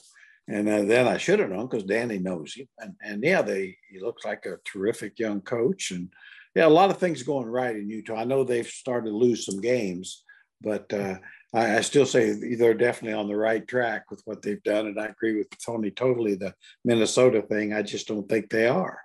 And 0.49 0.69
uh, 0.69 0.83
then 0.83 1.07
I 1.07 1.19
should 1.19 1.39
have 1.39 1.51
known 1.51 1.69
because 1.69 1.85
Danny 1.85 2.19
knows 2.19 2.55
him. 2.55 2.67
And, 2.79 2.95
and 3.03 3.23
yeah, 3.23 3.43
they 3.43 3.77
he 3.91 4.01
looks 4.01 4.25
like 4.25 4.45
a 4.47 4.59
terrific 4.65 5.19
young 5.19 5.41
coach. 5.41 5.93
And 5.93 6.13
yeah, 6.55 6.67
a 6.67 6.69
lot 6.69 6.91
of 6.91 6.99
things 6.99 7.23
going 7.23 7.47
right 7.47 7.75
in 7.75 7.89
Utah. 7.89 8.17
I 8.17 8.25
know 8.25 8.45
they've 8.45 8.67
started 8.67 9.11
to 9.11 9.17
lose 9.17 9.47
some 9.47 9.61
games, 9.61 10.23
but 10.61 10.93
uh, 10.93 11.17
I, 11.55 11.77
I, 11.79 11.81
still 11.81 12.07
say 12.07 12.55
they're 12.57 12.75
definitely 12.75 13.19
on 13.19 13.29
the 13.29 13.37
right 13.37 13.67
track 13.67 14.11
with 14.11 14.23
what 14.25 14.43
they've 14.43 14.63
done. 14.63 14.87
And 14.87 15.01
I 15.01 15.07
agree 15.07 15.37
with 15.37 15.49
Tony 15.65 15.91
totally. 15.91 16.35
The 16.35 16.55
Minnesota 16.85 17.43
thing, 17.43 17.73
I 17.73 17.83
just 17.83 18.09
don't 18.09 18.29
think 18.29 18.51
they 18.51 18.69
are. 18.69 18.99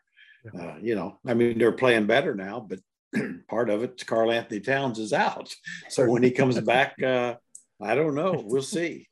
Uh, 0.58 0.76
you 0.82 0.96
know, 0.96 1.20
I 1.26 1.34
mean, 1.34 1.58
they're 1.58 1.72
playing 1.72 2.06
better 2.06 2.36
now, 2.36 2.66
but 2.68 2.80
part 3.50 3.70
of 3.70 3.84
it, 3.84 4.06
Karl-Anthony 4.06 4.62
Towns 4.62 5.00
is 5.00 5.14
out. 5.14 5.54
So 5.90 6.10
when 6.10 6.24
he 6.24 6.32
comes 6.32 6.60
back, 6.62 7.02
uh, 7.02 7.36
I 7.82 7.96
don't 7.96 8.16
know. 8.16 8.44
We'll 8.46 8.62
see. 8.62 9.08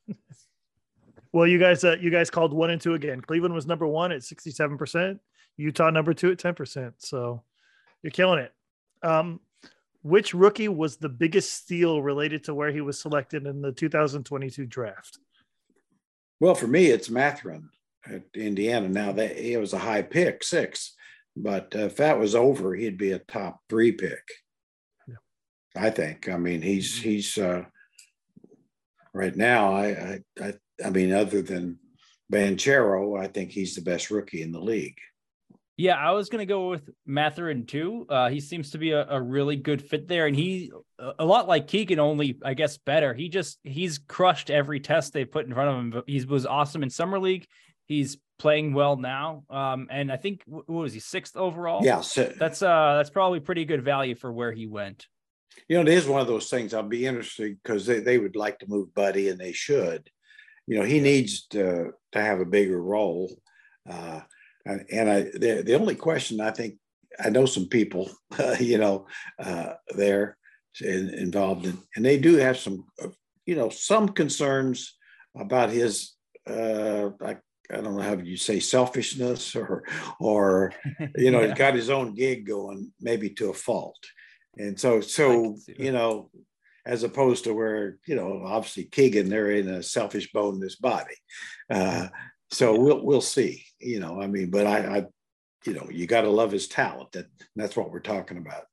Well, 1.32 1.46
you 1.46 1.58
guys, 1.58 1.84
uh, 1.84 1.96
you 2.00 2.10
guys 2.10 2.30
called 2.30 2.54
one 2.54 2.70
and 2.70 2.80
two 2.80 2.94
again. 2.94 3.20
Cleveland 3.20 3.54
was 3.54 3.66
number 3.66 3.86
one 3.86 4.10
at 4.10 4.24
sixty-seven 4.24 4.78
percent. 4.78 5.20
Utah 5.58 5.90
number 5.90 6.14
two 6.14 6.30
at 6.30 6.38
ten 6.38 6.54
percent. 6.54 6.94
So 6.98 7.42
you're 8.02 8.10
killing 8.10 8.40
it. 8.40 8.52
Um, 9.02 9.40
which 10.02 10.34
rookie 10.34 10.68
was 10.68 10.96
the 10.96 11.08
biggest 11.08 11.52
steal 11.52 12.00
related 12.00 12.44
to 12.44 12.54
where 12.54 12.70
he 12.70 12.80
was 12.80 13.00
selected 13.00 13.46
in 13.46 13.60
the 13.60 13.72
2022 13.72 14.64
draft? 14.66 15.18
Well, 16.38 16.54
for 16.54 16.66
me, 16.66 16.86
it's 16.86 17.10
Mathurin 17.10 17.70
at 18.08 18.22
Indiana. 18.34 18.88
Now 18.88 19.12
that 19.12 19.36
it 19.36 19.58
was 19.58 19.72
a 19.72 19.78
high 19.78 20.02
pick, 20.02 20.44
six. 20.44 20.94
But 21.36 21.74
uh, 21.74 21.80
if 21.80 21.96
that 21.96 22.18
was 22.18 22.34
over, 22.34 22.74
he'd 22.74 22.98
be 22.98 23.12
a 23.12 23.18
top 23.18 23.60
three 23.68 23.92
pick. 23.92 24.22
Yeah. 25.06 25.16
I 25.76 25.90
think. 25.90 26.28
I 26.28 26.36
mean, 26.36 26.62
he's 26.62 26.94
mm-hmm. 26.94 27.08
he's 27.08 27.38
uh, 27.38 27.64
right 29.12 29.36
now. 29.36 29.74
I, 29.74 29.86
I 29.86 30.20
I 30.40 30.54
I 30.84 30.90
mean, 30.90 31.12
other 31.12 31.42
than 31.42 31.78
Banchero, 32.32 33.20
I 33.20 33.26
think 33.26 33.50
he's 33.50 33.74
the 33.74 33.82
best 33.82 34.10
rookie 34.10 34.42
in 34.42 34.52
the 34.52 34.60
league. 34.60 34.98
Yeah, 35.76 35.96
I 35.96 36.12
was 36.12 36.30
gonna 36.30 36.46
go 36.46 36.70
with 36.70 36.88
Mathurin 37.04 37.66
too. 37.66 38.06
Uh, 38.08 38.30
he 38.30 38.40
seems 38.40 38.70
to 38.70 38.78
be 38.78 38.92
a, 38.92 39.06
a, 39.08 39.20
really 39.20 39.56
good 39.56 39.82
fit 39.82 40.08
there, 40.08 40.26
and 40.26 40.34
he 40.34 40.72
a 41.18 41.24
lot 41.24 41.48
like 41.48 41.68
Keegan, 41.68 41.98
only 41.98 42.38
I 42.42 42.54
guess 42.54 42.78
better. 42.78 43.12
He 43.12 43.28
just 43.28 43.58
he's 43.62 43.98
crushed 43.98 44.48
every 44.48 44.80
test 44.80 45.12
they 45.12 45.26
put 45.26 45.44
in 45.44 45.52
front 45.52 45.70
of 45.70 45.76
him. 45.76 46.02
He 46.06 46.24
was 46.24 46.46
awesome 46.46 46.82
in 46.82 46.88
summer 46.88 47.18
league. 47.18 47.46
He's 47.84 48.16
playing 48.38 48.72
well 48.72 48.96
now. 48.96 49.44
Um, 49.50 49.88
and 49.90 50.10
I 50.10 50.16
think 50.16 50.42
what 50.46 50.68
was 50.68 50.94
he 50.94 51.00
sixth 51.00 51.36
overall? 51.36 51.84
Yeah, 51.84 52.00
so, 52.00 52.32
that's 52.38 52.62
uh 52.62 52.94
that's 52.96 53.10
probably 53.10 53.40
pretty 53.40 53.66
good 53.66 53.84
value 53.84 54.14
for 54.14 54.32
where 54.32 54.52
he 54.52 54.66
went. 54.66 55.06
You 55.68 55.76
know, 55.76 55.82
it 55.82 55.88
is 55.88 56.06
one 56.06 56.20
of 56.20 56.26
those 56.26 56.48
things. 56.48 56.72
I'll 56.72 56.82
be 56.82 57.06
interested 57.06 57.56
because 57.62 57.86
they, 57.86 58.00
they 58.00 58.18
would 58.18 58.36
like 58.36 58.58
to 58.60 58.68
move 58.68 58.94
Buddy, 58.94 59.28
and 59.28 59.38
they 59.38 59.52
should. 59.52 60.08
You 60.66 60.78
know, 60.78 60.84
he 60.84 61.00
needs 61.00 61.46
to 61.48 61.92
to 62.12 62.20
have 62.20 62.40
a 62.40 62.46
bigger 62.46 62.80
role. 62.80 63.30
Uh, 63.88 64.20
and, 64.66 64.84
and 64.92 65.10
I 65.10 65.22
the, 65.22 65.62
the 65.64 65.74
only 65.74 65.94
question 65.94 66.40
I 66.40 66.50
think 66.50 66.74
I 67.18 67.30
know 67.30 67.46
some 67.46 67.66
people, 67.66 68.10
uh, 68.38 68.56
you 68.60 68.78
know, 68.78 69.06
uh, 69.38 69.74
there 69.96 70.36
in, 70.80 71.10
involved 71.10 71.66
in, 71.66 71.78
and 71.94 72.04
they 72.04 72.18
do 72.18 72.36
have 72.36 72.58
some, 72.58 72.84
uh, 73.02 73.08
you 73.46 73.54
know, 73.54 73.70
some 73.70 74.08
concerns 74.08 74.96
about 75.34 75.70
his 75.70 76.12
uh, 76.48 77.10
like 77.20 77.40
I 77.70 77.80
don't 77.80 77.96
know 77.96 78.02
how 78.02 78.16
you 78.16 78.36
say 78.36 78.60
selfishness 78.60 79.56
or 79.56 79.84
or 80.20 80.72
you 81.16 81.30
know 81.30 81.40
yeah. 81.40 81.48
he's 81.48 81.58
got 81.58 81.74
his 81.74 81.90
own 81.90 82.14
gig 82.14 82.46
going 82.46 82.92
maybe 83.00 83.30
to 83.30 83.50
a 83.50 83.54
fault, 83.54 83.98
and 84.56 84.78
so 84.78 85.00
so 85.00 85.56
you 85.66 85.92
know 85.92 86.30
as 86.84 87.02
opposed 87.02 87.44
to 87.44 87.52
where 87.52 87.98
you 88.06 88.14
know 88.14 88.42
obviously 88.44 88.84
Keegan 88.84 89.28
they're 89.28 89.50
in 89.50 89.68
a 89.68 89.82
selfish 89.82 90.30
bone 90.32 90.56
in 90.56 90.62
his 90.62 90.76
body, 90.76 91.16
uh, 91.70 92.08
so 92.56 92.72
yeah. 92.72 92.80
we'll 92.80 93.04
we'll 93.04 93.20
see 93.20 93.64
you 93.78 94.00
know 94.00 94.20
I 94.20 94.26
mean 94.26 94.50
but 94.50 94.66
I, 94.66 94.98
I 94.98 95.06
you 95.64 95.74
know 95.74 95.88
you 95.90 96.06
got 96.06 96.22
to 96.22 96.30
love 96.30 96.52
his 96.52 96.68
talent 96.68 97.12
that 97.12 97.26
that's 97.54 97.76
what 97.76 97.90
we're 97.90 98.00
talking 98.00 98.38
about. 98.38 98.64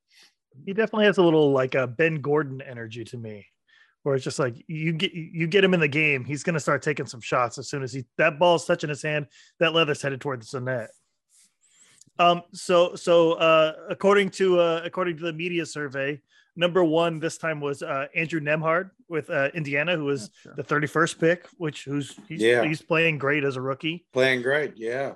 He 0.66 0.74
definitely 0.74 1.06
has 1.06 1.18
a 1.18 1.24
little 1.24 1.52
like 1.52 1.76
a 1.76 1.88
Ben 1.88 2.22
Gordon 2.22 2.62
energy 2.62 3.04
to 3.06 3.18
me 3.18 3.48
where 4.04 4.16
it's 4.16 4.24
just 4.24 4.40
like 4.40 4.56
you 4.68 4.94
get 4.94 5.14
you 5.14 5.48
get 5.48 5.64
him 5.64 5.74
in 5.74 5.80
the 5.80 5.88
game, 5.88 6.24
he's 6.24 6.44
going 6.44 6.54
to 6.54 6.60
start 6.60 6.82
taking 6.82 7.06
some 7.06 7.22
shots 7.22 7.58
as 7.58 7.70
soon 7.70 7.84
as 7.84 7.94
he 7.94 8.06
that 8.18 8.38
ball's 8.38 8.66
touching 8.66 8.90
his 8.90 9.02
hand, 9.02 9.28
that 9.60 9.74
leather's 9.74 10.02
headed 10.02 10.22
towards 10.22 10.52
the 10.52 10.60
net. 10.60 10.90
Um, 12.20 12.44
so 12.54 12.96
so 12.96 13.34
uh, 13.34 13.74
according 13.90 14.30
to 14.32 14.60
uh, 14.60 14.82
according 14.84 15.18
to 15.18 15.24
the 15.24 15.34
media 15.34 15.66
survey, 15.66 16.22
number 16.56 16.84
one 16.84 17.20
this 17.20 17.38
time 17.38 17.60
was 17.60 17.82
uh, 17.82 18.08
Andrew 18.16 18.40
Nembhard 18.40 18.92
with 19.10 19.30
uh, 19.30 19.50
Indiana, 19.54 19.96
who 19.96 20.06
was 20.06 20.30
yeah, 20.46 20.54
sure. 20.54 20.54
the 20.56 20.64
31st 20.64 21.20
pick, 21.20 21.48
which 21.58 21.86
who's 21.86 22.20
he's, 22.28 22.42
yeah. 22.42 22.64
he's 22.64 22.82
playing 22.82 23.18
great 23.18 23.44
as 23.44 23.56
a 23.56 23.62
rookie. 23.62 24.06
Playing 24.14 24.42
great, 24.42 24.74
yeah. 24.78 25.14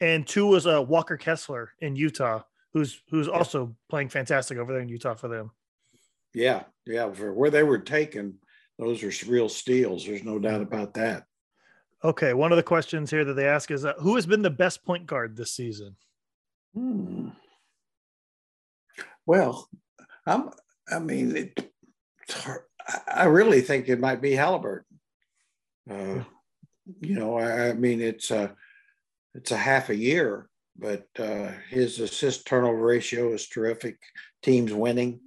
And 0.00 0.26
two 0.26 0.46
was 0.46 0.66
uh, 0.66 0.82
Walker 0.82 1.16
Kessler 1.16 1.72
in 1.80 1.96
Utah, 1.96 2.42
who's 2.72 3.00
who's 3.10 3.26
yeah. 3.26 3.32
also 3.32 3.76
playing 3.88 4.08
fantastic 4.08 4.58
over 4.58 4.72
there 4.72 4.82
in 4.82 4.88
Utah 4.88 5.14
for 5.14 5.28
them. 5.28 5.50
Yeah, 6.34 6.64
yeah. 6.86 7.10
For 7.12 7.32
where 7.32 7.50
they 7.50 7.62
were 7.62 7.78
taken, 7.78 8.38
those 8.78 9.02
are 9.02 9.30
real 9.30 9.48
steals. 9.48 10.04
There's 10.04 10.24
no 10.24 10.38
doubt 10.38 10.62
about 10.62 10.94
that. 10.94 11.24
Okay, 12.04 12.34
one 12.34 12.50
of 12.50 12.56
the 12.56 12.64
questions 12.64 13.10
here 13.10 13.24
that 13.24 13.34
they 13.34 13.46
ask 13.46 13.70
is 13.70 13.84
uh, 13.84 13.92
who 13.98 14.16
has 14.16 14.26
been 14.26 14.42
the 14.42 14.50
best 14.50 14.84
point 14.84 15.06
guard 15.06 15.36
this 15.36 15.52
season? 15.52 15.94
Hmm. 16.74 17.28
Well, 19.24 19.68
I'm. 20.26 20.50
I 20.90 20.98
mean, 20.98 21.36
it, 21.36 21.72
I 23.06 23.24
really 23.24 23.60
think 23.60 23.88
it 23.88 24.00
might 24.00 24.20
be 24.20 24.32
Halliburton. 24.32 24.98
Uh, 25.90 26.24
you 27.00 27.14
know, 27.14 27.38
I, 27.38 27.70
I, 27.70 27.72
mean, 27.74 28.00
it's 28.00 28.30
a 28.30 28.54
it's 29.34 29.50
a 29.50 29.56
half 29.56 29.88
a 29.88 29.96
year, 29.96 30.48
but 30.76 31.06
uh, 31.18 31.50
his 31.70 32.00
assist 32.00 32.46
turnover 32.46 32.84
ratio 32.84 33.32
is 33.32 33.48
terrific. 33.48 33.98
Teams 34.42 34.72
winning 34.72 35.20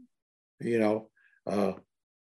you 0.59 0.79
know, 0.79 1.09
uh, 1.47 1.73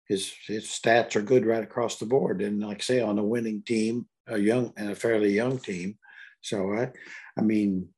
his 0.08 0.34
his 0.46 0.66
stats 0.66 1.16
are 1.16 1.22
good 1.22 1.46
right 1.46 1.64
across 1.64 1.98
the 1.98 2.06
board. 2.06 2.42
And 2.42 2.62
like 2.62 2.78
I 2.78 2.84
say, 2.84 3.02
on 3.02 3.20
a 3.20 3.24
winning 3.24 3.64
team, 3.64 4.08
a 4.28 4.38
young 4.38 4.74
and 4.78 4.92
a 4.92 4.96
fairly 4.96 5.34
young 5.34 5.60
team. 5.60 5.98
So 6.42 6.74
I, 6.74 6.92
I 7.38 7.42
mean, 7.42 7.90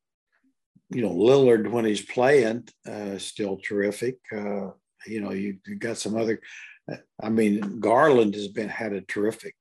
you 0.90 1.02
know, 1.02 1.12
Lillard 1.12 1.70
when 1.70 1.86
he's 1.86 2.02
playing, 2.02 2.68
uh, 2.88 3.18
still 3.18 3.58
terrific. 3.58 4.18
Uh, 4.36 4.70
you 5.06 5.22
know, 5.22 5.32
you, 5.32 5.58
you 5.66 5.76
got 5.76 5.98
some 5.98 6.18
other. 6.18 6.42
I 7.22 7.30
mean, 7.30 7.80
Garland 7.80 8.34
has 8.34 8.48
been 8.48 8.70
had 8.70 8.94
a 8.94 9.02
terrific 9.02 9.56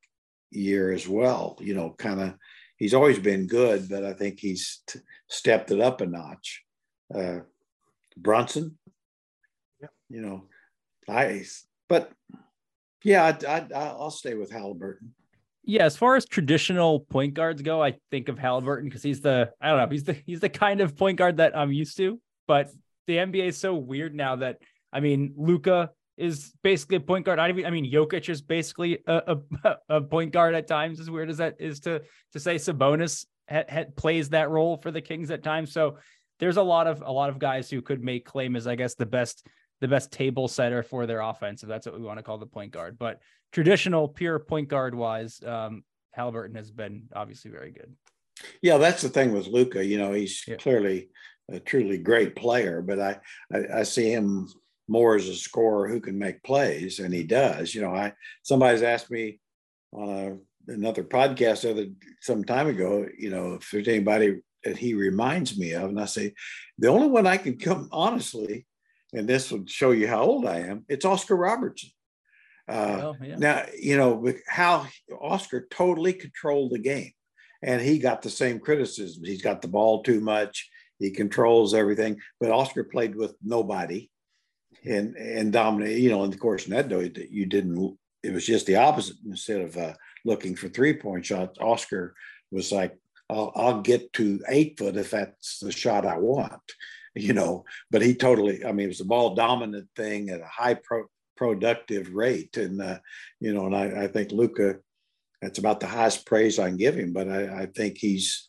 year 0.51 0.93
as 0.93 1.07
well. 1.07 1.59
You 1.61 1.75
know, 1.75 1.95
kind 1.99 2.21
of. 2.21 2.35
He's 2.77 2.95
always 2.95 3.19
been 3.19 3.49
good, 3.49 3.89
but 3.89 4.05
I 4.05 4.13
think 4.13 4.39
he's 4.39 4.83
t- 4.87 5.01
stepped 5.29 5.73
it 5.73 5.81
up 5.81 6.01
a 6.01 6.07
notch. 6.07 6.63
Uh, 7.13 7.41
Brunson, 8.17 8.79
yeah. 9.81 9.89
you 10.09 10.23
know, 10.23 10.45
I. 11.09 11.45
But 11.89 12.13
yeah, 13.05 13.37
I, 13.49 13.57
I, 13.59 13.67
I'll 13.75 14.11
stay 14.11 14.35
with 14.35 14.51
Halliburton. 14.51 15.15
Yeah, 15.65 15.85
as 15.85 15.97
far 15.97 16.17
as 16.17 16.25
traditional 16.25 17.01
point 17.01 17.35
guards 17.35 17.63
go, 17.63 17.83
I 17.83 17.97
think 18.11 18.29
of 18.29 18.39
Halliburton 18.39 18.89
because 18.89 19.03
he's 19.03 19.21
the 19.21 19.51
I 19.61 19.69
don't 19.69 19.79
know 19.79 19.89
he's 19.89 20.05
the 20.05 20.15
he's 20.25 20.41
the 20.41 20.49
kind 20.49 20.81
of 20.81 20.97
point 20.97 21.19
guard 21.19 21.37
that 21.39 21.57
I'm 21.57 21.73
used 21.73 21.97
to. 21.99 22.21
But 22.47 22.71
the 23.07 23.17
NBA 23.17 23.49
is 23.49 23.59
so 23.59 23.75
weird 23.75 24.15
now 24.15 24.37
that 24.37 24.59
I 24.93 25.01
mean 25.01 25.35
Luka 25.37 25.91
is 26.17 26.53
basically 26.63 26.97
a 26.97 27.01
point 27.01 27.25
guard. 27.25 27.39
I 27.39 27.53
mean, 27.53 27.67
I 27.67 27.71
mean 27.71 27.91
Jokic 27.91 28.29
is 28.29 28.43
basically 28.43 28.99
a, 29.07 29.39
a, 29.65 29.77
a, 29.97 30.01
point 30.01 30.33
guard 30.33 30.55
at 30.55 30.67
times. 30.67 31.01
As 31.01 31.11
weird 31.11 31.31
as 31.31 31.39
that 31.39 31.57
is 31.61 31.81
to 31.81 32.03
to 32.33 32.41
say, 32.41 32.57
Sabonis 32.57 33.27
ha, 33.49 33.63
ha, 33.71 33.85
plays 33.97 34.31
that 34.31 34.51
role 34.51 34.77
for 34.77 34.91
the 34.91 35.01
Kings 35.01 35.31
at 35.31 35.43
times. 35.43 35.73
So 35.73 35.99
there's 36.41 36.57
a 36.57 36.63
lot 36.63 36.87
of 36.87 37.03
a 37.03 37.13
lot 37.13 37.31
of 37.31 37.39
guys 37.39 37.71
who 37.71 37.83
could 37.83 38.03
make 38.03 38.25
claim 38.25 38.57
as 38.57 38.67
I 38.67 38.75
guess 38.75 38.95
the 38.95 39.07
best 39.07 39.47
the 39.81 39.89
best 39.89 40.11
table 40.11 40.49
setter 40.49 40.83
for 40.83 41.07
their 41.07 41.21
offense, 41.21 41.63
if 41.63 41.69
that's 41.69 41.87
what 41.87 41.95
we 41.95 42.05
want 42.05 42.19
to 42.19 42.23
call 42.23 42.39
the 42.39 42.47
point 42.47 42.73
guard. 42.73 42.99
But 42.99 43.21
traditional, 43.53 44.09
pure 44.09 44.39
point 44.39 44.69
guard 44.69 44.95
wise, 44.95 45.41
um, 45.45 45.85
Halliburton 46.13 46.57
has 46.57 46.71
been 46.71 47.05
obviously 47.15 47.51
very 47.51 47.71
good. 47.71 47.95
Yeah, 48.61 48.79
that's 48.79 49.03
the 49.03 49.09
thing 49.09 49.33
with 49.33 49.47
Luka. 49.47 49.85
You 49.85 49.99
know, 49.99 50.13
he's 50.13 50.45
yeah. 50.47 50.57
clearly 50.57 51.11
a 51.51 51.61
truly 51.61 51.99
great 51.99 52.37
player, 52.37 52.83
but 52.83 53.01
I, 53.01 53.19
I, 53.53 53.81
I 53.81 53.83
see 53.85 54.11
him 54.11 54.49
more 54.89 55.17
as 55.17 55.29
a 55.29 55.35
scorer 55.35 55.89
who 55.89 56.01
can 56.01 56.19
make 56.19 56.43
plays, 56.43 56.99
and 56.99 57.13
he 57.13 57.23
does. 57.23 57.75
You 57.75 57.83
know, 57.83 57.95
I 57.95 58.15
somebody's 58.43 58.83
asked 58.83 59.11
me 59.11 59.41
on 59.93 60.09
a, 60.69 60.73
another 60.73 61.05
podcast 61.05 61.69
other 61.69 61.87
some 62.21 62.45
time 62.45 62.67
ago. 62.67 63.07
You 63.17 63.31
know, 63.31 63.55
if 63.55 63.71
there's 63.71 63.89
anybody 63.89 64.41
that 64.65 64.77
he 64.77 64.95
reminds 64.95 65.59
me 65.59 65.73
of, 65.73 65.91
and 65.91 66.01
I 66.01 66.07
say 66.07 66.35
the 66.79 66.89
only 66.89 67.09
one 67.09 67.27
I 67.27 67.37
can 67.37 67.59
come 67.59 67.89
honestly 67.93 68.67
and 69.13 69.29
this 69.29 69.51
will 69.51 69.65
show 69.67 69.93
you 69.93 70.07
how 70.07 70.23
old 70.23 70.47
I 70.47 70.61
am. 70.61 70.85
It's 70.89 71.05
Oscar 71.05 71.37
Robertson. 71.37 71.91
Uh, 72.69 73.15
yeah. 73.23 73.37
Now, 73.37 73.65
you 73.79 73.97
know, 73.97 74.33
how 74.47 74.87
Oscar 75.21 75.67
totally 75.71 76.13
controlled 76.13 76.73
the 76.73 76.79
game 76.79 77.13
and 77.63 77.81
he 77.81 77.99
got 77.99 78.21
the 78.21 78.31
same 78.31 78.59
criticism. 78.59 79.25
He's 79.25 79.43
got 79.43 79.63
the 79.63 79.69
ball 79.69 80.03
too 80.03 80.21
much. 80.21 80.69
He 80.99 81.11
controls 81.11 81.75
everything, 81.75 82.19
but 82.41 82.51
Oscar 82.51 82.85
played 82.85 83.15
with 83.15 83.35
nobody 83.43 84.11
and, 84.89 85.17
and 85.17 85.53
dominated, 85.53 86.01
you 86.01 86.11
know, 86.11 86.25
and 86.25 86.33
of 86.33 86.41
course, 86.41 86.67
in 86.67 86.73
that 86.73 86.89
day, 86.89 87.29
you 87.31 87.47
didn't, 87.47 87.99
it 88.23 88.33
was 88.33 88.47
just 88.47 88.67
the 88.67 88.77
opposite. 88.77 89.17
Instead 89.27 89.61
of 89.61 89.77
uh, 89.77 89.95
looking 90.25 90.57
for 90.57 90.69
three 90.69 90.95
point 90.95 91.25
shots, 91.25 91.59
Oscar 91.61 92.15
was 92.51 92.73
like, 92.73 92.97
I'll, 93.31 93.53
I'll 93.55 93.83
get 93.83 94.13
to 94.15 94.41
eight 94.49 94.79
foot 94.79 94.97
if 94.97 95.11
that's 95.11 95.59
the 95.59 95.71
shot 95.73 96.07
I 96.07 96.19
want 96.19 96.63
you 97.15 97.33
know, 97.33 97.65
but 97.91 98.03
he 98.03 98.15
totally, 98.15 98.65
I 98.65 98.73
mean, 98.73 98.85
it 98.85 98.89
was 98.89 99.01
a 99.01 99.05
ball 99.07 99.35
dominant 99.35 99.89
thing 99.97 100.31
at 100.31 100.41
a 100.41 100.47
high 100.47 100.75
pro, 100.75 101.05
productive 101.37 102.15
rate. 102.15 102.57
And, 102.57 102.81
uh, 102.81 102.99
you 103.41 103.53
know, 103.55 103.67
and 103.67 103.77
I, 103.77 104.05
I 104.05 104.07
think 104.09 104.33
Luka. 104.33 104.77
that's 105.41 105.59
about 105.59 105.81
the 105.81 105.87
highest 105.87 106.27
praise 106.27 106.59
I 106.59 106.69
can 106.69 106.77
give 106.77 106.97
him, 106.97 107.13
but 107.13 107.29
I, 107.29 107.63
I 107.63 107.67
think 107.67 107.99
he's, 107.99 108.49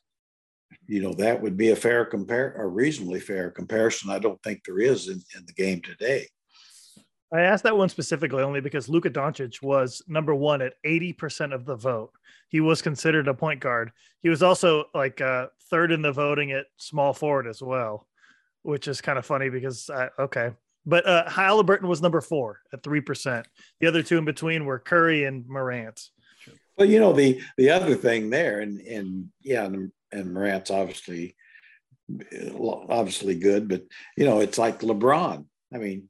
you 0.88 1.02
know, 1.02 1.14
that 1.14 1.42
would 1.42 1.58
be 1.58 1.70
a 1.70 1.76
fair 1.76 2.06
compare, 2.06 2.54
a 2.54 2.68
reasonably 2.68 3.20
fair 3.20 3.52
comparison. 3.52 4.10
I 4.10 4.20
don't 4.20 4.42
think 4.44 4.64
there 4.64 4.80
is 4.80 5.08
in, 5.08 5.22
in 5.36 5.46
the 5.46 5.54
game 5.54 5.82
today. 5.82 6.28
I 7.32 7.42
asked 7.42 7.64
that 7.64 7.78
one 7.78 7.90
specifically 7.90 8.42
only 8.42 8.60
because 8.60 8.90
Luka 8.90 9.10
Doncic 9.10 9.62
was 9.62 10.02
number 10.08 10.34
one 10.34 10.64
at 10.64 10.74
80% 10.84 11.54
of 11.54 11.66
the 11.66 11.76
vote. 11.76 12.12
He 12.48 12.60
was 12.60 12.82
considered 12.82 13.28
a 13.28 13.36
point 13.36 13.60
guard. 13.60 13.92
He 14.24 14.30
was 14.30 14.42
also 14.42 14.86
like 14.96 15.22
uh, 15.22 15.48
third 15.70 15.92
in 15.92 16.02
the 16.02 16.12
voting 16.12 16.52
at 16.52 16.66
small 16.78 17.14
forward 17.14 17.46
as 17.46 17.62
well 17.62 18.08
which 18.64 18.88
is 18.88 19.02
kind 19.02 19.18
of 19.18 19.26
funny 19.26 19.50
because 19.50 19.90
I, 19.90 20.10
okay. 20.20 20.52
But 20.86 21.06
uh, 21.08 21.30
Halliburton 21.30 21.88
was 21.88 22.02
number 22.02 22.22
four 22.22 22.62
at 22.74 22.84
three 22.84 23.02
percent. 23.02 23.48
The 23.80 23.88
other 23.88 24.02
two 24.02 24.18
in 24.18 24.26
between 24.26 24.66
were 24.66 24.80
Curry 24.80 25.26
and 25.26 25.48
Morant. 25.48 26.10
Well, 26.78 26.90
you 26.90 27.00
know 27.00 27.14
the 27.14 27.42
the 27.58 27.70
other 27.70 27.96
thing 27.96 28.30
there, 28.30 28.62
and 28.62 28.80
and 28.82 29.28
yeah, 29.42 29.70
and, 30.12 30.22
and 30.22 30.34
Morant's 30.34 30.72
obviously 30.72 31.36
obviously 32.90 33.36
good, 33.36 33.68
but 33.68 33.84
you 34.18 34.26
know 34.26 34.40
it's 34.40 34.58
like 34.58 34.80
LeBron. 34.80 35.46
I 35.74 35.78
mean, 35.78 36.10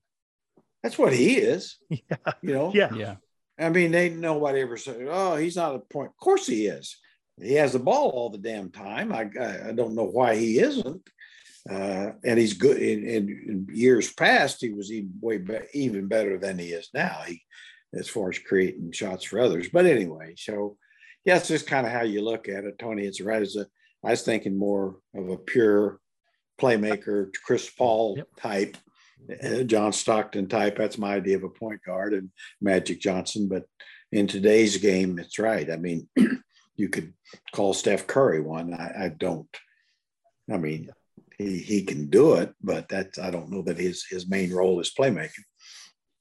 that's 0.82 0.98
what 0.98 1.14
he 1.14 1.38
is. 1.38 1.78
Yeah. 1.90 2.34
You 2.42 2.54
know. 2.54 2.72
Yeah. 2.74 2.94
Yeah. 2.94 3.16
I 3.60 3.70
mean, 3.70 3.92
they 3.92 4.10
nobody 4.10 4.62
ever 4.62 4.78
said, 4.78 5.06
"Oh, 5.10 5.36
he's 5.36 5.58
not 5.58 5.76
a 5.76 5.80
point." 5.80 6.12
Of 6.12 6.18
course, 6.18 6.48
he 6.48 6.68
is. 6.68 6.98
He 7.42 7.54
has 7.56 7.74
the 7.74 7.80
ball 7.80 8.10
all 8.10 8.30
the 8.30 8.38
damn 8.38 8.72
time. 8.72 9.12
I 9.12 9.30
I, 9.40 9.70
I 9.70 9.72
don't 9.74 9.96
know 9.96 10.06
why 10.06 10.36
he 10.36 10.60
isn't. 10.60 11.02
Uh, 11.70 12.12
and 12.24 12.40
he's 12.40 12.54
good. 12.54 12.78
In, 12.78 13.06
in, 13.06 13.68
years 13.72 14.12
past, 14.14 14.62
he 14.62 14.72
was 14.72 14.92
even 14.92 15.12
way 15.22 15.38
be- 15.38 15.60
even 15.74 16.08
better 16.08 16.38
than 16.38 16.58
he 16.58 16.70
is 16.70 16.90
now. 16.94 17.22
He, 17.28 17.42
as 17.94 18.08
far 18.08 18.30
as 18.30 18.40
creating 18.40 18.92
shots 18.92 19.26
for 19.26 19.40
others. 19.40 19.68
But 19.72 19.86
anyway, 19.86 20.36
so 20.38 20.78
yeah, 21.26 21.38
it's 21.38 21.48
just 21.48 21.68
kind 21.68 21.86
of 21.86 21.92
how 21.92 22.04
you 22.04 22.22
look 22.22 22.48
at 22.48 22.64
it, 22.64 22.80
Tony. 22.80 23.04
It's 23.04 23.22
right 23.22 23.42
as 23.42 23.56
a. 23.56 23.68
I 24.04 24.12
was 24.12 24.22
thinking 24.22 24.58
more 24.58 24.98
of 25.14 25.30
a 25.30 25.38
pure 25.38 26.00
playmaker, 26.60 27.32
Chris 27.46 27.70
Paul 27.70 28.16
yep. 28.18 28.28
type, 28.38 28.78
uh, 29.44 29.64
John 29.64 29.94
Stockton 29.94 30.48
type. 30.48 30.78
That's 30.78 30.98
my 30.98 31.16
idea 31.16 31.38
of 31.38 31.44
a 31.44 31.50
point 31.50 31.82
guard 31.86 32.14
and 32.14 32.30
Magic 32.62 33.00
Johnson. 33.00 33.48
But 33.48 33.66
in 34.12 34.28
today's 34.28 34.78
game, 34.78 35.20
it's 35.20 35.40
right. 35.40 35.70
I 35.70 35.78
mean, 35.78 36.08
you 36.76 36.90
could 36.90 37.14
call 37.52 37.74
Steph 37.74 38.08
Curry 38.08 38.42
one. 38.42 38.74
I, 38.74 39.06
I 39.06 39.10
don't. 39.10 39.50
I 40.52 40.58
mean, 40.58 40.90
he 41.38 41.60
he 41.60 41.84
can 41.84 42.10
do 42.10 42.36
it, 42.36 42.54
but 42.62 42.90
that's 42.90 43.20
I 43.20 43.32
don't 43.32 43.52
know 43.52 43.62
that 43.64 43.78
his 43.78 44.06
his 44.10 44.30
main 44.30 44.52
role 44.52 44.80
is 44.80 44.94
playmaking. 44.98 45.44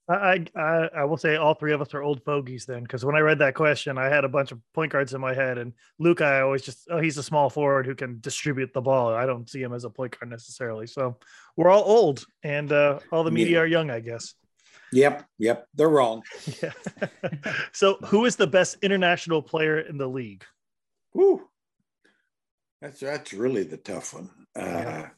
I, 0.08 0.44
I 0.56 0.88
I 0.96 1.04
will 1.04 1.18
say 1.18 1.36
all 1.36 1.54
three 1.54 1.72
of 1.72 1.82
us 1.82 1.92
are 1.92 2.02
old 2.02 2.24
fogies 2.24 2.64
then, 2.64 2.82
because 2.82 3.04
when 3.04 3.14
I 3.14 3.20
read 3.20 3.40
that 3.40 3.54
question, 3.54 3.98
I 3.98 4.06
had 4.06 4.24
a 4.24 4.28
bunch 4.28 4.52
of 4.52 4.60
point 4.72 4.90
guards 4.92 5.12
in 5.12 5.20
my 5.20 5.34
head, 5.34 5.58
and 5.58 5.74
Luke, 5.98 6.22
I 6.22 6.40
always 6.40 6.62
just 6.62 6.88
oh 6.90 6.98
he's 6.98 7.18
a 7.18 7.22
small 7.22 7.50
forward 7.50 7.84
who 7.84 7.94
can 7.94 8.18
distribute 8.20 8.72
the 8.72 8.80
ball. 8.80 9.12
I 9.12 9.26
don't 9.26 9.48
see 9.48 9.60
him 9.60 9.74
as 9.74 9.84
a 9.84 9.90
point 9.90 10.18
guard 10.18 10.30
necessarily. 10.30 10.86
So 10.86 11.18
we're 11.56 11.68
all 11.68 11.82
old, 11.82 12.24
and 12.42 12.72
uh, 12.72 13.00
all 13.12 13.22
the 13.22 13.30
media 13.30 13.56
yeah. 13.56 13.60
are 13.60 13.66
young, 13.66 13.90
I 13.90 14.00
guess. 14.00 14.34
Yep, 14.92 15.26
yep, 15.38 15.66
they're 15.74 15.88
wrong. 15.88 16.22
Yeah. 16.62 16.72
so 17.72 17.98
who 18.06 18.24
is 18.24 18.36
the 18.36 18.46
best 18.46 18.78
international 18.82 19.42
player 19.42 19.80
in 19.80 19.98
the 19.98 20.08
league? 20.08 20.44
Woo. 21.12 21.46
That's 22.80 23.00
that's 23.00 23.32
really 23.32 23.64
the 23.64 23.76
tough 23.76 24.14
one. 24.14 24.30
Uh, 24.56 25.08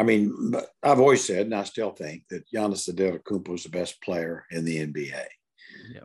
I 0.00 0.02
mean, 0.02 0.54
I've 0.82 0.98
always 0.98 1.22
said, 1.22 1.44
and 1.44 1.54
I 1.54 1.64
still 1.64 1.90
think 1.90 2.24
that 2.30 2.50
Giannis 2.50 2.88
Antetokounmpo 2.88 3.54
is 3.54 3.64
the 3.64 3.68
best 3.68 4.00
player 4.00 4.46
in 4.50 4.64
the 4.64 4.78
NBA, 4.78 5.26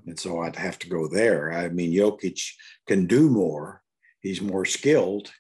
and 0.06 0.20
so 0.20 0.42
I'd 0.42 0.58
have 0.58 0.78
to 0.80 0.90
go 0.90 1.08
there. 1.08 1.54
I 1.54 1.70
mean, 1.70 1.94
Jokic 1.94 2.42
can 2.88 3.08
do 3.08 3.30
more; 3.30 3.82
he's 4.20 4.42
more 4.42 4.66
skilled, 4.66 5.32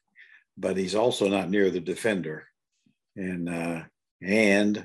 but 0.57 0.77
he's 0.77 0.95
also 0.95 1.27
not 1.27 1.49
near 1.49 1.69
the 1.69 1.81
defender, 1.81 2.47
and 3.17 3.49
uh, 3.49 3.81
and 4.21 4.77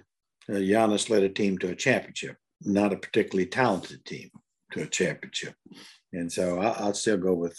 uh, 0.48 0.54
Giannis 0.54 1.08
led 1.08 1.22
a 1.22 1.28
team 1.28 1.56
to 1.58 1.70
a 1.70 1.76
championship, 1.76 2.38
not 2.62 2.92
a 2.92 2.96
particularly 2.96 3.46
talented 3.46 4.04
team 4.04 4.30
to 4.72 4.82
a 4.82 4.88
championship, 4.88 5.54
and 6.12 6.32
so 6.32 6.58
I, 6.58 6.86
will 6.86 6.94
still 6.94 7.18
go 7.18 7.34
with 7.34 7.56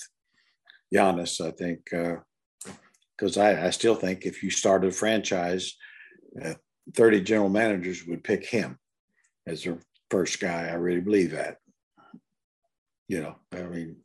Giannis. 0.93 1.39
I 1.39 1.51
think. 1.51 1.93
Uh, 1.93 2.17
because 3.17 3.37
I, 3.37 3.67
I, 3.67 3.69
still 3.69 3.93
think 3.93 4.25
if 4.25 4.41
you 4.41 4.49
started 4.49 4.87
a 4.87 4.91
franchise, 4.91 5.75
uh, 6.43 6.53
30 6.95 7.21
general 7.21 7.49
managers 7.49 8.05
would 8.05 8.23
pick 8.23 8.45
him 8.45 8.77
as 9.47 9.63
their 9.63 9.77
first 10.09 10.39
guy. 10.39 10.67
I 10.67 10.73
really 10.73 11.01
believe 11.01 11.31
that. 11.31 11.57
You 13.07 13.21
know, 13.21 13.35
I 13.51 13.63
mean, 13.63 13.97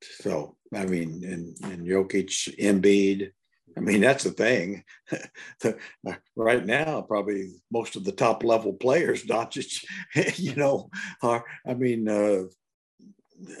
so 0.00 0.56
I 0.74 0.86
mean, 0.86 1.22
and, 1.24 1.56
and 1.72 1.86
Jokic, 1.86 2.58
Embiid. 2.58 3.30
I 3.76 3.80
mean, 3.80 4.00
that's 4.00 4.24
the 4.24 4.30
thing. 4.30 4.84
right 6.36 6.64
now, 6.64 7.02
probably 7.02 7.50
most 7.72 7.96
of 7.96 8.04
the 8.04 8.12
top 8.12 8.44
level 8.44 8.72
players, 8.72 9.26
not 9.28 9.50
just, 9.50 9.86
you 10.36 10.54
know, 10.54 10.90
are, 11.22 11.44
I 11.66 11.74
mean, 11.74 12.08
uh, 12.08 12.44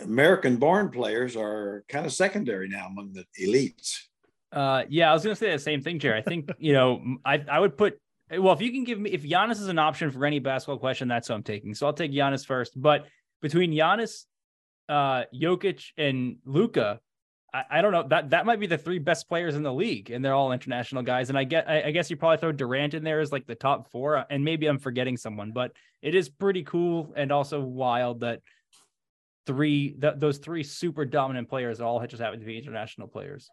American 0.02 0.56
born 0.56 0.90
players 0.90 1.36
are 1.36 1.84
kind 1.88 2.06
of 2.06 2.12
secondary 2.12 2.68
now 2.68 2.86
among 2.86 3.12
the 3.12 3.24
elites. 3.44 3.98
Uh, 4.54 4.84
yeah, 4.88 5.10
I 5.10 5.12
was 5.12 5.24
gonna 5.24 5.34
say 5.34 5.50
the 5.50 5.58
same 5.58 5.82
thing, 5.82 5.98
Jerry. 5.98 6.18
I 6.18 6.22
think 6.22 6.48
you 6.58 6.72
know, 6.72 7.16
I 7.24 7.44
I 7.50 7.58
would 7.58 7.76
put 7.76 7.98
well 8.30 8.54
if 8.54 8.60
you 8.60 8.70
can 8.70 8.84
give 8.84 9.00
me 9.00 9.10
if 9.10 9.24
Giannis 9.24 9.60
is 9.60 9.68
an 9.68 9.80
option 9.80 10.10
for 10.12 10.24
any 10.24 10.38
basketball 10.38 10.78
question, 10.78 11.08
that's 11.08 11.28
what 11.28 11.34
I'm 11.34 11.42
taking. 11.42 11.74
So 11.74 11.86
I'll 11.86 11.92
take 11.92 12.12
Giannis 12.12 12.46
first. 12.46 12.80
But 12.80 13.06
between 13.42 13.72
Giannis, 13.72 14.24
uh, 14.88 15.24
Jokic, 15.34 15.86
and 15.98 16.36
Luka, 16.44 17.00
I, 17.52 17.64
I, 17.70 17.82
don't 17.82 17.92
know 17.92 18.06
that 18.08 18.30
that 18.30 18.46
might 18.46 18.60
be 18.60 18.68
the 18.68 18.78
three 18.78 19.00
best 19.00 19.28
players 19.28 19.56
in 19.56 19.64
the 19.64 19.72
league, 19.72 20.10
and 20.10 20.24
they're 20.24 20.34
all 20.34 20.52
international 20.52 21.02
guys. 21.02 21.30
And 21.30 21.38
I 21.38 21.44
get, 21.44 21.68
I, 21.68 21.82
I 21.82 21.90
guess 21.90 22.08
you 22.08 22.16
probably 22.16 22.38
throw 22.38 22.52
Durant 22.52 22.94
in 22.94 23.02
there 23.02 23.20
as 23.20 23.32
like 23.32 23.46
the 23.46 23.56
top 23.56 23.90
four, 23.90 24.24
and 24.30 24.44
maybe 24.44 24.66
I'm 24.66 24.78
forgetting 24.78 25.16
someone, 25.16 25.52
but 25.52 25.72
it 26.00 26.14
is 26.14 26.28
pretty 26.28 26.62
cool 26.62 27.12
and 27.16 27.32
also 27.32 27.60
wild 27.60 28.20
that 28.20 28.40
three 29.46 29.96
th- 30.00 30.14
those 30.16 30.38
three 30.38 30.62
super 30.62 31.04
dominant 31.04 31.48
players 31.48 31.80
all 31.80 32.04
just 32.06 32.22
happen 32.22 32.40
to 32.40 32.46
be 32.46 32.56
international 32.56 33.08
players. 33.08 33.50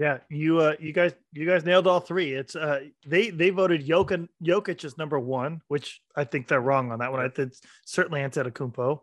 Yeah, 0.00 0.18
you 0.30 0.58
uh 0.58 0.76
you 0.80 0.94
guys 0.94 1.12
you 1.34 1.46
guys 1.46 1.64
nailed 1.64 1.86
all 1.86 2.00
three. 2.00 2.32
It's 2.32 2.56
uh 2.56 2.80
they 3.06 3.28
they 3.28 3.50
voted 3.50 3.86
Jokic 3.86 4.28
Jokic 4.42 4.84
as 4.84 4.96
number 4.96 5.20
one, 5.20 5.60
which 5.68 6.00
I 6.16 6.24
think 6.24 6.48
they're 6.48 6.60
wrong 6.60 6.90
on 6.90 7.00
that 7.00 7.12
one. 7.12 7.20
I 7.20 7.28
think 7.28 7.52
certainly 7.84 8.22
Antetokounmpo. 8.22 9.00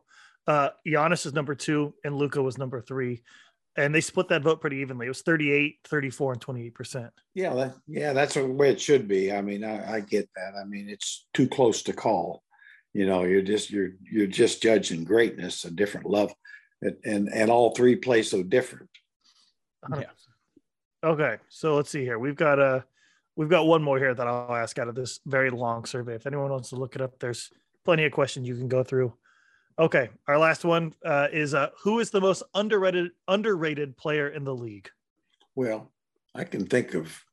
Uh 0.47 0.69
Giannis 0.87 1.27
is 1.27 1.33
number 1.33 1.53
two 1.53 1.93
and 2.03 2.15
Luka 2.15 2.41
was 2.41 2.57
number 2.57 2.81
three. 2.81 3.21
And 3.75 3.93
they 3.93 4.01
split 4.01 4.27
that 4.29 4.41
vote 4.41 4.59
pretty 4.59 4.77
evenly. 4.77 5.05
It 5.05 5.09
was 5.09 5.21
38, 5.21 5.75
34, 5.87 6.33
and 6.33 6.41
28%. 6.41 7.11
Yeah, 7.35 7.53
that, 7.53 7.75
yeah, 7.87 8.11
that's 8.11 8.33
the 8.33 8.43
way 8.43 8.71
it 8.71 8.81
should 8.81 9.07
be. 9.07 9.31
I 9.31 9.43
mean, 9.43 9.63
I, 9.63 9.97
I 9.97 9.99
get 9.99 10.27
that. 10.35 10.59
I 10.59 10.65
mean, 10.65 10.89
it's 10.89 11.27
too 11.35 11.47
close 11.47 11.83
to 11.83 11.93
call 11.93 12.41
you 12.97 13.05
know 13.05 13.23
you're 13.23 13.43
just 13.43 13.69
you're 13.69 13.91
you're 14.01 14.25
just 14.25 14.61
judging 14.61 15.03
greatness 15.03 15.65
a 15.65 15.71
different 15.71 16.09
level 16.09 16.35
and 16.81 16.95
and, 17.05 17.29
and 17.31 17.51
all 17.51 17.75
three 17.75 17.95
play 17.95 18.23
so 18.23 18.41
different 18.41 18.89
yeah. 19.93 20.05
Okay 21.03 21.37
so 21.49 21.75
let's 21.75 21.89
see 21.89 22.03
here 22.03 22.19
we've 22.19 22.35
got 22.35 22.59
a 22.59 22.63
uh, 22.63 22.81
we've 23.35 23.49
got 23.49 23.67
one 23.67 23.83
more 23.83 23.97
here 23.97 24.13
that 24.13 24.27
i'll 24.27 24.55
ask 24.55 24.79
out 24.79 24.87
of 24.87 24.95
this 24.95 25.19
very 25.25 25.49
long 25.49 25.85
survey 25.85 26.15
if 26.15 26.25
anyone 26.25 26.49
wants 26.49 26.69
to 26.69 26.75
look 26.75 26.95
it 26.95 27.01
up 27.01 27.19
there's 27.19 27.51
plenty 27.85 28.05
of 28.05 28.11
questions 28.11 28.47
you 28.47 28.55
can 28.55 28.67
go 28.67 28.83
through 28.83 29.13
okay 29.79 30.09
our 30.27 30.37
last 30.37 30.65
one 30.65 30.93
uh, 31.05 31.27
is 31.31 31.53
uh, 31.53 31.69
who 31.83 31.99
is 31.99 32.09
the 32.09 32.21
most 32.21 32.43
underrated 32.55 33.11
underrated 33.27 33.95
player 33.97 34.29
in 34.29 34.43
the 34.43 34.55
league 34.55 34.89
well 35.55 35.91
i 36.35 36.43
can 36.43 36.65
think 36.65 36.93
of 36.93 37.23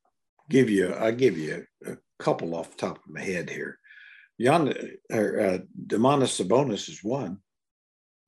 give 0.51 0.69
you 0.69 0.95
i 0.97 1.11
give 1.11 1.39
you 1.39 1.67
a 1.87 1.97
couple 2.19 2.55
off 2.55 2.71
the 2.73 2.77
top 2.77 2.97
of 2.99 3.09
my 3.09 3.21
head 3.21 3.49
here 3.49 3.79
Jan 4.41 4.75
or 5.13 5.41
uh, 5.41 5.59
Domantas 5.87 6.43
Sabonis 6.43 6.89
is 6.89 7.03
one. 7.03 7.39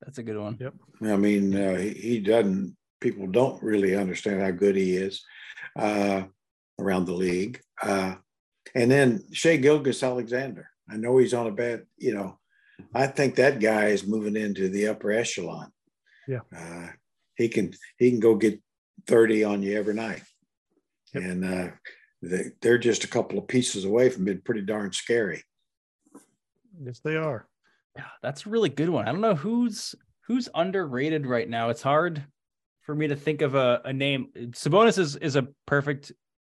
That's 0.00 0.18
a 0.18 0.22
good 0.22 0.38
one. 0.38 0.56
Yep. 0.60 0.74
I 1.02 1.16
mean, 1.16 1.56
uh, 1.56 1.76
he, 1.76 1.90
he, 1.90 2.20
doesn't. 2.20 2.76
People 3.06 3.28
don't 3.28 3.62
really 3.62 3.94
understand 3.94 4.42
how 4.42 4.50
good 4.50 4.74
he 4.74 4.96
is 4.96 5.22
uh, 5.78 6.24
around 6.80 7.04
the 7.04 7.12
league. 7.12 7.60
Uh, 7.80 8.16
and 8.74 8.90
then 8.90 9.22
Shai 9.30 9.58
Gilgeous-Alexander. 9.58 10.68
I 10.90 10.96
know 10.96 11.16
he's 11.18 11.32
on 11.32 11.46
a 11.46 11.52
bad. 11.52 11.84
You 11.98 12.14
know, 12.14 12.38
I 12.92 13.06
think 13.06 13.36
that 13.36 13.60
guy 13.60 13.86
is 13.86 14.04
moving 14.04 14.34
into 14.34 14.68
the 14.68 14.88
upper 14.88 15.12
echelon. 15.12 15.70
Yeah. 16.26 16.40
Uh, 16.52 16.88
he 17.36 17.48
can 17.48 17.74
he 17.96 18.10
can 18.10 18.18
go 18.18 18.34
get 18.34 18.60
thirty 19.06 19.44
on 19.44 19.62
you 19.62 19.78
every 19.78 19.94
night, 19.94 20.24
yep. 21.14 21.22
and 21.22 21.44
uh, 21.44 21.68
they, 22.22 22.46
they're 22.60 22.76
just 22.78 23.04
a 23.04 23.08
couple 23.08 23.38
of 23.38 23.46
pieces 23.46 23.84
away 23.84 24.10
from 24.10 24.24
being 24.24 24.40
pretty 24.40 24.62
darn 24.62 24.92
scary. 24.92 25.44
Yes, 26.82 26.98
they 27.04 27.14
are. 27.14 27.46
Yeah, 27.94 28.06
that's 28.20 28.46
a 28.46 28.50
really 28.50 28.68
good 28.68 28.88
one. 28.88 29.06
I 29.06 29.12
don't 29.12 29.20
know 29.20 29.36
who's 29.36 29.94
who's 30.26 30.48
underrated 30.56 31.24
right 31.24 31.48
now. 31.48 31.70
It's 31.70 31.82
hard 31.82 32.24
for 32.86 32.94
me 32.94 33.08
to 33.08 33.16
think 33.16 33.42
of 33.42 33.54
a, 33.54 33.82
a 33.84 33.92
name. 33.92 34.28
Sabonis 34.52 34.98
is 34.98 35.16
is 35.16 35.36
a 35.36 35.48
perfect 35.66 36.12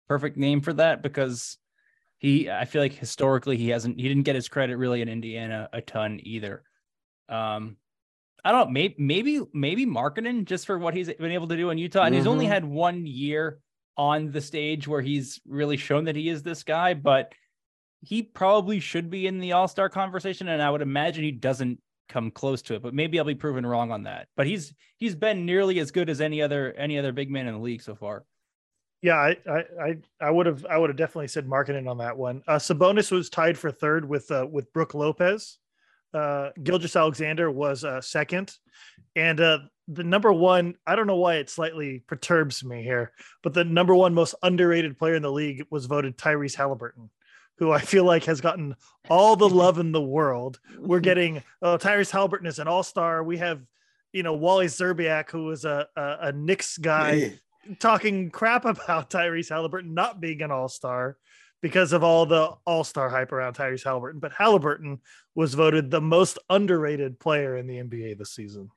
perfect 0.08 0.36
name 0.36 0.60
for 0.60 0.72
that 0.72 1.02
because 1.02 1.58
he 2.18 2.48
I 2.48 2.64
feel 2.64 2.80
like 2.80 2.92
historically 2.92 3.56
he 3.56 3.68
hasn't 3.68 4.00
he 4.00 4.08
didn't 4.08 4.22
get 4.22 4.36
his 4.36 4.48
credit 4.48 4.76
really 4.76 5.02
in 5.02 5.08
Indiana 5.08 5.68
a 5.72 5.80
ton 5.80 6.20
either. 6.22 6.62
Um 7.28 7.76
I 8.44 8.52
don't 8.52 8.66
know, 8.66 8.72
maybe 8.72 8.94
maybe 8.98 9.40
maybe 9.52 9.86
Markkanen 9.86 10.44
just 10.44 10.66
for 10.66 10.78
what 10.78 10.94
he's 10.94 11.08
been 11.08 11.32
able 11.32 11.48
to 11.48 11.56
do 11.56 11.70
in 11.70 11.78
Utah. 11.78 12.04
And 12.04 12.14
mm-hmm. 12.14 12.20
he's 12.20 12.26
only 12.26 12.44
mm-hmm. 12.46 12.54
had 12.54 12.64
one 12.64 13.06
year 13.06 13.58
on 13.96 14.30
the 14.30 14.40
stage 14.40 14.88
where 14.88 15.02
he's 15.02 15.40
really 15.46 15.76
shown 15.76 16.04
that 16.04 16.16
he 16.16 16.28
is 16.28 16.42
this 16.42 16.62
guy, 16.62 16.94
but 16.94 17.32
he 18.02 18.22
probably 18.22 18.80
should 18.80 19.10
be 19.10 19.26
in 19.26 19.40
the 19.40 19.52
All 19.52 19.68
Star 19.68 19.90
conversation, 19.90 20.48
and 20.48 20.62
I 20.62 20.70
would 20.70 20.80
imagine 20.80 21.22
he 21.22 21.32
doesn't 21.32 21.80
come 22.10 22.30
close 22.30 22.60
to 22.62 22.74
it. 22.74 22.82
But 22.82 22.92
maybe 22.92 23.18
I'll 23.18 23.24
be 23.24 23.34
proven 23.34 23.64
wrong 23.64 23.90
on 23.90 24.02
that. 24.02 24.28
But 24.36 24.46
he's 24.46 24.74
he's 24.98 25.14
been 25.14 25.46
nearly 25.46 25.78
as 25.78 25.90
good 25.90 26.10
as 26.10 26.20
any 26.20 26.42
other 26.42 26.72
any 26.74 26.98
other 26.98 27.12
big 27.12 27.30
man 27.30 27.46
in 27.46 27.54
the 27.54 27.60
league 27.60 27.82
so 27.82 27.94
far. 27.94 28.24
Yeah, 29.00 29.16
I 29.16 29.36
I 29.80 29.96
I 30.20 30.30
would 30.30 30.46
have 30.46 30.66
I 30.66 30.76
would 30.76 30.90
have 30.90 30.96
definitely 30.96 31.28
said 31.28 31.46
Markkanen 31.46 31.88
on 31.88 31.98
that 31.98 32.18
one. 32.18 32.42
Uh, 32.46 32.56
Sabonis 32.56 33.10
was 33.10 33.30
tied 33.30 33.56
for 33.56 33.70
third 33.70 34.06
with 34.06 34.30
uh, 34.30 34.46
with 34.50 34.72
Brook 34.74 34.92
Lopez. 34.94 35.58
Uh, 36.12 36.50
Gilgeous-Alexander 36.60 37.52
was 37.52 37.84
uh, 37.84 38.00
second, 38.00 38.52
and 39.14 39.40
uh, 39.40 39.58
the 39.88 40.04
number 40.04 40.32
one. 40.32 40.74
I 40.86 40.96
don't 40.96 41.06
know 41.06 41.16
why 41.16 41.36
it 41.36 41.48
slightly 41.48 42.02
perturbs 42.06 42.62
me 42.64 42.82
here, 42.82 43.12
but 43.42 43.54
the 43.54 43.64
number 43.64 43.94
one 43.94 44.12
most 44.12 44.34
underrated 44.42 44.98
player 44.98 45.14
in 45.14 45.22
the 45.22 45.32
league 45.32 45.64
was 45.70 45.86
voted 45.86 46.18
Tyrese 46.18 46.56
Halliburton 46.56 47.10
who 47.60 47.70
I 47.70 47.78
feel 47.78 48.04
like 48.04 48.24
has 48.24 48.40
gotten 48.40 48.74
all 49.08 49.36
the 49.36 49.48
love 49.48 49.78
in 49.78 49.92
the 49.92 50.02
world. 50.02 50.58
We're 50.78 51.00
getting 51.10 51.42
oh, 51.62 51.76
Tyrese 51.76 52.10
Halliburton 52.10 52.46
is 52.46 52.58
an 52.58 52.66
all 52.66 52.82
star. 52.82 53.22
We 53.22 53.36
have, 53.36 53.60
you 54.12 54.24
know, 54.24 54.32
Wally 54.32 54.66
Szczerbiak, 54.66 55.30
who 55.30 55.50
is 55.50 55.64
a, 55.64 55.86
a, 55.94 56.16
a 56.22 56.32
Knicks 56.32 56.78
guy, 56.78 57.20
hey. 57.20 57.38
talking 57.78 58.30
crap 58.30 58.64
about 58.64 59.10
Tyrese 59.10 59.50
Halliburton 59.50 59.94
not 59.94 60.20
being 60.20 60.42
an 60.42 60.50
all 60.50 60.68
star 60.68 61.18
because 61.60 61.92
of 61.92 62.02
all 62.02 62.24
the 62.24 62.50
all 62.64 62.82
star 62.82 63.10
hype 63.10 63.30
around 63.30 63.56
Tyrese 63.56 63.84
Halliburton. 63.84 64.20
But 64.20 64.32
Halliburton 64.32 65.00
was 65.34 65.52
voted 65.52 65.90
the 65.90 66.00
most 66.00 66.38
underrated 66.48 67.20
player 67.20 67.58
in 67.58 67.66
the 67.66 67.76
NBA 67.76 68.16
this 68.16 68.32
season. 68.32 68.70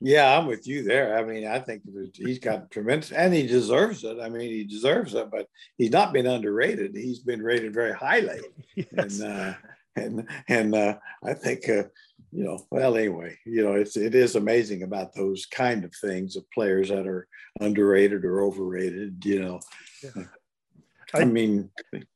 Yeah, 0.00 0.36
I'm 0.36 0.46
with 0.46 0.66
you 0.66 0.82
there. 0.82 1.16
I 1.16 1.24
mean, 1.24 1.46
I 1.46 1.58
think 1.58 1.82
he's 2.12 2.38
got 2.38 2.70
tremendous, 2.70 3.12
and 3.12 3.32
he 3.32 3.46
deserves 3.46 4.04
it. 4.04 4.18
I 4.20 4.28
mean, 4.28 4.50
he 4.50 4.64
deserves 4.64 5.14
it, 5.14 5.30
but 5.30 5.48
he's 5.78 5.90
not 5.90 6.12
been 6.12 6.26
underrated. 6.26 6.94
He's 6.94 7.20
been 7.20 7.42
rated 7.42 7.72
very 7.72 7.94
highly, 7.94 8.40
yes. 8.74 9.20
and 9.20 9.22
uh, 9.22 9.54
and 9.96 10.28
and 10.48 10.74
uh, 10.74 10.98
I 11.24 11.32
think 11.32 11.66
uh, 11.70 11.84
you 12.30 12.44
know. 12.44 12.66
Well, 12.70 12.94
anyway, 12.94 13.38
you 13.46 13.64
know, 13.64 13.72
it's 13.72 13.96
it 13.96 14.14
is 14.14 14.36
amazing 14.36 14.82
about 14.82 15.14
those 15.14 15.46
kind 15.46 15.82
of 15.82 15.94
things 15.94 16.36
of 16.36 16.50
players 16.50 16.90
that 16.90 17.06
are 17.06 17.26
underrated 17.60 18.26
or 18.26 18.42
overrated. 18.42 19.24
You 19.24 19.40
know, 19.40 19.60
yeah. 20.04 20.24
I, 21.14 21.20
I 21.22 21.24
mean, 21.24 21.70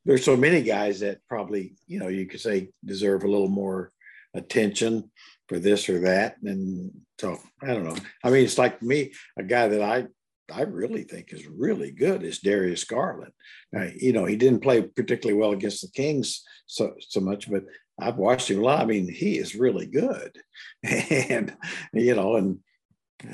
there's 0.04 0.24
so 0.24 0.36
many 0.36 0.62
guys 0.62 1.00
that 1.00 1.26
probably 1.30 1.76
you 1.86 1.98
know 1.98 2.08
you 2.08 2.26
could 2.26 2.40
say 2.40 2.72
deserve 2.84 3.24
a 3.24 3.30
little 3.30 3.48
more 3.48 3.90
attention 4.34 5.10
for 5.50 5.58
this 5.58 5.88
or 5.88 5.98
that. 5.98 6.36
And 6.44 6.92
so 7.18 7.36
I 7.60 7.66
don't 7.66 7.84
know. 7.84 7.96
I 8.22 8.30
mean, 8.30 8.44
it's 8.44 8.56
like 8.56 8.80
me, 8.80 9.12
a 9.36 9.42
guy 9.42 9.66
that 9.66 9.82
I 9.82 10.06
I 10.52 10.62
really 10.62 11.02
think 11.02 11.32
is 11.32 11.46
really 11.46 11.90
good 11.90 12.22
is 12.22 12.38
Darius 12.38 12.84
Garland. 12.84 13.32
Now, 13.72 13.88
you 13.96 14.12
know, 14.12 14.24
he 14.24 14.36
didn't 14.36 14.62
play 14.62 14.82
particularly 14.82 15.38
well 15.38 15.50
against 15.50 15.82
the 15.82 15.88
Kings 15.90 16.44
so 16.66 16.94
so 17.00 17.18
much, 17.20 17.50
but 17.50 17.64
I've 17.98 18.16
watched 18.16 18.48
him 18.48 18.60
a 18.60 18.62
lot. 18.62 18.80
I 18.80 18.86
mean, 18.86 19.12
he 19.12 19.38
is 19.38 19.56
really 19.56 19.86
good, 19.86 20.38
and 20.84 21.52
you 21.92 22.14
know, 22.14 22.36
and 22.36 22.60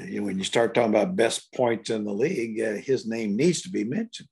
you 0.07 0.20
know, 0.20 0.26
when 0.26 0.38
you 0.38 0.45
start 0.45 0.74
talking 0.74 0.95
about 0.95 1.16
best 1.16 1.53
points 1.53 1.91
in 1.91 2.04
the 2.04 2.12
league, 2.12 2.58
uh, 2.62 2.76
his 2.76 3.07
name 3.07 3.36
needs 3.36 3.61
to 3.62 3.68
be 3.68 3.84
mentioned. 3.84 4.28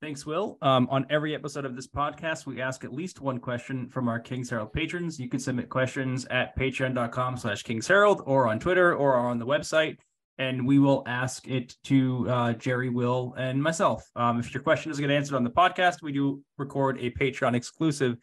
Thanks, 0.00 0.24
Will. 0.24 0.56
Um, 0.62 0.86
on 0.90 1.04
every 1.10 1.34
episode 1.34 1.64
of 1.64 1.74
this 1.74 1.88
podcast, 1.88 2.46
we 2.46 2.60
ask 2.60 2.84
at 2.84 2.92
least 2.92 3.20
one 3.20 3.40
question 3.40 3.88
from 3.88 4.08
our 4.08 4.20
Kings 4.20 4.50
Herald 4.50 4.72
patrons. 4.72 5.18
You 5.18 5.28
can 5.28 5.40
submit 5.40 5.68
questions 5.68 6.26
at 6.26 6.56
patreon.com 6.56 7.38
slash 7.38 7.62
Kings 7.62 7.88
Herald 7.88 8.22
or 8.24 8.46
on 8.46 8.60
Twitter 8.60 8.94
or 8.94 9.16
on 9.16 9.38
the 9.38 9.46
website, 9.46 9.96
and 10.38 10.66
we 10.66 10.78
will 10.78 11.02
ask 11.06 11.48
it 11.48 11.74
to 11.84 12.28
uh, 12.28 12.52
Jerry, 12.54 12.90
Will, 12.90 13.34
and 13.38 13.62
myself. 13.62 14.04
Um, 14.14 14.38
if 14.38 14.52
your 14.52 14.62
question 14.62 14.90
doesn't 14.90 15.02
get 15.02 15.10
answered 15.10 15.36
on 15.36 15.44
the 15.44 15.50
podcast, 15.50 16.02
we 16.02 16.12
do 16.12 16.42
record 16.58 16.98
a 17.00 17.10
Patreon 17.10 17.54
exclusive 17.54 18.16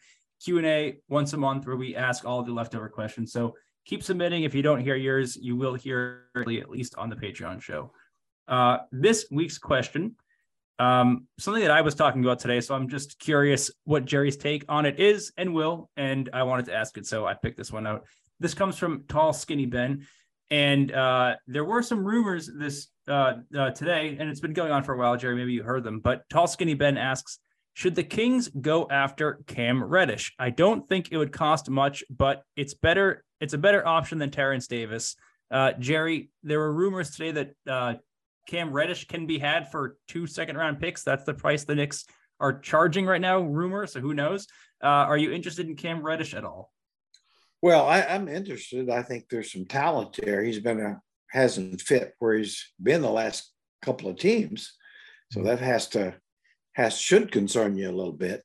Q&A 0.44 0.98
once 1.08 1.32
a 1.32 1.36
month 1.36 1.66
where 1.66 1.76
we 1.76 1.96
ask 1.96 2.24
all 2.24 2.42
the 2.42 2.52
leftover 2.52 2.88
questions. 2.88 3.32
So 3.32 3.54
keep 3.84 4.02
submitting. 4.02 4.44
If 4.44 4.54
you 4.54 4.62
don't 4.62 4.80
hear 4.80 4.96
yours, 4.96 5.36
you 5.36 5.56
will 5.56 5.74
hear 5.74 6.26
at 6.36 6.46
least 6.70 6.94
on 6.96 7.10
the 7.10 7.16
Patreon 7.16 7.60
show. 7.60 7.92
Uh, 8.46 8.78
this 8.92 9.26
week's 9.30 9.58
question, 9.58 10.16
um, 10.78 11.26
something 11.38 11.62
that 11.62 11.70
I 11.70 11.80
was 11.80 11.94
talking 11.94 12.22
about 12.22 12.38
today. 12.38 12.60
So 12.60 12.74
I'm 12.74 12.88
just 12.88 13.18
curious 13.18 13.70
what 13.84 14.04
Jerry's 14.04 14.36
take 14.36 14.64
on 14.68 14.86
it 14.86 15.00
is 15.00 15.32
and 15.36 15.54
will, 15.54 15.90
and 15.96 16.28
I 16.32 16.42
wanted 16.42 16.66
to 16.66 16.74
ask 16.74 16.96
it. 16.98 17.06
So 17.06 17.26
I 17.26 17.34
picked 17.34 17.56
this 17.56 17.72
one 17.72 17.86
out. 17.86 18.04
This 18.40 18.54
comes 18.54 18.76
from 18.76 19.04
Tall 19.08 19.32
Skinny 19.32 19.66
Ben. 19.66 20.06
And 20.50 20.92
uh, 20.92 21.36
there 21.46 21.64
were 21.64 21.82
some 21.82 22.04
rumors 22.04 22.50
this 22.58 22.88
uh, 23.08 23.34
uh, 23.56 23.70
today, 23.70 24.16
and 24.18 24.28
it's 24.28 24.40
been 24.40 24.52
going 24.52 24.72
on 24.72 24.82
for 24.82 24.94
a 24.94 24.98
while, 24.98 25.16
Jerry. 25.16 25.36
Maybe 25.36 25.52
you 25.52 25.62
heard 25.62 25.84
them, 25.84 26.00
but 26.00 26.28
Tall 26.30 26.46
Skinny 26.46 26.74
Ben 26.74 26.96
asks, 26.96 27.38
should 27.74 27.96
the 27.96 28.04
Kings 28.04 28.48
go 28.48 28.86
after 28.88 29.40
Cam 29.46 29.82
Reddish? 29.82 30.32
I 30.38 30.50
don't 30.50 30.88
think 30.88 31.08
it 31.10 31.16
would 31.16 31.32
cost 31.32 31.68
much, 31.68 32.04
but 32.08 32.42
it's 32.56 32.74
better. 32.74 33.24
It's 33.40 33.52
a 33.52 33.58
better 33.58 33.86
option 33.86 34.18
than 34.18 34.30
Terence 34.30 34.68
Davis. 34.68 35.16
Uh, 35.50 35.72
Jerry, 35.78 36.30
there 36.44 36.60
were 36.60 36.72
rumors 36.72 37.10
today 37.10 37.32
that 37.32 37.50
uh, 37.68 37.94
Cam 38.48 38.72
Reddish 38.72 39.06
can 39.08 39.26
be 39.26 39.38
had 39.38 39.70
for 39.70 39.96
two 40.06 40.26
second 40.26 40.56
round 40.56 40.78
picks. 40.78 41.02
That's 41.02 41.24
the 41.24 41.34
price 41.34 41.64
the 41.64 41.74
Knicks 41.74 42.04
are 42.38 42.58
charging 42.60 43.06
right 43.06 43.20
now. 43.20 43.40
Rumor, 43.40 43.86
so 43.86 44.00
who 44.00 44.14
knows? 44.14 44.46
Uh, 44.82 44.86
are 44.86 45.18
you 45.18 45.32
interested 45.32 45.66
in 45.66 45.76
Cam 45.76 46.02
Reddish 46.02 46.34
at 46.34 46.44
all? 46.44 46.72
Well, 47.64 47.88
I, 47.88 48.00
am 48.00 48.28
interested. 48.28 48.90
I 48.90 49.00
think 49.00 49.30
there's 49.30 49.50
some 49.50 49.64
talent 49.64 50.18
there. 50.22 50.44
He's 50.44 50.60
been 50.60 50.80
a 50.80 51.00
hasn't 51.30 51.80
fit 51.80 52.12
where 52.18 52.34
he's 52.34 52.62
been 52.82 53.00
the 53.00 53.10
last 53.10 53.50
couple 53.80 54.10
of 54.10 54.18
teams, 54.18 54.74
so 55.32 55.42
that 55.44 55.60
has 55.60 55.88
to 55.88 56.14
has 56.74 56.98
should 56.98 57.32
concern 57.32 57.74
you 57.78 57.88
a 57.88 57.90
little 57.90 58.12
bit. 58.12 58.44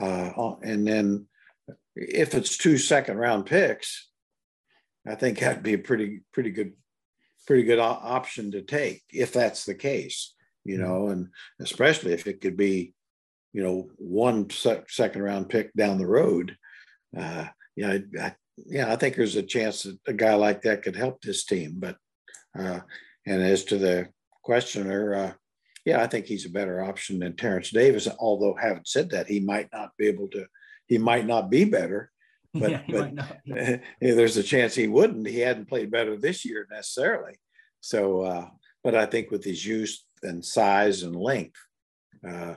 Uh, 0.00 0.54
and 0.62 0.88
then 0.88 1.26
if 1.94 2.32
it's 2.32 2.56
two 2.56 2.78
second 2.78 3.18
round 3.18 3.44
picks, 3.44 4.08
I 5.06 5.14
think 5.14 5.40
that'd 5.40 5.62
be 5.62 5.74
a 5.74 5.78
pretty 5.78 6.22
pretty 6.32 6.50
good 6.50 6.72
pretty 7.46 7.64
good 7.64 7.80
option 7.80 8.52
to 8.52 8.62
take 8.62 9.02
if 9.10 9.34
that's 9.34 9.66
the 9.66 9.74
case, 9.74 10.32
you 10.64 10.78
mm-hmm. 10.78 10.84
know, 10.84 11.08
and 11.08 11.28
especially 11.60 12.14
if 12.14 12.26
it 12.26 12.40
could 12.40 12.56
be, 12.56 12.94
you 13.52 13.62
know, 13.62 13.90
one 13.98 14.48
second 14.48 15.22
round 15.22 15.50
pick 15.50 15.70
down 15.74 15.98
the 15.98 16.06
road. 16.06 16.56
Uh, 17.14 17.48
yeah, 17.76 17.90
I, 17.90 18.02
I, 18.18 18.34
yeah, 18.56 18.92
I 18.92 18.96
think 18.96 19.16
there's 19.16 19.36
a 19.36 19.42
chance 19.42 19.82
that 19.82 19.98
a 20.06 20.12
guy 20.12 20.34
like 20.34 20.62
that 20.62 20.82
could 20.82 20.96
help 20.96 21.20
this 21.20 21.44
team. 21.44 21.76
But 21.78 21.96
uh, 22.58 22.80
and 23.26 23.42
as 23.42 23.64
to 23.64 23.78
the 23.78 24.08
questioner, 24.42 25.14
uh, 25.14 25.32
yeah, 25.84 26.02
I 26.02 26.06
think 26.06 26.26
he's 26.26 26.46
a 26.46 26.50
better 26.50 26.82
option 26.82 27.18
than 27.18 27.36
Terence 27.36 27.70
Davis. 27.70 28.08
Although, 28.18 28.56
having 28.60 28.84
said 28.84 29.10
that, 29.10 29.26
he 29.26 29.40
might 29.40 29.68
not 29.72 29.90
be 29.98 30.06
able 30.06 30.28
to. 30.28 30.46
He 30.86 30.98
might 30.98 31.26
not 31.26 31.50
be 31.50 31.64
better. 31.64 32.10
But, 32.56 32.70
yeah, 32.70 32.82
but 32.88 33.80
there's 34.00 34.36
a 34.36 34.42
chance 34.44 34.76
he 34.76 34.86
wouldn't. 34.86 35.26
He 35.26 35.40
hadn't 35.40 35.68
played 35.68 35.90
better 35.90 36.16
this 36.16 36.44
year 36.44 36.68
necessarily. 36.70 37.32
So, 37.80 38.20
uh, 38.20 38.46
but 38.84 38.94
I 38.94 39.06
think 39.06 39.32
with 39.32 39.42
his 39.42 39.66
use 39.66 40.06
and 40.22 40.44
size 40.44 41.02
and 41.02 41.16
length, 41.16 41.58
uh, 42.24 42.54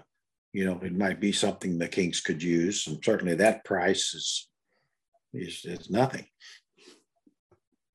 you 0.53 0.65
know, 0.65 0.79
it 0.83 0.95
might 0.95 1.19
be 1.19 1.31
something 1.31 1.79
the 1.79 1.87
Kings 1.87 2.21
could 2.21 2.43
use. 2.43 2.85
And 2.85 3.03
certainly 3.03 3.33
that 3.37 3.65
price 3.65 4.13
is 4.13 4.47
is, 5.37 5.65
is 5.65 5.89
nothing. 5.89 6.25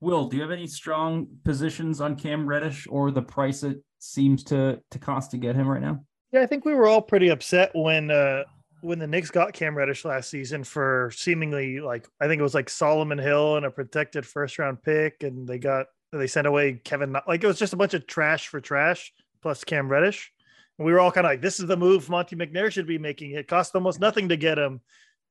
Will, 0.01 0.27
do 0.27 0.35
you 0.35 0.41
have 0.41 0.51
any 0.51 0.67
strong 0.67 1.27
positions 1.45 2.01
on 2.01 2.17
Cam 2.17 2.45
Reddish 2.45 2.87
or 2.89 3.11
the 3.11 3.21
price 3.21 3.63
it 3.63 3.77
seems 3.99 4.43
to 4.43 4.81
to 4.91 4.99
cost 4.99 5.31
to 5.31 5.37
get 5.37 5.55
him 5.55 5.67
right 5.67 5.81
now? 5.81 6.03
Yeah, 6.33 6.41
I 6.41 6.45
think 6.45 6.65
we 6.65 6.73
were 6.73 6.87
all 6.87 7.01
pretty 7.01 7.29
upset 7.29 7.71
when 7.73 8.11
uh 8.11 8.43
when 8.81 8.99
the 8.99 9.07
Knicks 9.07 9.31
got 9.31 9.53
Cam 9.53 9.75
Reddish 9.75 10.03
last 10.03 10.29
season 10.29 10.65
for 10.65 11.09
seemingly 11.15 11.79
like 11.79 12.05
I 12.19 12.27
think 12.27 12.39
it 12.39 12.43
was 12.43 12.53
like 12.53 12.69
Solomon 12.69 13.17
Hill 13.17 13.55
and 13.55 13.65
a 13.65 13.71
protected 13.71 14.25
first 14.25 14.59
round 14.59 14.83
pick, 14.83 15.23
and 15.23 15.47
they 15.47 15.57
got 15.57 15.85
they 16.11 16.27
sent 16.27 16.47
away 16.47 16.81
Kevin 16.83 17.15
like 17.27 17.43
it 17.43 17.47
was 17.47 17.59
just 17.59 17.73
a 17.73 17.77
bunch 17.77 17.93
of 17.93 18.05
trash 18.05 18.49
for 18.49 18.59
trash 18.59 19.13
plus 19.41 19.63
Cam 19.63 19.87
Reddish. 19.87 20.31
And 20.77 20.85
we 20.85 20.91
were 20.91 20.99
all 20.99 21.11
kind 21.11 21.25
of 21.25 21.31
like, 21.31 21.41
this 21.41 21.59
is 21.59 21.67
the 21.67 21.77
move 21.77 22.09
Monte 22.09 22.35
McNair 22.35 22.71
should 22.71 22.87
be 22.87 22.97
making. 22.97 23.31
It 23.31 23.47
cost 23.47 23.75
almost 23.75 23.99
nothing 23.99 24.29
to 24.29 24.37
get 24.37 24.57
him. 24.57 24.81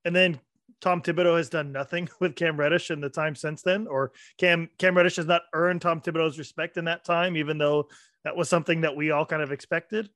And 0.05 0.15
then 0.15 0.39
Tom 0.83 1.01
Thibodeau 1.01 1.37
has 1.37 1.47
done 1.47 1.71
nothing 1.71 2.09
with 2.19 2.35
Cam 2.35 2.57
Reddish 2.57 2.91
in 2.91 2.99
the 2.99 3.09
time 3.09 3.35
since 3.35 3.61
then, 3.61 3.87
or 3.87 4.11
Cam 4.37 4.69
Cam 4.77 4.95
Reddish 4.95 5.15
has 5.15 5.25
not 5.25 5.43
earned 5.53 5.81
Tom 5.81 6.01
Thibodeau's 6.01 6.37
respect 6.37 6.75
in 6.77 6.85
that 6.85 7.05
time, 7.05 7.37
even 7.37 7.57
though 7.57 7.87
that 8.25 8.35
was 8.35 8.49
something 8.49 8.81
that 8.81 8.95
we 8.95 9.09
all 9.09 9.25
kind 9.25 9.41
of 9.41 9.53
expected. 9.53 10.09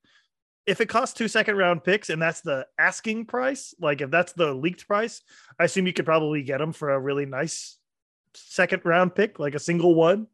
If 0.66 0.82
it 0.82 0.90
costs 0.90 1.18
two 1.18 1.30
second 1.30 1.56
round 1.56 1.86
picks 1.86 2.10
and 2.10 2.22
that's 2.22 2.42
the 2.42 2.68
asking 2.78 3.26
price, 3.28 3.74
like 3.80 4.02
if 4.02 4.12
that's 4.12 4.34
the 4.34 4.54
leaked 4.54 4.86
price, 4.86 5.22
I 5.58 5.64
assume 5.64 5.88
you 5.88 5.94
could 5.94 6.06
probably 6.06 6.44
get 6.44 6.58
them 6.58 6.74
for 6.74 6.92
a 6.92 7.00
really 7.00 7.26
nice 7.26 7.78
second 8.36 8.82
round 8.84 9.16
pick, 9.16 9.40
like 9.40 9.56
a 9.56 9.60
single 9.60 9.96
one. 9.96 10.28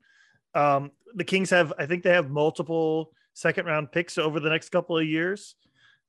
Um, 0.55 0.91
the 1.14 1.23
Kings 1.23 1.51
have, 1.51 1.73
I 1.77 1.85
think 1.85 2.01
they 2.01 2.10
have 2.10 2.31
multiple 2.31 3.11
second 3.35 3.68
round 3.68 3.91
picks 3.91 4.18
over 4.18 4.39
the 4.39 4.49
next 4.49 4.69
couple 4.69 4.97
of 4.97 5.05
years. 5.05 5.53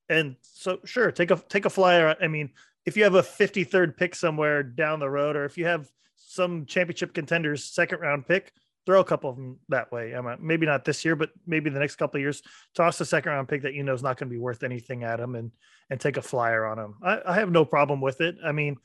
And 0.09 0.37
so 0.41 0.81
sure, 0.87 1.13
take 1.13 1.31
a 1.31 1.37
take 1.49 1.65
a 1.67 1.71
flyer. 1.71 2.17
I 2.21 2.29
mean, 2.29 2.51
if 2.86 2.97
you 2.97 3.05
have 3.05 3.15
a 3.15 3.23
53rd 3.23 3.97
pick 3.97 4.15
somewhere 4.15 4.62
down 4.62 5.01
the 5.01 5.09
road, 5.09 5.36
or 5.36 5.44
if 5.44 5.56
you 5.56 5.66
have 5.66 5.89
some 6.16 6.66
championship 6.66 7.15
contenders 7.15 7.65
second 7.65 8.01
round 8.01 8.27
pick, 8.27 8.52
throw 8.86 9.01
a 9.01 9.05
couple 9.05 9.31
of 9.31 9.36
them 9.36 9.59
that 9.69 9.90
way. 9.90 10.15
I 10.15 10.20
mean, 10.20 10.36
maybe 10.40 10.66
not 10.66 10.85
this 10.85 11.05
year, 11.05 11.16
but 11.16 11.31
maybe 11.47 11.70
the 11.70 11.81
next 11.81 11.97
couple 11.97 12.19
of 12.19 12.23
years, 12.23 12.43
toss 12.74 13.01
a 13.01 13.05
second 13.05 13.32
round 13.32 13.48
pick 13.48 13.62
that 13.62 13.74
you 13.74 13.82
know 13.82 13.94
is 13.94 14.02
not 14.02 14.19
going 14.19 14.28
to 14.28 14.35
be 14.35 14.40
worth 14.40 14.62
anything 14.62 15.05
at 15.05 15.20
him 15.20 15.35
and 15.35 15.51
and 15.90 16.01
take 16.01 16.16
a 16.16 16.23
flyer 16.23 16.66
on 16.66 16.78
him. 16.78 16.94
I, 17.02 17.20
I 17.27 17.35
have 17.35 17.51
no 17.51 17.65
problem 17.65 18.01
with 18.01 18.20
it. 18.20 18.36
I 18.44 18.52
mean, 18.52 18.77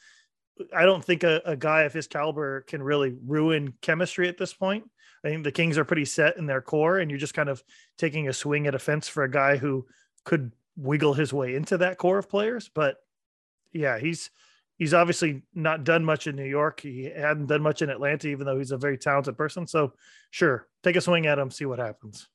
I 0.75 0.83
don't 0.83 1.03
think 1.03 1.23
a, 1.23 1.41
a, 1.45 1.55
guy 1.55 1.83
of 1.83 1.93
his 1.93 2.07
caliber 2.07 2.61
can 2.61 2.83
really 2.83 3.15
ruin 3.25 3.73
chemistry 3.81 4.27
at 4.27 4.37
this 4.37 4.53
point. 4.53 4.83
I 5.23 5.29
think 5.29 5.45
the 5.45 5.51
Kings 5.51 5.77
are 5.77 5.85
pretty 5.85 6.05
set 6.05 6.35
in 6.37 6.45
their 6.45 6.61
core, 6.61 6.99
and 6.99 7.09
you're 7.09 7.19
just 7.19 7.33
kind 7.33 7.47
of 7.47 7.63
taking 7.97 8.27
a 8.27 8.33
swing 8.33 8.67
at 8.67 8.75
a 8.75 8.79
fence 8.79 9.07
for 9.07 9.23
a 9.23 9.31
guy 9.31 9.57
who 9.57 9.85
could 10.25 10.51
wiggle 10.75 11.13
his 11.13 11.31
way 11.33 11.55
into 11.55 11.77
that 11.77 11.97
core 11.97 12.17
of 12.17 12.29
players. 12.29 12.69
But 12.73 12.97
yeah, 13.71 13.99
he's 13.99 14.29
he's 14.77 14.93
obviously 14.93 15.43
not 15.53 15.83
done 15.83 16.03
much 16.03 16.27
in 16.27 16.35
New 16.35 16.45
York. 16.45 16.81
He 16.81 17.03
hadn't 17.03 17.47
done 17.47 17.61
much 17.61 17.81
in 17.81 17.89
Atlanta, 17.89 18.27
even 18.27 18.45
though 18.45 18.57
he's 18.57 18.71
a 18.71 18.77
very 18.77 18.97
talented 18.97 19.37
person. 19.37 19.67
So 19.67 19.93
sure, 20.31 20.67
take 20.83 20.95
a 20.95 21.01
swing 21.01 21.27
at 21.27 21.39
him, 21.39 21.51
see 21.51 21.65
what 21.65 21.79
happens. 21.79 22.27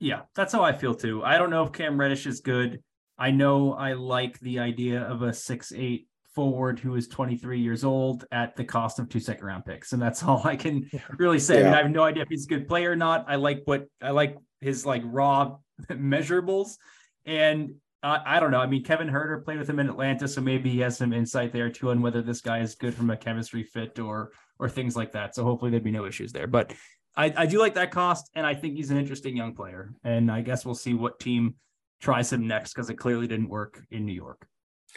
Yeah, 0.00 0.22
that's 0.34 0.52
how 0.52 0.64
I 0.64 0.72
feel 0.72 0.94
too. 0.94 1.22
I 1.22 1.38
don't 1.38 1.50
know 1.50 1.64
if 1.64 1.72
Cam 1.72 1.98
Reddish 1.98 2.26
is 2.26 2.40
good. 2.40 2.82
I 3.18 3.30
know 3.30 3.74
I 3.74 3.92
like 3.92 4.40
the 4.40 4.58
idea 4.58 5.02
of 5.02 5.22
a 5.22 5.32
six 5.32 5.72
eight 5.76 6.08
forward 6.34 6.78
who 6.78 6.94
is 6.94 7.08
23 7.08 7.60
years 7.60 7.84
old 7.84 8.24
at 8.32 8.56
the 8.56 8.64
cost 8.64 8.98
of 8.98 9.08
two 9.08 9.20
second 9.20 9.46
round 9.46 9.64
picks. 9.64 9.92
And 9.92 10.00
that's 10.00 10.22
all 10.24 10.42
I 10.44 10.56
can 10.56 10.90
really 11.18 11.38
say. 11.38 11.60
Yeah. 11.60 11.60
I 11.60 11.64
mean, 11.64 11.74
I 11.74 11.82
have 11.82 11.90
no 11.90 12.02
idea 12.02 12.22
if 12.22 12.28
he's 12.28 12.46
a 12.46 12.48
good 12.48 12.68
player 12.68 12.90
or 12.90 12.96
not. 12.96 13.26
I 13.28 13.36
like 13.36 13.62
what 13.64 13.86
I 14.00 14.10
like 14.10 14.36
his 14.60 14.86
like 14.86 15.02
raw 15.04 15.56
measurables. 15.90 16.76
And 17.24 17.76
uh, 18.02 18.18
I 18.24 18.40
don't 18.40 18.50
know. 18.50 18.60
I 18.60 18.66
mean, 18.66 18.82
Kevin 18.82 19.08
Huerter 19.08 19.44
played 19.44 19.58
with 19.58 19.70
him 19.70 19.78
in 19.78 19.88
Atlanta, 19.88 20.26
so 20.26 20.40
maybe 20.40 20.70
he 20.70 20.80
has 20.80 20.96
some 20.96 21.12
insight 21.12 21.52
there 21.52 21.70
too 21.70 21.90
on 21.90 22.02
whether 22.02 22.20
this 22.20 22.40
guy 22.40 22.60
is 22.60 22.74
good 22.74 22.94
from 22.94 23.10
a 23.10 23.16
chemistry 23.16 23.62
fit 23.62 23.98
or 23.98 24.32
or 24.58 24.68
things 24.68 24.96
like 24.96 25.12
that. 25.12 25.34
So 25.34 25.44
hopefully 25.44 25.70
there'd 25.70 25.84
be 25.84 25.90
no 25.90 26.06
issues 26.06 26.32
there. 26.32 26.46
But 26.46 26.72
I, 27.16 27.32
I 27.36 27.46
do 27.46 27.58
like 27.58 27.74
that 27.74 27.90
cost, 27.90 28.30
and 28.34 28.46
I 28.46 28.54
think 28.54 28.76
he's 28.76 28.90
an 28.90 28.96
interesting 28.96 29.36
young 29.36 29.54
player. 29.54 29.92
And 30.02 30.30
I 30.30 30.40
guess 30.40 30.64
we'll 30.64 30.74
see 30.74 30.94
what 30.94 31.20
team 31.20 31.56
tries 32.00 32.32
him 32.32 32.46
next 32.46 32.74
because 32.74 32.90
it 32.90 32.94
clearly 32.94 33.26
didn't 33.26 33.48
work 33.48 33.80
in 33.90 34.04
New 34.04 34.12
York. 34.12 34.46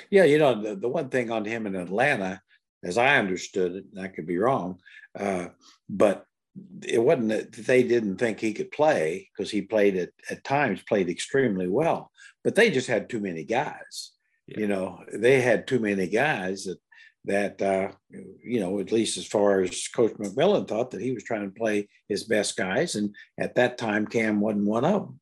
Yeah, 0.09 0.23
you 0.23 0.37
know, 0.37 0.61
the, 0.61 0.75
the 0.75 0.87
one 0.87 1.09
thing 1.09 1.31
on 1.31 1.45
him 1.45 1.67
in 1.67 1.75
Atlanta, 1.75 2.41
as 2.83 2.97
I 2.97 3.17
understood 3.17 3.75
it, 3.75 3.85
and 3.93 4.01
I 4.01 4.07
could 4.07 4.25
be 4.25 4.37
wrong, 4.37 4.79
uh, 5.17 5.47
but 5.87 6.25
it 6.83 7.01
wasn't 7.01 7.29
that 7.29 7.51
they 7.51 7.83
didn't 7.83 8.17
think 8.17 8.39
he 8.39 8.53
could 8.53 8.71
play 8.71 9.29
because 9.35 9.51
he 9.51 9.61
played 9.61 9.95
at, 9.97 10.09
at 10.29 10.43
times 10.43 10.81
played 10.87 11.09
extremely 11.09 11.67
well 11.67 12.11
but 12.43 12.55
they 12.55 12.69
just 12.69 12.87
had 12.87 13.09
too 13.09 13.19
many 13.19 13.43
guys 13.43 14.11
yeah. 14.47 14.59
you 14.59 14.67
know 14.67 15.03
they 15.13 15.41
had 15.41 15.67
too 15.67 15.79
many 15.79 16.07
guys 16.07 16.65
that 16.65 16.79
that 17.25 17.61
uh, 17.61 17.91
you 18.43 18.59
know 18.59 18.79
at 18.79 18.91
least 18.91 19.17
as 19.17 19.25
far 19.25 19.61
as 19.61 19.87
coach 19.87 20.13
mcmillan 20.13 20.67
thought 20.67 20.91
that 20.91 21.01
he 21.01 21.11
was 21.11 21.23
trying 21.23 21.43
to 21.45 21.59
play 21.59 21.87
his 22.07 22.23
best 22.23 22.55
guys 22.55 22.95
and 22.95 23.15
at 23.39 23.55
that 23.55 23.77
time 23.77 24.05
cam 24.05 24.39
wasn't 24.39 24.65
one 24.65 24.85
of 24.85 25.01
them 25.01 25.19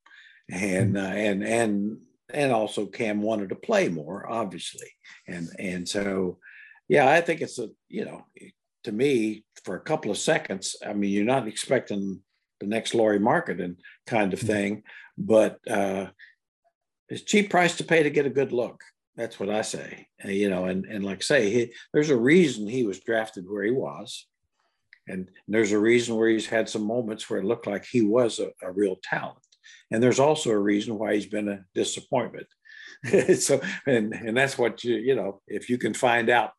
and 0.52 0.96
mm-hmm. 0.96 1.06
uh, 1.06 1.16
and 1.16 1.44
and 1.44 1.98
and 2.34 2.52
also 2.52 2.86
Cam 2.86 3.22
wanted 3.22 3.50
to 3.50 3.56
play 3.56 3.90
more, 3.90 4.30
obviously, 4.30 4.88
and 5.28 5.50
and 5.60 5.88
so 5.88 6.40
yeah, 6.88 7.10
I 7.10 7.22
think 7.22 7.42
it's 7.42 7.60
a 7.60 7.70
you 7.90 8.06
know 8.06 8.26
to 8.84 8.92
me 8.92 9.44
for 9.64 9.76
a 9.76 9.82
couple 9.82 10.12
of 10.12 10.18
seconds. 10.18 10.76
I 10.86 10.94
mean, 10.94 11.12
you're 11.12 11.26
not 11.26 11.48
expecting 11.48 12.22
the 12.60 12.68
next 12.68 12.94
Lauri 12.94 13.20
Markkanen 13.20 13.78
kind 14.08 14.34
of 14.34 14.40
mm-hmm. 14.40 14.48
thing, 14.48 14.84
but 15.18 15.60
uh, 15.70 16.08
it's 17.10 17.24
cheap 17.24 17.50
price 17.50 17.78
to 17.78 17.84
pay 17.84 18.04
to 18.04 18.10
get 18.10 18.26
a 18.26 18.32
good 18.32 18.52
look. 18.52 18.82
That's 19.16 19.40
what 19.40 19.50
I 19.50 19.62
say. 19.62 20.08
Uh, 20.24 20.30
you 20.30 20.50
know, 20.50 20.66
and 20.66 20.86
and 20.86 21.04
like 21.04 21.20
I 21.20 21.22
say, 21.22 21.50
he, 21.52 21.74
there's 21.94 22.10
a 22.10 22.18
reason 22.18 22.68
he 22.68 22.84
was 22.84 23.00
drafted 23.00 23.46
where 23.48 23.64
he 23.64 23.72
was, 23.72 24.28
and 25.08 25.30
there's 25.48 25.72
a 25.72 25.80
reason 25.80 26.16
where 26.16 26.30
he's 26.30 26.48
had 26.48 26.68
some 26.68 26.86
moments 26.86 27.30
where 27.30 27.40
it 27.40 27.46
looked 27.46 27.68
like 27.68 27.86
he 27.86 28.02
was 28.02 28.40
a, 28.40 28.50
a 28.66 28.72
real 28.72 28.98
talent, 29.04 29.46
and 29.92 30.02
there's 30.02 30.20
also 30.20 30.50
a 30.50 30.58
reason 30.58 30.98
why 30.98 31.14
he's 31.14 31.28
been 31.28 31.48
a 31.48 31.64
disappointment. 31.76 32.48
so, 33.40 33.62
and 33.86 34.14
and 34.14 34.36
that's 34.36 34.58
what 34.58 34.84
you 34.84 34.96
you 34.96 35.16
know, 35.16 35.42
if 35.48 35.70
you 35.70 35.78
can 35.78 35.94
find 35.94 36.30
out 36.30 36.52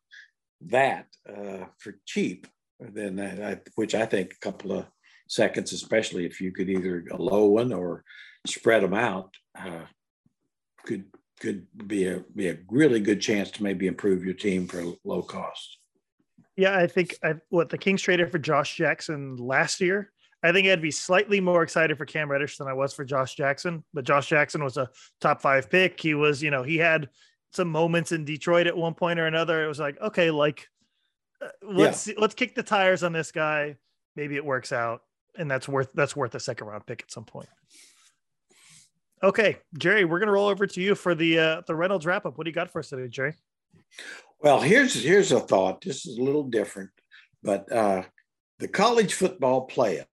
that 0.65 1.07
uh, 1.29 1.65
for 1.79 1.99
cheap, 2.05 2.47
then 2.79 3.19
I, 3.19 3.59
which 3.75 3.95
I 3.95 4.05
think 4.05 4.33
a 4.33 4.39
couple 4.39 4.71
of 4.73 4.85
seconds, 5.27 5.73
especially 5.73 6.25
if 6.25 6.41
you 6.41 6.51
could 6.51 6.69
either 6.69 7.05
a 7.11 7.21
low 7.21 7.45
one 7.45 7.73
or 7.73 8.03
spread 8.45 8.83
them 8.83 8.93
out, 8.93 9.33
uh, 9.57 9.85
could 10.85 11.05
could 11.39 11.67
be 11.87 12.07
a 12.07 12.23
be 12.35 12.49
a 12.49 12.57
really 12.69 12.99
good 12.99 13.19
chance 13.19 13.51
to 13.51 13.63
maybe 13.63 13.87
improve 13.87 14.23
your 14.23 14.33
team 14.33 14.67
for 14.67 14.83
low 15.03 15.21
cost. 15.21 15.77
Yeah, 16.55 16.77
I 16.77 16.87
think 16.87 17.17
I, 17.23 17.35
what 17.49 17.69
the 17.69 17.77
Kings 17.77 18.01
traded 18.01 18.31
for 18.31 18.39
Josh 18.39 18.77
Jackson 18.77 19.35
last 19.35 19.81
year. 19.81 20.11
I 20.43 20.51
think 20.51 20.67
I'd 20.67 20.81
be 20.81 20.91
slightly 20.91 21.41
more 21.41 21.63
excited 21.63 21.97
for 21.97 22.05
Cam 22.05 22.29
Reddish 22.29 22.57
than 22.57 22.67
I 22.67 22.73
was 22.73 22.93
for 22.93 23.03
Josh 23.03 23.35
Jackson. 23.35 23.83
But 23.93 24.05
Josh 24.05 24.27
Jackson 24.29 24.63
was 24.63 24.77
a 24.77 24.89
top 25.19 25.41
five 25.41 25.69
pick. 25.69 25.99
He 25.99 26.13
was, 26.13 26.41
you 26.41 26.51
know, 26.51 26.61
he 26.61 26.77
had 26.77 27.09
some 27.55 27.69
moments 27.69 28.11
in 28.11 28.25
Detroit 28.25 28.67
at 28.67 28.77
one 28.77 28.93
point 28.93 29.19
or 29.19 29.27
another. 29.27 29.63
It 29.63 29.67
was 29.67 29.79
like, 29.79 29.99
okay, 30.01 30.31
like 30.31 30.67
uh, 31.41 31.47
let's 31.61 32.07
yeah. 32.07 32.15
let's 32.17 32.35
kick 32.35 32.55
the 32.55 32.63
tires 32.63 33.03
on 33.03 33.13
this 33.13 33.31
guy. 33.31 33.77
Maybe 34.15 34.35
it 34.35 34.45
works 34.45 34.71
out, 34.71 35.01
and 35.37 35.49
that's 35.49 35.67
worth 35.67 35.91
that's 35.93 36.15
worth 36.15 36.35
a 36.35 36.39
second 36.39 36.67
round 36.67 36.85
pick 36.85 37.01
at 37.01 37.11
some 37.11 37.25
point. 37.25 37.49
Okay, 39.23 39.57
Jerry, 39.77 40.05
we're 40.05 40.19
gonna 40.19 40.31
roll 40.31 40.47
over 40.47 40.67
to 40.67 40.81
you 40.81 40.95
for 40.95 41.15
the 41.15 41.39
uh, 41.39 41.61
the 41.67 41.75
Reynolds 41.75 42.05
wrap 42.05 42.25
up. 42.25 42.37
What 42.37 42.45
do 42.45 42.49
you 42.49 42.55
got 42.55 42.71
for 42.71 42.79
us 42.79 42.89
today, 42.89 43.07
Jerry? 43.07 43.33
Well, 44.39 44.61
here's 44.61 44.93
here's 44.93 45.31
a 45.31 45.39
thought. 45.39 45.81
This 45.81 46.05
is 46.05 46.17
a 46.17 46.21
little 46.21 46.43
different, 46.43 46.91
but 47.41 47.71
uh, 47.71 48.03
the 48.59 48.67
college 48.67 49.13
football 49.13 49.67
playoff, 49.67 50.05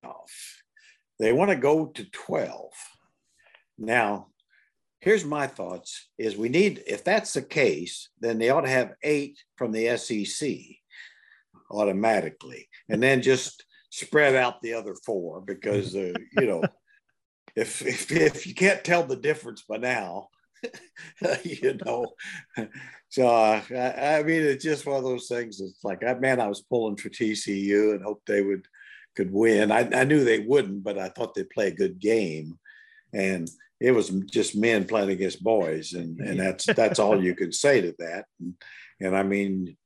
they 1.19 1.33
want 1.33 1.51
to 1.51 1.57
go 1.57 1.87
to 1.87 2.05
twelve. 2.11 2.73
Now, 3.79 4.29
here's 5.03 5.25
my 5.25 5.47
thoughts: 5.47 6.09
is 6.17 6.37
we 6.37 6.49
need 6.49 6.83
if 6.87 7.05
that's 7.05 7.35
the 7.35 7.43
case, 7.43 8.09
then 8.21 8.39
they 8.39 8.49
ought 8.49 8.63
to 8.63 8.71
have 8.71 8.95
eight 9.03 9.39
from 9.57 9.73
the 9.73 9.97
SEC 9.99 10.57
automatically, 11.71 12.69
and 12.89 13.03
then 13.03 13.21
just 13.21 13.65
spread 13.91 14.35
out 14.35 14.63
the 14.63 14.73
other 14.73 14.95
four 15.05 15.43
because 15.43 15.95
uh, 15.95 16.15
you 16.39 16.47
know 16.47 16.63
if, 17.57 17.83
if 17.83 18.11
if 18.11 18.47
you 18.47 18.55
can't 18.55 18.83
tell 18.83 19.03
the 19.03 19.17
difference 19.17 19.63
by 19.69 19.77
now, 19.77 20.29
you 21.43 21.79
know. 21.85 22.07
So 23.11 23.27
uh, 23.27 23.61
I, 23.71 24.19
I, 24.19 24.23
mean, 24.23 24.43
it's 24.43 24.65
just 24.65 24.87
one 24.87 24.97
of 24.97 25.05
those 25.05 25.29
things. 25.29 25.61
It's 25.61 25.85
like, 25.85 26.01
man, 26.21 26.41
I 26.41 26.47
was 26.47 26.63
pulling 26.63 26.97
for 26.97 27.11
TCU 27.11 27.93
and 27.93 28.03
hoped 28.03 28.27
they 28.27 28.41
would 28.41 28.67
could 29.15 29.31
win. 29.31 29.71
I, 29.71 29.89
I 29.93 30.05
knew 30.05 30.25
they 30.25 30.39
wouldn't, 30.39 30.83
but 30.83 30.99
I 30.99 31.11
thought 31.11 31.35
they'd 31.35 31.51
play 31.51 31.69
a 31.69 31.75
good 31.75 31.99
game, 31.99 32.59
and 33.13 33.51
it 33.83 33.91
was 33.93 34.09
just 34.09 34.57
men 34.57 34.85
playing 34.85 35.11
against 35.11 35.43
boys, 35.43 35.93
and 35.93 36.19
and 36.27 36.39
that's 36.39 36.67
that's 36.67 36.99
all 36.99 37.23
you 37.23 37.35
could 37.35 37.55
say 37.55 37.81
to 37.81 37.95
that. 37.99 38.25
And, 38.41 38.55
and 39.01 39.17
I 39.17 39.23
mean, 39.23 39.77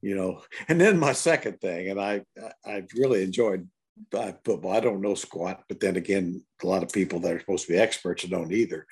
you 0.00 0.14
know, 0.14 0.42
and 0.68 0.80
then 0.80 0.98
my 0.98 1.12
second 1.12 1.60
thing, 1.60 1.90
and 1.90 2.00
I 2.00 2.22
I 2.64 2.84
really 2.96 3.22
enjoyed 3.22 3.68
football. 4.10 4.72
I 4.72 4.80
don't 4.80 5.02
know 5.02 5.14
squat, 5.14 5.62
but 5.68 5.80
then 5.80 5.96
again, 5.96 6.42
a 6.62 6.66
lot 6.66 6.82
of 6.82 6.92
people 6.92 7.20
that 7.20 7.34
are 7.34 7.40
supposed 7.40 7.66
to 7.66 7.72
be 7.72 7.78
experts 7.78 8.24
don't 8.24 8.52
either. 8.52 8.86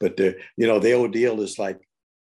But 0.00 0.18
uh, 0.20 0.32
you 0.56 0.66
know, 0.66 0.78
the 0.78 0.92
old 0.92 1.12
deal 1.12 1.40
is 1.40 1.58
like 1.58 1.78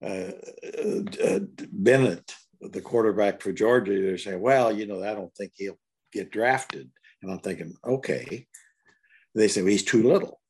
uh, 0.03 0.31
uh, 0.77 1.03
uh, 1.23 1.39
Bennett, 1.71 2.35
the 2.61 2.81
quarterback 2.81 3.41
for 3.41 3.51
Georgia. 3.51 3.99
They're 3.99 4.17
saying, 4.17 4.41
"Well, 4.41 4.71
you 4.71 4.85
know, 4.85 5.03
I 5.03 5.13
don't 5.13 5.33
think 5.35 5.53
he'll 5.55 5.79
get 6.13 6.31
drafted," 6.31 6.89
and 7.21 7.31
I'm 7.31 7.39
thinking, 7.39 7.73
"Okay." 7.83 8.47
They 9.33 9.47
say 9.47 9.61
well, 9.61 9.71
he's 9.71 9.85
too 9.85 10.03
little. 10.03 10.40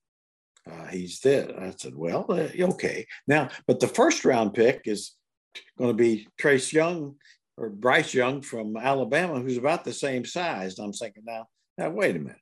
Uh, 0.69 0.87
he's 0.87 1.19
dead. 1.19 1.53
I 1.57 1.73
said, 1.77 1.95
"Well, 1.95 2.25
uh, 2.29 2.49
okay." 2.59 3.05
Now, 3.27 3.49
but 3.67 3.79
the 3.79 3.87
first 3.87 4.25
round 4.25 4.53
pick 4.53 4.81
is 4.85 5.15
going 5.77 5.89
to 5.89 5.97
be 5.97 6.27
Trace 6.37 6.71
Young 6.71 7.15
or 7.57 7.69
Bryce 7.69 8.13
Young 8.13 8.41
from 8.41 8.77
Alabama, 8.77 9.39
who's 9.39 9.57
about 9.57 9.83
the 9.83 9.93
same 9.93 10.23
size. 10.23 10.77
And 10.77 10.85
I'm 10.85 10.93
thinking, 10.93 11.23
now 11.25 11.47
now, 11.77 11.89
wait 11.89 12.15
a 12.15 12.19
minute. 12.19 12.37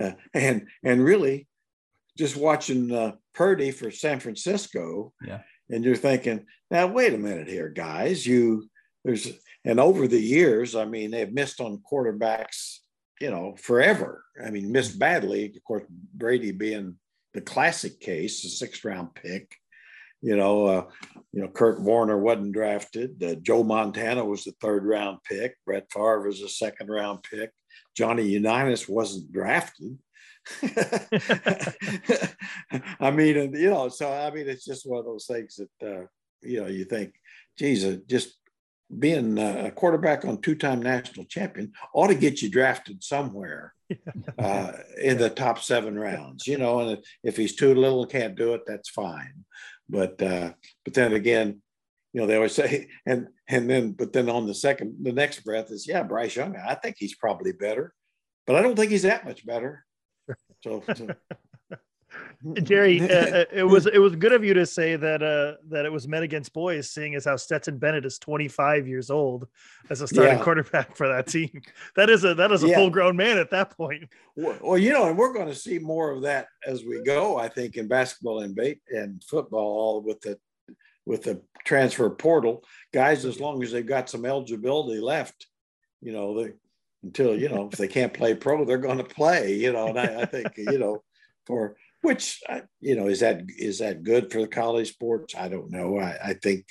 Uh, 0.00 0.12
and 0.34 0.68
and 0.82 1.02
really, 1.02 1.46
just 2.18 2.36
watching 2.36 2.92
uh, 2.92 3.12
Purdy 3.34 3.70
for 3.70 3.90
San 3.90 4.20
Francisco, 4.20 5.12
yeah. 5.24 5.40
and 5.70 5.84
you're 5.84 5.96
thinking, 5.96 6.46
now 6.70 6.86
wait 6.86 7.14
a 7.14 7.18
minute 7.18 7.48
here, 7.48 7.68
guys. 7.68 8.26
You 8.26 8.68
there's 9.04 9.32
and 9.64 9.80
over 9.80 10.06
the 10.06 10.20
years, 10.20 10.74
I 10.74 10.84
mean, 10.84 11.10
they've 11.10 11.32
missed 11.32 11.60
on 11.60 11.82
quarterbacks, 11.90 12.78
you 13.20 13.30
know, 13.30 13.54
forever. 13.56 14.24
I 14.44 14.50
mean, 14.50 14.72
missed 14.72 14.98
badly. 14.98 15.46
Of 15.56 15.64
course, 15.64 15.84
Brady 15.88 16.52
being 16.52 16.96
the 17.34 17.40
classic 17.40 18.00
case, 18.00 18.42
the 18.42 18.48
sixth 18.48 18.84
round 18.84 19.14
pick. 19.14 19.54
You 20.22 20.36
know, 20.36 20.64
uh, 20.66 20.84
you 21.32 21.42
know, 21.42 21.48
Kurt 21.48 21.80
Warner 21.80 22.18
wasn't 22.18 22.54
drafted. 22.54 23.22
Uh, 23.22 23.34
Joe 23.34 23.62
Montana 23.62 24.24
was 24.24 24.44
the 24.44 24.54
third 24.60 24.86
round 24.86 25.18
pick. 25.28 25.56
Brett 25.66 25.92
Favre 25.92 26.22
was 26.26 26.40
a 26.40 26.48
second 26.48 26.88
round 26.88 27.22
pick. 27.24 27.50
Johnny 27.94 28.22
Unitas 28.22 28.88
wasn't 28.88 29.30
drafted. 29.32 29.98
I 33.00 33.10
mean, 33.10 33.54
you 33.54 33.70
know, 33.70 33.88
so 33.88 34.10
I 34.10 34.30
mean, 34.30 34.48
it's 34.48 34.64
just 34.64 34.88
one 34.88 35.00
of 35.00 35.04
those 35.04 35.26
things 35.26 35.58
that 35.58 35.86
uh, 35.86 36.06
you 36.42 36.60
know 36.60 36.68
you 36.68 36.84
think, 36.84 37.14
geez, 37.58 37.84
uh, 37.84 37.98
just 38.06 38.38
being 38.98 39.38
a 39.38 39.70
quarterback 39.70 40.24
on 40.24 40.40
two-time 40.40 40.80
national 40.80 41.24
champion 41.26 41.72
ought 41.94 42.08
to 42.08 42.14
get 42.14 42.42
you 42.42 42.50
drafted 42.50 43.02
somewhere 43.02 43.74
uh, 44.38 44.72
in 45.02 45.18
the 45.18 45.30
top 45.30 45.58
seven 45.58 45.98
rounds. 45.98 46.46
You 46.46 46.58
know, 46.58 46.80
and 46.80 47.02
if 47.22 47.36
he's 47.36 47.56
too 47.56 47.74
little, 47.74 48.02
and 48.02 48.12
can't 48.12 48.36
do 48.36 48.54
it, 48.54 48.62
that's 48.66 48.90
fine. 48.90 49.44
But 49.88 50.20
uh, 50.22 50.52
but 50.84 50.94
then 50.94 51.12
again, 51.12 51.62
you 52.12 52.20
know, 52.20 52.26
they 52.26 52.36
always 52.36 52.54
say, 52.54 52.88
and 53.06 53.28
and 53.48 53.68
then, 53.68 53.92
but 53.92 54.12
then 54.12 54.30
on 54.30 54.46
the 54.46 54.54
second, 54.54 54.96
the 55.02 55.12
next 55.12 55.40
breath 55.40 55.70
is, 55.70 55.86
yeah, 55.86 56.02
Bryce 56.02 56.36
Young. 56.36 56.56
I 56.56 56.74
think 56.74 56.96
he's 56.98 57.14
probably 57.14 57.52
better, 57.52 57.92
but 58.46 58.56
I 58.56 58.62
don't 58.62 58.76
think 58.76 58.90
he's 58.90 59.02
that 59.02 59.24
much 59.24 59.44
better. 59.44 59.84
So, 60.62 60.82
so. 60.94 61.08
Jerry, 62.62 63.00
uh, 63.10 63.40
uh, 63.40 63.44
it 63.52 63.64
was 63.64 63.86
it 63.86 63.98
was 63.98 64.14
good 64.16 64.32
of 64.32 64.44
you 64.44 64.54
to 64.54 64.66
say 64.66 64.96
that 64.96 65.22
uh, 65.22 65.54
that 65.70 65.86
it 65.86 65.92
was 65.92 66.06
men 66.06 66.22
against 66.22 66.52
boys, 66.52 66.90
seeing 66.90 67.14
as 67.14 67.24
how 67.24 67.36
Stetson 67.36 67.78
Bennett 67.78 68.04
is 68.04 68.18
25 68.18 68.86
years 68.86 69.10
old 69.10 69.48
as 69.90 70.00
a 70.00 70.08
starting 70.08 70.38
yeah. 70.38 70.44
quarterback 70.44 70.96
for 70.96 71.08
that 71.08 71.26
team. 71.26 71.62
That 71.96 72.10
is 72.10 72.24
a 72.24 72.34
that 72.34 72.52
is 72.52 72.62
a 72.62 72.68
yeah. 72.68 72.76
full 72.76 72.90
grown 72.90 73.16
man 73.16 73.38
at 73.38 73.50
that 73.50 73.76
point. 73.76 74.08
Well, 74.36 74.58
well, 74.62 74.78
you 74.78 74.92
know, 74.92 75.08
and 75.08 75.16
we're 75.16 75.32
going 75.32 75.48
to 75.48 75.54
see 75.54 75.78
more 75.78 76.10
of 76.10 76.22
that 76.22 76.48
as 76.66 76.84
we 76.84 77.02
go. 77.02 77.38
I 77.38 77.48
think 77.48 77.76
in 77.76 77.88
basketball 77.88 78.40
and 78.40 78.54
bait 78.54 78.80
and 78.90 79.22
football, 79.24 79.60
all 79.60 80.02
with 80.02 80.20
the 80.20 80.38
with 81.06 81.22
the 81.22 81.40
transfer 81.64 82.08
portal, 82.10 82.64
guys, 82.92 83.24
as 83.24 83.40
long 83.40 83.62
as 83.62 83.72
they've 83.72 83.86
got 83.86 84.08
some 84.08 84.24
eligibility 84.24 85.00
left, 85.00 85.46
you 86.00 86.12
know, 86.12 86.42
they, 86.42 86.52
until, 87.02 87.38
you 87.38 87.48
know, 87.48 87.68
if 87.70 87.78
they 87.78 87.88
can't 87.88 88.14
play 88.14 88.34
pro, 88.34 88.64
they're 88.64 88.78
going 88.78 88.98
to 88.98 89.04
play, 89.04 89.54
you 89.54 89.72
know, 89.72 89.88
and 89.88 90.00
I, 90.00 90.22
I 90.22 90.24
think, 90.24 90.48
you 90.56 90.78
know, 90.78 91.02
for 91.46 91.76
which, 92.04 92.40
you 92.80 92.94
know, 92.96 93.08
is 93.08 93.20
that, 93.20 93.42
is 93.58 93.78
that 93.78 94.02
good 94.02 94.30
for 94.30 94.40
the 94.40 94.48
college 94.48 94.90
sports? 94.90 95.34
I 95.34 95.48
don't 95.48 95.70
know. 95.70 95.98
I, 95.98 96.16
I 96.30 96.32
think 96.34 96.66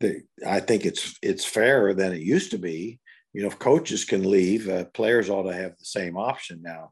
that, 0.00 0.22
I 0.46 0.60
think 0.60 0.84
it's, 0.84 1.16
it's 1.22 1.44
fairer 1.44 1.94
than 1.94 2.12
it 2.12 2.20
used 2.20 2.50
to 2.50 2.58
be. 2.58 2.98
You 3.32 3.42
know, 3.42 3.48
if 3.48 3.58
coaches 3.58 4.04
can 4.04 4.30
leave, 4.30 4.68
uh, 4.68 4.84
players 4.92 5.30
ought 5.30 5.44
to 5.44 5.54
have 5.54 5.78
the 5.78 5.84
same 5.84 6.16
option 6.18 6.60
now. 6.62 6.90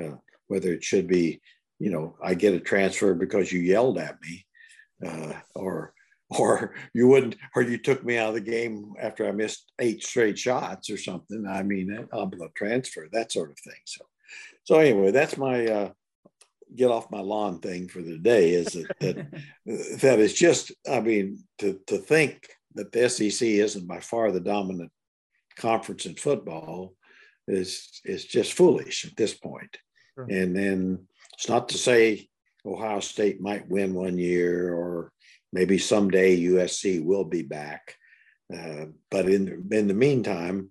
Uh, 0.00 0.16
whether 0.48 0.72
it 0.72 0.84
should 0.84 1.06
be, 1.06 1.40
you 1.78 1.90
know, 1.90 2.16
I 2.22 2.34
get 2.34 2.54
a 2.54 2.60
transfer 2.60 3.14
because 3.14 3.52
you 3.52 3.60
yelled 3.60 3.98
at 3.98 4.16
me, 4.22 4.46
uh, 5.04 5.32
or 5.54 5.92
or 6.30 6.74
you 6.94 7.08
wouldn't, 7.08 7.36
or 7.54 7.62
you 7.62 7.78
took 7.78 8.04
me 8.04 8.16
out 8.18 8.30
of 8.30 8.34
the 8.34 8.40
game 8.40 8.92
after 9.00 9.26
I 9.26 9.32
missed 9.32 9.70
eight 9.78 10.02
straight 10.02 10.38
shots 10.38 10.88
or 10.90 10.96
something. 10.96 11.46
I 11.46 11.62
mean, 11.62 11.92
I'm 12.12 12.30
going 12.30 12.30
to 12.30 12.48
transfer 12.54 13.08
that 13.12 13.32
sort 13.32 13.50
of 13.50 13.58
thing. 13.58 13.80
So, 13.84 14.04
so 14.64 14.78
anyway, 14.78 15.10
that's 15.10 15.36
my 15.36 15.66
uh, 15.66 15.90
get 16.74 16.90
off 16.90 17.10
my 17.10 17.20
lawn 17.20 17.60
thing 17.60 17.88
for 17.88 18.02
the 18.02 18.18
day. 18.18 18.50
Is 18.50 18.72
that 18.72 18.88
that, 19.00 19.26
that 20.00 20.18
is 20.18 20.34
just, 20.34 20.72
I 20.90 21.00
mean, 21.00 21.38
to 21.58 21.80
to 21.86 21.98
think 21.98 22.48
that 22.74 22.92
the 22.92 23.08
SEC 23.08 23.46
isn't 23.46 23.86
by 23.86 24.00
far 24.00 24.30
the 24.30 24.40
dominant 24.40 24.90
conference 25.56 26.06
in 26.06 26.14
football 26.14 26.94
is 27.48 28.00
is 28.04 28.24
just 28.24 28.52
foolish 28.52 29.04
at 29.04 29.16
this 29.16 29.34
point. 29.34 29.76
Sure. 30.14 30.26
And 30.28 30.56
then 30.56 31.06
it's 31.34 31.48
not 31.48 31.68
to 31.70 31.78
say 31.78 32.28
Ohio 32.64 33.00
State 33.00 33.40
might 33.40 33.68
win 33.68 33.94
one 33.94 34.18
year 34.18 34.74
or 34.74 35.12
maybe 35.52 35.78
someday 35.78 36.40
USC 36.40 37.04
will 37.04 37.24
be 37.24 37.42
back. 37.42 37.94
Uh, 38.52 38.86
but 39.10 39.28
in 39.28 39.68
in 39.70 39.88
the 39.88 39.94
meantime, 39.94 40.70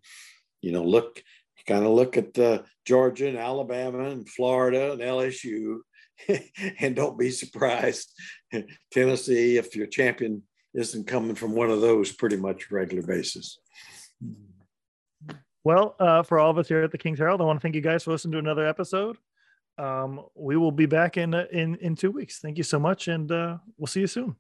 you 0.62 0.72
know, 0.72 0.84
look 0.84 1.22
kind 1.68 1.86
of 1.86 1.92
look 1.92 2.18
at 2.18 2.38
uh, 2.38 2.62
Georgia 2.86 3.28
and 3.28 3.38
Alabama 3.38 4.10
and 4.10 4.28
Florida 4.30 4.94
and 4.94 5.02
LSU, 5.02 5.80
and 6.80 6.96
don't 6.96 7.18
be 7.18 7.32
surprised, 7.32 8.12
Tennessee, 8.92 9.58
if 9.58 9.76
your 9.76 9.88
champion 9.88 10.44
isn't 10.74 11.08
coming 11.08 11.36
from 11.36 11.54
one 11.54 11.70
of 11.70 11.82
those 11.82 12.12
pretty 12.12 12.38
much 12.38 12.70
regular 12.72 13.06
basis. 13.06 13.60
Well, 15.64 15.96
uh, 16.00 16.22
for 16.24 16.40
all 16.40 16.52
of 16.52 16.58
us 16.58 16.68
here 16.68 16.84
at 16.84 16.92
the 16.92 16.98
King's 16.98 17.20
Herald, 17.20 17.42
I 17.42 17.46
want 17.46 17.60
to 17.60 17.62
thank 17.62 17.76
you 17.76 17.82
guys 17.82 18.04
for 18.04 18.12
listening 18.12 18.34
to 18.34 18.40
another 18.40 18.68
episode. 18.68 19.18
Um, 19.78 20.22
we 20.36 20.58
will 20.58 20.72
be 20.72 20.86
back 20.86 21.18
in 21.18 21.34
in 21.34 21.76
in 21.76 21.96
two 21.96 22.12
weeks. 22.12 22.40
Thank 22.40 22.58
you 22.58 22.64
so 22.64 22.80
much, 22.80 23.08
and 23.08 23.30
uh, 23.32 23.58
we'll 23.78 23.88
see 23.88 24.02
you 24.02 24.08
soon. 24.08 24.36